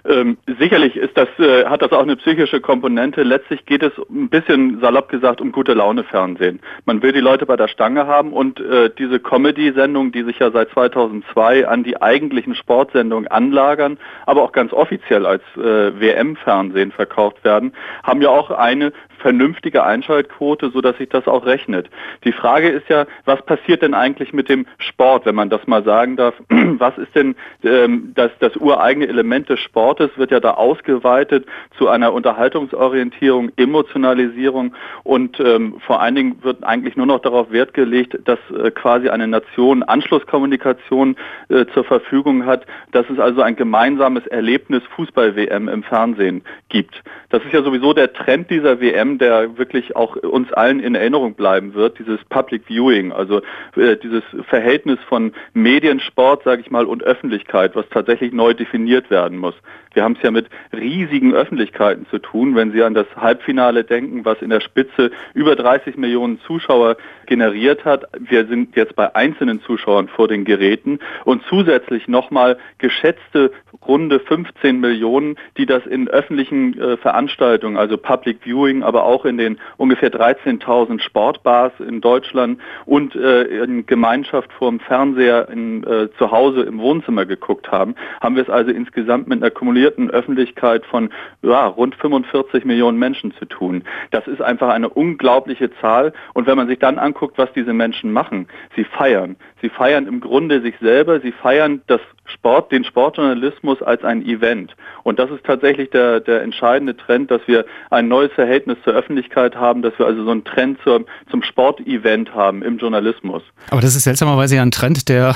Ähm, 0.08 0.38
sicherlich 0.58 0.96
ist 0.96 1.16
das, 1.16 1.28
äh, 1.38 1.64
hat 1.66 1.82
das 1.82 1.92
auch 1.92 2.02
eine 2.02 2.16
psychische 2.16 2.60
Komponente. 2.60 3.22
Letztlich 3.22 3.66
geht 3.66 3.82
es 3.82 3.92
ein 4.08 4.28
bisschen 4.28 4.80
salopp 4.80 5.08
gesagt 5.08 5.40
um 5.40 5.52
gute 5.52 5.74
Laune 5.74 6.04
Fernsehen. 6.04 6.60
Man 6.86 7.02
will 7.02 7.12
die 7.12 7.20
Leute 7.20 7.46
bei 7.46 7.56
der 7.56 7.68
Stange 7.68 8.06
haben 8.06 8.32
und 8.32 8.60
äh, 8.60 8.90
diese 8.98 9.20
Comedy-Sendungen, 9.20 10.12
die 10.12 10.24
sich 10.24 10.38
ja 10.38 10.50
seit 10.50 10.70
2002 10.70 11.68
an 11.68 11.84
die 11.84 12.00
eigentlichen 12.00 12.54
Sportsendungen 12.54 13.28
anlagern, 13.28 13.98
aber 14.26 14.42
auch 14.42 14.52
ganz 14.52 14.72
offiziell 14.72 15.26
als 15.26 15.42
äh, 15.56 16.00
WM-Fernsehen 16.00 16.92
verkauft 16.92 17.44
werden, 17.44 17.72
haben 18.02 18.22
ja 18.22 18.30
auch 18.30 18.50
eine 18.50 18.92
vernünftige 19.20 19.84
Einschaltquote, 19.84 20.70
sodass 20.70 20.96
sich 20.98 21.08
das 21.08 21.26
auch 21.28 21.46
rechnet. 21.46 21.88
Die 22.24 22.32
Frage 22.32 22.68
ist 22.68 22.88
ja, 22.88 23.06
was 23.24 23.40
passiert 23.42 23.82
denn 23.82 23.94
eigentlich 23.94 24.32
mit 24.32 24.48
dem 24.48 24.66
Sport, 24.78 25.26
wenn 25.26 25.34
man 25.34 25.50
das 25.50 25.66
mal 25.66 25.84
sagen 25.84 26.16
darf? 26.16 26.34
Was 26.80 26.96
ist 26.98 27.14
denn 27.14 27.34
ähm, 27.62 28.12
das, 28.14 28.30
das 28.38 28.56
ureigene 28.56 29.06
Element 29.06 29.48
des 29.48 29.60
Sports? 29.60 29.90
Wortes 29.90 30.16
wird 30.16 30.30
ja 30.30 30.40
da 30.40 30.52
ausgeweitet 30.52 31.46
zu 31.76 31.88
einer 31.88 32.12
Unterhaltungsorientierung, 32.12 33.50
Emotionalisierung 33.56 34.74
und 35.02 35.38
ähm, 35.40 35.80
vor 35.84 36.00
allen 36.00 36.14
Dingen 36.14 36.36
wird 36.42 36.62
eigentlich 36.64 36.96
nur 36.96 37.06
noch 37.06 37.20
darauf 37.20 37.50
Wert 37.50 37.74
gelegt, 37.74 38.16
dass 38.24 38.38
äh, 38.50 38.70
quasi 38.70 39.08
eine 39.08 39.26
Nation 39.26 39.82
Anschlusskommunikation 39.82 41.16
äh, 41.48 41.66
zur 41.74 41.84
Verfügung 41.84 42.46
hat, 42.46 42.66
dass 42.92 43.08
es 43.10 43.18
also 43.18 43.42
ein 43.42 43.56
gemeinsames 43.56 44.26
Erlebnis 44.28 44.82
Fußball-WM 44.94 45.68
im 45.68 45.82
Fernsehen 45.82 46.42
gibt. 46.68 47.02
Das 47.30 47.44
ist 47.44 47.52
ja 47.52 47.62
sowieso 47.62 47.92
der 47.92 48.12
Trend 48.12 48.50
dieser 48.50 48.80
WM, 48.80 49.09
der 49.18 49.58
wirklich 49.58 49.96
auch 49.96 50.16
uns 50.16 50.52
allen 50.52 50.80
in 50.80 50.94
Erinnerung 50.94 51.34
bleiben 51.34 51.74
wird, 51.74 51.98
dieses 51.98 52.18
Public 52.28 52.64
Viewing, 52.66 53.12
also 53.12 53.42
äh, 53.76 53.96
dieses 53.96 54.22
Verhältnis 54.48 54.98
von 55.08 55.32
Mediensport, 55.54 56.44
sage 56.44 56.62
ich 56.62 56.70
mal, 56.70 56.86
und 56.86 57.02
Öffentlichkeit, 57.02 57.76
was 57.76 57.88
tatsächlich 57.90 58.32
neu 58.32 58.54
definiert 58.54 59.10
werden 59.10 59.38
muss. 59.38 59.54
Wir 59.92 60.04
haben 60.04 60.14
es 60.16 60.22
ja 60.22 60.30
mit 60.30 60.46
riesigen 60.72 61.34
Öffentlichkeiten 61.34 62.06
zu 62.10 62.18
tun, 62.18 62.54
wenn 62.54 62.72
Sie 62.72 62.82
an 62.82 62.94
das 62.94 63.06
Halbfinale 63.16 63.82
denken, 63.84 64.24
was 64.24 64.40
in 64.40 64.50
der 64.50 64.60
Spitze 64.60 65.10
über 65.34 65.56
30 65.56 65.96
Millionen 65.96 66.38
Zuschauer 66.40 66.96
generiert 67.26 67.84
hat. 67.84 68.04
Wir 68.18 68.46
sind 68.46 68.76
jetzt 68.76 68.94
bei 68.94 69.14
einzelnen 69.14 69.60
Zuschauern 69.62 70.08
vor 70.08 70.28
den 70.28 70.44
Geräten 70.44 71.00
und 71.24 71.42
zusätzlich 71.48 72.08
nochmal 72.08 72.58
geschätzte 72.78 73.50
runde 73.86 74.20
15 74.20 74.78
Millionen, 74.78 75.36
die 75.56 75.66
das 75.66 75.84
in 75.86 76.08
öffentlichen 76.08 76.78
äh, 76.78 76.96
Veranstaltungen, 76.96 77.76
also 77.76 77.96
Public 77.96 78.38
Viewing, 78.44 78.82
aber 78.82 79.04
auch 79.04 79.24
in 79.24 79.38
den 79.38 79.58
ungefähr 79.76 80.12
13.000 80.12 81.00
Sportbars 81.00 81.72
in 81.80 82.00
Deutschland 82.00 82.60
und 82.84 83.14
äh, 83.14 83.42
in 83.42 83.86
Gemeinschaft 83.86 84.52
vor 84.52 84.70
dem 84.70 84.80
Fernseher 84.80 85.48
in, 85.48 85.82
äh, 85.84 86.08
zu 86.18 86.30
Hause 86.30 86.62
im 86.62 86.78
Wohnzimmer 86.78 87.26
geguckt 87.26 87.70
haben, 87.70 87.94
haben 88.20 88.36
wir 88.36 88.42
es 88.42 88.50
also 88.50 88.70
insgesamt 88.70 89.28
mit 89.28 89.42
einer 89.42 89.50
kumulierten 89.80 90.10
Öffentlichkeit 90.10 90.84
von 90.84 91.10
ja, 91.42 91.66
rund 91.66 91.94
45 91.94 92.64
Millionen 92.64 92.98
Menschen 92.98 93.32
zu 93.38 93.46
tun. 93.46 93.82
Das 94.10 94.26
ist 94.26 94.42
einfach 94.42 94.68
eine 94.68 94.90
unglaubliche 94.90 95.70
Zahl. 95.80 96.12
Und 96.34 96.46
wenn 96.46 96.56
man 96.56 96.68
sich 96.68 96.78
dann 96.78 96.98
anguckt, 96.98 97.38
was 97.38 97.50
diese 97.54 97.72
Menschen 97.72 98.12
machen, 98.12 98.46
sie 98.76 98.84
feiern. 98.84 99.36
Sie 99.62 99.70
feiern 99.70 100.06
im 100.06 100.20
Grunde 100.20 100.60
sich 100.60 100.74
selber, 100.80 101.20
sie 101.20 101.32
feiern 101.32 101.82
das 101.86 102.00
Sport, 102.32 102.72
den 102.72 102.84
Sportjournalismus 102.84 103.82
als 103.82 104.04
ein 104.04 104.24
Event. 104.24 104.74
Und 105.02 105.18
das 105.18 105.30
ist 105.30 105.44
tatsächlich 105.44 105.90
der, 105.90 106.20
der 106.20 106.42
entscheidende 106.42 106.96
Trend, 106.96 107.30
dass 107.30 107.40
wir 107.46 107.64
ein 107.90 108.08
neues 108.08 108.32
Verhältnis 108.32 108.78
zur 108.84 108.94
Öffentlichkeit 108.94 109.56
haben, 109.56 109.82
dass 109.82 109.98
wir 109.98 110.06
also 110.06 110.24
so 110.24 110.30
einen 110.30 110.44
Trend 110.44 110.78
zur, 110.84 111.04
zum 111.30 111.42
Sportevent 111.42 112.34
haben 112.34 112.62
im 112.62 112.78
Journalismus. 112.78 113.42
Aber 113.70 113.80
das 113.80 113.96
ist 113.96 114.04
seltsamerweise 114.04 114.56
ja 114.56 114.62
ein 114.62 114.70
Trend, 114.70 115.08
der 115.08 115.34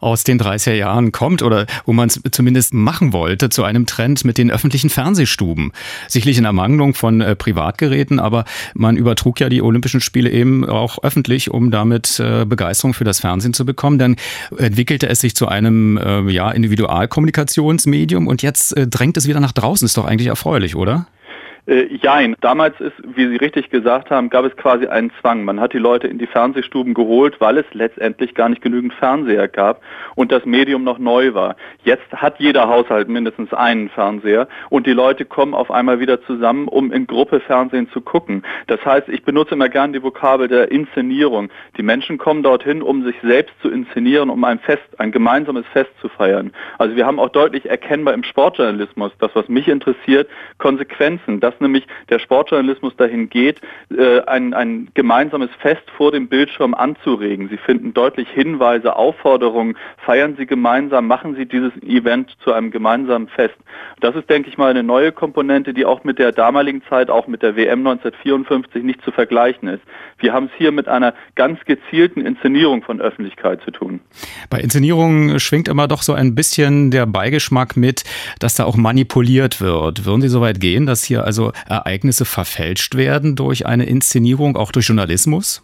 aus 0.00 0.24
den 0.24 0.38
30er 0.38 0.74
Jahren 0.74 1.12
kommt 1.12 1.42
oder 1.42 1.66
wo 1.84 1.92
man 1.92 2.08
es 2.08 2.20
zumindest 2.30 2.74
machen 2.74 3.12
wollte 3.12 3.48
zu 3.48 3.64
einem 3.64 3.85
Trend 3.86 4.24
mit 4.24 4.38
den 4.38 4.50
öffentlichen 4.50 4.90
Fernsehstuben. 4.90 5.72
Sicherlich 6.08 6.38
in 6.38 6.44
Ermangelung 6.44 6.94
von 6.94 7.20
äh, 7.20 7.36
Privatgeräten, 7.36 8.20
aber 8.20 8.44
man 8.74 8.96
übertrug 8.96 9.40
ja 9.40 9.48
die 9.48 9.62
Olympischen 9.62 10.00
Spiele 10.00 10.30
eben 10.30 10.64
auch 10.64 11.02
öffentlich, 11.02 11.50
um 11.50 11.70
damit 11.70 12.20
äh, 12.20 12.44
Begeisterung 12.44 12.94
für 12.94 13.04
das 13.04 13.20
Fernsehen 13.20 13.54
zu 13.54 13.64
bekommen. 13.64 13.98
Dann 13.98 14.16
entwickelte 14.56 15.08
es 15.08 15.20
sich 15.20 15.34
zu 15.34 15.48
einem 15.48 15.96
äh, 15.98 16.30
ja, 16.30 16.50
Individualkommunikationsmedium 16.50 18.26
und 18.26 18.42
jetzt 18.42 18.76
äh, 18.76 18.86
drängt 18.86 19.16
es 19.16 19.26
wieder 19.26 19.40
nach 19.40 19.52
draußen. 19.52 19.86
Ist 19.86 19.96
doch 19.96 20.06
eigentlich 20.06 20.28
erfreulich, 20.28 20.76
oder? 20.76 21.06
Äh, 21.66 21.96
jein. 21.96 22.36
Damals 22.40 22.80
ist, 22.80 22.94
wie 23.02 23.26
Sie 23.26 23.36
richtig 23.36 23.70
gesagt 23.70 24.10
haben, 24.10 24.30
gab 24.30 24.44
es 24.44 24.56
quasi 24.56 24.86
einen 24.86 25.10
Zwang. 25.20 25.44
Man 25.44 25.58
hat 25.58 25.72
die 25.72 25.78
Leute 25.78 26.06
in 26.06 26.18
die 26.18 26.28
Fernsehstuben 26.28 26.94
geholt, 26.94 27.40
weil 27.40 27.58
es 27.58 27.66
letztendlich 27.72 28.34
gar 28.34 28.48
nicht 28.48 28.62
genügend 28.62 28.94
Fernseher 28.94 29.48
gab 29.48 29.82
und 30.14 30.30
das 30.30 30.44
Medium 30.44 30.84
noch 30.84 30.98
neu 30.98 31.34
war. 31.34 31.56
Jetzt 31.82 32.12
hat 32.12 32.38
jeder 32.38 32.68
Haushalt 32.68 33.08
mindestens 33.08 33.52
einen 33.52 33.88
Fernseher 33.88 34.46
und 34.70 34.86
die 34.86 34.92
Leute 34.92 35.24
kommen 35.24 35.54
auf 35.54 35.72
einmal 35.72 35.98
wieder 35.98 36.22
zusammen, 36.22 36.68
um 36.68 36.92
in 36.92 37.08
Gruppe 37.08 37.40
Fernsehen 37.40 37.88
zu 37.90 38.00
gucken. 38.00 38.44
Das 38.68 38.84
heißt, 38.84 39.08
ich 39.08 39.24
benutze 39.24 39.54
immer 39.54 39.68
gern 39.68 39.92
die 39.92 40.02
Vokabel 40.02 40.46
der 40.46 40.70
Inszenierung. 40.70 41.48
Die 41.76 41.82
Menschen 41.82 42.16
kommen 42.16 42.44
dorthin, 42.44 42.80
um 42.80 43.04
sich 43.04 43.16
selbst 43.22 43.54
zu 43.60 43.70
inszenieren, 43.70 44.30
um 44.30 44.44
ein 44.44 44.60
Fest, 44.60 44.84
ein 44.98 45.10
gemeinsames 45.10 45.66
Fest 45.72 45.90
zu 46.00 46.08
feiern. 46.08 46.52
Also 46.78 46.94
wir 46.94 47.06
haben 47.06 47.18
auch 47.18 47.30
deutlich 47.30 47.68
erkennbar 47.68 48.14
im 48.14 48.22
Sportjournalismus, 48.22 49.10
das 49.18 49.32
was 49.34 49.48
mich 49.48 49.66
interessiert, 49.66 50.28
Konsequenzen. 50.58 51.40
Das 51.40 51.55
nämlich 51.60 51.86
der 52.08 52.18
Sportjournalismus 52.18 52.96
dahin 52.96 53.28
geht, 53.28 53.60
äh, 53.96 54.20
ein, 54.22 54.54
ein 54.54 54.88
gemeinsames 54.94 55.50
Fest 55.60 55.82
vor 55.96 56.12
dem 56.12 56.28
Bildschirm 56.28 56.74
anzuregen. 56.74 57.48
Sie 57.48 57.56
finden 57.56 57.94
deutlich 57.94 58.28
Hinweise, 58.30 58.96
Aufforderungen, 58.96 59.76
feiern 59.98 60.36
Sie 60.38 60.46
gemeinsam, 60.46 61.06
machen 61.06 61.34
Sie 61.36 61.46
dieses 61.46 61.72
Event 61.82 62.36
zu 62.42 62.52
einem 62.52 62.70
gemeinsamen 62.70 63.28
Fest. 63.28 63.56
Das 64.00 64.14
ist, 64.14 64.28
denke 64.28 64.48
ich 64.48 64.58
mal, 64.58 64.70
eine 64.70 64.82
neue 64.82 65.12
Komponente, 65.12 65.72
die 65.72 65.84
auch 65.84 66.04
mit 66.04 66.18
der 66.18 66.32
damaligen 66.32 66.82
Zeit, 66.88 67.10
auch 67.10 67.26
mit 67.26 67.42
der 67.42 67.56
WM 67.56 67.86
1954 67.86 68.82
nicht 68.82 69.02
zu 69.02 69.10
vergleichen 69.10 69.68
ist. 69.68 69.82
Wir 70.18 70.32
haben 70.32 70.46
es 70.46 70.52
hier 70.56 70.72
mit 70.72 70.88
einer 70.88 71.14
ganz 71.34 71.60
gezielten 71.64 72.20
Inszenierung 72.20 72.82
von 72.82 73.00
Öffentlichkeit 73.00 73.60
zu 73.62 73.70
tun. 73.70 74.00
Bei 74.50 74.60
Inszenierungen 74.60 75.40
schwingt 75.40 75.68
immer 75.68 75.88
doch 75.88 76.02
so 76.02 76.12
ein 76.12 76.34
bisschen 76.34 76.90
der 76.90 77.06
Beigeschmack 77.06 77.76
mit, 77.76 78.04
dass 78.38 78.54
da 78.54 78.64
auch 78.64 78.76
manipuliert 78.76 79.60
wird. 79.60 80.04
Würden 80.04 80.20
Sie 80.20 80.28
so 80.28 80.40
weit 80.40 80.60
gehen, 80.60 80.86
dass 80.86 81.04
hier 81.04 81.24
also 81.24 81.45
Ereignisse 81.66 82.24
verfälscht 82.24 82.94
werden 82.94 83.36
durch 83.36 83.66
eine 83.66 83.86
Inszenierung, 83.86 84.56
auch 84.56 84.72
durch 84.72 84.86
Journalismus? 84.86 85.62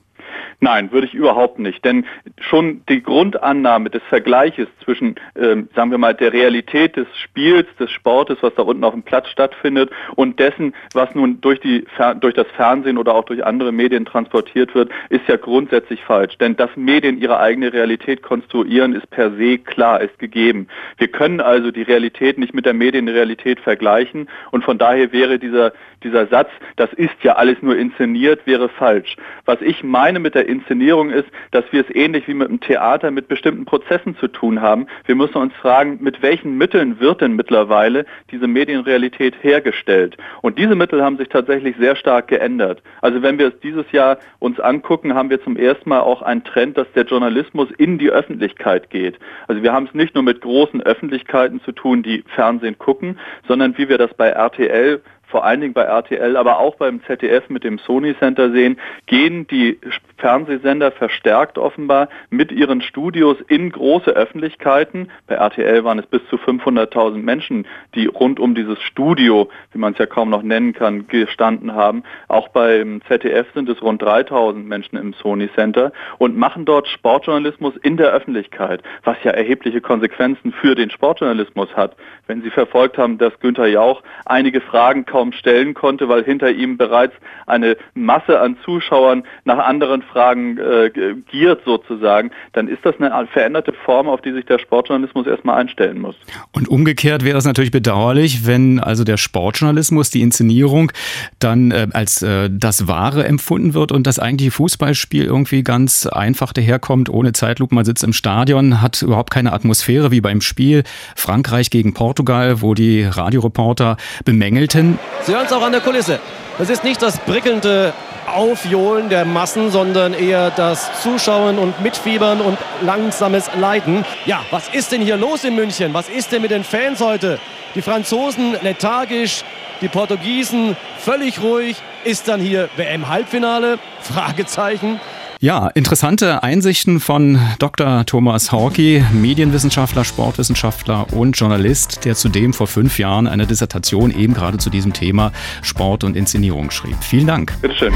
Nein, 0.63 0.93
würde 0.93 1.09
ich 1.09 1.15
überhaupt 1.15 1.59
nicht. 1.59 1.85
Denn 1.85 2.07
schon 2.39 2.83
die 2.89 3.03
Grundannahme 3.03 3.91
des 3.91 4.01
Vergleiches 4.09 4.69
zwischen, 4.85 5.17
ähm, 5.35 5.69
sagen 5.75 5.91
wir 5.91 5.99
mal, 5.99 6.15
der 6.15 6.33
Realität 6.33 6.95
des 6.95 7.09
Spiels, 7.21 7.67
des 7.81 7.91
Sportes, 7.91 8.39
was 8.43 8.55
da 8.55 8.63
unten 8.63 8.85
auf 8.85 8.93
dem 8.93 9.03
Platz 9.03 9.29
stattfindet, 9.29 9.91
und 10.15 10.39
dessen, 10.39 10.73
was 10.95 11.13
nun 11.17 11.41
durch, 11.41 11.59
die, 11.59 11.85
durch 12.21 12.35
das 12.35 12.47
Fernsehen 12.55 12.97
oder 12.97 13.13
auch 13.13 13.25
durch 13.25 13.45
andere 13.45 13.73
Medien 13.73 14.05
transportiert 14.05 14.73
wird, 14.77 14.93
ist 15.09 15.27
ja 15.27 15.37
grundsätzlich 15.37 16.01
falsch. 16.05 16.39
Denn 16.39 16.55
dass 16.55 16.71
Medien 16.77 17.19
ihre 17.19 17.41
eigene 17.41 17.73
Realität 17.73 18.23
konstruieren, 18.23 18.95
ist 18.95 19.11
per 19.11 19.33
se 19.33 19.59
klar, 19.59 20.01
ist 20.01 20.17
gegeben. 20.21 20.69
Wir 20.97 21.09
können 21.09 21.41
also 21.41 21.73
die 21.73 21.83
Realität 21.83 22.39
nicht 22.39 22.55
mit 22.55 22.67
der 22.67 22.75
Medienrealität 22.75 23.59
vergleichen 23.59 24.29
und 24.53 24.63
von 24.63 24.79
daher 24.79 25.11
wäre 25.11 25.41
dieser, 25.41 25.73
dieser 26.03 26.27
Satz, 26.27 26.51
das 26.77 26.93
ist 26.93 27.15
ja 27.23 27.35
alles 27.35 27.57
nur 27.63 27.77
inszeniert, 27.77 28.47
wäre 28.47 28.69
falsch. 28.69 29.17
Was 29.45 29.61
ich 29.61 29.83
meine 29.83 30.19
mit 30.19 30.35
der 30.35 30.49
Inszenierung 30.49 31.11
ist, 31.11 31.29
dass 31.51 31.65
wir 31.71 31.83
es 31.83 31.95
ähnlich 31.95 32.29
wie 32.29 32.35
mit 32.35 32.49
dem 32.49 32.61
Theater 32.61 33.11
mit 33.11 33.29
bestimmten 33.29 33.65
Prozessen 33.65 34.17
zu 34.17 34.29
tun 34.29 34.61
haben. 34.61 34.87
Wir 35.07 35.15
müssen 35.15 35.39
uns 35.39 35.55
fragen, 35.55 35.99
mit 36.01 36.23
welchen 36.23 36.57
Mitteln 36.57 37.01
wird 37.01 37.21
denn 37.21 37.35
mittlerweile 37.35 38.07
diese 38.31 38.47
Medienrealität 38.47 39.35
hergestellt? 39.43 40.17
Und 40.41 40.59
diese 40.59 40.75
Mittel 40.75 41.03
haben 41.03 41.19
sich 41.19 41.29
tatsächlich 41.29 41.77
sehr 41.77 41.97
stark 41.97 42.29
geändert. 42.29 42.83
Also 43.01 43.23
wenn 43.23 43.39
wir 43.39 43.49
es 43.49 43.61
dieses 43.61 43.91
Jahr 43.93 44.19
uns 44.39 44.61
angucken, 44.61 45.15
haben 45.15 45.31
wir 45.31 45.43
zum 45.43 45.57
ersten 45.57 45.89
Mal 45.89 46.01
auch 46.01 46.23
einen 46.23 46.45
Trend, 46.45 46.77
dass 46.79 46.91
der 46.93 47.05
Journalismus 47.05 47.71
in 47.79 47.99
die 47.99 48.11
Öffentlichkeit 48.11 48.91
geht. 48.91 49.19
Also 49.49 49.63
wir 49.63 49.73
haben 49.73 49.87
es 49.87 49.95
nicht 49.95 50.15
nur 50.15 50.25
mit 50.25 50.41
großen 50.41 50.83
Öffentlichkeiten 50.83 51.61
zu 51.63 51.73
tun, 51.73 52.03
die 52.03 52.25
Fernsehen 52.35 52.79
gucken, 52.79 53.19
sondern 53.47 53.77
wie 53.79 53.89
wir 53.89 53.99
das 53.99 54.13
bei 54.15 54.29
RTL 54.29 55.01
vor 55.33 55.45
allen 55.45 55.63
Dingen 55.63 55.73
bei 55.73 55.85
RTL, 55.85 56.37
aber 56.37 56.59
auch 56.59 56.77
beim 56.77 57.03
ZDF 57.05 57.49
mit 57.49 57.65
dem 57.65 57.79
Sony 57.79 58.15
Center 58.19 58.53
sehen, 58.53 58.79
gehen 59.07 59.47
die 59.47 59.81
Fernsehsender 60.19 60.93
verstärkt 60.93 61.59
offenbar 61.59 62.09
mit 62.31 62.53
ihren 62.53 62.83
Studios 62.83 63.39
in 63.49 63.73
große 63.73 64.11
Öffentlichkeiten. 64.11 65.09
Bei 65.27 65.37
RTL 65.37 65.83
waren 65.85 65.99
es 65.99 66.07
bis 66.07 66.21
zu 66.29 66.37
500.000 66.37 67.17
Menschen, 67.17 67.67
die 67.95 68.07
rund 68.07 68.39
um 68.39 68.55
dieses 68.55 68.81
Studio, 68.83 69.49
wie 69.73 69.79
man 69.79 69.95
es 69.95 69.99
ja 69.99 70.07
kaum 70.07 70.29
noch 70.29 70.43
nennen 70.43 70.75
kann, 70.75 71.09
gestanden 71.09 71.75
haben. 71.75 72.05
Auch 72.29 72.49
beim 72.49 73.01
ZDF 73.09 73.47
sind 73.55 73.71
es 73.71 73.83
rund 73.83 74.03
3.000 74.03 74.63
Menschen 74.63 74.99
im 74.99 75.15
Sony 75.15 75.49
Center 75.55 75.93
und 76.19 76.37
machen 76.37 76.67
dort 76.67 76.87
Sportjournalismus 76.89 77.75
in 77.79 77.97
der 77.97 78.13
Öffentlichkeit, 78.13 78.83
was 79.03 79.17
ja 79.25 79.31
erhebliche 79.31 79.81
Konsequenzen 79.81 80.53
für 80.53 80.75
den 80.75 80.91
Sportjournalismus 80.91 81.75
hat. 81.75 81.97
Wenn 82.33 82.41
Sie 82.41 82.49
verfolgt 82.49 82.97
haben, 82.97 83.19
dass 83.19 83.39
Günther 83.41 83.67
Jauch 83.67 84.03
einige 84.25 84.63
Fragen 84.63 85.05
kaum 85.05 85.35
stellen 85.35 85.75
konnte, 85.75 86.09
weil 86.09 86.25
hinter 86.25 86.51
ihm 86.51 86.79
bereits 86.79 87.13
eine 87.47 87.77
Masse 87.93 88.41
an 88.41 88.57
Zuschauern 88.65 89.25
nach 89.45 89.59
anderen 89.59 90.01
Fragen 90.01 90.57
äh, 90.57 90.91
giert 91.31 91.61
sozusagen, 91.67 92.31
dann 92.55 92.69
ist 92.69 92.87
das 92.87 92.95
eine 92.99 93.27
veränderte 93.27 93.75
Form, 93.85 94.09
auf 94.09 94.23
die 94.23 94.33
sich 94.33 94.47
der 94.47 94.59
Sportjournalismus 94.59 95.27
erstmal 95.27 95.61
einstellen 95.61 96.01
muss. 96.01 96.17
Und 96.53 96.69
umgekehrt 96.69 97.23
wäre 97.23 97.37
es 97.37 97.45
natürlich 97.45 97.71
bedauerlich, 97.71 98.47
wenn 98.47 98.81
also 98.81 99.05
der 99.05 99.19
Sportjournalismus, 99.19 100.09
die 100.09 100.23
Inszenierung 100.23 100.91
dann 101.39 101.71
äh, 101.71 101.89
als 101.93 102.23
äh, 102.23 102.49
das 102.51 102.89
Wahre 102.89 103.27
empfunden 103.27 103.75
wird 103.75 103.93
und 103.93 104.07
das 104.07 104.19
eigentliche 104.19 104.53
Fußballspiel 104.53 105.25
irgendwie 105.25 105.65
ganz 105.65 106.07
einfach 106.07 106.55
daherkommt, 106.55 107.11
ohne 107.11 107.33
Zeitlupe. 107.33 107.75
Man 107.75 107.85
sitzt 107.85 108.03
im 108.03 108.15
Stadion, 108.15 108.81
hat 108.81 109.03
überhaupt 109.03 109.31
keine 109.31 109.53
Atmosphäre 109.53 110.11
wie 110.11 110.23
beim 110.23 110.41
Spiel 110.41 110.83
Frankreich 111.15 111.69
gegen 111.69 111.93
Portugal, 111.93 112.22
wo 112.61 112.75
die 112.75 113.05
Radioreporter 113.05 113.97
bemängelten, 114.25 114.99
Sie 115.23 115.33
hören 115.33 115.47
es 115.47 115.53
auch 115.53 115.63
an 115.63 115.73
der 115.73 115.81
Kulisse. 115.81 116.19
Das 116.59 116.69
ist 116.69 116.85
nicht 116.85 117.01
das 117.01 117.19
prickelnde 117.19 117.93
Aufjohlen 118.27 119.09
der 119.09 119.25
Massen, 119.25 119.71
sondern 119.71 120.15
eher 120.15 120.51
das 120.51 121.03
Zuschauen 121.03 121.59
und 121.59 121.81
Mitfiebern 121.83 122.41
und 122.41 122.59
langsames 122.83 123.51
Leiden. 123.59 124.05
Ja, 124.27 124.43
was 124.51 124.69
ist 124.69 124.93
denn 124.93 125.03
hier 125.03 125.17
los 125.17 125.45
in 125.45 125.55
München? 125.55 125.93
Was 125.93 126.09
ist 126.09 126.33
denn 126.33 126.43
mit 126.43 126.51
den 126.51 126.65
Fans 126.65 127.01
heute? 127.01 127.39
Die 127.75 127.83
Franzosen 127.83 128.57
lethargisch, 128.63 129.45
die 129.81 129.89
Portugiesen 129.89 130.77
völlig 130.99 131.43
ruhig. 131.43 131.77
Ist 132.05 132.29
dann 132.29 132.41
hier 132.41 132.69
WM-Halbfinale? 132.77 133.79
Fragezeichen. 134.01 135.01
Ja, 135.43 135.67
interessante 135.67 136.45
Einsichten 136.45 137.01
von 137.01 137.37
Dr. 137.59 138.07
Thomas 138.07 138.53
Hawkey, 138.53 139.05
Medienwissenschaftler, 139.13 140.05
Sportwissenschaftler 140.05 141.13
und 141.13 141.37
Journalist, 141.37 142.05
der 142.05 142.15
zudem 142.15 142.53
vor 142.53 142.69
fünf 142.69 143.01
Jahren 143.01 143.27
eine 143.27 143.45
Dissertation 143.45 144.17
eben 144.17 144.35
gerade 144.35 144.59
zu 144.59 144.71
diesem 144.71 144.93
Thema 144.93 145.33
Sport 145.63 146.05
und 146.05 146.17
Inszenierung 146.17 146.71
schrieb. 146.71 147.03
Vielen 147.03 147.27
Dank. 147.27 147.61
Bitteschön. 147.61 147.93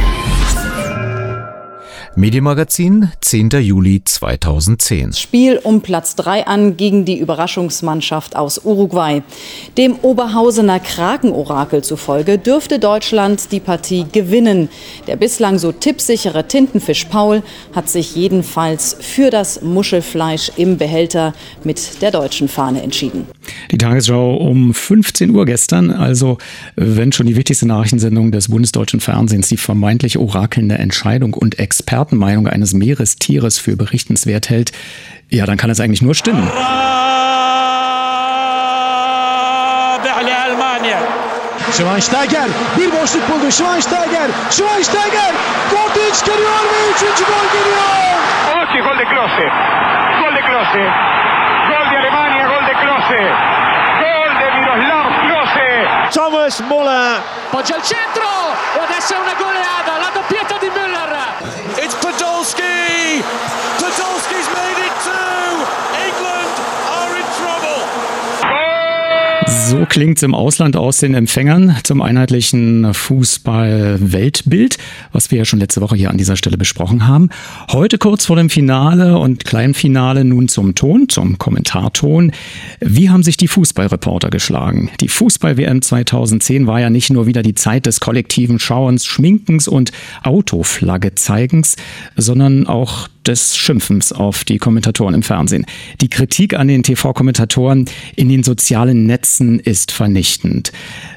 Medienmagazin, 2.18 3.10
10. 3.20 3.50
Juli 3.60 4.02
2010. 4.02 5.12
Spiel 5.12 5.60
um 5.62 5.82
Platz 5.82 6.14
3 6.14 6.46
an 6.46 6.78
gegen 6.78 7.04
die 7.04 7.18
Überraschungsmannschaft 7.18 8.36
aus 8.36 8.64
Uruguay. 8.64 9.22
Dem 9.76 9.96
Oberhausener 10.00 10.80
Krakenorakel 10.80 11.84
zufolge 11.84 12.38
dürfte 12.38 12.78
Deutschland 12.78 13.52
die 13.52 13.60
Partie 13.60 14.06
gewinnen. 14.10 14.70
Der 15.06 15.16
bislang 15.16 15.58
so 15.58 15.72
tippsichere 15.72 16.48
Tintenfisch 16.48 17.04
Paul 17.04 17.42
hat 17.74 17.90
sich 17.90 18.16
jedenfalls 18.16 18.96
für 18.98 19.28
das 19.28 19.60
Muschelfleisch 19.60 20.52
im 20.56 20.78
Behälter 20.78 21.34
mit 21.64 22.00
der 22.00 22.12
deutschen 22.12 22.48
Fahne 22.48 22.82
entschieden. 22.82 23.26
Die 23.70 23.78
Tagesschau 23.78 24.36
um 24.36 24.74
15 24.74 25.30
Uhr 25.30 25.44
gestern, 25.44 25.90
also 25.90 26.38
wenn 26.76 27.12
schon 27.12 27.26
die 27.26 27.36
wichtigste 27.36 27.66
Nachrichtensendung 27.66 28.32
des 28.32 28.48
bundesdeutschen 28.48 29.00
Fernsehens, 29.00 29.48
die 29.48 29.56
vermeintlich 29.56 30.18
orakelnde 30.18 30.76
Entscheidung 30.76 31.34
und 31.34 31.58
Experten 31.58 31.96
Expertenmeinung 32.16 32.48
eines 32.48 32.72
Meerestieres 32.72 33.58
für 33.58 33.76
berichtenswert 33.76 34.50
hält, 34.50 34.72
ja, 35.30 35.46
dann 35.46 35.56
kann 35.56 35.70
es 35.70 35.80
eigentlich 35.80 36.02
nur 36.02 36.14
stimmen. 36.14 36.48
Schweinsteiger, 41.76 42.46
bir 42.76 42.90
boşluk 42.90 43.28
buldu. 43.28 43.50
Schweinsteiger, 43.50 44.28
Schweinsteiger, 44.50 45.32
Kotic 45.70 46.24
geliyor 46.24 46.62
ve 46.70 46.78
üçüncü 46.92 47.24
gol 47.24 47.46
geliyor. 47.52 48.16
Oggi 48.56 48.80
gol 48.80 48.98
de 48.98 49.04
Klose, 49.04 49.46
gol 50.20 50.34
de 50.36 50.42
Klose, 50.48 50.84
gol 53.06 53.14
de 53.14 53.22
Klose, 53.22 53.30
gol 54.02 54.30
de 54.38 54.46
Miroslav 54.56 55.06
Klose. 55.26 56.10
Thomas 56.10 56.60
Muller. 56.60 57.22
Poggia 57.50 57.76
al 57.76 57.82
centro 57.82 58.26
e 58.74 58.80
adesso 58.80 59.14
è 59.14 59.18
una 59.18 59.34
goleada, 59.34 59.98
la 59.98 60.10
doppietta 60.12 60.56
di 60.58 60.68
Müller. 60.68 60.85
So 69.68 69.84
klingt 69.84 70.18
es 70.18 70.22
im 70.22 70.32
Ausland 70.32 70.76
aus 70.76 70.98
den 70.98 71.14
Empfängern 71.14 71.74
zum 71.82 72.00
einheitlichen 72.00 72.94
Fußball-Weltbild, 72.94 74.78
was 75.10 75.32
wir 75.32 75.38
ja 75.38 75.44
schon 75.44 75.58
letzte 75.58 75.80
Woche 75.80 75.96
hier 75.96 76.08
an 76.08 76.18
dieser 76.18 76.36
Stelle 76.36 76.56
besprochen 76.56 77.08
haben. 77.08 77.30
Heute 77.72 77.98
kurz 77.98 78.26
vor 78.26 78.36
dem 78.36 78.48
Finale 78.48 79.18
und 79.18 79.44
Kleinfinale 79.44 80.24
nun 80.24 80.46
zum 80.46 80.76
Ton, 80.76 81.08
zum 81.08 81.38
Kommentarton. 81.38 82.30
Wie 82.78 83.10
haben 83.10 83.24
sich 83.24 83.36
die 83.38 83.48
Fußballreporter 83.48 84.30
geschlagen? 84.30 84.88
Die 85.00 85.08
Fußball-WM 85.08 85.82
2010 85.82 86.68
war 86.68 86.78
ja 86.80 86.88
nicht 86.88 87.10
nur 87.10 87.26
wieder 87.26 87.42
die 87.42 87.54
Zeit 87.54 87.86
des 87.86 87.98
kollektiven 87.98 88.60
Schauens, 88.60 89.04
Schminkens 89.04 89.66
und 89.66 89.90
Autoflagge 90.22 91.16
zeigens, 91.16 91.74
sondern 92.14 92.68
auch 92.68 93.08
des 93.26 93.56
Schimpfens 93.56 94.12
auf 94.12 94.44
die 94.44 94.58
Kommentatoren 94.58 95.14
im 95.14 95.22
Fernsehen. 95.22 95.66
Die 96.00 96.08
Kritik 96.08 96.54
an 96.54 96.68
den 96.68 96.82
TV-Kommentatoren 96.82 97.86
in 98.14 98.28
den 98.28 98.42
sozialen 98.42 99.06
Netzen 99.06 99.60
ist 99.60 99.92
vernichtend. 99.92 100.72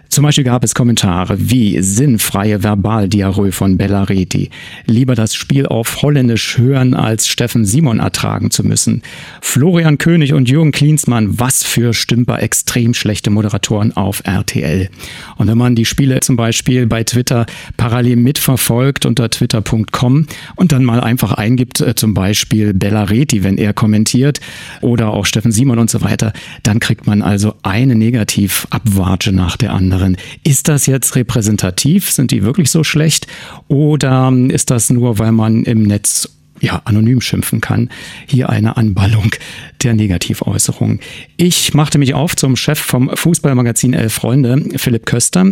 Zum 0.10 0.24
Beispiel 0.24 0.44
gab 0.44 0.64
es 0.64 0.74
Kommentare 0.74 1.36
wie 1.38 1.80
sinnfreie 1.84 2.64
Verbaldiarrhoe 2.64 3.52
von 3.52 3.78
Bellareti, 3.78 4.50
lieber 4.88 5.14
das 5.14 5.36
Spiel 5.36 5.68
auf 5.68 6.02
Holländisch 6.02 6.58
hören, 6.58 6.96
als 6.96 7.28
Steffen 7.28 7.64
Simon 7.64 8.00
ertragen 8.00 8.50
zu 8.50 8.64
müssen. 8.66 9.04
Florian 9.40 10.00
König 10.00 10.34
und 10.34 10.50
Jürgen 10.50 10.72
Klinsmann, 10.72 11.38
was 11.40 11.64
für 11.64 11.94
Stümper 11.94 12.42
extrem 12.42 12.96
schlechte 12.96 13.30
Moderatoren 13.30 13.96
auf 13.96 14.24
RTL. 14.26 14.90
Und 15.38 15.48
wenn 15.48 15.58
man 15.60 15.76
die 15.76 15.86
Spiele 15.86 16.22
zum 16.22 16.36
Beispiel 16.36 16.88
bei 16.88 17.04
Twitter 17.04 17.46
parallel 17.78 18.16
mitverfolgt 18.16 19.06
unter 19.06 19.30
twitter.com 19.30 20.26
und 20.56 20.72
dann 20.72 20.86
mal 20.86 21.02
einfach 21.02 21.34
eingibt, 21.34 21.82
äh, 21.82 21.94
zum 21.94 22.16
Beispiel 22.16 22.74
Bellareti, 22.74 23.44
wenn 23.44 23.60
er 23.60 23.74
kommentiert, 23.74 24.40
oder 24.82 25.14
auch 25.14 25.28
Steffen 25.28 25.52
Simon 25.52 25.78
und 25.78 25.92
so 25.92 26.02
weiter, 26.02 26.34
dann 26.64 26.80
kriegt 26.80 27.06
man 27.06 27.22
also 27.22 27.54
eine 27.62 27.94
Negativabwatsche 27.94 29.32
nach 29.32 29.56
der 29.56 29.74
anderen 29.74 29.99
anderen. 30.00 30.18
Ist 30.44 30.68
das 30.68 30.86
jetzt 30.86 31.16
repräsentativ? 31.16 32.12
Sind 32.12 32.32
die 32.32 32.44
wirklich 32.44 32.72
so 32.72 32.84
schlecht? 32.84 33.28
Oder 33.68 34.32
ist 34.50 34.72
das 34.72 34.90
nur, 34.90 35.20
weil 35.20 35.32
man 35.32 35.64
im 35.64 35.84
Netz 35.84 36.30
ja, 36.62 36.82
anonym 36.86 37.22
schimpfen 37.22 37.62
kann. 37.62 37.90
Hier 38.28 38.50
eine 38.50 38.78
Anballung 38.78 39.32
der 39.84 39.94
Negativäußerungen. 39.94 41.00
Ich 41.38 41.74
machte 41.74 41.98
mich 41.98 42.14
auf 42.14 42.36
zum 42.36 42.56
Chef 42.56 42.80
vom 42.80 43.10
Fußballmagazin 43.10 43.94
Elf 43.94 44.14
Freunde, 44.14 44.62
Philipp 44.76 45.06
Köster, 45.06 45.46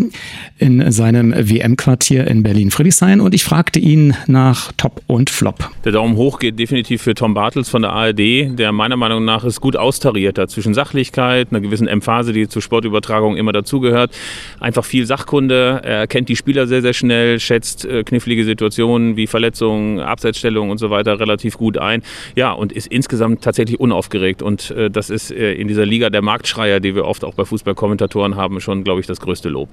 in 0.58 0.92
seinem 0.92 1.34
WM-Quartier 1.34 2.28
in 2.28 2.44
Berlin-Friedrichshain 2.44 3.22
und 3.22 3.34
ich 3.34 3.44
fragte 3.44 3.80
ihn 3.80 4.16
nach 4.28 4.72
Top 4.74 5.02
und 5.08 5.30
Flop. 5.30 5.72
Der 5.86 5.94
Daumen 5.94 6.18
hoch 6.18 6.40
geht 6.40 6.60
definitiv 6.60 7.02
für 7.02 7.14
Tom 7.14 7.34
Bartels 7.34 7.70
von 7.70 7.84
der 7.84 7.92
ARD, 7.92 8.58
der 8.60 8.72
meiner 8.72 8.98
Meinung 8.98 9.24
nach 9.24 9.46
ist 9.46 9.62
gut 9.62 9.78
austariert 9.78 10.38
hat 10.38 10.52
zwischen 10.52 10.74
Sachlichkeit, 10.74 11.50
einer 11.52 11.62
gewissen 11.62 11.88
Emphase, 11.88 12.34
die 12.34 12.48
zur 12.48 12.62
Sportübertragung 12.62 13.38
immer 13.38 13.54
dazugehört. 13.54 14.12
Einfach 14.60 14.84
viel 14.84 15.06
Sachkunde, 15.06 15.82
er 15.84 16.08
kennt 16.08 16.30
die 16.30 16.36
Spieler 16.36 16.68
sehr, 16.68 16.82
sehr 16.82 16.94
schnell, 16.94 17.40
schätzt 17.40 17.86
äh, 17.86 18.04
knifflige 18.04 18.44
Situationen 18.44 19.16
wie 19.16 19.28
Verletzungen, 19.28 20.00
Abseitsstellungen 20.00 20.72
und 20.72 20.78
so 20.78 20.90
weiter 20.90 20.97
relativ 21.06 21.58
gut 21.58 21.78
ein. 21.78 22.02
Ja, 22.36 22.52
und 22.52 22.72
ist 22.72 22.88
insgesamt 22.88 23.44
tatsächlich 23.44 23.80
unaufgeregt 23.80 24.42
und 24.42 24.72
äh, 24.72 24.90
das 24.90 25.10
ist 25.10 25.32
äh, 25.32 25.54
in 25.54 25.68
dieser 25.68 25.86
Liga 25.86 26.10
der 26.10 26.22
Marktschreier, 26.22 26.80
die 26.80 26.96
wir 26.96 27.06
oft 27.06 27.24
auch 27.24 27.34
bei 27.34 27.46
Fußballkommentatoren 27.46 28.36
haben, 28.36 28.60
schon, 28.62 28.84
glaube 28.84 29.02
ich, 29.02 29.08
das 29.08 29.20
größte 29.20 29.50
Lob. 29.50 29.70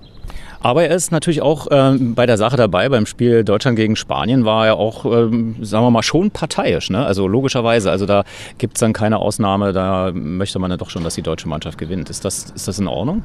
Aber 0.64 0.84
er 0.84 0.96
ist 0.96 1.12
natürlich 1.12 1.42
auch 1.42 1.66
ähm, 1.70 2.14
bei 2.14 2.24
der 2.24 2.38
Sache 2.38 2.56
dabei. 2.56 2.88
Beim 2.88 3.04
Spiel 3.04 3.44
Deutschland 3.44 3.76
gegen 3.76 3.96
Spanien 3.96 4.46
war 4.46 4.66
er 4.66 4.76
auch, 4.76 5.04
ähm, 5.04 5.56
sagen 5.60 5.84
wir 5.84 5.90
mal, 5.90 6.02
schon 6.02 6.30
parteiisch. 6.30 6.88
Ne? 6.88 7.04
Also 7.04 7.28
logischerweise. 7.28 7.90
Also 7.90 8.06
da 8.06 8.24
gibt 8.56 8.78
es 8.78 8.80
dann 8.80 8.94
keine 8.94 9.18
Ausnahme. 9.18 9.74
Da 9.74 10.10
möchte 10.14 10.58
man 10.58 10.70
ja 10.70 10.78
doch 10.78 10.88
schon, 10.88 11.04
dass 11.04 11.16
die 11.16 11.22
deutsche 11.22 11.48
Mannschaft 11.48 11.76
gewinnt. 11.76 12.08
Ist 12.08 12.24
das, 12.24 12.50
ist 12.54 12.66
das 12.66 12.78
in 12.78 12.88
Ordnung? 12.88 13.22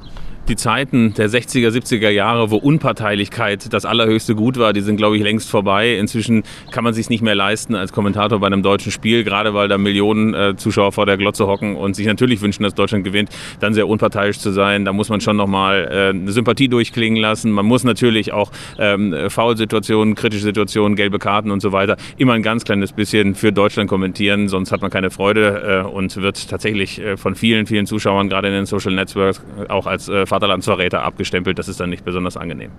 Die 0.49 0.55
Zeiten 0.55 1.13
der 1.13 1.29
60er, 1.29 1.69
70er 1.69 2.09
Jahre, 2.09 2.49
wo 2.49 2.57
Unparteilichkeit 2.57 3.71
das 3.71 3.85
allerhöchste 3.85 4.33
Gut 4.33 4.57
war, 4.57 4.73
die 4.73 4.81
sind, 4.81 4.97
glaube 4.97 5.15
ich, 5.15 5.21
längst 5.21 5.47
vorbei. 5.47 5.93
Inzwischen 5.93 6.41
kann 6.71 6.83
man 6.83 6.95
sich 6.95 7.07
nicht 7.07 7.21
mehr 7.21 7.35
leisten 7.35 7.75
als 7.75 7.93
Kommentator 7.93 8.39
bei 8.39 8.47
einem 8.47 8.63
deutschen 8.63 8.91
Spiel, 8.91 9.23
gerade 9.23 9.53
weil 9.53 9.67
da 9.67 9.77
Millionen 9.77 10.33
äh, 10.33 10.55
Zuschauer 10.57 10.91
vor 10.91 11.05
der 11.05 11.17
Glotze 11.17 11.45
hocken 11.45 11.75
und 11.75 11.95
sich 11.95 12.07
natürlich 12.07 12.41
wünschen, 12.41 12.63
dass 12.63 12.73
Deutschland 12.73 13.03
gewinnt, 13.03 13.29
dann 13.59 13.75
sehr 13.75 13.87
unparteiisch 13.87 14.39
zu 14.39 14.49
sein. 14.49 14.85
Da 14.85 14.91
muss 14.91 15.09
man 15.09 15.21
schon 15.21 15.37
nochmal 15.37 15.87
äh, 15.87 16.09
eine 16.17 16.31
Sympathie 16.31 16.67
durchklingen 16.67 17.21
lassen. 17.21 17.51
Man 17.51 17.67
muss 17.67 17.83
natürlich 17.83 18.33
auch 18.33 18.51
ähm, 18.79 19.15
Foul-Situationen, 19.27 20.15
kritische 20.15 20.45
Situationen, 20.45 20.95
gelbe 20.95 21.19
Karten 21.19 21.51
und 21.51 21.61
so 21.61 21.73
weiter 21.73 21.95
immer 22.17 22.33
ein 22.33 22.41
ganz 22.41 22.63
kleines 22.63 22.91
bisschen 22.91 23.35
für 23.35 23.51
Deutschland 23.51 23.87
kommentieren, 23.87 24.47
sonst 24.47 24.71
hat 24.71 24.81
man 24.81 24.89
keine 24.89 25.11
Freude 25.11 25.83
äh, 25.85 25.87
und 25.87 26.17
wird 26.17 26.49
tatsächlich 26.49 26.99
äh, 26.99 27.17
von 27.17 27.35
vielen, 27.35 27.67
vielen 27.67 27.85
Zuschauern, 27.85 28.29
gerade 28.29 28.47
in 28.47 28.55
den 28.55 28.65
Social 28.65 28.95
Networks, 28.95 29.43
auch 29.67 29.85
als 29.85 30.09
äh, 30.09 30.25
Vaterlandsverräter 30.39 31.03
abgestempelt. 31.03 31.59
Das 31.59 31.67
ist 31.67 31.79
dann 31.79 31.89
nicht 31.89 32.05
besonders 32.05 32.37
angenehm. 32.37 32.71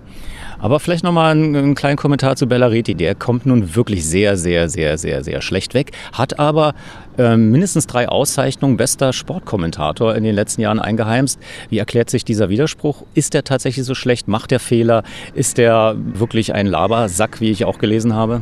Aber 0.59 0.79
vielleicht 0.79 1.03
nochmal 1.03 1.31
einen, 1.31 1.55
einen 1.55 1.75
kleinen 1.75 1.97
Kommentar 1.97 2.35
zu 2.35 2.47
Bellareti. 2.47 2.95
Der 2.95 3.15
kommt 3.15 3.45
nun 3.45 3.75
wirklich 3.75 4.05
sehr, 4.05 4.37
sehr, 4.37 4.67
sehr, 4.67 4.97
sehr, 4.97 5.23
sehr 5.23 5.41
schlecht 5.41 5.73
weg, 5.73 5.91
hat 6.13 6.39
aber 6.39 6.73
äh, 7.17 7.37
mindestens 7.37 7.87
drei 7.87 8.09
Auszeichnungen 8.09 8.77
bester 8.77 9.13
Sportkommentator 9.13 10.15
in 10.15 10.23
den 10.23 10.35
letzten 10.35 10.61
Jahren 10.61 10.79
eingeheimst. 10.79 11.39
Wie 11.69 11.77
erklärt 11.77 12.09
sich 12.09 12.25
dieser 12.25 12.49
Widerspruch? 12.49 13.03
Ist 13.13 13.33
der 13.33 13.43
tatsächlich 13.43 13.85
so 13.85 13.95
schlecht? 13.95 14.27
Macht 14.27 14.51
der 14.51 14.59
Fehler? 14.59 15.03
Ist 15.33 15.57
der 15.57 15.95
wirklich 15.97 16.53
ein 16.53 16.65
Labersack, 16.65 17.41
wie 17.41 17.51
ich 17.51 17.65
auch 17.65 17.77
gelesen 17.77 18.15
habe? 18.15 18.41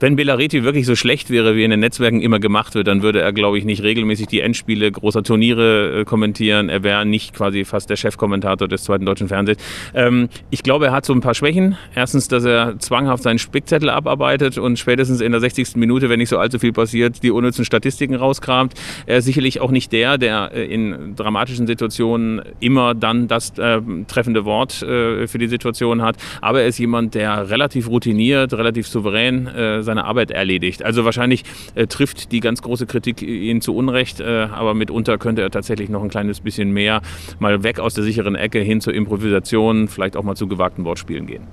Wenn 0.00 0.14
Belareti 0.14 0.62
wirklich 0.62 0.86
so 0.86 0.94
schlecht 0.94 1.28
wäre, 1.28 1.56
wie 1.56 1.64
in 1.64 1.72
den 1.72 1.80
Netzwerken 1.80 2.20
immer 2.20 2.38
gemacht 2.38 2.76
wird, 2.76 2.86
dann 2.86 3.02
würde 3.02 3.20
er, 3.20 3.32
glaube 3.32 3.58
ich, 3.58 3.64
nicht 3.64 3.82
regelmäßig 3.82 4.28
die 4.28 4.40
Endspiele 4.40 4.92
großer 4.92 5.24
Turniere 5.24 6.00
äh, 6.00 6.04
kommentieren. 6.04 6.68
Er 6.68 6.84
wäre 6.84 7.04
nicht 7.04 7.34
quasi 7.34 7.64
fast 7.64 7.90
der 7.90 7.96
Chefkommentator 7.96 8.68
des 8.68 8.84
zweiten 8.84 9.04
deutschen 9.04 9.26
Fernsehens. 9.26 9.60
Ähm, 9.94 10.28
ich 10.50 10.62
glaube, 10.62 10.86
er 10.86 10.92
hat 10.92 11.04
so 11.04 11.12
ein 11.12 11.20
paar 11.20 11.34
Schwächen. 11.34 11.76
Erstens, 11.96 12.28
dass 12.28 12.44
er 12.44 12.78
zwanghaft 12.78 13.24
seinen 13.24 13.40
Spickzettel 13.40 13.90
abarbeitet 13.90 14.56
und 14.56 14.78
spätestens 14.78 15.20
in 15.20 15.32
der 15.32 15.40
60. 15.40 15.74
Minute, 15.74 16.08
wenn 16.08 16.20
nicht 16.20 16.28
so 16.28 16.38
allzu 16.38 16.60
viel 16.60 16.72
passiert, 16.72 17.24
die 17.24 17.32
unnützen 17.32 17.64
Statistiken 17.64 18.14
rauskramt. 18.14 18.74
Er 19.06 19.18
ist 19.18 19.24
sicherlich 19.24 19.60
auch 19.60 19.72
nicht 19.72 19.90
der, 19.90 20.16
der 20.16 20.52
äh, 20.54 20.64
in 20.64 21.16
dramatischen 21.16 21.66
Situationen 21.66 22.42
immer 22.60 22.94
dann 22.94 23.26
das 23.26 23.58
äh, 23.58 23.80
treffende 24.06 24.44
Wort 24.44 24.80
äh, 24.80 25.26
für 25.26 25.38
die 25.38 25.48
Situation 25.48 26.02
hat. 26.02 26.14
Aber 26.40 26.60
er 26.60 26.68
ist 26.68 26.78
jemand, 26.78 27.16
der 27.16 27.50
relativ 27.50 27.88
routiniert, 27.88 28.54
relativ 28.54 28.86
souverän 28.86 29.48
äh, 29.48 29.87
seine 29.88 30.04
Arbeit 30.04 30.30
erledigt. 30.30 30.84
Also 30.84 31.04
wahrscheinlich 31.04 31.44
äh, 31.74 31.86
trifft 31.86 32.30
die 32.30 32.40
ganz 32.40 32.62
große 32.62 32.86
Kritik 32.86 33.22
ihn 33.22 33.60
zu 33.60 33.74
Unrecht, 33.74 34.20
äh, 34.20 34.46
aber 34.52 34.74
mitunter 34.74 35.18
könnte 35.18 35.42
er 35.42 35.50
tatsächlich 35.50 35.88
noch 35.88 36.02
ein 36.02 36.10
kleines 36.10 36.40
bisschen 36.40 36.70
mehr 36.70 37.00
mal 37.38 37.62
weg 37.62 37.80
aus 37.80 37.94
der 37.94 38.04
sicheren 38.04 38.34
Ecke 38.34 38.60
hin 38.60 38.80
zur 38.80 38.94
Improvisation, 38.94 39.88
vielleicht 39.88 40.16
auch 40.16 40.22
mal 40.22 40.36
zu 40.36 40.46
gewagten 40.46 40.84
Wortspielen 40.84 41.26
gehen. 41.26 41.46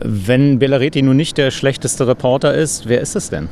Wenn 0.00 0.58
Bellareti 0.58 1.02
nun 1.02 1.16
nicht 1.16 1.38
der 1.38 1.50
schlechteste 1.50 2.06
Reporter 2.06 2.54
ist, 2.54 2.88
wer 2.88 3.00
ist 3.00 3.16
es 3.16 3.30
denn? 3.30 3.48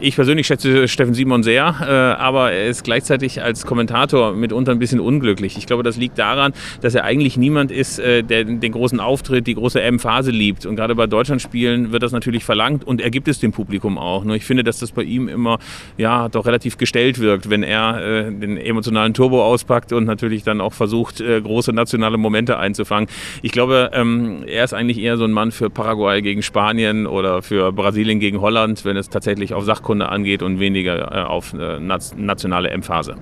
Ich 0.00 0.14
persönlich 0.14 0.46
schätze 0.46 0.86
Steffen 0.86 1.12
Simon 1.12 1.42
sehr, 1.42 1.74
äh, 1.80 2.22
aber 2.22 2.52
er 2.52 2.68
ist 2.68 2.84
gleichzeitig 2.84 3.42
als 3.42 3.66
Kommentator 3.66 4.32
mitunter 4.32 4.70
ein 4.70 4.78
bisschen 4.78 5.00
unglücklich. 5.00 5.58
Ich 5.58 5.66
glaube, 5.66 5.82
das 5.82 5.96
liegt 5.96 6.16
daran, 6.20 6.52
dass 6.82 6.94
er 6.94 7.02
eigentlich 7.02 7.36
niemand 7.36 7.72
ist, 7.72 7.98
äh, 7.98 8.22
der 8.22 8.44
den 8.44 8.70
großen 8.70 9.00
Auftritt, 9.00 9.48
die 9.48 9.56
große 9.56 9.82
M-Phase 9.82 10.30
liebt. 10.30 10.66
Und 10.66 10.76
gerade 10.76 10.94
bei 10.94 11.08
Deutschlandspielen 11.08 11.90
wird 11.90 12.04
das 12.04 12.12
natürlich 12.12 12.44
verlangt 12.44 12.86
und 12.86 13.00
er 13.00 13.10
gibt 13.10 13.26
es 13.26 13.40
dem 13.40 13.50
Publikum 13.50 13.98
auch. 13.98 14.22
Nur 14.22 14.36
ich 14.36 14.44
finde, 14.44 14.62
dass 14.62 14.78
das 14.78 14.92
bei 14.92 15.02
ihm 15.02 15.26
immer 15.26 15.58
ja 15.96 16.28
doch 16.28 16.46
relativ 16.46 16.78
gestellt 16.78 17.18
wirkt, 17.18 17.50
wenn 17.50 17.64
er 17.64 18.00
äh, 18.00 18.32
den 18.32 18.56
emotionalen 18.56 19.14
Turbo 19.14 19.44
auspackt 19.44 19.92
und 19.92 20.04
natürlich 20.04 20.44
dann 20.44 20.60
auch 20.60 20.74
versucht, 20.74 21.18
große 21.18 21.72
nationale 21.72 22.18
Momente 22.18 22.58
einzufangen. 22.58 23.08
Ich 23.42 23.50
glaube, 23.50 23.90
ähm, 23.92 24.44
er 24.46 24.62
ist 24.62 24.74
eigentlich 24.74 24.98
eher 24.98 25.16
so 25.16 25.24
ein 25.24 25.32
Mann 25.32 25.50
für 25.50 25.70
Paraguay 25.70 26.22
gegen 26.22 26.42
Spanien 26.42 27.08
oder 27.08 27.42
für 27.42 27.72
Brasilien 27.72 28.20
gegen 28.20 28.40
Holland, 28.40 28.84
wenn 28.84 28.96
es 28.96 29.08
tatsächlich 29.08 29.54
auf 29.54 29.64
Sachkunde 29.64 29.87
Sachkunde 29.88 30.08
angeht 30.10 30.42
und 30.42 30.60
weniger 30.60 31.12
äh, 31.12 31.22
auf 31.22 31.54
äh, 31.54 31.80
nationale 31.80 32.68
Emphase. 32.70 33.14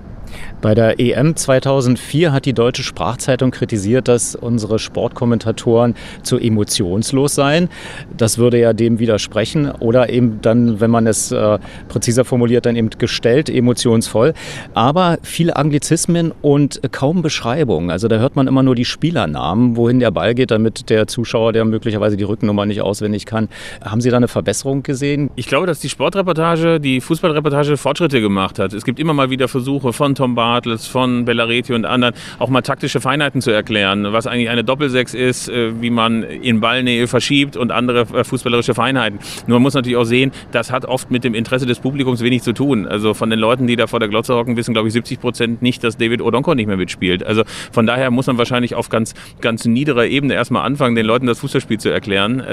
Bei 0.61 0.73
der 0.73 0.99
EM 0.99 1.35
2004 1.35 2.33
hat 2.33 2.45
die 2.45 2.53
Deutsche 2.53 2.83
Sprachzeitung 2.83 3.51
kritisiert, 3.51 4.07
dass 4.07 4.35
unsere 4.35 4.79
Sportkommentatoren 4.79 5.95
zu 6.23 6.37
emotionslos 6.37 7.35
seien. 7.35 7.69
Das 8.15 8.37
würde 8.37 8.59
ja 8.59 8.73
dem 8.73 8.99
widersprechen. 8.99 9.71
Oder 9.71 10.09
eben 10.09 10.39
dann, 10.41 10.79
wenn 10.79 10.91
man 10.91 11.07
es 11.07 11.31
äh, 11.31 11.59
präziser 11.87 12.25
formuliert, 12.25 12.65
dann 12.65 12.75
eben 12.75 12.89
gestellt, 12.89 13.49
emotionsvoll. 13.49 14.33
Aber 14.73 15.19
viele 15.21 15.55
Anglizismen 15.55 16.33
und 16.41 16.81
kaum 16.91 17.21
Beschreibungen. 17.21 17.91
Also 17.91 18.07
da 18.07 18.17
hört 18.17 18.35
man 18.35 18.47
immer 18.47 18.63
nur 18.63 18.75
die 18.75 18.85
Spielernamen, 18.85 19.77
wohin 19.77 19.99
der 19.99 20.11
Ball 20.11 20.33
geht, 20.33 20.51
damit 20.51 20.89
der 20.89 21.07
Zuschauer, 21.07 21.53
der 21.53 21.65
möglicherweise 21.65 22.17
die 22.17 22.23
Rückennummer 22.23 22.65
nicht 22.65 22.81
auswendig 22.81 23.25
kann. 23.25 23.47
Haben 23.83 24.01
Sie 24.01 24.09
da 24.09 24.17
eine 24.17 24.27
Verbesserung 24.27 24.83
gesehen? 24.83 25.29
Ich 25.35 25.47
glaube, 25.47 25.67
dass 25.67 25.79
die 25.79 25.89
Sportreportage, 25.89 26.79
die 26.79 26.99
Fußballreportage 27.01 27.77
Fortschritte 27.77 28.21
gemacht 28.21 28.59
hat. 28.59 28.73
Es 28.73 28.83
gibt 28.83 28.99
immer 28.99 29.13
mal 29.13 29.29
wieder 29.29 29.47
Versuche 29.47 29.93
von 29.93 30.15
Tom 30.17 30.35
Bartels, 30.35 30.87
von 30.87 31.25
Bellareti 31.25 31.73
und 31.73 31.85
anderen 31.85 32.13
auch 32.39 32.49
mal 32.49 32.61
taktische 32.61 32.99
Feinheiten 32.99 33.41
zu 33.41 33.51
erklären, 33.51 34.11
was 34.11 34.27
eigentlich 34.27 34.49
eine 34.49 34.63
Doppelsechs 34.63 35.13
ist, 35.13 35.47
äh, 35.47 35.81
wie 35.81 35.89
man 35.89 36.23
in 36.23 36.59
Ballnähe 36.59 37.07
verschiebt 37.07 37.55
und 37.55 37.71
andere 37.71 38.01
äh, 38.01 38.23
fußballerische 38.23 38.73
Feinheiten. 38.73 39.19
Nur 39.47 39.57
man 39.57 39.63
muss 39.63 39.75
natürlich 39.75 39.97
auch 39.97 40.03
sehen, 40.03 40.31
das 40.51 40.71
hat 40.71 40.85
oft 40.85 41.11
mit 41.11 41.23
dem 41.23 41.35
Interesse 41.35 41.65
des 41.65 41.79
Publikums 41.79 42.21
wenig 42.21 42.41
zu 42.41 42.53
tun. 42.53 42.87
Also 42.87 43.13
von 43.13 43.29
den 43.29 43.39
Leuten, 43.39 43.67
die 43.67 43.75
da 43.75 43.87
vor 43.87 43.99
der 43.99 44.09
Glotze 44.09 44.35
hocken, 44.35 44.57
wissen, 44.57 44.73
glaube 44.73 44.87
ich, 44.87 44.93
70 44.93 45.19
Prozent 45.19 45.61
nicht, 45.61 45.83
dass 45.83 45.97
David 45.97 46.21
Odonko 46.21 46.55
nicht 46.55 46.67
mehr 46.67 46.77
mitspielt. 46.77 47.23
Also 47.23 47.43
von 47.71 47.85
daher 47.85 48.09
muss 48.11 48.27
man 48.27 48.37
wahrscheinlich 48.37 48.75
auf 48.75 48.89
ganz, 48.89 49.13
ganz 49.41 49.65
niederer 49.65 50.07
Ebene 50.07 50.33
erstmal 50.33 50.65
anfangen, 50.65 50.95
den 50.95 51.05
Leuten 51.05 51.27
das 51.27 51.39
Fußballspiel 51.39 51.79
zu 51.79 51.89
erklären. 51.89 52.43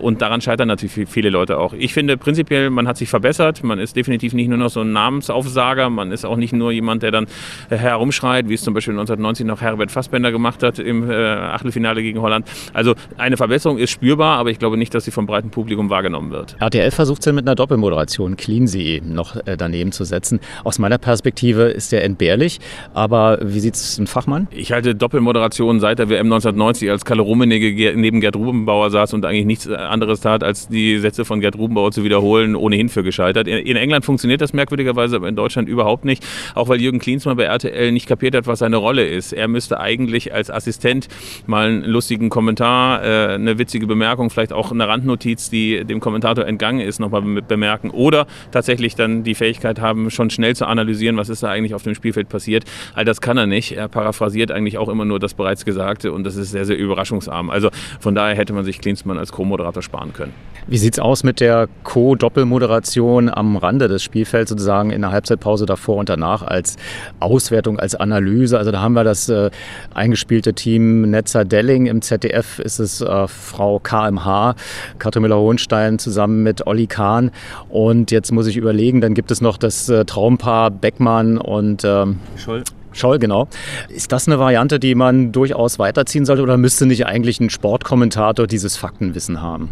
Und 0.00 0.22
daran 0.22 0.40
scheitern 0.40 0.68
natürlich 0.68 1.08
viele 1.08 1.30
Leute 1.30 1.58
auch. 1.58 1.72
Ich 1.72 1.92
finde 1.94 2.16
prinzipiell, 2.16 2.70
man 2.70 2.86
hat 2.86 2.96
sich 2.96 3.08
verbessert. 3.08 3.64
Man 3.64 3.78
ist 3.78 3.96
definitiv 3.96 4.32
nicht 4.34 4.48
nur 4.48 4.58
noch 4.58 4.70
so 4.70 4.80
ein 4.80 4.92
Namensaufsager. 4.92 5.90
Man 5.90 6.12
ist 6.12 6.24
auch 6.24 6.36
nicht 6.36 6.52
nur 6.52 6.72
jemand, 6.72 6.91
der 7.00 7.12
dann 7.12 7.26
herumschreit, 7.70 8.48
wie 8.48 8.54
es 8.54 8.62
zum 8.62 8.74
Beispiel 8.74 8.92
1990 8.92 9.46
noch 9.46 9.60
Herbert 9.60 9.90
Fassbender 9.92 10.32
gemacht 10.32 10.62
hat 10.62 10.78
im 10.78 11.08
Achtelfinale 11.08 12.02
gegen 12.02 12.20
Holland. 12.20 12.46
Also 12.72 12.94
eine 13.16 13.36
Verbesserung 13.36 13.78
ist 13.78 13.90
spürbar, 13.90 14.38
aber 14.38 14.50
ich 14.50 14.58
glaube 14.58 14.76
nicht, 14.76 14.92
dass 14.94 15.04
sie 15.04 15.12
vom 15.12 15.26
breiten 15.26 15.50
Publikum 15.50 15.88
wahrgenommen 15.88 16.32
wird. 16.32 16.56
RTL 16.58 16.90
versucht 16.90 17.20
es 17.20 17.26
ja 17.26 17.32
mit 17.32 17.46
einer 17.46 17.54
Doppelmoderation, 17.54 18.36
Cleansee, 18.36 19.00
noch 19.04 19.36
daneben 19.56 19.92
zu 19.92 20.04
setzen. 20.04 20.40
Aus 20.64 20.80
meiner 20.80 20.98
Perspektive 20.98 21.64
ist 21.64 21.92
der 21.92 22.02
entbehrlich, 22.04 22.58
aber 22.92 23.38
wie 23.40 23.60
sieht 23.60 23.74
es 23.74 23.98
ein 23.98 24.08
Fachmann? 24.08 24.48
Ich 24.50 24.72
halte 24.72 24.94
Doppelmoderation 24.94 25.78
seit 25.80 26.00
der 26.00 26.08
WM 26.08 26.26
1990, 26.26 26.90
als 26.90 27.04
Kalle 27.04 27.22
Rummenigge 27.22 27.94
neben 27.96 28.20
Gerd 28.20 28.36
Rubenbauer 28.36 28.90
saß 28.90 29.14
und 29.14 29.24
eigentlich 29.24 29.46
nichts 29.46 29.68
anderes 29.68 30.20
tat, 30.20 30.42
als 30.42 30.68
die 30.68 30.98
Sätze 30.98 31.24
von 31.24 31.40
Gerd 31.40 31.56
Rubenbauer 31.56 31.92
zu 31.92 32.02
wiederholen, 32.04 32.56
ohnehin 32.56 32.88
für 32.88 33.02
gescheitert. 33.04 33.46
In 33.46 33.76
England 33.76 34.04
funktioniert 34.04 34.40
das 34.40 34.52
merkwürdigerweise, 34.52 35.16
aber 35.16 35.28
in 35.28 35.36
Deutschland 35.36 35.68
überhaupt 35.68 36.04
nicht. 36.04 36.24
Auch 36.54 36.68
weil 36.68 36.80
Jürgen 36.82 36.98
Klinsmann 36.98 37.36
bei 37.36 37.44
RTL 37.44 37.92
nicht 37.92 38.06
kapiert 38.06 38.34
hat, 38.34 38.46
was 38.46 38.58
seine 38.60 38.76
Rolle 38.76 39.06
ist. 39.06 39.32
Er 39.32 39.48
müsste 39.48 39.80
eigentlich 39.80 40.34
als 40.34 40.50
Assistent 40.50 41.08
mal 41.46 41.68
einen 41.68 41.84
lustigen 41.84 42.28
Kommentar, 42.28 43.02
äh, 43.04 43.34
eine 43.34 43.58
witzige 43.58 43.86
Bemerkung, 43.86 44.30
vielleicht 44.30 44.52
auch 44.52 44.70
eine 44.70 44.86
Randnotiz, 44.88 45.50
die 45.50 45.84
dem 45.84 46.00
Kommentator 46.00 46.46
entgangen 46.46 46.80
ist, 46.80 47.00
nochmal 47.00 47.22
bemerken. 47.22 47.90
Oder 47.90 48.26
tatsächlich 48.50 48.94
dann 48.94 49.22
die 49.24 49.34
Fähigkeit 49.34 49.80
haben, 49.80 50.10
schon 50.10 50.30
schnell 50.30 50.56
zu 50.56 50.66
analysieren, 50.66 51.16
was 51.16 51.28
ist 51.28 51.42
da 51.42 51.48
eigentlich 51.48 51.74
auf 51.74 51.82
dem 51.82 51.94
Spielfeld 51.94 52.28
passiert. 52.28 52.64
All 52.94 53.04
das 53.04 53.20
kann 53.20 53.36
er 53.36 53.46
nicht. 53.46 53.72
Er 53.76 53.88
paraphrasiert 53.88 54.50
eigentlich 54.50 54.78
auch 54.78 54.88
immer 54.88 55.04
nur 55.04 55.18
das 55.18 55.34
bereits 55.34 55.64
Gesagte 55.64 56.12
und 56.12 56.24
das 56.24 56.36
ist 56.36 56.50
sehr, 56.50 56.64
sehr 56.64 56.78
überraschungsarm. 56.78 57.50
Also 57.50 57.70
von 58.00 58.14
daher 58.14 58.36
hätte 58.36 58.52
man 58.52 58.64
sich 58.64 58.80
Klinsmann 58.80 59.18
als 59.18 59.32
Co-Moderator 59.32 59.82
sparen 59.82 60.12
können. 60.12 60.32
Wie 60.66 60.78
sieht 60.78 60.94
es 60.94 60.98
aus 61.00 61.24
mit 61.24 61.40
der 61.40 61.68
Co-Doppelmoderation 61.82 63.28
am 63.28 63.56
Rande 63.56 63.88
des 63.88 64.02
Spielfelds, 64.02 64.50
sozusagen 64.50 64.90
in 64.90 65.02
der 65.02 65.10
Halbzeitpause 65.10 65.66
davor 65.66 65.96
und 65.96 66.08
danach 66.08 66.42
als 66.42 66.71
Auswertung, 67.20 67.78
als 67.78 67.94
Analyse? 67.94 68.58
Also 68.58 68.70
da 68.70 68.80
haben 68.80 68.94
wir 68.94 69.04
das 69.04 69.28
äh, 69.28 69.50
eingespielte 69.94 70.54
Team 70.54 71.10
Netzer 71.10 71.44
Delling. 71.44 71.86
Im 71.86 72.02
ZDF 72.02 72.58
ist 72.58 72.78
es 72.78 73.00
äh, 73.00 73.28
Frau 73.28 73.78
KMH, 73.78 74.54
Katrin 74.98 75.22
Müller-Hohenstein 75.22 75.98
zusammen 75.98 76.42
mit 76.42 76.66
Olli 76.66 76.86
Kahn. 76.86 77.30
Und 77.68 78.10
jetzt 78.10 78.32
muss 78.32 78.46
ich 78.46 78.56
überlegen, 78.56 79.00
dann 79.00 79.14
gibt 79.14 79.30
es 79.30 79.40
noch 79.40 79.56
das 79.56 79.88
äh, 79.88 80.04
Traumpaar 80.04 80.70
Beckmann 80.70 81.38
und 81.38 81.84
ähm, 81.84 82.18
Scholl. 82.36 82.64
Scholl, 82.92 83.18
genau. 83.18 83.48
Ist 83.88 84.12
das 84.12 84.26
eine 84.28 84.38
Variante, 84.38 84.78
die 84.78 84.94
man 84.94 85.32
durchaus 85.32 85.78
weiterziehen 85.78 86.26
sollte 86.26 86.42
oder 86.42 86.58
müsste 86.58 86.86
nicht 86.86 87.06
eigentlich 87.06 87.40
ein 87.40 87.50
Sportkommentator 87.50 88.46
dieses 88.46 88.76
Faktenwissen 88.76 89.40
haben? 89.40 89.70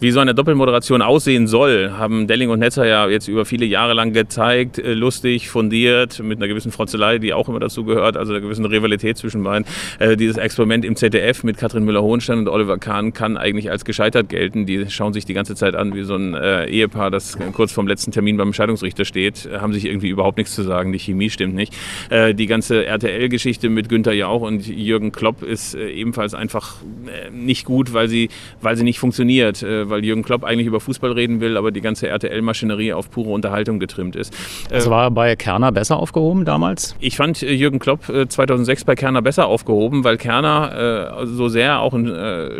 Wie 0.00 0.12
so 0.12 0.20
eine 0.20 0.32
Doppelmoderation 0.32 1.02
aussehen 1.02 1.48
soll, 1.48 1.90
haben 1.98 2.28
Delling 2.28 2.50
und 2.50 2.60
Netzer 2.60 2.86
ja 2.86 3.08
jetzt 3.08 3.26
über 3.26 3.44
viele 3.44 3.66
Jahre 3.66 3.94
lang 3.94 4.12
gezeigt. 4.12 4.78
Äh, 4.78 4.94
lustig, 4.94 5.48
fundiert, 5.48 6.20
mit 6.20 6.38
einer 6.38 6.46
gewissen 6.46 6.70
Frotzelei, 6.70 7.18
die 7.18 7.34
auch 7.34 7.48
immer 7.48 7.58
dazu 7.58 7.82
gehört, 7.84 8.16
also 8.16 8.32
einer 8.32 8.40
gewissen 8.40 8.64
Rivalität 8.64 9.18
zwischen 9.18 9.42
beiden. 9.42 9.66
Äh, 9.98 10.16
dieses 10.16 10.36
Experiment 10.36 10.84
im 10.84 10.94
ZDF 10.94 11.42
mit 11.42 11.56
Katrin 11.56 11.84
Müller-Hohenstein 11.84 12.38
und 12.38 12.48
Oliver 12.48 12.78
Kahn 12.78 13.12
kann 13.12 13.36
eigentlich 13.36 13.72
als 13.72 13.84
gescheitert 13.84 14.28
gelten. 14.28 14.66
Die 14.66 14.88
schauen 14.88 15.12
sich 15.12 15.24
die 15.24 15.34
ganze 15.34 15.56
Zeit 15.56 15.74
an 15.74 15.92
wie 15.96 16.04
so 16.04 16.14
ein 16.14 16.34
äh, 16.34 16.66
Ehepaar, 16.66 17.10
das 17.10 17.36
kurz 17.52 17.72
vorm 17.72 17.88
letzten 17.88 18.12
Termin 18.12 18.36
beim 18.36 18.52
Scheidungsrichter 18.52 19.04
steht, 19.04 19.48
haben 19.52 19.72
sich 19.72 19.84
irgendwie 19.84 20.10
überhaupt 20.10 20.38
nichts 20.38 20.54
zu 20.54 20.62
sagen. 20.62 20.92
Die 20.92 21.00
Chemie 21.00 21.30
stimmt 21.30 21.54
nicht. 21.54 21.74
die 22.10 22.46
ganze 22.46 22.86
RTL-Geschichte 22.86 23.68
mit 23.68 23.88
Günther 23.88 24.12
Jauch 24.12 24.42
und 24.42 24.66
Jürgen 24.66 25.12
Klopp 25.12 25.42
ist 25.42 25.74
ebenfalls 25.74 26.34
einfach 26.34 26.76
nicht 27.32 27.64
gut, 27.64 27.92
weil 27.92 28.08
sie, 28.08 28.28
weil 28.60 28.76
sie 28.76 28.84
nicht 28.84 28.98
funktioniert 28.98 29.64
weil 29.90 30.04
Jürgen 30.04 30.22
Klopp 30.22 30.44
eigentlich 30.44 30.66
über 30.66 30.80
Fußball 30.80 31.12
reden 31.12 31.40
will, 31.40 31.56
aber 31.56 31.70
die 31.70 31.80
ganze 31.80 32.08
RTL-Maschinerie 32.08 32.92
auf 32.92 33.10
pure 33.10 33.30
Unterhaltung 33.30 33.78
getrimmt 33.78 34.16
ist. 34.16 34.34
Also 34.70 34.90
war 34.90 35.04
er 35.04 35.10
bei 35.10 35.36
Kerner 35.36 35.72
besser 35.72 35.96
aufgehoben 35.96 36.44
damals? 36.44 36.94
Ich 37.00 37.16
fand 37.16 37.42
äh, 37.42 37.52
Jürgen 37.52 37.78
Klopp 37.78 38.04
2006 38.04 38.82
äh, 38.82 38.84
bei 38.84 38.94
Kerner 38.94 39.22
besser 39.22 39.46
aufgehoben, 39.46 40.04
weil 40.04 40.16
Kerner 40.16 41.22
äh, 41.22 41.26
so 41.26 41.48
sehr 41.48 41.80
auch 41.80 41.94
ein 41.94 42.08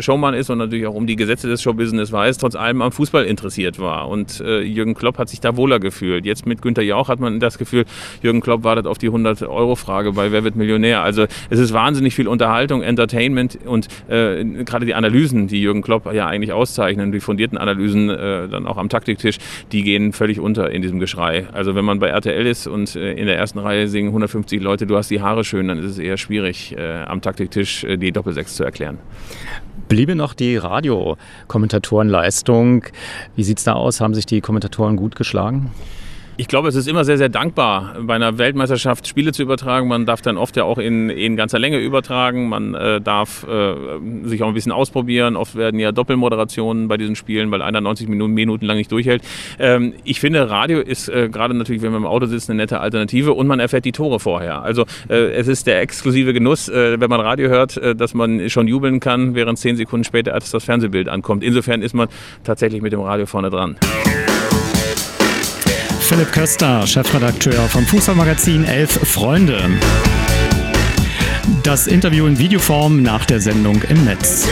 Showmann 0.00 0.34
ist 0.34 0.50
und 0.50 0.58
natürlich 0.58 0.86
auch 0.86 0.94
um 0.94 1.06
die 1.06 1.16
Gesetze 1.16 1.48
des 1.48 1.62
Showbusiness 1.62 2.12
weiß, 2.12 2.38
trotz 2.38 2.54
allem 2.54 2.82
am 2.82 2.92
Fußball 2.92 3.24
interessiert 3.24 3.78
war. 3.78 4.08
Und 4.08 4.38
Jürgen 4.38 4.94
Klopp 4.94 5.18
hat 5.18 5.28
sich 5.28 5.40
da 5.40 5.56
wohler 5.56 5.78
gefühlt. 5.78 6.24
Jetzt 6.24 6.46
mit 6.46 6.62
Günter 6.62 6.82
Jauch 6.82 7.08
hat 7.08 7.20
man 7.20 7.40
das 7.40 7.58
Gefühl, 7.58 7.84
Jürgen 8.22 8.40
Klopp 8.40 8.64
wartet 8.64 8.86
auf 8.86 8.98
die 8.98 9.10
100-Euro-Frage 9.10 10.12
bei 10.12 10.32
Wer 10.32 10.44
wird 10.44 10.56
Millionär? 10.56 11.02
Also 11.02 11.26
es 11.50 11.58
ist 11.58 11.72
wahnsinnig 11.72 12.14
viel 12.14 12.28
Unterhaltung, 12.28 12.82
Entertainment 12.82 13.58
und 13.64 13.88
äh, 14.08 14.44
gerade 14.44 14.86
die 14.86 14.94
Analysen, 14.94 15.48
die 15.48 15.60
Jürgen 15.60 15.82
Klopp 15.82 16.12
ja 16.12 16.26
eigentlich 16.26 16.52
auszeichnen, 16.52 17.12
die 17.18 17.20
fundierten 17.20 17.58
Analysen 17.58 18.08
äh, 18.10 18.48
dann 18.48 18.66
auch 18.66 18.76
am 18.76 18.88
Taktiktisch, 18.88 19.38
die 19.72 19.82
gehen 19.82 20.12
völlig 20.12 20.38
unter 20.38 20.70
in 20.70 20.82
diesem 20.82 21.00
Geschrei. 21.00 21.48
Also 21.52 21.74
wenn 21.74 21.84
man 21.84 21.98
bei 21.98 22.06
RTL 22.08 22.46
ist 22.46 22.68
und 22.68 22.94
äh, 22.94 23.12
in 23.12 23.26
der 23.26 23.36
ersten 23.36 23.58
Reihe 23.58 23.88
singen 23.88 24.10
150 24.10 24.62
Leute, 24.62 24.86
du 24.86 24.96
hast 24.96 25.10
die 25.10 25.20
Haare 25.20 25.42
schön, 25.44 25.66
dann 25.68 25.78
ist 25.78 25.86
es 25.86 25.98
eher 25.98 26.16
schwierig, 26.16 26.76
äh, 26.76 27.02
am 27.02 27.20
Taktiktisch 27.20 27.82
äh, 27.84 27.96
die 27.96 28.12
Doppelsechs 28.12 28.54
zu 28.54 28.62
erklären. 28.62 28.98
Bliebe 29.88 30.14
noch 30.14 30.34
die 30.34 30.56
Radiokommentatorenleistung. 30.56 32.84
Wie 33.34 33.42
sieht 33.42 33.58
es 33.58 33.64
da 33.64 33.72
aus? 33.72 34.00
Haben 34.00 34.14
sich 34.14 34.26
die 34.26 34.40
Kommentatoren 34.40 34.94
gut 34.96 35.16
geschlagen? 35.16 35.72
Ich 36.40 36.46
glaube, 36.46 36.68
es 36.68 36.76
ist 36.76 36.86
immer 36.86 37.04
sehr, 37.04 37.18
sehr 37.18 37.28
dankbar, 37.28 37.96
bei 38.00 38.14
einer 38.14 38.38
Weltmeisterschaft 38.38 39.08
Spiele 39.08 39.32
zu 39.32 39.42
übertragen. 39.42 39.88
Man 39.88 40.06
darf 40.06 40.22
dann 40.22 40.36
oft 40.36 40.56
ja 40.56 40.62
auch 40.62 40.78
in, 40.78 41.10
in 41.10 41.34
ganzer 41.34 41.58
Länge 41.58 41.78
übertragen. 41.78 42.48
Man 42.48 42.74
äh, 42.74 43.00
darf 43.00 43.44
äh, 43.48 43.74
sich 44.22 44.44
auch 44.44 44.46
ein 44.46 44.54
bisschen 44.54 44.70
ausprobieren. 44.70 45.34
Oft 45.34 45.56
werden 45.56 45.80
ja 45.80 45.90
Doppelmoderationen 45.90 46.86
bei 46.86 46.96
diesen 46.96 47.16
Spielen, 47.16 47.50
weil 47.50 47.60
einer 47.60 47.80
90 47.80 48.08
Minuten, 48.08 48.34
Minuten 48.34 48.66
lang 48.66 48.76
nicht 48.76 48.92
durchhält. 48.92 49.24
Ähm, 49.58 49.94
ich 50.04 50.20
finde, 50.20 50.48
Radio 50.48 50.78
ist 50.78 51.08
äh, 51.08 51.28
gerade 51.28 51.54
natürlich, 51.54 51.82
wenn 51.82 51.90
man 51.90 52.02
im 52.02 52.06
Auto 52.06 52.26
sitzt, 52.26 52.48
eine 52.48 52.58
nette 52.58 52.78
Alternative 52.78 53.32
und 53.32 53.48
man 53.48 53.58
erfährt 53.58 53.84
die 53.84 53.90
Tore 53.90 54.20
vorher. 54.20 54.62
Also 54.62 54.84
äh, 55.08 55.32
es 55.32 55.48
ist 55.48 55.66
der 55.66 55.80
exklusive 55.80 56.32
Genuss, 56.32 56.68
äh, 56.68 57.00
wenn 57.00 57.10
man 57.10 57.18
Radio 57.18 57.48
hört, 57.48 57.78
äh, 57.78 57.96
dass 57.96 58.14
man 58.14 58.48
schon 58.48 58.68
jubeln 58.68 59.00
kann, 59.00 59.34
während 59.34 59.58
zehn 59.58 59.76
Sekunden 59.76 60.04
später 60.04 60.30
erst 60.30 60.54
das 60.54 60.62
Fernsehbild 60.62 61.08
ankommt. 61.08 61.42
Insofern 61.42 61.82
ist 61.82 61.94
man 61.94 62.06
tatsächlich 62.44 62.80
mit 62.80 62.92
dem 62.92 63.00
Radio 63.00 63.26
vorne 63.26 63.50
dran. 63.50 63.74
Philipp 66.08 66.32
Köster, 66.32 66.86
Chefredakteur 66.86 67.68
vom 67.68 67.84
Fußballmagazin 67.84 68.64
Elf 68.64 68.98
Freunde. 69.06 69.68
Das 71.62 71.86
Interview 71.86 72.26
in 72.26 72.38
Videoform 72.38 73.02
nach 73.02 73.26
der 73.26 73.42
Sendung 73.42 73.82
im 73.82 74.06
Netz. 74.06 74.48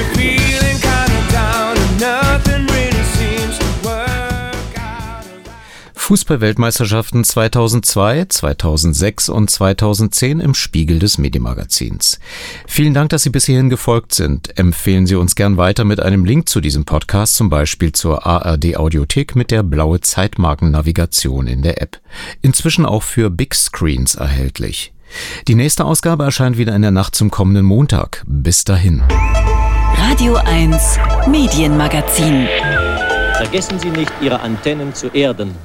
Fußballweltmeisterschaften 6.07 7.25
2002, 7.25 8.27
2006 8.27 9.29
und 9.29 9.51
2010 9.51 10.39
im 10.39 10.55
Spiegel 10.55 11.01
des 11.01 11.19
Medienmagazins. 11.19 12.21
Vielen 12.69 12.95
Dank, 12.95 13.11
dass 13.11 13.25
Sie 13.25 13.31
bis 13.31 13.47
hierhin 13.47 13.71
gefolgt 13.71 14.15
sind. 14.15 14.57
Empfehlen 14.57 15.09
Sie 15.09 15.17
uns 15.17 15.35
gern 15.35 15.57
weiter 15.57 15.83
mit 15.83 15.99
einem 15.99 16.25
Link 16.25 16.49
zu 16.49 16.61
diesem 16.61 16.85
Podcast, 16.85 17.35
zum 17.35 17.51
Beispiel 17.51 17.91
zur 17.91 18.25
ARD 18.25 18.77
Audiothek 18.77 19.35
mit 19.35 19.51
der 19.51 19.65
blaue 19.65 20.01
Zeitmarkennavigation 20.01 21.49
in 21.49 21.63
der 21.63 21.83
App. 21.83 21.99
Inzwischen 22.41 22.87
auch 22.87 23.03
für 23.03 23.29
Big 23.29 23.57
Screens 23.57 24.15
erhältlich. 24.15 24.93
Die 25.49 25.57
nächste 25.57 25.85
Ausgabe 25.85 26.23
erscheint 26.23 26.57
wieder 26.57 26.77
in 26.77 26.83
der 26.83 26.93
Nacht 26.93 27.17
zum 27.17 27.33
kommenden 27.33 27.67
Montag. 27.67 28.23
Bis 28.29 28.63
dahin. 28.63 29.03
Radio 29.97 30.37
1 30.37 31.01
Medienmagazin. 31.29 32.47
Vergessen 33.39 33.81
Sie 33.81 33.91
nicht, 33.91 34.13
Ihre 34.21 34.39
Antennen 34.39 34.95
zu 34.95 35.09
erden. 35.09 35.57